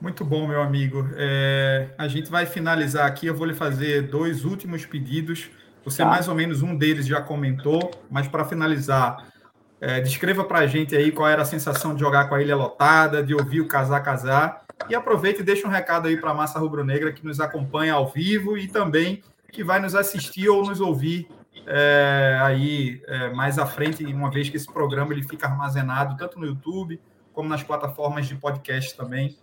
Muito 0.00 0.24
bom, 0.24 0.46
meu 0.46 0.60
amigo. 0.60 1.08
É, 1.16 1.88
a 1.96 2.06
gente 2.06 2.30
vai 2.30 2.44
finalizar 2.44 3.06
aqui. 3.06 3.26
Eu 3.26 3.34
vou 3.34 3.46
lhe 3.46 3.54
fazer 3.54 4.02
dois 4.02 4.44
últimos 4.44 4.84
pedidos. 4.84 5.50
Você, 5.84 6.02
tá. 6.02 6.08
mais 6.08 6.28
ou 6.28 6.34
menos, 6.34 6.62
um 6.62 6.76
deles 6.76 7.06
já 7.06 7.22
comentou, 7.22 7.90
mas 8.10 8.28
para 8.28 8.44
finalizar, 8.44 9.32
é, 9.80 10.00
descreva 10.00 10.44
para 10.44 10.60
a 10.60 10.66
gente 10.66 10.96
aí 10.96 11.12
qual 11.12 11.28
era 11.28 11.42
a 11.42 11.44
sensação 11.44 11.94
de 11.94 12.00
jogar 12.00 12.28
com 12.28 12.34
a 12.34 12.42
ilha 12.42 12.56
lotada, 12.56 13.22
de 13.22 13.34
ouvir 13.34 13.60
o 13.60 13.68
Casar 13.68 14.02
Casar. 14.02 14.64
E 14.88 14.94
aproveite 14.94 15.40
e 15.40 15.44
deixe 15.44 15.66
um 15.66 15.70
recado 15.70 16.08
aí 16.08 16.16
para 16.16 16.30
a 16.30 16.34
massa 16.34 16.58
rubro-negra 16.58 17.12
que 17.12 17.24
nos 17.24 17.40
acompanha 17.40 17.94
ao 17.94 18.06
vivo 18.06 18.56
e 18.56 18.68
também 18.68 19.22
que 19.50 19.64
vai 19.64 19.80
nos 19.80 19.94
assistir 19.94 20.48
ou 20.48 20.64
nos 20.64 20.80
ouvir 20.80 21.28
é, 21.66 22.38
aí 22.42 23.02
é, 23.06 23.30
mais 23.30 23.58
à 23.58 23.66
frente, 23.66 24.04
uma 24.04 24.30
vez 24.30 24.48
que 24.48 24.56
esse 24.56 24.70
programa 24.70 25.12
ele 25.12 25.22
fica 25.22 25.46
armazenado 25.46 26.16
tanto 26.16 26.38
no 26.38 26.46
YouTube 26.46 27.00
como 27.32 27.48
nas 27.48 27.62
plataformas 27.62 28.26
de 28.26 28.34
podcast 28.34 28.96
também. 28.96 29.36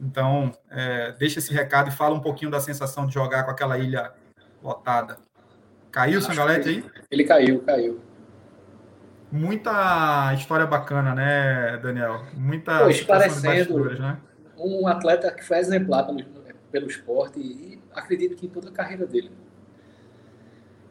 Então, 0.00 0.52
é, 0.70 1.12
deixa 1.18 1.38
esse 1.38 1.52
recado 1.52 1.88
e 1.88 1.92
fala 1.92 2.14
um 2.14 2.20
pouquinho 2.20 2.50
da 2.50 2.60
sensação 2.60 3.06
de 3.06 3.14
jogar 3.14 3.44
com 3.44 3.50
aquela 3.50 3.78
ilha 3.78 4.12
lotada. 4.62 5.18
Caiu 5.90 6.18
o 6.18 6.22
Sangalete 6.22 6.68
aí? 6.68 6.84
Ele 7.10 7.24
caiu, 7.24 7.60
caiu. 7.60 8.05
Muita 9.36 10.32
história 10.34 10.66
bacana, 10.66 11.14
né, 11.14 11.78
Daniel? 11.82 12.24
Muita 12.34 12.80
Poxa, 12.80 13.04
parecendo 13.04 13.84
né? 13.98 14.18
um 14.56 14.86
atleta 14.86 15.30
que 15.30 15.44
foi 15.44 15.58
exemplar 15.58 16.06
pelo, 16.06 16.24
pelo 16.72 16.86
esporte 16.86 17.38
e 17.38 17.80
acredito 17.94 18.34
que 18.34 18.46
em 18.46 18.48
toda 18.48 18.70
a 18.70 18.72
carreira 18.72 19.06
dele. 19.06 19.30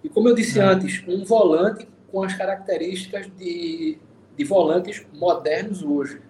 E 0.04 0.10
como 0.10 0.30
eu 0.30 0.36
disse 0.36 0.60
é. 0.60 0.64
antes, 0.64 1.04
um 1.08 1.26
volante 1.26 1.88
com 2.12 2.24
as 2.24 2.36
características 2.36 3.28
de, 3.36 3.98
de 4.38 4.44
volantes 4.44 5.06
modernos 5.14 5.82
hoje. 5.82 6.22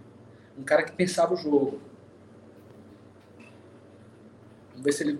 Um 0.57 0.63
cara 0.63 0.83
que 0.83 0.93
pensava 0.93 1.33
o 1.33 1.37
jogo, 1.37 1.81
ver 4.77 4.91
se 4.93 5.03
ele 5.03 5.19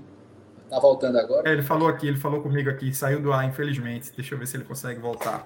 tá 0.70 0.80
voltando 0.80 1.18
agora. 1.18 1.50
É, 1.50 1.54
ele 1.54 1.62
falou 1.62 1.90
aqui, 1.90 2.08
ele 2.08 2.18
falou 2.18 2.42
comigo 2.42 2.70
aqui, 2.70 2.94
saiu 2.94 3.22
do 3.22 3.34
ar, 3.34 3.46
infelizmente. 3.46 4.12
Deixa 4.16 4.34
eu 4.34 4.40
ver 4.40 4.48
se 4.48 4.56
ele 4.56 4.64
consegue 4.64 5.00
voltar. 5.00 5.46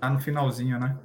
Tá 0.00 0.08
no 0.08 0.18
finalzinho, 0.18 0.78
né? 0.78 0.96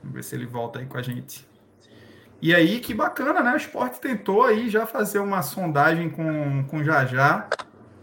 Vamos 0.00 0.14
ver 0.14 0.22
se 0.22 0.36
ele 0.36 0.46
volta 0.46 0.78
aí 0.78 0.86
com 0.86 0.96
a 0.96 1.02
gente. 1.02 1.46
E 2.40 2.54
aí, 2.54 2.80
que 2.80 2.94
bacana, 2.94 3.42
né? 3.42 3.52
O 3.52 3.56
esporte 3.56 4.00
tentou 4.00 4.44
aí 4.44 4.70
já 4.70 4.86
fazer 4.86 5.18
uma 5.18 5.42
sondagem 5.42 6.08
com, 6.08 6.64
com 6.64 6.84
Jajá. 6.84 7.48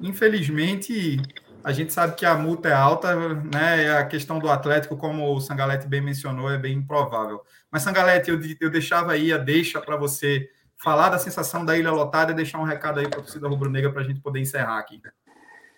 Infelizmente, 0.01 1.21
a 1.63 1.71
gente 1.71 1.93
sabe 1.93 2.15
que 2.15 2.25
a 2.25 2.35
multa 2.35 2.67
é 2.67 2.73
alta, 2.73 3.15
né? 3.35 3.97
A 3.97 4.05
questão 4.05 4.39
do 4.39 4.49
Atlético, 4.49 4.97
como 4.97 5.33
o 5.33 5.39
Sangalete 5.39 5.87
bem 5.87 6.01
mencionou, 6.01 6.51
é 6.51 6.57
bem 6.57 6.77
improvável. 6.77 7.41
Mas, 7.71 7.83
Sangalete, 7.83 8.29
eu, 8.29 8.39
eu 8.59 8.69
deixava 8.69 9.13
aí 9.13 9.31
a 9.31 9.37
deixa 9.37 9.79
para 9.79 9.95
você 9.95 10.49
falar 10.75 11.09
da 11.09 11.17
sensação 11.17 11.63
da 11.63 11.77
ilha 11.77 11.91
lotada 11.91 12.33
e 12.33 12.35
deixar 12.35 12.59
um 12.59 12.65
recado 12.65 12.99
aí 12.99 13.07
para 13.07 13.19
a 13.19 13.23
torcida 13.23 13.47
rubro-negra 13.47 13.93
para 13.93 14.01
a 14.01 14.03
gente 14.03 14.19
poder 14.19 14.41
encerrar 14.41 14.79
aqui. 14.79 15.01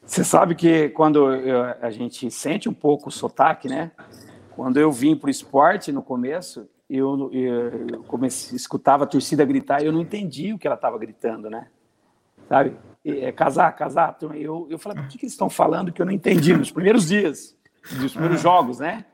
Você 0.06 0.24
sabe 0.24 0.56
que 0.56 0.90
quando 0.90 1.34
eu, 1.34 1.64
a 1.82 1.90
gente 1.90 2.30
sente 2.30 2.70
um 2.70 2.74
pouco 2.74 3.10
o 3.10 3.12
sotaque, 3.12 3.68
né? 3.68 3.92
Quando 4.56 4.78
eu 4.78 4.92
vim 4.92 5.16
para 5.16 5.28
o 5.28 5.32
esporte 5.32 5.92
no 5.92 6.02
começo, 6.02 6.70
eu, 6.90 7.30
eu, 7.34 8.04
comecei, 8.04 8.56
escutava 8.56 9.04
a 9.04 9.08
torcida 9.08 9.44
gritar 9.44 9.82
e 9.82 9.86
eu 9.88 9.92
não 9.92 10.02
entendi 10.02 10.54
o 10.54 10.58
que 10.60 10.68
ela 10.68 10.76
estava 10.76 10.98
gritando, 10.98 11.50
né? 11.50 11.68
Sabe? 12.48 12.78
é, 13.06 13.32
casar, 13.32 13.72
casar. 13.74 14.16
Então, 14.18 14.34
eu, 14.34 14.68
eu 14.70 14.80
falei, 14.80 15.04
o 15.04 15.08
que, 15.08 15.18
que 15.18 15.26
eles 15.26 15.34
estão 15.34 15.50
falando 15.50 15.92
que 15.92 16.02
eu 16.02 16.06
não 16.06 16.12
entendi 16.12 16.56
nos 16.56 16.72
primeiros 16.72 17.08
dias, 17.08 17.56
nos 18.00 18.14
primeiros 18.14 18.42
jogos, 18.42 18.80
né? 18.80 19.06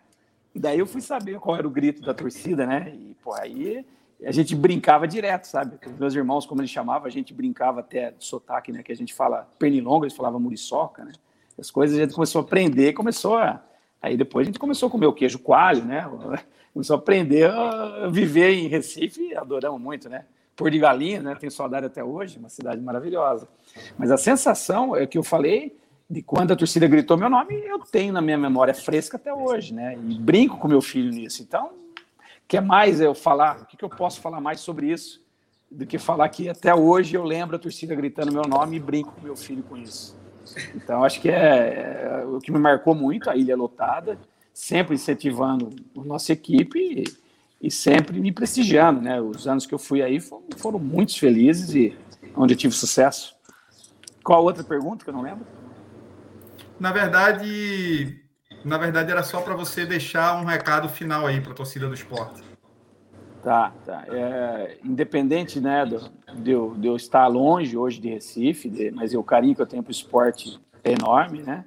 E 0.56 0.60
daí 0.60 0.80
eu 0.80 0.86
fui 0.86 1.02
saber 1.02 1.40
qual 1.40 1.58
era 1.58 1.68
o 1.68 1.72
grito 1.72 2.02
da 2.02 2.14
torcida, 2.14 2.66
né? 2.66 2.94
E, 2.96 3.16
pô, 3.22 3.34
aí 3.34 3.86
a 4.23 4.31
gente 4.31 4.56
brincava 4.56 5.07
direto, 5.07 5.45
sabe? 5.45 5.77
Meus 5.99 6.14
irmãos, 6.14 6.45
como 6.45 6.61
eles 6.61 6.69
chamavam, 6.69 7.07
a 7.07 7.11
gente 7.11 7.34
brincava 7.34 7.80
até 7.80 8.11
de 8.11 8.23
sotaque, 8.23 8.72
né? 8.72 8.84
Que 8.84 8.91
a 8.91 8.95
gente 8.95 9.14
fala 9.14 9.49
pernilonga, 9.57 10.06
eles 10.06 10.15
falavam 10.15 10.39
muriçoca, 10.39 11.03
né? 11.03 11.11
As 11.57 11.72
coisas 11.72 11.98
a 11.98 12.02
gente 12.02 12.14
começou 12.14 12.41
a 12.41 12.43
aprender, 12.43 12.93
começou 12.93 13.38
a... 13.38 13.61
Aí 14.02 14.18
depois 14.18 14.45
a 14.45 14.49
gente 14.49 14.60
começou 14.60 14.88
a 14.88 14.91
comer 14.91 15.06
o 15.06 15.14
queijo 15.14 15.39
coalho, 15.39 15.84
né? 15.84 16.10
Começou 16.73 16.95
a 16.95 16.99
aprender 16.99 17.52
a 17.52 18.07
viver 18.07 18.53
em 18.53 18.68
Recife, 18.68 19.35
adoramos 19.35 19.80
muito, 19.81 20.07
né? 20.07 20.23
Por 20.56 20.72
de 20.72 20.80
Galinha, 20.80 21.22
né? 21.22 21.35
Tenho 21.35 21.52
saudade 21.52 21.85
até 21.85 22.02
hoje, 22.02 22.39
uma 22.39 22.48
cidade 22.48 22.80
maravilhosa. 22.80 23.45
Mas 23.98 24.10
a 24.10 24.15
sensação 24.15 24.95
é 24.95 25.06
que 25.06 25.18
eu 25.18 25.23
falei 25.23 25.77
de 26.10 26.22
quando 26.22 26.52
a 26.52 26.56
torcida 26.56 26.88
gritou 26.88 27.18
meu 27.18 27.30
nome, 27.30 27.56
eu 27.65 27.80
tenho 27.80 28.14
na 28.14 28.22
minha 28.22 28.38
memória 28.38 28.73
fresca 28.73 29.18
até 29.18 29.34
hoje, 29.34 29.73
né? 29.73 29.98
E 30.07 30.18
brinco 30.18 30.57
com 30.57 30.68
meu 30.69 30.81
filho 30.81 31.11
nisso. 31.11 31.43
Então, 31.43 31.72
quer 32.52 32.61
mais 32.61 32.99
eu 32.99 33.15
falar? 33.15 33.61
O 33.61 33.65
que, 33.65 33.78
que 33.78 33.86
eu 33.86 33.90
posso 33.90 34.19
falar 34.19 34.41
mais 34.41 34.60
sobre 34.60 34.91
isso 34.91 35.22
do 35.72 35.86
que 35.86 35.98
falar 35.98 36.28
que 36.28 36.49
até 36.49 36.76
hoje 36.76 37.15
eu 37.15 37.23
lembro 37.23 37.56
a 37.56 37.60
torcida 37.60 37.95
gritando 37.95 38.30
meu 38.30 38.41
nome 38.41 38.76
e 38.76 38.80
brinco 38.80 39.14
com 39.14 39.22
meu 39.22 39.38
filho 39.38 39.64
com 39.64 39.78
isso. 39.78 40.14
Então, 40.76 41.02
acho 41.02 41.22
que 41.22 41.30
é, 41.30 42.23
é, 42.23 42.26
o 42.26 42.41
que 42.41 42.52
me 42.52 42.60
marcou 42.60 42.94
muito 42.94 43.30
a 43.30 43.38
ilha 43.38 43.56
lotada, 43.56 44.19
sempre 44.53 44.95
incentivando 44.95 45.69
a 45.98 46.03
nossa 46.03 46.34
equipe 46.34 46.78
e, 46.78 47.68
e, 47.68 47.72
sempre 47.72 48.19
me 48.19 48.34
prestigiando, 48.34 48.99
né? 48.99 49.22
Os 49.22 49.48
anos 49.48 49.65
que 49.65 49.73
eu 49.73 49.80
fui 49.80 50.02
aí 50.02 50.19
foram, 50.19 50.44
foram 50.57 51.07
felizes 51.18 51.73
e 51.73 51.98
onde 52.36 52.53
eu 52.53 52.57
tive 52.57 52.73
sucesso. 52.73 53.34
Qual 54.26 54.44
outra 54.44 54.61
pergunta 54.61 55.06
que 55.06 55.10
eu 55.10 55.14
não 55.14 55.22
lembro? 55.22 55.48
Na 56.78 56.91
verdade, 56.91 58.19
na 58.64 58.78
verdade 58.78 59.12
era 59.12 59.24
só 59.24 59.42
para 59.42 59.56
você 59.56 59.86
deixar 59.86 60.42
um 60.42 60.46
recado 60.46 60.88
final 60.90 61.26
aí 61.26 61.42
para 61.42 61.52
a 61.52 61.56
torcida 61.56 61.88
do 61.88 61.94
esporte. 61.94 62.42
Tá, 63.42 63.74
tá. 63.86 64.06
É, 64.08 64.78
independente 64.84 65.60
né, 65.60 65.86
do, 65.86 66.00
de, 66.36 66.52
eu, 66.52 66.76
de 66.78 66.88
eu 66.88 66.96
estar 66.96 67.26
longe 67.28 67.76
hoje 67.76 68.00
de 68.00 68.10
Recife, 68.10 68.70
de, 68.70 68.92
mas 68.92 69.14
o 69.14 69.24
carinho 69.24 69.56
que 69.56 69.62
eu 69.62 69.66
tenho 69.66 69.82
para 69.82 69.90
o 69.90 69.92
esporte 69.92 70.60
é 70.84 70.94
enorme, 70.94 71.42
né? 71.42 71.66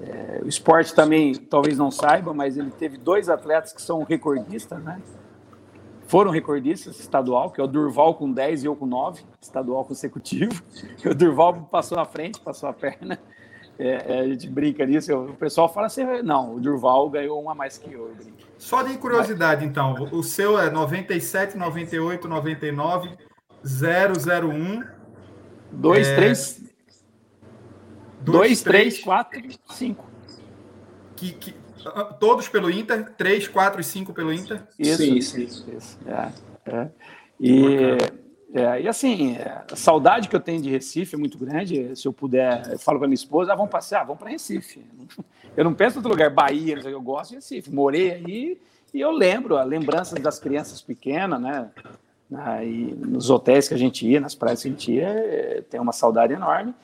É, 0.00 0.40
o 0.42 0.48
esporte 0.48 0.94
também, 0.94 1.34
talvez 1.34 1.78
não 1.78 1.90
saiba, 1.90 2.32
mas 2.32 2.56
ele 2.56 2.70
teve 2.70 2.98
dois 2.98 3.28
atletas 3.28 3.72
que 3.72 3.80
são 3.80 4.02
recordistas, 4.02 4.82
né? 4.82 5.00
Foram 6.06 6.30
recordistas 6.30 7.00
estadual, 7.00 7.50
que 7.50 7.60
é 7.60 7.64
o 7.64 7.66
Durval 7.66 8.14
com 8.14 8.30
10 8.30 8.62
e 8.62 8.66
eu 8.66 8.76
com 8.76 8.86
9, 8.86 9.22
estadual 9.40 9.84
consecutivo. 9.84 10.62
O 11.04 11.14
Durval 11.14 11.68
passou 11.70 11.96
na 11.96 12.04
frente, 12.04 12.40
passou 12.40 12.68
a 12.68 12.72
perna. 12.72 13.18
É, 13.78 14.18
é, 14.18 14.20
a 14.20 14.28
gente 14.28 14.48
brinca 14.48 14.86
nisso. 14.86 15.14
O 15.14 15.34
pessoal 15.34 15.72
fala 15.72 15.86
assim: 15.86 16.02
não, 16.22 16.54
o 16.54 16.60
Durval 16.60 17.10
ganhou 17.10 17.40
uma 17.40 17.54
mais 17.54 17.76
que 17.76 17.92
eu. 17.92 18.08
eu 18.08 18.16
Só 18.56 18.82
de 18.82 18.96
curiosidade, 18.96 19.64
então, 19.64 20.08
o 20.12 20.22
seu 20.22 20.58
é 20.58 20.70
97, 20.70 21.56
98, 21.56 22.26
99, 22.26 23.10
001. 23.62 24.96
2, 25.72 26.08
3. 26.08 26.62
2, 28.20 28.62
3, 28.62 29.00
4, 29.00 29.42
5. 29.70 30.10
Que, 31.14 31.32
que, 31.32 31.54
todos 32.18 32.48
pelo 32.48 32.70
Inter? 32.70 33.12
3, 33.12 33.48
4 33.48 33.80
e 33.80 33.84
5 33.84 34.12
pelo 34.12 34.32
Inter? 34.32 34.62
Isso, 34.78 34.96
sim, 34.96 35.20
sim. 35.20 35.42
Isso, 35.44 35.70
isso. 35.70 35.98
É, 36.06 36.32
é. 36.66 36.88
E. 37.38 38.25
É, 38.56 38.80
e 38.80 38.88
assim, 38.88 39.36
a 39.70 39.76
saudade 39.76 40.30
que 40.30 40.34
eu 40.34 40.40
tenho 40.40 40.62
de 40.62 40.70
Recife 40.70 41.14
é 41.14 41.18
muito 41.18 41.36
grande. 41.36 41.94
Se 41.94 42.08
eu 42.08 42.12
puder, 42.12 42.72
eu 42.72 42.78
falo 42.78 42.98
para 42.98 43.06
minha 43.06 43.14
esposa: 43.14 43.52
ah, 43.52 43.54
vamos 43.54 43.70
passear, 43.70 44.02
vamos 44.06 44.18
para 44.18 44.30
Recife. 44.30 44.82
Eu 45.54 45.62
não 45.62 45.74
penso 45.74 45.96
em 45.96 45.98
outro 45.98 46.10
lugar, 46.10 46.30
Bahia, 46.30 46.78
eu 46.84 47.00
gosto 47.02 47.30
de 47.30 47.36
Recife. 47.36 47.70
Morei 47.70 48.12
aí 48.12 48.58
e 48.94 49.00
eu 49.00 49.10
lembro, 49.10 49.58
a 49.58 49.62
lembrança 49.62 50.14
das 50.16 50.38
crianças 50.38 50.80
pequenas, 50.80 51.38
né? 51.38 51.70
Aí, 52.34 52.94
nos 52.94 53.28
hotéis 53.28 53.68
que 53.68 53.74
a 53.74 53.78
gente 53.78 54.06
ia, 54.06 54.20
nas 54.20 54.34
praias 54.34 54.62
que 54.62 54.68
a 54.68 54.70
gente 54.70 54.90
ia, 54.90 55.08
é, 55.08 55.62
tem 55.68 55.78
uma 55.78 55.92
saudade 55.92 56.32
enorme. 56.32 56.74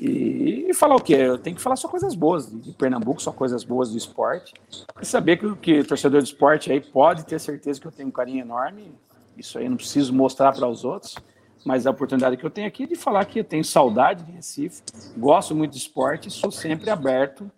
E, 0.00 0.66
e, 0.68 0.74
falar 0.74 0.96
o 0.96 1.00
quê? 1.00 1.14
Eu 1.14 1.36
tenho 1.36 1.56
que 1.56 1.62
falar 1.62 1.76
só 1.76 1.88
coisas 1.88 2.14
boas 2.14 2.50
de 2.50 2.72
Pernambuco, 2.72 3.20
só 3.20 3.32
coisas 3.32 3.64
boas 3.64 3.90
do 3.90 3.98
esporte. 3.98 4.54
E 5.00 5.04
saber 5.04 5.36
que, 5.36 5.56
que 5.56 5.84
torcedor 5.84 6.22
do 6.22 6.24
esporte 6.24 6.72
aí 6.72 6.80
pode 6.80 7.26
ter 7.26 7.38
certeza 7.38 7.80
que 7.80 7.86
eu 7.86 7.92
tenho 7.92 8.08
um 8.08 8.12
carinho 8.12 8.40
enorme 8.40 8.94
isso 9.38 9.58
aí 9.58 9.64
eu 9.64 9.70
não 9.70 9.76
preciso 9.76 10.12
mostrar 10.12 10.52
para 10.52 10.66
os 10.66 10.84
outros, 10.84 11.16
mas 11.64 11.86
a 11.86 11.90
oportunidade 11.90 12.36
que 12.36 12.44
eu 12.44 12.50
tenho 12.50 12.66
aqui 12.66 12.84
é 12.84 12.86
de 12.86 12.96
falar 12.96 13.24
que 13.24 13.40
eu 13.40 13.44
tenho 13.44 13.64
saudade 13.64 14.24
de 14.24 14.32
Recife, 14.32 14.82
gosto 15.16 15.54
muito 15.54 15.72
de 15.72 15.78
esporte 15.78 16.28
e 16.28 16.30
sou 16.30 16.50
sempre 16.50 16.90
aberto 16.90 17.50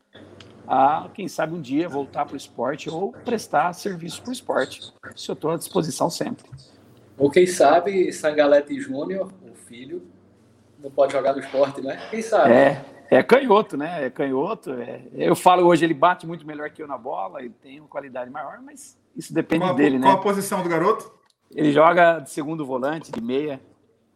a, 0.67 1.09
quem 1.13 1.27
sabe, 1.27 1.55
um 1.55 1.61
dia 1.61 1.89
voltar 1.89 2.25
para 2.25 2.35
o 2.35 2.37
esporte 2.37 2.89
ou 2.89 3.11
prestar 3.11 3.73
serviço 3.73 4.23
para 4.23 4.31
o 4.31 4.33
esporte. 4.33 4.93
Isso 5.17 5.33
eu 5.33 5.35
estou 5.35 5.51
à 5.51 5.57
disposição 5.57 6.09
sempre. 6.09 6.49
Ou 7.19 7.29
quem 7.29 7.45
sabe, 7.45 8.13
Sangalete 8.13 8.81
Júnior, 8.81 9.33
o 9.43 9.53
filho, 9.55 10.03
não 10.79 10.89
pode 10.89 11.13
jogar 11.13 11.33
no 11.33 11.41
esporte, 11.41 11.81
né? 11.81 12.01
Quem 12.09 12.23
sabe? 12.23 12.53
É, 12.53 12.85
é 13.11 13.21
canhoto, 13.21 13.77
né? 13.77 14.07
É 14.07 14.11
canhoto. 14.11 14.73
É... 14.75 15.03
Eu 15.13 15.35
falo 15.35 15.67
hoje, 15.67 15.85
ele 15.85 15.93
bate 15.93 16.25
muito 16.25 16.47
melhor 16.47 16.71
que 16.71 16.81
eu 16.81 16.87
na 16.87 16.97
bola, 16.97 17.41
ele 17.41 17.55
tem 17.61 17.81
uma 17.81 17.89
qualidade 17.89 18.31
maior, 18.31 18.61
mas 18.63 18.97
isso 19.17 19.35
depende 19.35 19.65
qual, 19.65 19.75
dele, 19.75 19.99
qual 19.99 20.01
né? 20.01 20.07
Qual 20.07 20.19
a 20.19 20.23
posição 20.23 20.63
do 20.63 20.69
garoto? 20.69 21.13
Ele 21.55 21.73
joga 21.73 22.21
de 22.21 22.31
segundo 22.31 22.65
volante, 22.65 23.11
de 23.11 23.21
meia. 23.21 23.61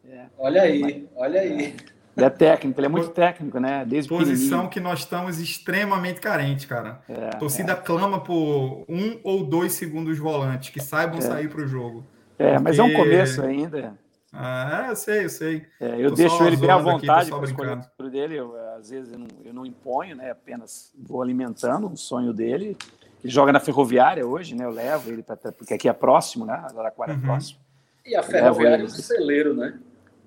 É. 0.07 0.25
Olha 0.37 0.61
aí, 0.61 1.07
olha 1.15 1.41
aí. 1.41 1.75
Ele 2.15 2.25
é 2.25 2.29
técnico, 2.29 2.79
ele 2.79 2.85
é 2.85 2.89
muito 2.89 3.09
técnico, 3.09 3.59
né? 3.59 3.83
Desde 3.85 4.07
Posição 4.07 4.69
que 4.69 4.79
nós 4.79 4.99
estamos 4.99 5.39
extremamente 5.39 6.21
carentes, 6.21 6.65
cara. 6.65 7.01
É, 7.09 7.27
a 7.27 7.37
torcida 7.37 7.73
é. 7.73 7.75
clama 7.75 8.21
por 8.21 8.85
um 8.87 9.19
ou 9.21 9.43
dois 9.43 9.73
segundos 9.73 10.17
volantes 10.17 10.69
que 10.69 10.79
saibam 10.79 11.17
é. 11.17 11.21
sair 11.21 11.49
para 11.49 11.61
o 11.61 11.67
jogo. 11.67 12.05
É, 12.39 12.51
porque... 12.51 12.63
mas 12.63 12.79
é 12.79 12.83
um 12.83 12.93
começo 12.93 13.41
ainda. 13.41 13.93
Ah, 14.31 14.87
eu 14.89 14.95
sei, 14.95 15.25
eu 15.25 15.29
sei. 15.29 15.65
É, 15.79 15.95
eu 15.99 16.09
Tô 16.09 16.15
deixo 16.15 16.43
ele 16.43 16.57
bem 16.57 16.69
à 16.69 16.77
vontade 16.77 17.29
para 17.29 17.43
escolher 17.43 17.79
o 17.99 18.09
dele. 18.09 18.35
Eu, 18.35 18.55
às 18.77 18.89
vezes 18.89 19.11
eu 19.11 19.19
não, 19.19 19.27
eu 19.43 19.53
não 19.53 19.65
imponho, 19.65 20.15
né? 20.15 20.31
Apenas 20.31 20.93
vou 20.97 21.21
alimentando 21.21 21.87
o 21.87 21.97
sonho 21.97 22.33
dele. 22.33 22.77
Ele 23.25 23.31
joga 23.31 23.51
na 23.51 23.59
Ferroviária 23.59 24.23
hoje, 24.23 24.53
né? 24.53 24.65
Eu 24.65 24.69
levo 24.69 25.09
ele 25.09 25.23
para 25.23 25.35
porque 25.35 25.73
aqui 25.73 25.89
é 25.89 25.93
próximo, 25.93 26.45
né? 26.45 26.53
Araraquara 26.53 27.11
é 27.11 27.15
uhum. 27.15 27.21
é 27.21 27.25
próximo. 27.25 27.59
E 28.05 28.15
a 28.15 28.21
Ferroviária 28.21 28.83
é 28.83 28.85
um 28.85 28.87
celeiro, 28.87 29.55
né? 29.55 29.79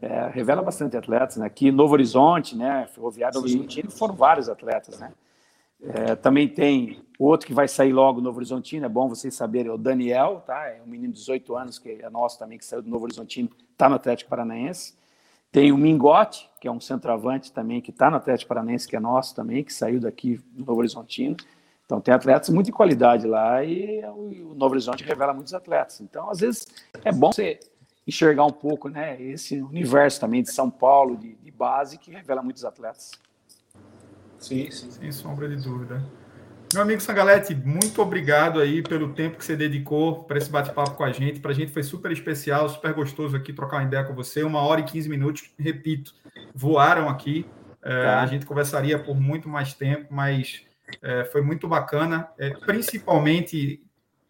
É, 0.03 0.29
revela 0.31 0.63
bastante 0.63 0.97
atletas, 0.97 1.37
né? 1.37 1.47
Aqui 1.47 1.71
Novo 1.71 1.93
Horizonte, 1.93 2.57
né? 2.57 2.89
Ferroviária 2.93 3.37
Novo 3.37 3.47
Horizontino 3.47 3.89
foram 3.89 4.17
vários 4.17 4.49
atletas, 4.49 4.99
né? 4.99 5.13
É, 5.81 6.17
também 6.17 6.49
tem 6.49 7.01
outro 7.21 7.47
que 7.47 7.55
vai 7.55 7.69
sair 7.69 7.93
logo 7.93 8.21
Novo 8.21 8.39
Horizontino, 8.39 8.85
é 8.85 8.89
bom 8.89 9.09
vocês 9.09 9.33
saberem, 9.33 9.71
é 9.71 9.73
o 9.73 9.79
Daniel, 9.79 10.43
tá? 10.45 10.67
É 10.67 10.83
um 10.85 10.89
menino 10.89 11.13
de 11.13 11.21
18 11.21 11.55
anos, 11.55 11.79
que 11.79 12.01
é 12.03 12.11
nosso 12.11 12.37
também, 12.37 12.59
que 12.59 12.65
saiu 12.65 12.83
do 12.83 12.91
Novo 12.91 13.05
Horizontino, 13.05 13.49
está 13.71 13.89
no 13.89 13.95
Atlético 13.95 14.29
Paranaense. 14.29 14.99
Tem 15.53 15.71
o 15.71 15.79
Mingote, 15.79 16.51
que 16.61 16.67
é 16.67 16.71
um 16.71 16.81
centroavante 16.81 17.53
também, 17.53 17.81
que 17.81 17.91
está 17.91 18.11
no 18.11 18.17
Atlético 18.17 18.49
Paranaense, 18.49 18.89
que 18.89 18.97
é 18.97 19.01
nosso 19.01 19.37
também, 19.37 19.63
que 19.63 19.73
saiu 19.73 20.01
daqui 20.01 20.41
do 20.51 20.65
Novo 20.65 20.81
Horizontino. 20.81 21.37
Então, 21.89 22.03
tem 22.03 22.13
atletas 22.13 22.51
muito 22.51 22.67
de 22.67 22.73
qualidade 22.73 23.27
lá 23.27 23.65
e 23.65 24.05
o 24.05 24.53
Novo 24.55 24.75
Horizonte 24.75 25.03
revela 25.03 25.33
muitos 25.33 25.55
atletas. 25.55 26.03
Então, 26.03 26.29
às 26.29 26.41
vezes, 26.41 26.67
é 27.03 27.11
bom 27.11 27.33
você 27.33 27.59
enxergar 28.07 28.45
um 28.45 28.53
pouco 28.53 28.91
né, 28.91 29.19
esse 29.23 29.59
universo 29.63 30.21
também 30.21 30.43
de 30.43 30.53
São 30.53 30.71
Paulo, 30.71 31.17
de, 31.17 31.35
de 31.37 31.51
base, 31.51 31.97
que 31.97 32.11
revela 32.11 32.43
muitos 32.43 32.63
atletas. 32.63 33.13
Sim, 34.39 34.71
sim. 34.71 34.91
Sem 34.91 35.11
sombra 35.11 35.49
de 35.49 35.57
dúvida. 35.57 36.05
Meu 36.75 36.83
amigo 36.83 37.01
Sangalete, 37.01 37.55
muito 37.55 38.03
obrigado 38.03 38.61
aí 38.61 38.83
pelo 38.83 39.15
tempo 39.15 39.39
que 39.39 39.45
você 39.47 39.57
dedicou 39.57 40.25
para 40.25 40.37
esse 40.37 40.51
bate-papo 40.51 40.91
com 40.91 41.05
a 41.05 41.11
gente. 41.11 41.41
Para 41.41 41.53
a 41.53 41.55
gente 41.55 41.73
foi 41.73 41.83
super 41.83 42.13
especial, 42.13 42.69
super 42.69 42.93
gostoso 42.93 43.35
aqui 43.35 43.51
trocar 43.51 43.79
uma 43.79 43.85
ideia 43.85 44.05
com 44.05 44.15
você. 44.15 44.43
Uma 44.43 44.61
hora 44.61 44.83
e 44.83 44.85
15 44.85 45.09
minutos, 45.09 45.51
repito, 45.59 46.15
voaram 46.55 47.09
aqui. 47.09 47.47
É, 47.83 48.03
tá. 48.03 48.21
a 48.21 48.27
gente 48.27 48.45
conversaria 48.45 48.99
por 48.99 49.19
muito 49.19 49.49
mais 49.49 49.73
tempo, 49.73 50.13
mas 50.13 50.68
é, 51.03 51.25
foi 51.25 51.43
muito 51.43 51.69
bacana, 51.69 52.29
é, 52.39 52.51
principalmente 52.51 53.83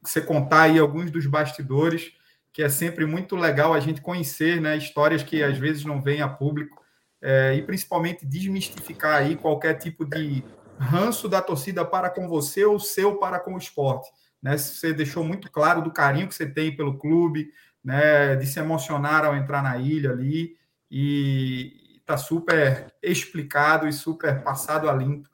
você 0.03 0.21
contar 0.21 0.63
aí 0.63 0.79
alguns 0.79 1.11
dos 1.11 1.27
bastidores, 1.27 2.13
que 2.53 2.63
é 2.63 2.69
sempre 2.69 3.07
muito 3.07 3.37
legal 3.37 3.75
a 3.75 3.81
gente 3.81 4.01
conhecer, 4.01 4.61
né, 4.61 4.77
histórias 4.77 5.23
que 5.23 5.43
às 5.43 5.59
vezes 5.59 5.85
não 5.85 6.01
vêm 6.01 6.23
a 6.23 6.29
público, 6.29 6.83
é, 7.21 7.55
e 7.55 7.63
principalmente 7.63 8.25
desmistificar 8.25 9.17
aí 9.17 9.37
qualquer 9.37 9.75
tipo 9.75 10.05
de 10.05 10.45
ranço 10.79 11.29
da 11.29 11.43
torcida 11.43 11.85
para 11.85 12.09
com 12.09 12.29
você 12.29 12.65
ou 12.65 12.79
seu 12.79 13.17
para 13.17 13.41
com 13.41 13.55
o 13.55 13.59
esporte. 13.59 14.09
Né? 14.41 14.57
Você 14.57 14.93
deixou 14.93 15.25
muito 15.25 15.51
claro 15.51 15.83
do 15.83 15.91
carinho 15.91 16.29
que 16.29 16.35
você 16.35 16.47
tem 16.47 16.75
pelo 16.75 16.97
clube, 16.97 17.53
né, 17.83 18.37
de 18.37 18.47
se 18.47 18.59
emocionar 18.59 19.25
ao 19.25 19.35
entrar 19.35 19.63
na 19.63 19.77
ilha 19.79 20.11
ali, 20.11 20.57
e 20.91 21.99
está 21.99 22.17
super 22.17 22.93
explicado 23.03 23.87
e 23.87 23.93
super 23.93 24.43
passado 24.43 24.89
a 24.89 24.93
limpo 24.93 25.29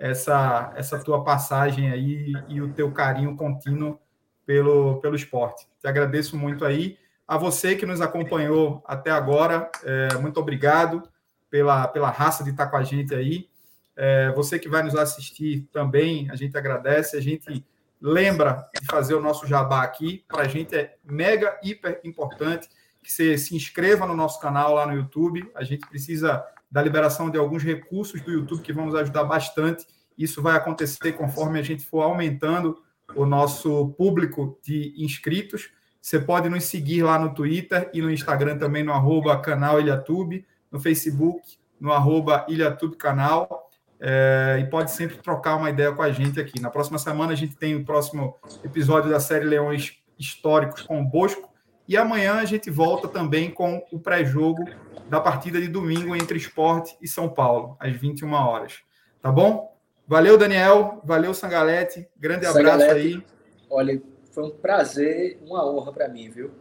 essa, 0.00 0.72
essa 0.74 0.98
tua 0.98 1.22
passagem 1.22 1.92
aí 1.92 2.32
e 2.48 2.62
o 2.62 2.72
teu 2.72 2.90
carinho 2.90 3.36
contínuo 3.36 4.00
pelo, 4.46 4.98
pelo 5.00 5.14
esporte. 5.14 5.68
Te 5.78 5.86
agradeço 5.86 6.38
muito 6.38 6.64
aí. 6.64 6.98
A 7.28 7.36
você 7.36 7.76
que 7.76 7.84
nos 7.84 8.00
acompanhou 8.00 8.82
até 8.86 9.10
agora, 9.10 9.70
é, 9.84 10.16
muito 10.16 10.40
obrigado 10.40 11.02
pela, 11.50 11.86
pela 11.86 12.10
raça 12.10 12.42
de 12.42 12.50
estar 12.50 12.68
com 12.68 12.78
a 12.78 12.82
gente 12.82 13.14
aí. 13.14 13.46
É, 13.94 14.32
você 14.32 14.58
que 14.58 14.70
vai 14.70 14.82
nos 14.82 14.96
assistir 14.96 15.68
também, 15.70 16.30
a 16.30 16.34
gente 16.34 16.56
agradece. 16.56 17.18
A 17.18 17.20
gente 17.20 17.64
lembra 18.00 18.66
de 18.80 18.86
fazer 18.86 19.14
o 19.14 19.20
nosso 19.20 19.46
jabá 19.46 19.82
aqui. 19.82 20.24
Para 20.26 20.44
a 20.44 20.48
gente 20.48 20.74
é 20.74 20.96
mega, 21.04 21.60
hiper 21.62 22.00
importante 22.04 22.70
que 23.02 23.10
você 23.10 23.38
se 23.38 23.56
inscreva 23.56 24.06
no 24.06 24.14
nosso 24.14 24.40
canal 24.40 24.74
lá 24.74 24.86
no 24.86 24.94
YouTube. 24.94 25.50
A 25.54 25.64
gente 25.64 25.86
precisa 25.86 26.44
da 26.70 26.82
liberação 26.82 27.30
de 27.30 27.38
alguns 27.38 27.62
recursos 27.62 28.20
do 28.20 28.30
YouTube 28.30 28.62
que 28.62 28.72
vão 28.72 28.86
nos 28.86 28.94
ajudar 28.94 29.24
bastante. 29.24 29.86
Isso 30.16 30.42
vai 30.42 30.56
acontecer 30.56 31.12
conforme 31.12 31.58
a 31.58 31.62
gente 31.62 31.84
for 31.84 32.02
aumentando 32.02 32.80
o 33.14 33.26
nosso 33.26 33.88
público 33.96 34.58
de 34.62 34.94
inscritos. 34.96 35.70
Você 36.00 36.18
pode 36.18 36.48
nos 36.48 36.64
seguir 36.64 37.02
lá 37.02 37.18
no 37.18 37.34
Twitter 37.34 37.90
e 37.92 38.00
no 38.00 38.10
Instagram 38.10 38.56
também 38.58 38.84
no 38.84 38.92
arroba 38.92 39.38
canal 39.40 39.80
Ilhatube, 39.80 40.46
no 40.70 40.78
Facebook, 40.78 41.58
no 41.80 41.92
arroba 41.92 42.46
Ilhatube 42.48 42.96
Canal. 42.96 43.68
É, 44.02 44.58
e 44.60 44.70
pode 44.70 44.90
sempre 44.92 45.16
trocar 45.18 45.56
uma 45.56 45.68
ideia 45.68 45.92
com 45.92 46.02
a 46.02 46.10
gente 46.10 46.40
aqui. 46.40 46.60
Na 46.60 46.70
próxima 46.70 46.98
semana 46.98 47.32
a 47.32 47.36
gente 47.36 47.56
tem 47.56 47.74
o 47.74 47.84
próximo 47.84 48.36
episódio 48.64 49.10
da 49.10 49.20
série 49.20 49.44
Leões 49.44 49.98
Históricos 50.18 50.82
com 50.82 51.00
o 51.00 51.04
Bosco 51.04 51.49
E 51.90 51.96
amanhã 51.96 52.34
a 52.34 52.44
gente 52.44 52.70
volta 52.70 53.08
também 53.08 53.50
com 53.50 53.84
o 53.90 53.98
pré-jogo 53.98 54.64
da 55.08 55.20
partida 55.20 55.60
de 55.60 55.66
domingo 55.66 56.14
entre 56.14 56.38
Esporte 56.38 56.96
e 57.02 57.08
São 57.08 57.28
Paulo, 57.28 57.76
às 57.80 57.92
21 57.96 58.32
horas. 58.32 58.78
Tá 59.20 59.32
bom? 59.32 59.76
Valeu, 60.06 60.38
Daniel. 60.38 61.00
Valeu, 61.02 61.34
Sangalete. 61.34 62.08
Grande 62.16 62.46
abraço 62.46 62.78
Sangalete, 62.78 62.92
aí. 62.92 63.24
Olha, 63.68 64.00
foi 64.30 64.44
um 64.44 64.50
prazer, 64.50 65.40
uma 65.44 65.68
honra 65.68 65.92
para 65.92 66.08
mim, 66.08 66.30
viu? 66.30 66.52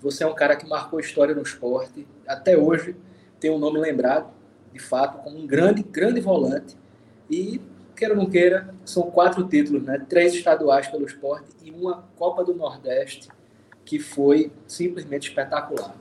Você 0.00 0.24
é 0.24 0.26
um 0.26 0.34
cara 0.34 0.56
que 0.56 0.68
marcou 0.68 0.98
história 0.98 1.32
no 1.32 1.42
esporte. 1.42 2.04
Até 2.26 2.58
hoje 2.58 2.96
tem 3.38 3.52
um 3.52 3.60
nome 3.60 3.78
lembrado, 3.78 4.32
de 4.72 4.80
fato, 4.80 5.22
como 5.22 5.38
um 5.38 5.46
grande, 5.46 5.84
grande 5.84 6.20
volante. 6.20 6.76
E, 7.30 7.60
queira 7.94 8.14
ou 8.14 8.20
não 8.20 8.28
queira, 8.28 8.74
são 8.84 9.12
quatro 9.12 9.46
títulos, 9.46 9.84
né? 9.84 10.04
Três 10.08 10.34
estaduais 10.34 10.88
pelo 10.88 11.06
esporte 11.06 11.50
e 11.62 11.70
uma 11.70 12.02
Copa 12.16 12.42
do 12.42 12.52
Nordeste, 12.52 13.28
que 13.84 13.98
foi 13.98 14.50
simplesmente 14.66 15.28
espetacular. 15.28 15.94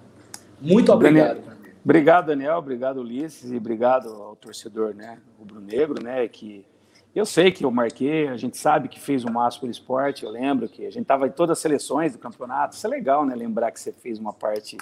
Muito 0.60 0.92
obrigado. 0.92 1.38
Daniel, 1.38 1.58
obrigado, 1.84 2.26
Daniel. 2.28 2.58
Obrigado, 2.58 3.02
Ulisses. 3.02 3.52
E 3.52 3.58
obrigado 3.58 4.10
ao 4.10 4.36
torcedor, 4.36 4.94
né? 4.94 5.18
Rubro-negro, 5.40 6.04
né? 6.04 6.28
Que 6.28 6.66
eu 7.14 7.26
sei 7.26 7.52
que 7.52 7.66
eu 7.66 7.72
marquei, 7.72 8.30
a 8.30 8.38
gente 8.38 8.58
sabe 8.58 8.88
que 8.88 9.00
fez 9.00 9.26
o 9.26 9.30
um 9.30 9.34
máximo 9.34 9.62
pelo 9.62 9.72
esporte, 9.72 10.24
eu 10.24 10.32
lembro 10.32 10.70
que 10.70 10.86
a 10.86 10.90
gente 10.90 11.02
estava 11.02 11.28
em 11.28 11.32
todas 11.32 11.58
as 11.58 11.62
seleções 11.62 12.14
do 12.14 12.20
campeonato. 12.20 12.76
Isso 12.76 12.88
é 12.88 12.90
legal, 12.90 13.26
né? 13.26 13.36
Lembrar 13.36 13.72
que 13.72 13.80
você 13.80 13.92
fez 13.92 14.18
uma 14.18 14.32
parte 14.32 14.78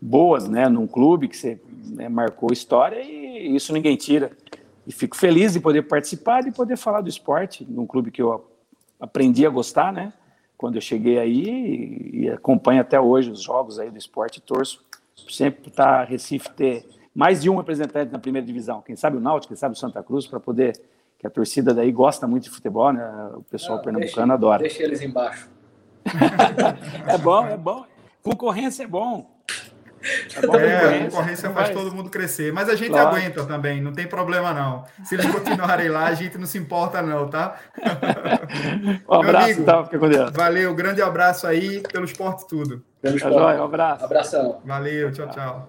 boa, 0.00 0.38
né? 0.38 0.68
Num 0.68 0.86
clube 0.86 1.26
que 1.26 1.36
você 1.36 1.60
né, 1.86 2.08
marcou 2.08 2.52
história 2.52 3.02
e 3.02 3.56
isso 3.56 3.72
ninguém 3.72 3.96
tira. 3.96 4.30
E 4.86 4.92
fico 4.92 5.16
feliz 5.16 5.54
de 5.54 5.60
poder 5.60 5.82
participar, 5.82 6.42
de 6.42 6.52
poder 6.52 6.76
falar 6.76 7.00
do 7.00 7.08
esporte, 7.08 7.66
num 7.68 7.86
clube 7.86 8.10
que 8.10 8.22
eu 8.22 8.48
aprendi 9.00 9.44
a 9.44 9.50
gostar, 9.50 9.92
né? 9.92 10.12
Quando 10.56 10.76
eu 10.76 10.80
cheguei 10.80 11.18
aí 11.18 12.10
e, 12.12 12.30
acompanho 12.30 12.80
até 12.80 13.00
hoje 13.00 13.30
os 13.30 13.42
jogos 13.42 13.78
aí 13.78 13.90
do 13.90 13.98
esporte, 13.98 14.40
torço 14.40 14.84
sempre 15.28 15.70
para 15.70 16.04
Recife 16.04 16.50
ter 16.50 16.86
mais 17.14 17.42
de 17.42 17.50
um 17.50 17.56
representante 17.56 18.12
na 18.12 18.18
primeira 18.18 18.46
divisão. 18.46 18.82
Quem 18.82 18.96
sabe 18.96 19.16
o 19.16 19.20
Náutico, 19.20 19.48
quem 19.48 19.56
sabe 19.56 19.74
o 19.74 19.78
Santa 19.78 20.02
Cruz, 20.02 20.26
para 20.26 20.40
poder 20.40 20.80
que 21.18 21.26
a 21.26 21.30
torcida 21.30 21.72
daí 21.72 21.90
gosta 21.92 22.26
muito 22.26 22.44
de 22.44 22.50
futebol, 22.50 22.92
né? 22.92 23.30
O 23.34 23.42
pessoal 23.42 23.78
ah, 23.78 23.82
pernambucano 23.82 24.26
deixa, 24.26 24.34
adora. 24.34 24.58
Deixa 24.62 24.82
eles 24.82 25.00
embaixo. 25.00 25.48
é 27.06 27.18
bom, 27.18 27.46
é 27.46 27.56
bom. 27.56 27.84
Concorrência 28.22 28.82
é 28.82 28.86
bom. 28.86 29.33
É, 30.36 30.46
bom, 30.46 30.56
é 30.56 30.98
a 30.98 31.04
concorrência 31.04 31.50
faz 31.50 31.70
todo 31.70 31.94
mundo 31.94 32.10
crescer. 32.10 32.52
Mas 32.52 32.68
a 32.68 32.74
gente 32.74 32.90
claro. 32.90 33.08
aguenta 33.08 33.44
também, 33.44 33.80
não 33.80 33.92
tem 33.92 34.06
problema 34.06 34.52
não. 34.52 34.84
Se 35.04 35.14
eles 35.14 35.26
continuarem 35.26 35.88
lá, 35.88 36.06
a 36.06 36.14
gente 36.14 36.36
não 36.38 36.46
se 36.46 36.58
importa 36.58 37.02
não, 37.02 37.28
tá? 37.28 37.56
Um 39.08 39.14
abraço, 39.14 39.44
amigo, 39.44 39.64
tá? 39.64 39.84
Fica 39.84 39.98
com 39.98 40.08
Deus. 40.08 40.30
Valeu, 40.32 40.74
grande 40.74 41.02
abraço 41.02 41.46
aí 41.46 41.80
pelo 41.80 42.04
esporte 42.04 42.46
tudo. 42.46 42.82
Pelo 43.00 43.16
esporte. 43.16 43.58
um 43.60 43.64
abraço. 43.64 44.04
Abração. 44.04 44.60
Valeu, 44.64 45.12
tchau, 45.12 45.28
tchau. 45.28 45.68